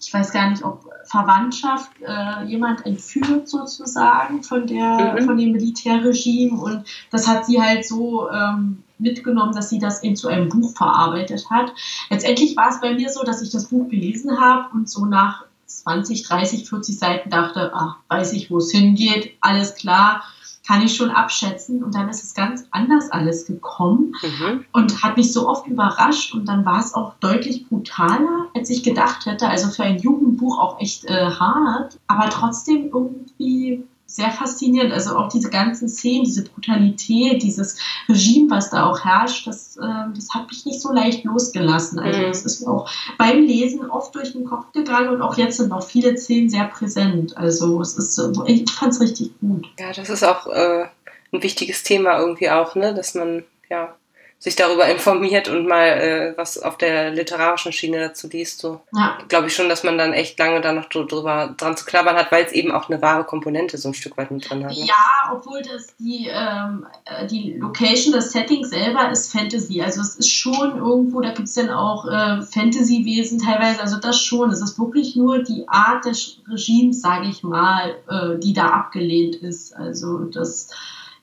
ich 0.00 0.14
weiß 0.14 0.32
gar 0.32 0.48
nicht, 0.48 0.62
ob 0.62 0.88
Verwandtschaft 1.04 1.90
äh, 2.00 2.44
jemand 2.44 2.86
entführt 2.86 3.48
sozusagen 3.48 4.42
von 4.42 4.66
der 4.66 5.16
mhm. 5.18 5.24
von 5.24 5.36
dem 5.36 5.52
Militärregime 5.52 6.58
und 6.58 6.84
das 7.10 7.26
hat 7.26 7.46
sie 7.46 7.60
halt 7.60 7.84
so 7.84 8.30
ähm, 8.30 8.84
mitgenommen, 9.00 9.54
dass 9.54 9.70
sie 9.70 9.78
das 9.78 10.02
eben 10.02 10.16
zu 10.16 10.28
einem 10.28 10.48
Buch 10.48 10.74
verarbeitet 10.76 11.48
hat. 11.50 11.72
Letztendlich 12.10 12.56
war 12.56 12.70
es 12.70 12.80
bei 12.80 12.94
mir 12.94 13.10
so, 13.10 13.22
dass 13.22 13.42
ich 13.42 13.50
das 13.50 13.66
Buch 13.68 13.88
gelesen 13.88 14.40
habe 14.40 14.68
und 14.74 14.88
so 14.88 15.04
nach 15.04 15.44
20, 15.66 16.22
30, 16.22 16.68
40 16.68 16.98
Seiten 16.98 17.30
dachte, 17.30 17.72
ach, 17.74 17.96
weiß 18.08 18.32
ich, 18.32 18.50
wo 18.50 18.58
es 18.58 18.70
hingeht, 18.70 19.36
alles 19.40 19.74
klar, 19.74 20.22
kann 20.66 20.82
ich 20.82 20.94
schon 20.94 21.10
abschätzen. 21.10 21.82
Und 21.82 21.94
dann 21.94 22.08
ist 22.08 22.22
es 22.22 22.34
ganz 22.34 22.66
anders 22.70 23.10
alles 23.10 23.46
gekommen 23.46 24.14
mhm. 24.22 24.64
und 24.72 25.02
hat 25.02 25.16
mich 25.16 25.32
so 25.32 25.48
oft 25.48 25.66
überrascht. 25.66 26.34
Und 26.34 26.46
dann 26.46 26.64
war 26.66 26.80
es 26.80 26.94
auch 26.94 27.14
deutlich 27.20 27.68
brutaler, 27.68 28.48
als 28.54 28.68
ich 28.68 28.82
gedacht 28.82 29.24
hätte. 29.24 29.48
Also 29.48 29.70
für 29.70 29.84
ein 29.84 29.98
Jugendbuch 29.98 30.58
auch 30.58 30.80
echt 30.80 31.06
äh, 31.06 31.30
hart, 31.30 31.98
aber 32.06 32.28
trotzdem 32.28 32.90
irgendwie 32.92 33.82
sehr 34.10 34.30
faszinierend. 34.30 34.92
Also 34.92 35.16
auch 35.16 35.28
diese 35.28 35.50
ganzen 35.50 35.88
Szenen, 35.88 36.24
diese 36.24 36.42
Brutalität, 36.42 37.42
dieses 37.42 37.78
Regime, 38.08 38.50
was 38.50 38.70
da 38.70 38.86
auch 38.86 39.04
herrscht, 39.04 39.46
das, 39.46 39.76
äh, 39.76 40.12
das 40.14 40.30
hat 40.34 40.48
mich 40.48 40.64
nicht 40.64 40.80
so 40.80 40.92
leicht 40.92 41.24
losgelassen. 41.24 41.98
Also 41.98 42.18
mhm. 42.18 42.30
ist 42.30 42.60
mir 42.62 42.72
auch 42.72 42.90
beim 43.18 43.42
Lesen 43.42 43.88
oft 43.90 44.14
durch 44.14 44.32
den 44.32 44.46
Kopf 44.46 44.72
gegangen 44.72 45.10
und 45.10 45.20
auch 45.20 45.36
jetzt 45.36 45.58
sind 45.58 45.68
noch 45.68 45.86
viele 45.86 46.16
Szenen 46.16 46.48
sehr 46.48 46.64
präsent. 46.64 47.36
Also 47.36 47.80
es 47.82 47.98
ist, 47.98 48.18
ich 48.46 48.70
fand 48.70 48.94
es 48.94 49.00
richtig 49.00 49.38
gut. 49.40 49.66
Ja, 49.78 49.92
das 49.92 50.08
ist 50.08 50.24
auch 50.24 50.46
äh, 50.46 50.86
ein 51.30 51.42
wichtiges 51.42 51.82
Thema 51.82 52.18
irgendwie 52.18 52.48
auch, 52.48 52.74
ne, 52.74 52.94
dass 52.94 53.14
man 53.14 53.44
ja 53.68 53.94
sich 54.40 54.54
darüber 54.54 54.86
informiert 54.88 55.48
und 55.48 55.66
mal 55.66 55.86
äh, 55.86 56.34
was 56.36 56.62
auf 56.62 56.78
der 56.78 57.10
literarischen 57.10 57.72
Schiene 57.72 57.98
dazu 57.98 58.28
liest, 58.28 58.60
so 58.60 58.80
ja. 58.94 59.18
glaube 59.26 59.48
ich 59.48 59.54
schon, 59.54 59.68
dass 59.68 59.82
man 59.82 59.98
dann 59.98 60.12
echt 60.12 60.38
lange 60.38 60.60
da 60.60 60.72
noch 60.72 60.88
drüber 60.88 61.54
dran 61.56 61.76
zu 61.76 61.84
knabbern 61.84 62.14
hat, 62.14 62.30
weil 62.30 62.44
es 62.44 62.52
eben 62.52 62.70
auch 62.70 62.88
eine 62.88 63.02
wahre 63.02 63.24
Komponente 63.24 63.76
so 63.78 63.88
ein 63.88 63.94
Stück 63.94 64.16
weit 64.16 64.30
mit 64.30 64.48
drin 64.48 64.64
hat. 64.64 64.70
Ne? 64.70 64.84
Ja, 64.84 65.32
obwohl 65.32 65.62
das 65.62 65.88
die, 65.98 66.28
ähm, 66.30 66.86
äh, 67.04 67.26
die 67.26 67.54
Location, 67.54 68.12
das 68.12 68.30
Setting 68.30 68.64
selber 68.64 69.10
ist 69.10 69.32
Fantasy. 69.32 69.82
Also 69.82 70.02
es 70.02 70.14
ist 70.14 70.30
schon 70.30 70.76
irgendwo, 70.76 71.20
da 71.20 71.32
gibt 71.32 71.48
es 71.48 71.54
dann 71.54 71.70
auch 71.70 72.06
äh, 72.06 72.40
Fantasy-Wesen 72.42 73.40
teilweise, 73.40 73.80
also 73.80 73.98
das 73.98 74.20
schon. 74.20 74.50
Es 74.50 74.62
ist 74.62 74.78
wirklich 74.78 75.16
nur 75.16 75.42
die 75.42 75.68
Art 75.68 76.04
des 76.04 76.38
Regimes, 76.48 77.00
sage 77.00 77.26
ich 77.26 77.42
mal, 77.42 77.96
äh, 78.08 78.38
die 78.38 78.52
da 78.52 78.68
abgelehnt 78.68 79.34
ist. 79.36 79.74
Also 79.74 80.18
das 80.26 80.68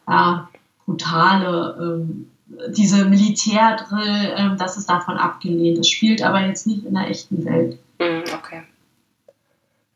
ja, 0.06 0.50
brutale. 0.86 1.78
Ähm, 1.80 2.28
diese 2.48 3.06
Militärdrill, 3.06 4.34
ähm, 4.38 4.58
das 4.58 4.78
ist 4.78 4.90
davon 4.90 5.18
abgelehnt. 5.18 5.80
Das 5.80 5.90
spielt 5.90 6.22
aber 6.22 6.42
jetzt 6.42 6.68
nicht 6.68 6.86
in 6.86 6.94
der 6.94 7.10
echten 7.10 7.44
Welt. 7.46 7.80
Mhm, 8.00 8.24
okay. 8.34 8.64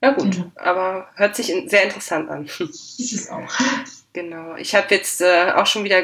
Ja 0.02 0.12
gut, 0.12 0.32
genau. 0.32 0.52
aber 0.56 1.10
hört 1.16 1.36
sich 1.36 1.48
sehr 1.68 1.84
interessant 1.84 2.30
an. 2.30 2.46
Ist 2.60 3.14
es 3.14 3.30
auch. 3.30 3.50
Genau. 4.14 4.56
Ich 4.56 4.74
habe 4.74 4.88
jetzt 4.92 5.22
äh, 5.22 5.52
auch 5.56 5.66
schon 5.66 5.84
wieder 5.84 6.04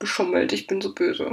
geschummelt. 0.00 0.52
Ich 0.52 0.66
bin 0.66 0.80
so 0.80 0.92
böse. 0.92 1.32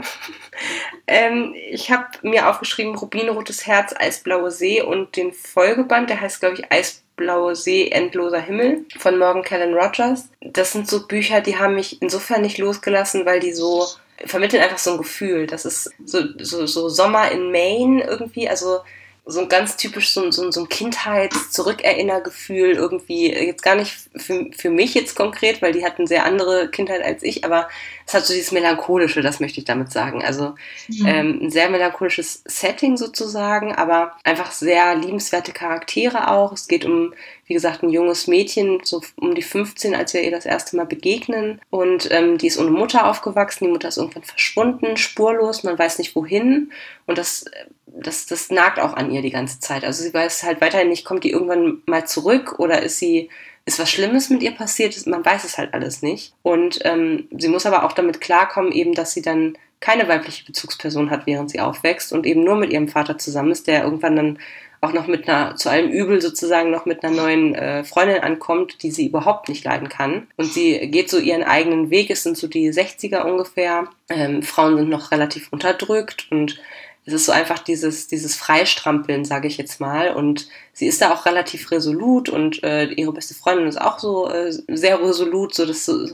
ähm, 1.08 1.56
ich 1.56 1.92
habe 1.92 2.08
mir 2.22 2.50
aufgeschrieben 2.50 2.96
Rubinrotes 2.96 3.66
Herz, 3.66 3.94
Eisblaue 3.98 4.52
See 4.52 4.82
und 4.82 5.16
den 5.16 5.34
Folgeband, 5.34 6.10
der 6.10 6.22
heißt 6.22 6.40
glaube 6.40 6.56
ich 6.56 6.72
Eisblaue 6.72 7.56
See, 7.56 7.90
Endloser 7.90 8.40
Himmel 8.40 8.86
von 9.00 9.18
Morgan 9.18 9.44
Callan 9.44 9.74
Rogers. 9.74 10.30
Das 10.42 10.72
sind 10.72 10.88
so 10.88 11.08
Bücher, 11.08 11.42
die 11.42 11.58
haben 11.58 11.76
mich 11.76 12.02
insofern 12.02 12.42
nicht 12.42 12.60
losgelassen, 12.60 13.26
weil 13.26 13.40
die 13.40 13.54
so 13.54 13.88
vermitteln 14.26 14.62
einfach 14.64 14.78
so 14.78 14.92
ein 14.92 14.98
Gefühl. 14.98 15.48
Das 15.48 15.66
ist 15.66 15.92
so, 16.06 16.24
so, 16.40 16.66
so 16.66 16.90
Sommer 16.90 17.32
in 17.32 17.52
Maine 17.52 18.04
irgendwie, 18.04 18.50
also 18.50 18.80
so 19.26 19.40
ein 19.40 19.48
ganz 19.48 19.78
typisch 19.78 20.12
so, 20.12 20.30
so, 20.32 20.52
so 20.52 20.62
ein 20.62 20.70
Kindheits-Zurückerinnergefühl 20.70 22.72
irgendwie, 22.72 23.32
jetzt 23.32 23.64
gar 23.64 23.76
nicht 23.76 23.94
für, 24.18 24.48
für 24.52 24.70
mich 24.70 24.96
jetzt 24.96 25.16
konkret, 25.16 25.62
weil 25.62 25.72
die 25.72 25.86
hatten 25.86 26.08
sehr 26.08 26.26
andere 26.26 26.70
Kindheit 26.70 27.02
als 27.02 27.24
ich, 27.24 27.46
aber 27.46 27.70
es 28.06 28.14
hat 28.14 28.26
so 28.26 28.34
dieses 28.34 28.52
Melancholische, 28.52 29.22
das 29.22 29.40
möchte 29.40 29.60
ich 29.60 29.66
damit 29.66 29.94
sagen. 29.94 30.22
Also 30.22 30.56
mhm. 30.90 31.06
ähm, 31.06 31.40
ein 31.44 31.52
sehr 31.52 31.70
melancholisches 31.70 32.44
Setting 32.46 32.98
sozusagen, 32.98 33.74
aber 33.74 34.12
einfach 34.26 34.52
sehr 34.52 34.94
liebenswerte 34.96 35.54
Charaktere 35.54 36.30
auch. 36.30 36.52
Es 36.52 36.68
geht 36.68 36.84
um, 36.84 37.14
wie 37.46 37.54
gesagt, 37.54 37.82
ein 37.82 37.92
junges 37.92 38.28
Mädchen, 38.28 38.82
so 38.84 39.02
um 39.16 39.36
die 39.36 39.42
15, 39.42 39.96
als 39.96 40.14
wir 40.14 40.22
ihr 40.22 40.32
das 40.32 40.46
erste 40.46 40.76
Mal 40.76 40.86
begegnen. 40.86 41.62
Und 41.70 42.12
ähm, 42.12 42.38
die 42.38 42.48
ist 42.48 42.60
ohne 42.60 42.72
Mutter 42.72 43.10
aufgewachsen. 43.10 43.66
Die 43.66 43.72
Mutter 43.72 43.88
ist 43.88 43.98
irgendwann 43.98 44.24
verschwunden, 44.24 44.98
spurlos, 44.98 45.64
man 45.64 45.80
weiß 45.80 46.00
nicht 46.00 46.14
wohin. 46.14 46.74
Und 47.06 47.18
das 47.18 47.46
das, 47.94 48.26
das 48.26 48.50
nagt 48.50 48.80
auch 48.80 48.94
an 48.94 49.12
ihr 49.12 49.22
die 49.22 49.30
ganze 49.30 49.60
Zeit. 49.60 49.84
Also 49.84 50.04
sie 50.04 50.14
weiß 50.14 50.44
halt 50.44 50.62
weiterhin 50.62 50.90
nicht, 50.90 51.06
kommt 51.06 51.24
die 51.24 51.32
irgendwann 51.32 51.82
mal 51.86 52.06
zurück 52.06 52.60
oder 52.60 52.82
ist 52.82 52.98
sie, 52.98 53.30
ist 53.66 53.80
was 53.80 53.90
Schlimmes 53.90 54.30
mit 54.30 54.42
ihr 54.42 54.52
passiert? 54.52 55.06
Man 55.06 55.24
weiß 55.24 55.44
es 55.44 55.58
halt 55.58 55.74
alles 55.74 56.02
nicht. 56.02 56.34
Und 56.42 56.80
ähm, 56.84 57.28
sie 57.38 57.48
muss 57.48 57.66
aber 57.66 57.84
auch 57.84 57.94
damit 57.94 58.20
klarkommen, 58.20 58.72
eben, 58.72 58.94
dass 58.94 59.14
sie 59.14 59.22
dann 59.22 59.58
keine 59.80 60.08
weibliche 60.08 60.46
Bezugsperson 60.46 61.10
hat, 61.10 61.28
während 61.28 61.52
sie 61.52 61.60
aufwächst 61.60 62.14
und 62.14 62.26
eben 62.26 62.44
nur 62.44 62.56
mit 62.56 62.72
ihrem 62.72 62.88
Vater 62.88 63.18
zusammen 63.18 63.52
ist, 63.52 63.68
der 63.68 63.84
irgendwann 63.84 64.16
dann 64.16 64.40
auch 64.80 64.94
noch 64.94 65.08
mit 65.08 65.30
einer, 65.30 65.56
zu 65.56 65.70
allem 65.70 65.90
Übel 65.92 66.22
sozusagen 66.22 66.70
noch 66.70 66.86
mit 66.86 67.04
einer 67.04 67.16
neuen 67.16 67.56
äh, 67.56 67.84
Freundin 67.86 68.22
ankommt, 68.22 68.84
die 68.84 68.92
sie 68.92 69.08
überhaupt 69.08 69.48
nicht 69.48 69.64
leiden 69.64 69.88
kann. 69.88 70.28
Und 70.36 70.52
sie 70.52 70.90
geht 70.92 71.10
so 71.10 71.20
ihren 71.20 71.44
eigenen 71.44 71.90
Weg, 71.90 72.10
es 72.10 72.24
sind 72.24 72.38
so 72.38 72.48
die 72.48 72.70
60er 72.72 73.24
ungefähr. 73.24 73.88
Ähm, 74.10 74.44
Frauen 74.44 74.78
sind 74.78 74.90
noch 74.90 75.12
relativ 75.12 75.48
unterdrückt 75.52 76.28
und 76.32 76.60
es 77.06 77.14
ist 77.14 77.26
so 77.26 77.32
einfach 77.34 77.60
dieses, 77.60 78.08
dieses 78.08 78.36
Freistrampeln, 78.36 79.26
sage 79.26 79.48
ich 79.48 79.58
jetzt 79.58 79.80
mal. 79.82 80.14
Und 80.14 80.48
sie 80.72 80.88
ist 80.88 81.02
da 81.02 81.14
auch 81.14 81.26
relativ 81.26 81.70
resolut 81.72 82.30
und 82.30 82.64
äh, 82.64 82.86
ihre 82.86 83.12
beste 83.12 83.34
Freundin 83.34 83.68
ist 83.68 83.82
auch 83.82 84.00
so 84.00 84.30
äh, 84.30 84.52
sehr 84.70 85.02
resolut. 85.02 85.54
So 85.54 85.66
dass 85.66 85.86
so, 85.86 86.08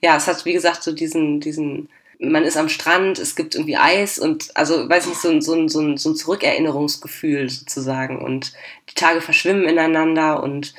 ja, 0.00 0.16
es 0.16 0.26
hat 0.26 0.44
wie 0.44 0.52
gesagt 0.52 0.82
so 0.82 0.92
diesen, 0.92 1.40
diesen, 1.40 1.88
man 2.18 2.42
ist 2.42 2.56
am 2.56 2.68
Strand, 2.68 3.20
es 3.20 3.36
gibt 3.36 3.54
irgendwie 3.54 3.76
Eis 3.76 4.18
und 4.18 4.50
also 4.56 4.88
weiß 4.88 5.06
nicht, 5.06 5.20
so 5.20 5.40
so 5.40 5.68
so 5.68 5.96
so 5.96 6.10
ein 6.10 6.16
Zurückerinnerungsgefühl 6.16 7.48
sozusagen. 7.48 8.20
Und 8.20 8.52
die 8.90 8.94
Tage 8.94 9.20
verschwimmen 9.20 9.68
ineinander 9.68 10.42
und 10.42 10.74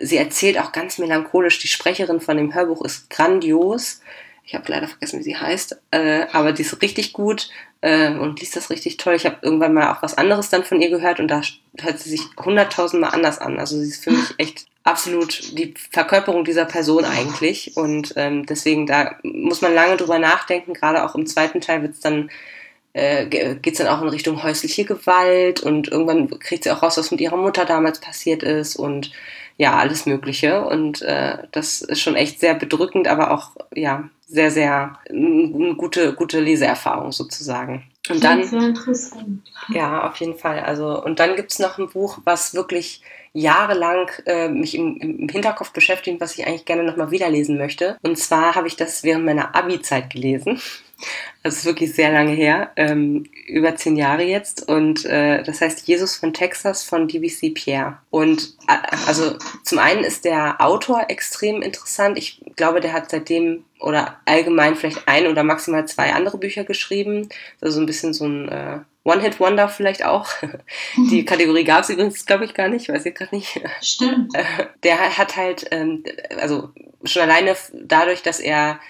sie 0.00 0.16
erzählt 0.16 0.60
auch 0.60 0.70
ganz 0.70 0.98
melancholisch. 0.98 1.58
Die 1.58 1.68
Sprecherin 1.68 2.20
von 2.20 2.36
dem 2.36 2.54
Hörbuch 2.54 2.84
ist 2.84 3.10
grandios 3.10 4.00
ich 4.48 4.54
habe 4.54 4.64
leider 4.68 4.88
vergessen, 4.88 5.18
wie 5.18 5.24
sie 5.24 5.36
heißt, 5.36 5.78
äh, 5.90 6.24
aber 6.32 6.52
die 6.52 6.62
ist 6.62 6.80
richtig 6.80 7.12
gut 7.12 7.50
äh, 7.82 8.14
und 8.14 8.40
liest 8.40 8.56
das 8.56 8.70
richtig 8.70 8.96
toll. 8.96 9.14
Ich 9.14 9.26
habe 9.26 9.36
irgendwann 9.42 9.74
mal 9.74 9.92
auch 9.92 10.02
was 10.02 10.16
anderes 10.16 10.48
dann 10.48 10.64
von 10.64 10.80
ihr 10.80 10.88
gehört 10.88 11.20
und 11.20 11.28
da 11.28 11.42
hört 11.78 11.98
sie 11.98 12.08
sich 12.08 12.22
hunderttausendmal 12.42 13.10
anders 13.12 13.40
an. 13.40 13.58
Also 13.58 13.78
sie 13.78 13.90
ist 13.90 14.02
für 14.02 14.10
mich 14.10 14.34
echt 14.38 14.64
absolut 14.84 15.58
die 15.58 15.74
Verkörperung 15.90 16.44
dieser 16.44 16.64
Person 16.64 17.04
eigentlich 17.04 17.76
und 17.76 18.14
ähm, 18.16 18.46
deswegen 18.46 18.86
da 18.86 19.16
muss 19.22 19.60
man 19.60 19.74
lange 19.74 19.98
drüber 19.98 20.18
nachdenken. 20.18 20.72
Gerade 20.72 21.04
auch 21.04 21.14
im 21.14 21.26
zweiten 21.26 21.60
Teil 21.60 21.82
wird 21.82 21.92
es 21.92 22.00
dann 22.00 22.30
äh, 22.94 23.26
geht 23.26 23.66
es 23.66 23.78
dann 23.78 23.88
auch 23.88 24.00
in 24.00 24.08
Richtung 24.08 24.42
häusliche 24.42 24.86
Gewalt 24.86 25.60
und 25.60 25.88
irgendwann 25.88 26.38
kriegt 26.38 26.64
sie 26.64 26.70
auch 26.70 26.82
raus, 26.82 26.96
was 26.96 27.10
mit 27.10 27.20
ihrer 27.20 27.36
Mutter 27.36 27.66
damals 27.66 28.00
passiert 28.00 28.42
ist 28.42 28.76
und 28.76 29.12
ja, 29.58 29.76
alles 29.76 30.06
Mögliche. 30.06 30.64
Und 30.64 31.02
äh, 31.02 31.36
das 31.52 31.82
ist 31.82 32.00
schon 32.00 32.16
echt 32.16 32.40
sehr 32.40 32.54
bedrückend, 32.54 33.08
aber 33.08 33.32
auch 33.32 33.50
ja, 33.74 34.08
sehr, 34.28 34.50
sehr 34.50 34.98
eine 35.08 35.74
gute, 35.74 36.12
gute 36.12 36.38
Leseerfahrung 36.40 37.12
sozusagen. 37.12 37.84
Und 38.10 38.22
dann, 38.22 38.44
sehr 38.44 38.60
interessant. 38.60 39.42
Ja, 39.68 40.08
auf 40.08 40.16
jeden 40.16 40.38
Fall. 40.38 40.60
Also, 40.60 41.02
und 41.02 41.18
dann 41.18 41.34
gibt 41.34 41.50
es 41.50 41.58
noch 41.58 41.78
ein 41.78 41.88
Buch, 41.88 42.18
was 42.24 42.54
wirklich 42.54 43.02
jahrelang 43.32 44.10
äh, 44.26 44.48
mich 44.48 44.74
im, 44.74 44.96
im, 44.98 45.28
Hinterkopf 45.28 45.72
beschäftigt, 45.72 46.20
was 46.20 46.38
ich 46.38 46.46
eigentlich 46.46 46.64
gerne 46.64 46.84
nochmal 46.84 47.10
wieder 47.10 47.30
lesen 47.30 47.58
möchte. 47.58 47.98
Und 48.02 48.18
zwar 48.18 48.54
habe 48.54 48.68
ich 48.68 48.76
das 48.76 49.02
während 49.02 49.24
meiner 49.24 49.54
Abi-Zeit 49.54 50.10
gelesen. 50.10 50.60
Das 51.42 51.56
ist 51.56 51.64
wirklich 51.64 51.94
sehr 51.94 52.12
lange 52.12 52.32
her, 52.32 52.72
ähm, 52.76 53.24
über 53.46 53.76
zehn 53.76 53.96
Jahre 53.96 54.22
jetzt. 54.22 54.68
Und 54.68 55.04
äh, 55.04 55.42
das 55.42 55.60
heißt 55.60 55.86
Jesus 55.86 56.16
von 56.16 56.34
Texas 56.34 56.82
von 56.82 57.08
DBC 57.08 57.54
Pierre. 57.54 57.98
Und 58.10 58.54
äh, 58.66 58.96
also 59.06 59.36
zum 59.62 59.78
einen 59.78 60.04
ist 60.04 60.24
der 60.24 60.60
Autor 60.60 61.06
extrem 61.08 61.62
interessant. 61.62 62.18
Ich 62.18 62.42
glaube, 62.56 62.80
der 62.80 62.92
hat 62.92 63.10
seitdem 63.10 63.64
oder 63.80 64.20
allgemein 64.24 64.74
vielleicht 64.74 65.06
ein 65.06 65.28
oder 65.28 65.44
maximal 65.44 65.86
zwei 65.86 66.12
andere 66.12 66.38
Bücher 66.38 66.64
geschrieben. 66.64 67.28
Also 67.60 67.80
ein 67.80 67.86
bisschen 67.86 68.12
so 68.12 68.26
ein 68.26 68.48
äh, 68.48 68.80
One-Hit-Wonder 69.08 69.68
vielleicht 69.68 70.04
auch. 70.04 70.28
Die 71.10 71.24
Kategorie 71.26 71.64
gab 71.64 71.82
es 71.82 71.90
übrigens, 71.90 72.26
glaube 72.26 72.44
ich, 72.44 72.54
gar 72.54 72.68
nicht, 72.68 72.88
weiß 72.88 73.06
ich 73.06 73.14
gerade 73.14 73.34
nicht. 73.34 73.60
Stimmt. 73.80 74.32
Der 74.82 75.16
hat 75.16 75.36
halt, 75.36 75.66
ähm, 75.70 76.04
also 76.40 76.70
schon 77.04 77.22
alleine 77.22 77.56
dadurch, 77.72 78.22
dass 78.22 78.40
er 78.40 78.80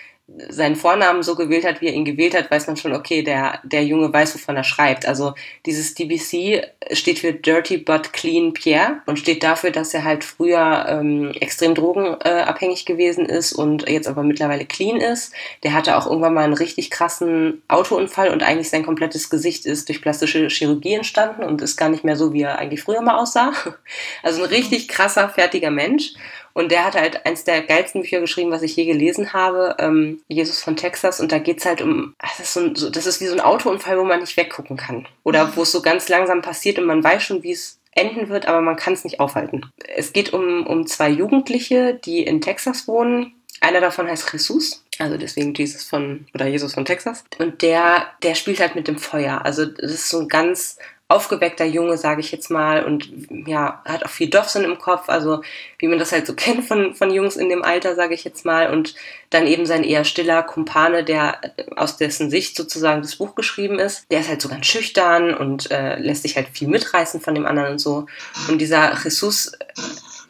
seinen 0.50 0.76
Vornamen 0.76 1.22
so 1.22 1.34
gewählt 1.34 1.64
hat, 1.64 1.80
wie 1.80 1.86
er 1.86 1.94
ihn 1.94 2.04
gewählt 2.04 2.36
hat, 2.36 2.50
weiß 2.50 2.66
man 2.66 2.76
schon, 2.76 2.92
okay, 2.92 3.22
der, 3.22 3.60
der 3.64 3.82
Junge 3.84 4.12
weiß, 4.12 4.34
wovon 4.34 4.56
er 4.56 4.64
schreibt. 4.64 5.06
Also 5.06 5.32
dieses 5.64 5.94
DBC 5.94 6.66
steht 6.92 7.20
für 7.20 7.32
Dirty 7.32 7.78
But 7.78 8.12
Clean 8.12 8.52
Pierre 8.52 9.00
und 9.06 9.18
steht 9.18 9.42
dafür, 9.42 9.70
dass 9.70 9.94
er 9.94 10.04
halt 10.04 10.24
früher 10.24 10.84
ähm, 10.86 11.32
extrem 11.40 11.74
drogenabhängig 11.74 12.84
gewesen 12.84 13.24
ist 13.24 13.54
und 13.54 13.88
jetzt 13.88 14.06
aber 14.06 14.22
mittlerweile 14.22 14.66
clean 14.66 14.98
ist. 14.98 15.32
Der 15.62 15.72
hatte 15.72 15.96
auch 15.96 16.06
irgendwann 16.06 16.34
mal 16.34 16.44
einen 16.44 16.52
richtig 16.52 16.90
krassen 16.90 17.62
Autounfall 17.68 18.28
und 18.28 18.42
eigentlich 18.42 18.68
sein 18.68 18.84
komplettes 18.84 19.30
Gesicht 19.30 19.64
ist 19.64 19.88
durch 19.88 20.02
plastische 20.02 20.48
Chirurgie 20.48 20.94
entstanden 20.94 21.42
und 21.42 21.62
ist 21.62 21.78
gar 21.78 21.88
nicht 21.88 22.04
mehr 22.04 22.16
so, 22.16 22.34
wie 22.34 22.42
er 22.42 22.58
eigentlich 22.58 22.82
früher 22.82 23.00
mal 23.00 23.18
aussah. 23.18 23.52
Also 24.22 24.42
ein 24.42 24.48
richtig 24.48 24.88
krasser, 24.88 25.28
fertiger 25.28 25.70
Mensch. 25.70 26.12
Und 26.58 26.72
der 26.72 26.84
hat 26.84 26.96
halt 26.96 27.24
eins 27.24 27.44
der 27.44 27.62
geilsten 27.62 28.00
Bücher 28.00 28.18
geschrieben, 28.18 28.50
was 28.50 28.62
ich 28.62 28.74
je 28.74 28.84
gelesen 28.84 29.32
habe, 29.32 29.76
ähm, 29.78 30.22
Jesus 30.26 30.60
von 30.60 30.74
Texas. 30.74 31.20
Und 31.20 31.30
da 31.30 31.38
geht's 31.38 31.64
halt 31.64 31.80
um, 31.80 32.16
das 32.20 32.40
ist, 32.40 32.52
so 32.52 32.58
ein, 32.58 32.74
so, 32.74 32.90
das 32.90 33.06
ist 33.06 33.20
wie 33.20 33.26
so 33.26 33.34
ein 33.34 33.40
Autounfall, 33.40 33.96
wo 33.96 34.02
man 34.02 34.18
nicht 34.18 34.36
weggucken 34.36 34.76
kann. 34.76 35.06
Oder 35.22 35.54
wo 35.54 35.62
es 35.62 35.70
so 35.70 35.82
ganz 35.82 36.08
langsam 36.08 36.42
passiert 36.42 36.80
und 36.80 36.86
man 36.86 37.04
weiß 37.04 37.22
schon, 37.22 37.44
wie 37.44 37.52
es 37.52 37.78
enden 37.92 38.28
wird, 38.28 38.48
aber 38.48 38.60
man 38.60 38.74
kann 38.74 38.92
es 38.92 39.04
nicht 39.04 39.20
aufhalten. 39.20 39.66
Es 39.94 40.12
geht 40.12 40.32
um, 40.32 40.66
um 40.66 40.84
zwei 40.88 41.10
Jugendliche, 41.10 41.94
die 41.94 42.24
in 42.24 42.40
Texas 42.40 42.88
wohnen 42.88 43.34
Einer 43.60 43.80
davon 43.80 44.08
heißt 44.08 44.32
Jesus, 44.32 44.84
also 44.98 45.16
deswegen 45.16 45.54
Jesus 45.54 45.84
von 45.84 46.26
oder 46.34 46.48
Jesus 46.48 46.74
von 46.74 46.84
Texas. 46.84 47.22
Und 47.38 47.62
der, 47.62 48.08
der 48.24 48.34
spielt 48.34 48.58
halt 48.58 48.74
mit 48.74 48.88
dem 48.88 48.98
Feuer. 48.98 49.44
Also 49.44 49.64
das 49.64 49.92
ist 49.92 50.08
so 50.08 50.18
ein 50.18 50.28
ganz 50.28 50.76
aufgeweckter 51.08 51.64
Junge, 51.64 51.96
sage 51.96 52.20
ich 52.20 52.30
jetzt 52.32 52.50
mal, 52.50 52.84
und 52.84 53.10
ja, 53.46 53.82
hat 53.86 54.04
auch 54.04 54.10
viel 54.10 54.28
Doffsinn 54.28 54.64
im 54.64 54.78
Kopf, 54.78 55.08
also 55.08 55.42
wie 55.78 55.88
man 55.88 55.98
das 55.98 56.12
halt 56.12 56.26
so 56.26 56.34
kennt 56.36 56.64
von, 56.64 56.94
von 56.94 57.10
Jungs 57.10 57.36
in 57.36 57.48
dem 57.48 57.62
Alter, 57.62 57.94
sage 57.94 58.14
ich 58.14 58.24
jetzt 58.24 58.44
mal, 58.44 58.70
und 58.70 58.94
dann 59.30 59.46
eben 59.46 59.64
sein 59.64 59.84
eher 59.84 60.04
stiller 60.04 60.42
Kumpane, 60.42 61.04
der 61.04 61.40
aus 61.76 61.96
dessen 61.96 62.28
Sicht 62.28 62.56
sozusagen 62.56 63.00
das 63.00 63.16
Buch 63.16 63.34
geschrieben 63.34 63.78
ist, 63.78 64.04
der 64.10 64.20
ist 64.20 64.28
halt 64.28 64.42
so 64.42 64.50
ganz 64.50 64.66
schüchtern 64.66 65.34
und 65.34 65.70
äh, 65.70 65.98
lässt 65.98 66.22
sich 66.22 66.36
halt 66.36 66.48
viel 66.48 66.68
mitreißen 66.68 67.20
von 67.20 67.34
dem 67.34 67.46
anderen 67.46 67.72
und 67.72 67.78
so. 67.78 68.06
Und 68.48 68.58
dieser 68.58 68.92
Jesus 69.02 69.52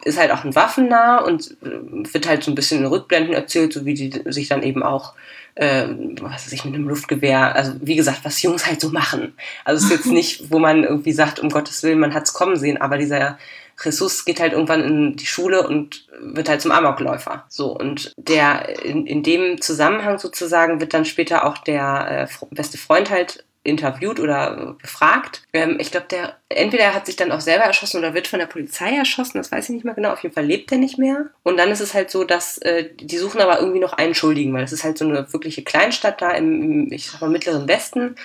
ist 0.05 0.17
halt 0.17 0.31
auch 0.31 0.45
ein 0.45 0.55
Waffennah 0.55 1.19
und 1.19 1.57
wird 1.61 2.27
halt 2.27 2.43
so 2.43 2.51
ein 2.51 2.55
bisschen 2.55 2.79
in 2.79 2.85
Rückblenden 2.85 3.33
erzählt, 3.33 3.73
so 3.73 3.85
wie 3.85 3.93
die 3.93 4.21
sich 4.31 4.47
dann 4.47 4.63
eben 4.63 4.81
auch 4.81 5.13
äh, 5.59 5.87
was 6.21 6.45
weiß 6.45 6.53
ich, 6.53 6.63
mit 6.63 6.73
einem 6.73 6.87
Luftgewehr, 6.87 7.53
also 7.53 7.73
wie 7.81 7.97
gesagt, 7.97 8.21
was 8.23 8.41
Jungs 8.41 8.65
halt 8.65 8.79
so 8.79 8.89
machen. 8.91 9.33
Also 9.65 9.85
es 9.85 9.91
ist 9.91 9.97
jetzt 9.97 10.11
nicht, 10.11 10.51
wo 10.51 10.59
man 10.59 10.83
irgendwie 10.85 11.11
sagt, 11.11 11.39
um 11.39 11.49
Gottes 11.49 11.83
Willen, 11.83 11.99
man 11.99 12.13
hat's 12.13 12.33
kommen 12.33 12.55
sehen, 12.55 12.77
aber 12.77 12.97
dieser 12.97 13.37
Jesus 13.81 14.25
geht 14.25 14.41
halt 14.41 14.51
irgendwann 14.53 14.83
in 14.83 15.15
die 15.15 15.25
Schule 15.25 15.65
und 15.65 16.05
wird 16.19 16.49
halt 16.49 16.61
zum 16.61 16.71
Amokläufer. 16.71 17.45
So, 17.47 17.77
und 17.77 18.13
der, 18.17 18.83
in, 18.83 19.05
in 19.05 19.23
dem 19.23 19.61
Zusammenhang 19.61 20.19
sozusagen 20.19 20.81
wird 20.81 20.93
dann 20.93 21.05
später 21.05 21.45
auch 21.45 21.57
der 21.57 22.27
äh, 22.29 22.45
beste 22.51 22.77
Freund 22.77 23.09
halt 23.09 23.45
interviewt 23.69 24.19
oder 24.19 24.75
befragt. 24.81 25.43
Ähm, 25.53 25.77
ich 25.79 25.91
glaube, 25.91 26.07
der 26.09 26.37
entweder 26.49 26.93
hat 26.93 27.05
sich 27.05 27.15
dann 27.15 27.31
auch 27.31 27.39
selber 27.39 27.65
erschossen 27.65 27.99
oder 27.99 28.13
wird 28.13 28.27
von 28.27 28.39
der 28.39 28.47
Polizei 28.47 28.95
erschossen, 28.95 29.37
das 29.37 29.51
weiß 29.51 29.65
ich 29.65 29.75
nicht 29.75 29.85
mehr 29.85 29.93
genau. 29.93 30.11
Auf 30.11 30.23
jeden 30.23 30.35
Fall 30.35 30.45
lebt 30.45 30.71
er 30.71 30.77
nicht 30.77 30.97
mehr. 30.97 31.27
Und 31.43 31.57
dann 31.57 31.69
ist 31.69 31.79
es 31.79 31.93
halt 31.93 32.11
so, 32.11 32.23
dass 32.23 32.57
äh, 32.59 32.89
die 32.99 33.17
suchen 33.17 33.41
aber 33.41 33.59
irgendwie 33.59 33.79
noch 33.79 33.93
einen 33.93 34.15
Schuldigen, 34.15 34.53
weil 34.53 34.63
es 34.63 34.73
ist 34.73 34.83
halt 34.83 34.97
so 34.97 35.05
eine 35.05 35.31
wirkliche 35.31 35.63
Kleinstadt 35.63 36.21
da 36.21 36.31
im, 36.31 36.61
im 36.61 36.91
ich 36.91 37.09
sag 37.09 37.21
mal, 37.21 37.29
mittleren 37.29 37.67
Westen. 37.67 38.15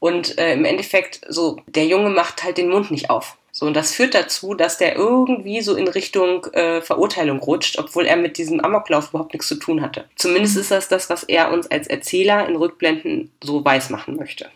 Und 0.00 0.38
äh, 0.38 0.52
im 0.52 0.64
Endeffekt 0.64 1.20
so, 1.28 1.60
der 1.66 1.86
Junge 1.86 2.10
macht 2.10 2.44
halt 2.44 2.58
den 2.58 2.68
Mund 2.68 2.90
nicht 2.90 3.10
auf. 3.10 3.36
So, 3.56 3.66
und 3.66 3.74
das 3.74 3.94
führt 3.94 4.14
dazu, 4.14 4.54
dass 4.54 4.78
der 4.78 4.96
irgendwie 4.96 5.60
so 5.60 5.76
in 5.76 5.86
Richtung 5.86 6.44
äh, 6.54 6.82
Verurteilung 6.82 7.38
rutscht, 7.38 7.78
obwohl 7.78 8.04
er 8.04 8.16
mit 8.16 8.36
diesem 8.36 8.58
Amoklauf 8.58 9.10
überhaupt 9.10 9.32
nichts 9.32 9.46
zu 9.46 9.54
tun 9.54 9.80
hatte. 9.80 10.06
Zumindest 10.16 10.56
ist 10.56 10.72
das 10.72 10.88
das, 10.88 11.08
was 11.08 11.22
er 11.22 11.52
uns 11.52 11.70
als 11.70 11.86
Erzähler 11.86 12.48
in 12.48 12.56
Rückblenden 12.56 13.30
so 13.40 13.64
weiß 13.64 13.90
machen 13.90 14.16
möchte. 14.16 14.50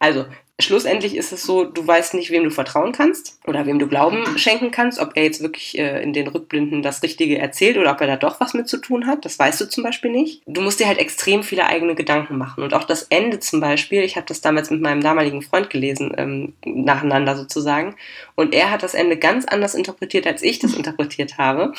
Also, 0.00 0.26
schlussendlich 0.60 1.16
ist 1.16 1.32
es 1.32 1.42
so, 1.42 1.64
du 1.64 1.86
weißt 1.86 2.14
nicht, 2.14 2.30
wem 2.30 2.44
du 2.44 2.50
vertrauen 2.50 2.92
kannst 2.92 3.38
oder 3.46 3.66
wem 3.66 3.78
du 3.78 3.86
Glauben 3.86 4.38
schenken 4.38 4.70
kannst, 4.70 4.98
ob 4.98 5.12
er 5.14 5.24
jetzt 5.24 5.42
wirklich 5.42 5.78
äh, 5.78 6.02
in 6.02 6.12
den 6.12 6.28
Rückblinden 6.28 6.82
das 6.82 7.02
Richtige 7.02 7.38
erzählt 7.38 7.76
oder 7.76 7.92
ob 7.92 8.00
er 8.00 8.06
da 8.06 8.16
doch 8.16 8.40
was 8.40 8.54
mit 8.54 8.68
zu 8.68 8.78
tun 8.78 9.06
hat. 9.06 9.24
Das 9.24 9.38
weißt 9.38 9.60
du 9.60 9.68
zum 9.68 9.84
Beispiel 9.84 10.10
nicht. 10.10 10.42
Du 10.46 10.60
musst 10.60 10.80
dir 10.80 10.86
halt 10.86 10.98
extrem 10.98 11.42
viele 11.42 11.66
eigene 11.66 11.94
Gedanken 11.94 12.38
machen. 12.38 12.62
Und 12.62 12.74
auch 12.74 12.84
das 12.84 13.04
Ende 13.04 13.40
zum 13.40 13.60
Beispiel, 13.60 14.02
ich 14.02 14.16
habe 14.16 14.26
das 14.26 14.40
damals 14.40 14.70
mit 14.70 14.80
meinem 14.80 15.02
damaligen 15.02 15.42
Freund 15.42 15.70
gelesen, 15.70 16.12
ähm, 16.16 16.54
nacheinander 16.64 17.36
sozusagen. 17.36 17.96
Und 18.34 18.54
er 18.54 18.70
hat 18.70 18.82
das 18.82 18.94
Ende 18.94 19.16
ganz 19.16 19.44
anders 19.44 19.74
interpretiert, 19.74 20.26
als 20.26 20.42
ich 20.42 20.58
das 20.58 20.74
interpretiert 20.80 21.38
habe. 21.38 21.72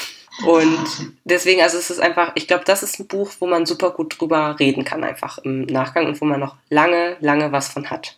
Und 0.46 1.12
deswegen, 1.26 1.62
also 1.62 1.78
es 1.78 1.90
ist 1.90 2.00
einfach, 2.00 2.32
ich 2.36 2.48
glaube, 2.48 2.64
das 2.66 2.84
ist 2.84 3.00
ein 3.00 3.08
Buch, 3.08 3.32
wo 3.40 3.48
man 3.48 3.66
super 3.66 3.92
gut 3.92 4.20
drüber 4.20 4.56
reden 4.60 4.86
kann, 4.86 5.04
einfach 5.04 5.38
im 5.40 5.64
Nachgang 5.64 6.06
und 6.08 6.22
wo 6.22 6.26
man 6.26 6.40
noch 6.40 6.56
lange, 6.70 7.18
lange 7.20 7.52
was 7.52 7.68
von 7.68 7.90
hat. 7.90 8.18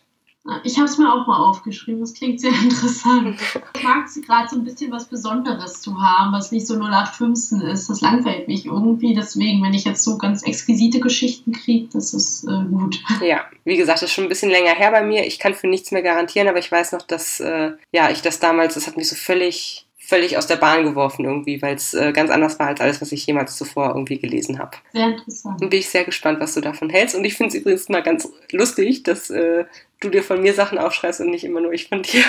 Ich 0.62 0.76
habe 0.76 0.86
es 0.86 0.98
mir 0.98 1.10
auch 1.10 1.26
mal 1.26 1.38
aufgeschrieben. 1.38 2.00
Das 2.00 2.12
klingt 2.12 2.40
sehr 2.40 2.52
interessant. 2.62 3.38
Ich 3.76 3.82
mag 3.82 4.04
es 4.06 4.20
gerade 4.20 4.48
so 4.48 4.56
ein 4.56 4.64
bisschen 4.64 4.92
was 4.92 5.06
Besonderes 5.06 5.80
zu 5.80 5.98
haben, 5.98 6.32
was 6.32 6.52
nicht 6.52 6.66
so 6.66 6.74
0815 6.74 7.62
ist. 7.62 7.88
Das 7.88 8.02
langweilt 8.02 8.46
mich 8.46 8.66
irgendwie. 8.66 9.14
Deswegen, 9.14 9.62
wenn 9.62 9.72
ich 9.72 9.84
jetzt 9.84 10.04
so 10.04 10.18
ganz 10.18 10.42
exquisite 10.42 11.00
Geschichten 11.00 11.52
kriege, 11.52 11.88
das 11.92 12.12
ist 12.12 12.44
äh, 12.44 12.64
gut. 12.70 13.00
Ja, 13.22 13.44
wie 13.64 13.76
gesagt, 13.76 14.02
das 14.02 14.10
ist 14.10 14.14
schon 14.14 14.24
ein 14.24 14.28
bisschen 14.28 14.50
länger 14.50 14.74
her 14.74 14.90
bei 14.90 15.02
mir. 15.02 15.26
Ich 15.26 15.38
kann 15.38 15.54
für 15.54 15.66
nichts 15.66 15.92
mehr 15.92 16.02
garantieren, 16.02 16.48
aber 16.48 16.58
ich 16.58 16.70
weiß 16.70 16.92
noch, 16.92 17.02
dass 17.02 17.40
äh, 17.40 17.72
ja 17.92 18.10
ich 18.10 18.20
das 18.20 18.38
damals, 18.38 18.74
das 18.74 18.86
hat 18.86 18.98
mich 18.98 19.08
so 19.08 19.16
völlig 19.16 19.86
völlig 20.06 20.36
aus 20.36 20.46
der 20.46 20.56
Bahn 20.56 20.84
geworfen 20.84 21.24
irgendwie, 21.24 21.60
weil 21.62 21.76
es 21.76 21.94
äh, 21.94 22.12
ganz 22.12 22.30
anders 22.30 22.58
war 22.58 22.68
als 22.68 22.80
alles, 22.80 23.00
was 23.00 23.12
ich 23.12 23.26
jemals 23.26 23.56
zuvor 23.56 23.88
irgendwie 23.88 24.18
gelesen 24.18 24.58
habe. 24.58 24.76
Sehr 24.92 25.08
interessant. 25.08 25.62
Und 25.62 25.70
bin 25.70 25.78
ich 25.78 25.88
sehr 25.88 26.04
gespannt, 26.04 26.40
was 26.40 26.54
du 26.54 26.60
davon 26.60 26.90
hältst. 26.90 27.14
Und 27.14 27.24
ich 27.24 27.34
finde 27.34 27.54
es 27.54 27.60
übrigens 27.60 27.88
mal 27.88 28.02
ganz 28.02 28.28
lustig, 28.52 29.02
dass 29.02 29.30
äh, 29.30 29.64
du 30.00 30.10
dir 30.10 30.22
von 30.22 30.42
mir 30.42 30.54
Sachen 30.54 30.78
aufschreibst 30.78 31.20
und 31.20 31.30
nicht 31.30 31.44
immer 31.44 31.60
nur 31.60 31.72
ich 31.72 31.88
von 31.88 32.02
dir. 32.02 32.24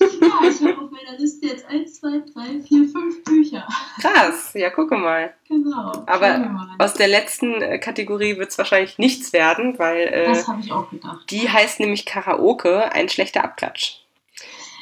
Ja, 0.00 0.48
ich 0.48 0.60
habe 0.62 0.78
auf 0.82 0.90
meiner 0.90 1.18
Liste 1.18 1.46
jetzt 1.46 1.66
1, 1.66 2.00
2, 2.00 2.08
3, 2.32 2.60
4, 2.66 2.88
5 2.88 3.24
Bücher. 3.24 3.68
Krass, 4.00 4.52
ja, 4.54 4.70
gucke 4.70 4.96
mal. 4.96 5.34
Genau. 5.46 5.92
Aber 6.06 6.68
aus 6.78 6.94
der 6.94 7.08
letzten 7.08 7.60
äh, 7.60 7.78
Kategorie 7.78 8.38
wird 8.38 8.50
es 8.50 8.58
wahrscheinlich 8.58 8.98
nichts 8.98 9.32
werden, 9.34 9.78
weil. 9.78 10.08
Äh, 10.08 10.26
das 10.28 10.48
habe 10.48 10.60
ich 10.62 10.72
auch 10.72 10.88
gedacht. 10.88 11.30
Die 11.30 11.48
heißt 11.50 11.80
nämlich 11.80 12.06
Karaoke, 12.06 12.90
ein 12.92 13.10
schlechter 13.10 13.44
Abklatsch. 13.44 13.99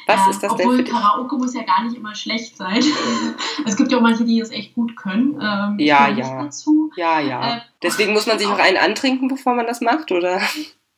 Was 0.09 0.25
ja, 0.25 0.29
ist 0.31 0.43
das 0.43 0.51
obwohl 0.51 0.77
denn 0.77 0.85
für 0.85 0.91
dich? 0.91 1.01
Karaoke 1.01 1.37
muss 1.37 1.53
ja 1.53 1.61
gar 1.61 1.83
nicht 1.83 1.95
immer 1.95 2.15
schlecht 2.15 2.57
sein. 2.57 2.83
es 3.65 3.77
gibt 3.77 3.91
ja 3.91 3.99
auch 3.99 4.01
manche, 4.01 4.25
die 4.25 4.39
das 4.39 4.49
echt 4.49 4.73
gut 4.73 4.95
können. 4.97 5.39
Ähm, 5.39 5.75
ja, 5.77 6.07
ja. 6.07 6.43
Dazu. 6.43 6.91
Ja, 6.95 7.19
ja. 7.19 7.57
Äh, 7.57 7.61
Deswegen 7.83 8.13
muss 8.13 8.25
man 8.25 8.39
sich 8.39 8.47
auch 8.47 8.57
einen 8.57 8.77
antrinken, 8.77 9.27
bevor 9.27 9.53
man 9.53 9.67
das 9.67 9.81
macht, 9.81 10.11
oder? 10.11 10.41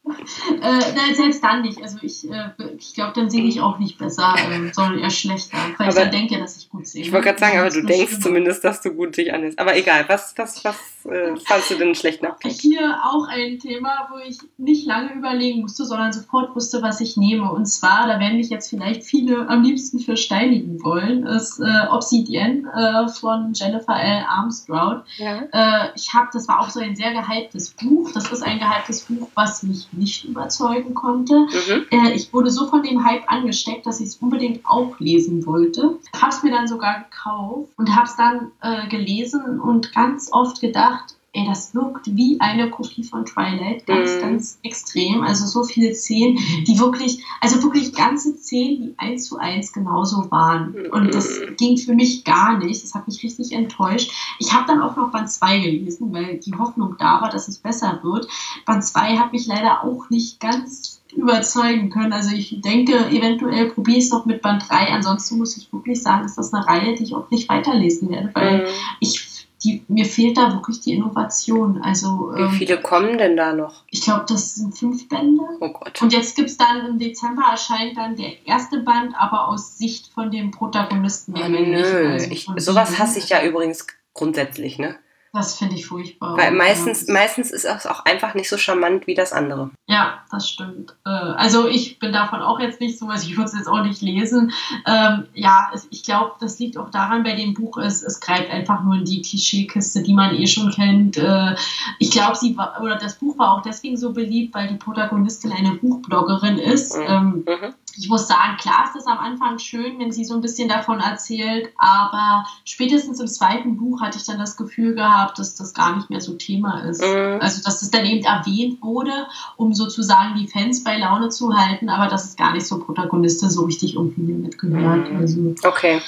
Äh, 0.03 0.59
nein, 0.61 1.15
selbst 1.15 1.43
dann 1.43 1.61
nicht. 1.61 1.81
Also 1.81 1.97
ich, 2.01 2.27
äh, 2.29 2.49
ich 2.77 2.95
glaube, 2.95 3.13
dann 3.13 3.29
singe 3.29 3.47
ich 3.47 3.61
auch 3.61 3.77
nicht 3.77 3.99
besser, 3.99 4.33
äh, 4.35 4.73
sondern 4.73 4.99
eher 4.99 5.11
schlechter. 5.11 5.57
Weil 5.77 5.89
aber 5.89 5.89
ich 5.89 5.95
dann 5.95 6.11
denke, 6.11 6.39
dass 6.39 6.57
ich 6.57 6.69
gut 6.69 6.87
singe. 6.87 7.05
Ich 7.05 7.11
wollte 7.11 7.27
gerade 7.27 7.39
sagen, 7.39 7.59
aber 7.59 7.69
du 7.69 7.83
denkst 7.83 8.07
schlimmer. 8.07 8.23
zumindest, 8.23 8.63
dass 8.63 8.81
du 8.81 8.91
gut 8.91 9.15
dich 9.15 9.31
anhörst. 9.31 9.59
Aber 9.59 9.77
egal, 9.77 10.05
was, 10.07 10.33
was, 10.37 10.65
was 10.65 10.75
äh, 11.05 11.35
fandst 11.45 11.69
du 11.69 11.75
denn 11.75 11.93
schlecht 11.93 12.23
nach? 12.23 12.35
Hier 12.43 12.99
auch 13.03 13.27
ein 13.27 13.59
Thema, 13.59 14.09
wo 14.11 14.17
ich 14.27 14.39
nicht 14.57 14.87
lange 14.87 15.13
überlegen 15.13 15.61
musste, 15.61 15.85
sondern 15.85 16.11
sofort 16.11 16.55
wusste, 16.55 16.81
was 16.81 16.99
ich 16.99 17.15
nehme. 17.15 17.51
Und 17.51 17.67
zwar, 17.67 18.07
da 18.07 18.19
werden 18.19 18.37
mich 18.37 18.49
jetzt 18.49 18.71
vielleicht 18.71 19.03
viele 19.03 19.47
am 19.49 19.61
liebsten 19.61 19.99
für 19.99 20.17
steinigen 20.17 20.83
wollen, 20.83 21.27
ist 21.27 21.59
äh, 21.59 21.87
Obsidian 21.91 22.65
äh, 22.65 23.07
von 23.07 23.53
Jennifer 23.53 23.95
L. 24.01 24.25
Armstrong. 24.27 25.01
Ja. 25.17 25.43
Äh, 25.51 25.89
ich 25.95 26.11
habe, 26.11 26.29
das 26.33 26.47
war 26.47 26.59
auch 26.59 26.69
so 26.71 26.79
ein 26.79 26.95
sehr 26.95 27.13
gehyptes 27.13 27.69
Buch. 27.69 28.11
Das 28.13 28.31
ist 28.31 28.41
ein 28.41 28.57
gehyptes 28.57 29.01
Buch, 29.01 29.27
was 29.35 29.61
mich 29.61 29.90
nicht 29.93 30.25
überzeugen 30.25 30.93
konnte. 30.93 31.39
Mhm. 31.39 31.85
Äh, 31.91 32.13
ich 32.13 32.33
wurde 32.33 32.51
so 32.51 32.67
von 32.67 32.83
dem 32.83 33.03
Hype 33.03 33.31
angesteckt, 33.31 33.85
dass 33.85 33.99
ich 33.99 34.07
es 34.07 34.15
unbedingt 34.17 34.65
auch 34.65 34.99
lesen 34.99 35.45
wollte. 35.45 35.99
Habe 36.13 36.29
es 36.29 36.43
mir 36.43 36.51
dann 36.51 36.67
sogar 36.67 37.05
gekauft 37.05 37.69
und 37.77 37.95
habe 37.95 38.05
es 38.05 38.15
dann 38.15 38.51
äh, 38.61 38.87
gelesen 38.87 39.59
und 39.59 39.93
ganz 39.93 40.29
oft 40.31 40.61
gedacht, 40.61 41.15
ey, 41.33 41.45
das 41.45 41.73
wirkt 41.73 42.13
wie 42.15 42.37
eine 42.41 42.69
Kopie 42.69 43.03
von 43.03 43.25
Twilight, 43.25 43.85
ganz, 43.85 44.17
mm. 44.17 44.19
ganz 44.19 44.59
extrem. 44.63 45.23
Also 45.23 45.45
so 45.45 45.63
viele 45.63 45.95
Szenen, 45.95 46.37
die 46.67 46.77
wirklich, 46.77 47.23
also 47.39 47.63
wirklich 47.63 47.93
ganze 47.93 48.35
Szenen, 48.35 48.81
die 48.81 48.93
eins 48.97 49.25
zu 49.25 49.37
eins 49.37 49.71
genauso 49.71 50.29
waren. 50.29 50.75
Und 50.91 51.13
das 51.13 51.39
mhm. 51.39 51.55
ging 51.55 51.77
für 51.77 51.93
mich 51.93 52.25
gar 52.25 52.57
nicht. 52.57 52.83
Das 52.83 52.93
hat 52.93 53.07
mich 53.07 53.23
richtig 53.23 53.53
enttäuscht. 53.53 54.11
Ich 54.39 54.51
habe 54.53 54.67
dann 54.67 54.81
auch 54.81 54.97
noch 54.97 55.11
Band 55.11 55.31
2 55.31 55.59
gelesen, 55.59 56.13
weil 56.13 56.37
die 56.39 56.53
Hoffnung 56.53 56.95
da 56.99 57.21
war, 57.21 57.29
dass 57.29 57.47
es 57.47 57.59
besser 57.59 58.01
wird. 58.03 58.27
Band 58.65 58.83
2 58.83 59.17
hat 59.17 59.31
mich 59.31 59.47
leider 59.47 59.85
auch 59.85 60.09
nicht 60.09 60.41
ganz 60.41 61.01
überzeugen 61.15 61.89
können. 61.89 62.13
Also 62.13 62.35
ich 62.35 62.59
denke, 62.61 62.93
eventuell 63.09 63.69
probiere 63.69 63.97
ich 63.97 64.05
es 64.05 64.11
noch 64.11 64.25
mit 64.25 64.41
Band 64.41 64.69
3. 64.69 64.91
Ansonsten 64.93 65.37
muss 65.37 65.55
ich 65.55 65.71
wirklich 65.71 66.01
sagen, 66.01 66.25
ist 66.25 66.37
das 66.37 66.53
eine 66.53 66.65
Reihe, 66.65 66.95
die 66.95 67.03
ich 67.03 67.15
auch 67.15 67.29
nicht 67.31 67.47
weiterlesen 67.49 68.09
werde, 68.09 68.31
weil 68.33 68.63
mm. 68.63 68.67
ich 68.99 69.30
die, 69.63 69.83
mir 69.87 70.05
fehlt 70.05 70.37
da 70.37 70.53
wirklich 70.53 70.79
die 70.81 70.93
Innovation. 70.93 71.81
Also, 71.81 72.31
Wie 72.33 72.41
ähm, 72.41 72.51
viele 72.51 72.81
kommen 72.81 73.17
denn 73.17 73.37
da 73.37 73.53
noch? 73.53 73.83
Ich 73.89 74.01
glaube, 74.01 74.25
das 74.27 74.55
sind 74.55 74.77
fünf 74.77 75.07
Bände. 75.07 75.43
Oh 75.59 75.69
Gott. 75.69 76.01
Und 76.01 76.13
jetzt 76.13 76.35
gibt 76.35 76.49
es 76.49 76.57
dann 76.57 76.85
im 76.85 76.99
Dezember 76.99 77.43
erscheint 77.51 77.97
dann 77.97 78.15
der 78.15 78.45
erste 78.45 78.79
Band, 78.79 79.13
aber 79.17 79.47
aus 79.47 79.77
Sicht 79.77 80.11
von 80.13 80.31
dem 80.31 80.51
Protagonisten. 80.51 81.33
Oh, 81.37 81.47
nö, 81.47 82.09
also 82.11 82.31
ich, 82.31 82.47
sowas 82.57 82.97
hasse 82.97 83.19
ich 83.19 83.29
ja 83.29 83.43
übrigens 83.43 83.85
grundsätzlich, 84.13 84.79
ne? 84.79 84.95
Das 85.33 85.57
finde 85.57 85.75
ich 85.75 85.87
furchtbar. 85.87 86.35
Weil 86.35 86.51
meistens, 86.51 87.07
ja. 87.07 87.13
meistens 87.13 87.51
ist 87.51 87.63
es 87.63 87.85
auch 87.85 88.03
einfach 88.03 88.33
nicht 88.33 88.49
so 88.49 88.57
charmant 88.57 89.07
wie 89.07 89.13
das 89.13 89.31
andere. 89.31 89.71
Ja, 89.87 90.25
das 90.29 90.49
stimmt. 90.49 90.93
Äh, 91.05 91.09
also 91.09 91.69
ich 91.69 91.99
bin 91.99 92.11
davon 92.11 92.41
auch 92.41 92.59
jetzt 92.59 92.81
nicht 92.81 92.99
so, 92.99 93.07
also 93.07 93.29
ich 93.29 93.37
würde 93.37 93.49
es 93.49 93.55
jetzt 93.55 93.67
auch 93.67 93.81
nicht 93.81 94.01
lesen. 94.01 94.51
Ähm, 94.85 95.27
ja, 95.33 95.71
ich 95.89 96.03
glaube, 96.03 96.33
das 96.41 96.59
liegt 96.59 96.77
auch 96.77 96.89
daran 96.89 97.23
bei 97.23 97.33
dem 97.33 97.53
Buch, 97.53 97.77
es, 97.77 98.03
es 98.03 98.19
greift 98.19 98.51
einfach 98.51 98.83
nur 98.83 98.95
in 98.95 99.05
die 99.05 99.21
Klischeekiste, 99.21 100.03
die 100.03 100.13
man 100.13 100.35
eh 100.35 100.47
schon 100.47 100.69
kennt. 100.69 101.15
Äh, 101.17 101.55
ich 101.99 102.11
glaube, 102.11 102.35
sie 102.35 102.57
war, 102.57 102.81
oder 102.81 102.97
das 102.97 103.15
Buch 103.15 103.37
war 103.37 103.53
auch 103.53 103.61
deswegen 103.61 103.95
so 103.95 104.11
beliebt, 104.11 104.53
weil 104.53 104.67
die 104.67 104.75
Protagonistin 104.75 105.53
eine 105.53 105.75
Buchbloggerin 105.75 106.57
ist. 106.57 106.97
Mhm. 106.97 107.03
Ähm, 107.07 107.45
mhm 107.47 107.73
ich 107.97 108.09
muss 108.09 108.27
sagen, 108.27 108.57
klar 108.57 108.85
ist 108.85 108.95
es 108.95 109.05
am 109.05 109.17
Anfang 109.17 109.59
schön, 109.59 109.99
wenn 109.99 110.11
sie 110.11 110.23
so 110.23 110.35
ein 110.35 110.41
bisschen 110.41 110.69
davon 110.69 110.99
erzählt, 110.99 111.69
aber 111.77 112.45
spätestens 112.63 113.19
im 113.19 113.27
zweiten 113.27 113.77
Buch 113.77 114.01
hatte 114.01 114.17
ich 114.17 114.25
dann 114.25 114.39
das 114.39 114.55
Gefühl 114.55 114.95
gehabt, 114.95 115.37
dass 115.39 115.55
das 115.55 115.73
gar 115.73 115.95
nicht 115.95 116.09
mehr 116.09 116.21
so 116.21 116.33
Thema 116.33 116.79
ist. 116.81 117.01
Mhm. 117.01 117.39
Also, 117.41 117.61
dass 117.63 117.81
es 117.81 117.91
dann 117.91 118.05
eben 118.05 118.23
erwähnt 118.23 118.81
wurde, 118.81 119.27
um 119.57 119.73
sozusagen 119.73 120.35
die 120.35 120.47
Fans 120.47 120.83
bei 120.83 120.97
Laune 120.97 121.29
zu 121.29 121.53
halten, 121.53 121.89
aber 121.89 122.07
dass 122.07 122.25
es 122.25 122.35
gar 122.35 122.53
nicht 122.53 122.65
so 122.65 122.79
Protagonisten 122.79 123.49
so 123.49 123.65
richtig 123.65 123.95
irgendwie 123.95 124.33
mitgehört. 124.33 125.11
Mhm. 125.11 125.17
Also, 125.17 125.55
okay. 125.63 126.01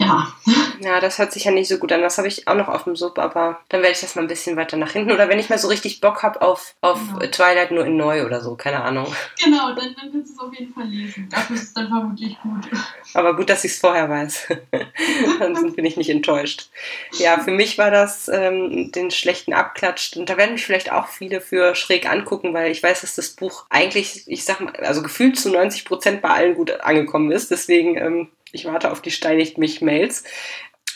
Ja, 0.00 0.32
ja. 0.80 0.98
Das 1.00 1.18
hört 1.18 1.32
sich 1.32 1.44
ja 1.44 1.50
nicht 1.50 1.68
so 1.68 1.76
gut 1.76 1.92
an. 1.92 2.00
Das 2.00 2.16
habe 2.16 2.26
ich 2.26 2.48
auch 2.48 2.54
noch 2.54 2.68
auf 2.68 2.84
dem 2.84 2.96
Sub, 2.96 3.18
aber 3.18 3.60
dann 3.68 3.82
werde 3.82 3.92
ich 3.92 4.00
das 4.00 4.14
mal 4.14 4.22
ein 4.22 4.28
bisschen 4.28 4.56
weiter 4.56 4.78
nach 4.78 4.92
hinten. 4.92 5.12
Oder 5.12 5.28
wenn 5.28 5.38
ich 5.38 5.50
mal 5.50 5.58
so 5.58 5.68
richtig 5.68 6.00
Bock 6.00 6.22
habe 6.22 6.40
auf, 6.40 6.74
auf 6.80 6.98
genau. 7.18 7.30
Twilight 7.30 7.70
nur 7.70 7.84
in 7.84 7.98
neu 7.98 8.24
oder 8.24 8.40
so, 8.40 8.56
keine 8.56 8.82
Ahnung. 8.82 9.06
Genau, 9.42 9.74
dann, 9.74 9.94
dann 9.94 10.12
willst 10.12 10.30
du 10.30 10.34
es 10.34 10.38
auf 10.38 10.54
jeden 10.58 10.72
Fall 10.72 10.86
lesen. 10.86 11.28
Dafür 11.30 11.56
ist 11.56 11.62
es 11.64 11.74
dann 11.74 11.88
vermutlich 11.88 12.36
gut. 12.42 12.66
Aber 13.12 13.36
gut, 13.36 13.50
dass 13.50 13.64
ich 13.64 13.72
es 13.72 13.78
vorher 13.78 14.08
weiß. 14.08 14.48
Ansonsten 15.40 15.76
bin 15.76 15.84
ich 15.84 15.98
nicht 15.98 16.10
enttäuscht. 16.10 16.70
Ja, 17.18 17.38
für 17.38 17.50
mich 17.50 17.76
war 17.76 17.90
das 17.90 18.28
ähm, 18.28 18.92
den 18.92 19.10
schlechten 19.10 19.52
Abklatsch. 19.52 20.16
Und 20.16 20.30
da 20.30 20.38
werden 20.38 20.52
mich 20.52 20.64
vielleicht 20.64 20.92
auch 20.92 21.08
viele 21.08 21.42
für 21.42 21.74
schräg 21.74 22.10
angucken, 22.10 22.54
weil 22.54 22.70
ich 22.70 22.82
weiß, 22.82 23.02
dass 23.02 23.16
das 23.16 23.30
Buch 23.30 23.66
eigentlich, 23.68 24.24
ich 24.26 24.44
sag 24.44 24.60
mal, 24.60 24.74
also 24.76 25.02
gefühlt 25.02 25.38
zu 25.38 25.50
90 25.50 25.84
Prozent 25.84 26.22
bei 26.22 26.30
allen 26.30 26.54
gut 26.54 26.80
angekommen 26.80 27.32
ist. 27.32 27.50
Deswegen 27.50 27.98
ähm, 27.98 28.28
ich 28.52 28.64
warte 28.64 28.90
auf 28.90 29.00
die 29.02 29.10
Steinigt 29.10 29.58
mich 29.58 29.80
Mails. 29.80 30.24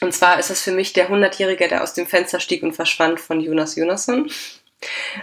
Und 0.01 0.13
zwar 0.13 0.39
ist 0.39 0.51
es 0.51 0.63
für 0.63 0.73
mich 0.73 0.93
der 0.93 1.11
100-Jährige, 1.11 1.69
der 1.69 1.83
aus 1.83 1.95
dem 1.95 2.07
Fenster 2.07 2.41
stieg 2.41 2.63
und 2.63 2.73
verschwand 2.75 3.21
von 3.21 3.41
Jonas 3.41 3.77
Jonasson. 3.77 4.31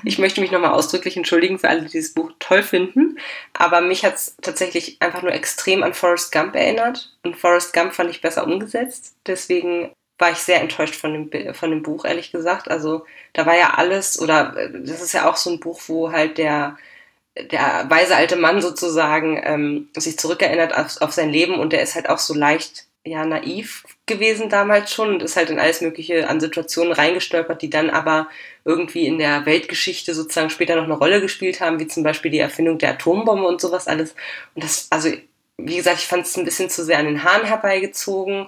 Ich 0.03 0.17
möchte 0.17 0.41
mich 0.41 0.51
nochmal 0.51 0.71
ausdrücklich 0.71 1.17
entschuldigen 1.17 1.59
für 1.59 1.69
alle, 1.69 1.81
die 1.81 1.91
dieses 1.91 2.13
Buch 2.13 2.31
toll 2.39 2.63
finden. 2.63 3.19
Aber 3.53 3.81
mich 3.81 4.03
hat 4.05 4.15
es 4.15 4.35
tatsächlich 4.41 4.97
einfach 5.01 5.21
nur 5.21 5.33
extrem 5.33 5.83
an 5.83 5.93
Forrest 5.93 6.31
Gump 6.31 6.55
erinnert. 6.55 7.15
Und 7.23 7.37
Forrest 7.37 7.73
Gump 7.73 7.93
fand 7.93 8.09
ich 8.09 8.21
besser 8.21 8.45
umgesetzt. 8.45 9.15
Deswegen 9.27 9.91
war 10.17 10.31
ich 10.31 10.37
sehr 10.37 10.61
enttäuscht 10.61 10.95
von 10.95 11.13
dem, 11.13 11.53
von 11.53 11.71
dem 11.71 11.83
Buch, 11.83 12.05
ehrlich 12.05 12.31
gesagt. 12.31 12.69
Also 12.69 13.05
da 13.33 13.45
war 13.45 13.57
ja 13.57 13.73
alles, 13.75 14.19
oder 14.21 14.55
äh, 14.55 14.69
das 14.71 15.01
ist 15.01 15.13
ja 15.13 15.29
auch 15.29 15.35
so 15.35 15.49
ein 15.49 15.59
Buch, 15.59 15.81
wo 15.87 16.11
halt 16.11 16.37
der 16.37 16.77
der 17.37 17.85
weise 17.89 18.15
alte 18.15 18.35
Mann 18.35 18.61
sozusagen 18.61 19.41
ähm, 19.43 19.89
sich 19.95 20.19
zurückerinnert 20.19 20.75
auf, 20.75 21.01
auf 21.01 21.11
sein 21.11 21.29
Leben 21.29 21.55
und 21.55 21.73
der 21.73 21.81
ist 21.81 21.95
halt 21.95 22.09
auch 22.09 22.19
so 22.19 22.33
leicht 22.33 22.85
ja 23.03 23.25
naiv 23.25 23.83
gewesen 24.05 24.49
damals 24.49 24.93
schon 24.93 25.09
und 25.09 25.23
ist 25.23 25.35
halt 25.35 25.49
in 25.49 25.59
alles 25.59 25.81
Mögliche 25.81 26.27
an 26.29 26.39
Situationen 26.39 26.93
reingestolpert, 26.93 27.61
die 27.61 27.69
dann 27.69 27.89
aber 27.89 28.27
irgendwie 28.63 29.07
in 29.07 29.17
der 29.17 29.45
Weltgeschichte 29.45 30.13
sozusagen 30.13 30.51
später 30.51 30.75
noch 30.75 30.83
eine 30.83 30.97
Rolle 30.97 31.21
gespielt 31.21 31.61
haben, 31.61 31.79
wie 31.79 31.87
zum 31.87 32.03
Beispiel 32.03 32.29
die 32.29 32.39
Erfindung 32.39 32.77
der 32.77 32.91
Atombombe 32.91 33.47
und 33.47 33.59
sowas 33.59 33.87
alles. 33.87 34.13
Und 34.53 34.63
das, 34.63 34.87
also 34.91 35.09
wie 35.57 35.75
gesagt, 35.75 35.99
ich 35.99 36.07
fand 36.07 36.25
es 36.25 36.37
ein 36.37 36.45
bisschen 36.45 36.69
zu 36.69 36.83
sehr 36.83 36.97
an 36.97 37.05
den 37.05 37.23
Haaren 37.23 37.45
herbeigezogen 37.45 38.47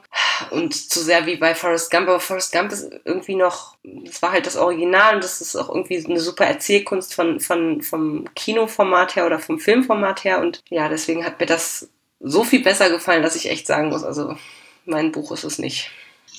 und 0.52 0.74
zu 0.74 1.00
sehr 1.02 1.26
wie 1.26 1.36
bei 1.36 1.56
Forrest 1.56 1.92
Gump. 1.92 2.08
Aber 2.08 2.20
Forrest 2.20 2.52
Gump 2.52 2.72
ist 2.72 2.90
irgendwie 3.06 3.36
noch, 3.36 3.78
das 3.84 4.22
war 4.22 4.32
halt 4.32 4.46
das 4.46 4.56
Original 4.56 5.16
und 5.16 5.24
das 5.24 5.42
ist 5.42 5.56
auch 5.56 5.70
irgendwie 5.70 6.04
eine 6.04 6.20
super 6.20 6.46
Erzählkunst 6.46 7.14
von, 7.14 7.40
von, 7.40 7.82
vom 7.82 8.26
Kinoformat 8.36 9.16
her 9.16 9.26
oder 9.26 9.40
vom 9.40 9.60
Filmformat 9.60 10.24
her. 10.24 10.40
Und 10.40 10.64
ja, 10.70 10.90
deswegen 10.90 11.26
hat 11.26 11.40
mir 11.40 11.46
das 11.46 11.90
so 12.20 12.44
viel 12.44 12.64
besser 12.64 12.90
gefallen, 12.90 13.24
dass 13.24 13.36
ich 13.36 13.50
echt 13.50 13.68
sagen 13.68 13.90
muss, 13.90 14.04
also 14.04 14.36
mein 14.86 15.12
Buch 15.12 15.32
ist 15.32 15.44
es 15.44 15.60
nicht. 15.60 15.92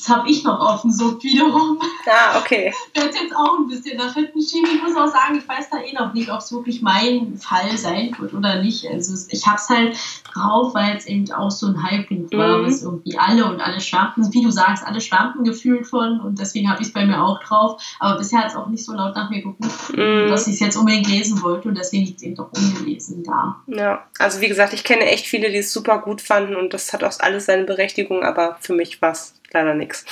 Das 0.05 0.15
habe 0.15 0.29
ich 0.29 0.45
noch 0.45 0.61
offen, 0.61 0.93
so 0.93 1.23
wiederum. 1.23 1.79
Ah, 2.07 2.39
okay. 2.39 2.73
Ich 2.95 3.03
werde 3.03 3.19
jetzt 3.19 3.35
auch 3.35 3.59
ein 3.59 3.67
bisschen 3.67 3.97
nach 3.97 4.15
hinten 4.15 4.41
schieben. 4.41 4.71
Ich 4.73 4.83
muss 4.83 4.95
auch 4.95 5.09
sagen, 5.09 5.37
ich 5.39 5.49
weiß 5.49 5.71
da 5.71 5.79
eh 5.79 5.93
noch 5.93 6.15
nicht, 6.15 6.31
ob 6.31 6.39
es 6.39 6.53
wirklich 6.53 6.81
mein 6.81 7.37
Fall 7.39 7.77
sein 7.77 8.15
wird 8.19 8.35
oder 8.35 8.63
nicht. 8.63 8.87
Also 8.87 9.15
ich 9.31 9.47
habe 9.47 9.57
es 9.57 9.69
halt 9.69 9.97
drauf, 10.33 10.75
weil 10.75 10.97
es 10.97 11.07
eben 11.07 11.31
auch 11.33 11.51
so 11.51 11.67
ein 11.67 11.83
Hype 11.83 12.09
war, 12.33 12.59
mhm. 12.59 12.67
was 12.67 12.83
irgendwie 12.83 13.19
alle 13.19 13.47
und 13.47 13.61
alle 13.61 13.81
schwärmten, 13.81 14.33
wie 14.33 14.43
du 14.43 14.51
sagst, 14.51 14.87
alle 14.87 15.01
schwärmten 15.01 15.45
gefühlt 15.45 15.87
von 15.87 16.21
und 16.21 16.39
deswegen 16.39 16.71
habe 16.71 16.83
ich 16.83 16.89
es 16.89 16.93
bei 16.93 17.05
mir 17.05 17.23
auch 17.23 17.43
drauf. 17.43 17.83
Aber 17.99 18.19
bisher 18.19 18.41
hat 18.41 18.49
es 18.49 18.57
auch 18.57 18.69
nicht 18.69 18.85
so 18.85 18.93
laut 18.93 19.17
nach 19.17 19.31
mir 19.31 19.43
geguckt, 19.43 19.97
mhm. 19.97 20.29
dass 20.29 20.47
ich 20.47 20.55
es 20.55 20.61
jetzt 20.61 20.77
unbedingt 20.77 21.09
lesen 21.09 21.43
wollte 21.43 21.69
und 21.69 21.77
deswegen 21.77 22.05
liegt 22.05 22.19
es 22.19 22.23
eben 22.23 22.37
doch 22.37 22.51
ungelesen 22.53 23.25
da. 23.25 23.57
Ja, 23.67 24.07
also 24.19 24.41
wie 24.41 24.49
gesagt, 24.49 24.73
ich 24.73 24.85
kenne 24.85 25.07
echt 25.07 25.27
viele, 25.27 25.51
die 25.51 25.59
es 25.59 25.73
super 25.73 25.99
gut 25.99 26.21
fanden 26.21 26.55
und 26.55 26.75
das 26.75 26.93
hat 26.93 27.03
auch 27.03 27.19
alles 27.19 27.47
seine 27.47 27.65
Berechtigung, 27.65 28.23
aber 28.23 28.57
für 28.61 28.75
mich 28.75 29.03
war 29.03 29.13
es 29.13 29.35
leider 29.55 29.75
nichts. 29.75 30.05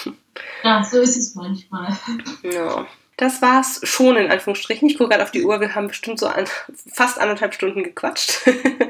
Ja, 0.63 0.83
so 0.83 1.01
ist 1.01 1.17
es 1.17 1.35
manchmal. 1.35 1.97
Ja. 2.43 2.87
Das 3.19 3.43
war's 3.43 3.81
schon 3.85 4.17
in 4.17 4.31
Anführungsstrichen. 4.31 4.89
Ich 4.89 4.97
gucke 4.97 5.11
gerade 5.11 5.23
auf 5.23 5.31
die 5.31 5.45
Uhr, 5.45 5.61
wir 5.61 5.75
haben 5.75 5.87
bestimmt 5.87 6.19
so 6.19 6.27
an, 6.27 6.47
fast 6.93 7.21
anderthalb 7.21 7.53
Stunden 7.55 7.85
gequatscht. 7.85 8.41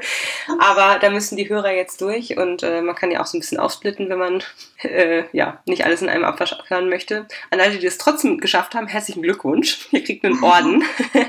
Aber 0.59 0.97
da 0.99 1.09
müssen 1.09 1.35
die 1.35 1.49
Hörer 1.49 1.71
jetzt 1.73 2.01
durch 2.01 2.37
und 2.37 2.63
äh, 2.63 2.81
man 2.81 2.95
kann 2.95 3.11
ja 3.11 3.21
auch 3.21 3.25
so 3.25 3.37
ein 3.37 3.41
bisschen 3.41 3.59
aufsplitten, 3.59 4.09
wenn 4.09 4.17
man 4.17 4.43
äh, 4.81 5.25
ja 5.33 5.61
nicht 5.65 5.85
alles 5.85 6.01
in 6.01 6.09
einem 6.09 6.23
Abwasch 6.23 6.55
hören 6.67 6.89
möchte. 6.89 7.27
An 7.51 7.59
alle, 7.59 7.77
die 7.77 7.85
es 7.85 7.97
trotzdem 7.97 8.39
geschafft 8.39 8.75
haben, 8.75 8.87
herzlichen 8.87 9.21
Glückwunsch. 9.21 9.89
Ihr 9.91 10.03
kriegt 10.03 10.23
einen 10.25 10.41
Orden. 10.41 10.83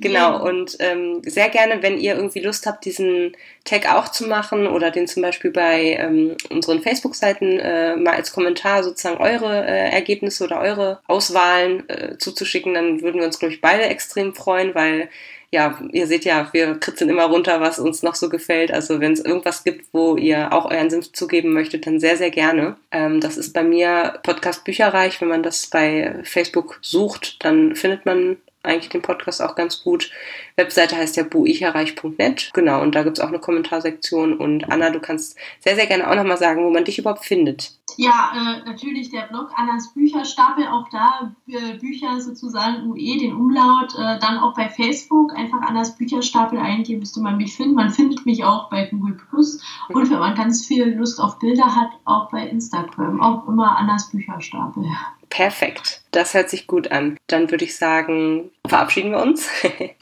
genau, 0.00 0.44
und 0.46 0.76
ähm, 0.80 1.22
sehr 1.24 1.48
gerne, 1.48 1.82
wenn 1.82 1.98
ihr 1.98 2.14
irgendwie 2.14 2.40
Lust 2.40 2.66
habt, 2.66 2.84
diesen 2.84 3.36
Tag 3.64 3.92
auch 3.92 4.08
zu 4.08 4.26
machen 4.26 4.66
oder 4.66 4.90
den 4.90 5.06
zum 5.06 5.22
Beispiel 5.22 5.50
bei 5.50 5.96
ähm, 5.98 6.36
unseren 6.50 6.82
Facebook-Seiten 6.82 7.58
äh, 7.58 7.96
mal 7.96 8.14
als 8.14 8.32
Kommentar 8.32 8.82
sozusagen 8.82 9.18
eure 9.18 9.66
äh, 9.66 9.90
Ergebnisse 9.90 10.44
oder 10.44 10.60
eure 10.60 11.00
Auswahlen 11.06 11.88
äh, 11.88 12.18
zuzuschicken, 12.18 12.74
dann 12.74 13.02
würden 13.02 13.20
wir 13.20 13.26
uns, 13.26 13.38
glaube 13.38 13.54
ich, 13.54 13.60
beide 13.60 13.84
extrem 13.84 14.34
freuen, 14.34 14.74
weil 14.74 15.08
ja, 15.52 15.80
ihr 15.90 16.06
seht 16.06 16.24
ja, 16.24 16.48
wir 16.52 16.78
kritzeln 16.78 17.10
immer 17.10 17.24
runter, 17.24 17.60
was 17.60 17.80
uns 17.80 18.04
noch 18.04 18.14
so 18.14 18.28
gefällt. 18.28 18.72
Also 18.72 19.00
wenn 19.00 19.12
es 19.12 19.24
irgendwas 19.24 19.64
gibt, 19.64 19.86
wo 19.92 20.16
ihr 20.16 20.52
auch 20.52 20.70
euren 20.70 20.90
Sinn 20.90 21.02
zugeben 21.02 21.52
möchtet, 21.52 21.86
dann 21.86 21.98
sehr, 21.98 22.16
sehr 22.16 22.30
gerne. 22.30 22.76
Ähm, 22.92 23.20
das 23.20 23.36
ist 23.36 23.52
bei 23.52 23.64
mir 23.64 24.20
Podcast 24.22 24.64
Bücherreich. 24.64 25.20
Wenn 25.20 25.28
man 25.28 25.42
das 25.42 25.66
bei 25.66 26.14
Facebook 26.22 26.78
sucht, 26.82 27.44
dann 27.44 27.74
findet 27.74 28.06
man 28.06 28.36
eigentlich 28.62 28.90
den 28.90 29.02
Podcast 29.02 29.42
auch 29.42 29.54
ganz 29.54 29.82
gut. 29.82 30.10
Webseite 30.56 30.96
heißt 30.96 31.16
ja 31.16 31.22
buicherreich.net. 31.22 32.50
Genau, 32.52 32.82
und 32.82 32.94
da 32.94 33.02
gibt 33.02 33.18
es 33.18 33.24
auch 33.24 33.28
eine 33.28 33.38
Kommentarsektion. 33.38 34.36
Und 34.36 34.70
Anna, 34.70 34.90
du 34.90 35.00
kannst 35.00 35.38
sehr, 35.60 35.76
sehr 35.76 35.86
gerne 35.86 36.10
auch 36.10 36.14
nochmal 36.14 36.38
sagen, 36.38 36.64
wo 36.64 36.70
man 36.70 36.84
dich 36.84 36.98
überhaupt 36.98 37.24
findet. 37.24 37.72
Ja, 37.96 38.32
äh, 38.34 38.68
natürlich 38.68 39.10
der 39.10 39.22
Blog 39.22 39.50
Annas 39.54 39.92
Bücherstapel, 39.92 40.66
auch 40.66 40.88
da 40.90 41.34
äh, 41.48 41.78
Bücher 41.78 42.20
sozusagen 42.20 42.90
UE, 42.90 43.18
den 43.18 43.34
Umlaut, 43.34 43.94
äh, 43.94 44.18
dann 44.18 44.38
auch 44.38 44.54
bei 44.54 44.68
Facebook 44.68 45.34
einfach 45.36 45.60
Annas 45.62 45.96
Bücherstapel 45.96 46.58
eingeben, 46.58 47.00
müsste 47.00 47.20
man 47.20 47.36
mich 47.36 47.56
finden. 47.56 47.74
Man 47.74 47.90
findet 47.90 48.26
mich 48.26 48.44
auch 48.44 48.70
bei 48.70 48.86
Google 48.86 49.18
Plus 49.30 49.62
und 49.88 50.10
wenn 50.10 50.18
man 50.18 50.34
ganz 50.34 50.66
viel 50.66 50.94
Lust 50.94 51.20
auf 51.20 51.38
Bilder 51.38 51.74
hat, 51.74 51.90
auch 52.04 52.30
bei 52.30 52.46
Instagram, 52.46 53.20
auch 53.20 53.46
immer 53.48 53.76
Annas 53.76 54.10
Bücherstapel. 54.10 54.84
Perfekt, 55.28 56.02
das 56.10 56.34
hört 56.34 56.50
sich 56.50 56.66
gut 56.66 56.90
an. 56.90 57.16
Dann 57.28 57.50
würde 57.50 57.64
ich 57.64 57.76
sagen, 57.76 58.50
verabschieden 58.66 59.12
wir 59.12 59.22
uns. 59.22 59.48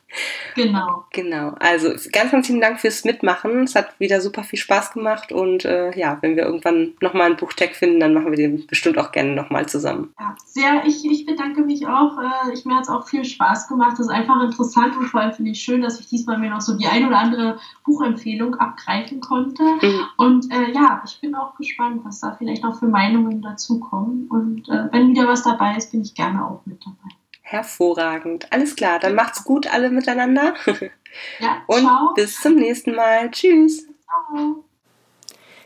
Genau. 0.55 1.05
Genau. 1.13 1.55
Also 1.61 1.91
ganz, 2.13 2.31
ganz 2.33 2.47
vielen 2.47 2.61
Dank 2.61 2.81
fürs 2.81 3.05
Mitmachen. 3.05 3.65
Es 3.65 3.75
hat 3.75 3.99
wieder 4.01 4.21
super 4.21 4.43
viel 4.43 4.59
Spaß 4.59 4.93
gemacht 4.93 5.33
und 5.33 5.65
äh, 5.65 5.97
ja, 5.99 6.19
wenn 6.21 6.37
wir 6.37 6.45
irgendwann 6.45 6.95
nochmal 7.01 7.27
einen 7.27 7.37
Buchtag 7.37 7.75
finden, 7.75 8.01
dann 8.01 8.15
machen 8.15 8.31
wir 8.31 8.37
den 8.37 8.67
bestimmt 8.67 8.99
auch 8.99 9.13
gerne 9.13 9.35
nochmal 9.35 9.67
zusammen. 9.67 10.15
Ja, 10.19 10.35
sehr. 10.47 10.83
Ich, 10.87 11.05
ich 11.05 11.27
bedanke 11.27 11.63
mich 11.63 11.87
auch. 11.87 12.19
Äh, 12.19 12.53
ich, 12.55 12.65
mir 12.65 12.77
hat 12.77 12.85
es 12.85 12.89
auch 12.89 13.07
viel 13.07 13.25
Spaß 13.25 13.69
gemacht. 13.69 13.93
Das 13.93 14.07
ist 14.07 14.13
einfach 14.13 14.43
interessant 14.43 14.97
und 14.97 15.07
vor 15.07 15.21
allem 15.21 15.33
finde 15.33 15.51
ich 15.51 15.61
schön, 15.61 15.83
dass 15.83 16.01
ich 16.01 16.09
diesmal 16.09 16.39
mir 16.39 16.51
noch 16.51 16.61
so 16.61 16.77
die 16.77 16.87
ein 16.87 17.07
oder 17.07 17.19
andere 17.19 17.59
Buchempfehlung 17.85 18.55
abgreifen 18.57 19.21
konnte. 19.21 19.63
Mhm. 19.63 20.01
Und 20.17 20.53
äh, 20.53 20.73
ja, 20.73 21.03
ich 21.07 21.21
bin 21.21 21.35
auch 21.35 21.55
gespannt, 21.57 22.01
was 22.05 22.21
da 22.21 22.35
vielleicht 22.37 22.63
noch 22.63 22.79
für 22.79 22.87
Meinungen 22.87 23.43
dazukommen. 23.43 24.27
Und 24.29 24.69
äh, 24.69 24.93
wenn 24.93 25.11
wieder 25.11 25.29
was 25.29 25.43
dabei 25.43 25.77
ist, 25.77 25.93
bin 25.93 26.03
ich 26.03 26.15
gerne 26.15 26.45
auch 26.45 26.63
mit 26.65 26.81
dabei. 26.85 27.15
Hervorragend. 27.51 28.47
Alles 28.53 28.77
klar, 28.77 28.99
dann 28.99 29.15
macht's 29.15 29.43
gut 29.45 29.67
alle 29.73 29.91
miteinander. 29.91 30.55
Ja, 31.41 31.63
Und 31.67 31.81
ciao. 31.81 32.13
bis 32.15 32.39
zum 32.39 32.57
nächsten 32.57 32.95
Mal. 32.95 33.31
Tschüss. 33.31 33.87
Ciao. 34.05 34.63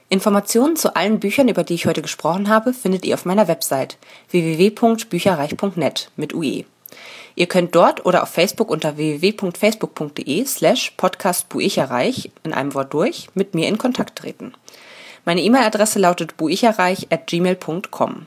Informationen 0.09 0.77
zu 0.77 0.95
allen 0.95 1.19
Büchern, 1.19 1.49
über 1.49 1.65
die 1.65 1.75
ich 1.75 1.87
heute 1.87 2.01
gesprochen 2.01 2.49
habe, 2.49 2.73
findet 2.73 3.05
ihr 3.05 3.15
auf 3.15 3.25
meiner 3.25 3.49
Website 3.49 3.99
www.bücherreich.net 4.31 6.11
mit 6.15 6.33
UE. 6.33 6.65
Ihr 7.35 7.47
könnt 7.47 7.75
dort 7.75 8.07
oder 8.07 8.23
auf 8.23 8.29
Facebook 8.29 8.71
unter 8.71 8.97
www.facebook.de 8.97 10.45
slash 10.45 10.93
podcastbuicherreich 10.97 12.31
in 12.45 12.53
einem 12.53 12.75
Wort 12.75 12.95
durch 12.95 13.29
mit 13.35 13.55
mir 13.55 13.67
in 13.67 13.79
Kontakt 13.79 14.17
treten. 14.17 14.55
Meine 15.25 15.43
E-Mail-Adresse 15.43 15.99
lautet 15.99 16.37
buicherreich 16.37 17.09
at 17.11 17.27
gmail.com. 17.27 18.27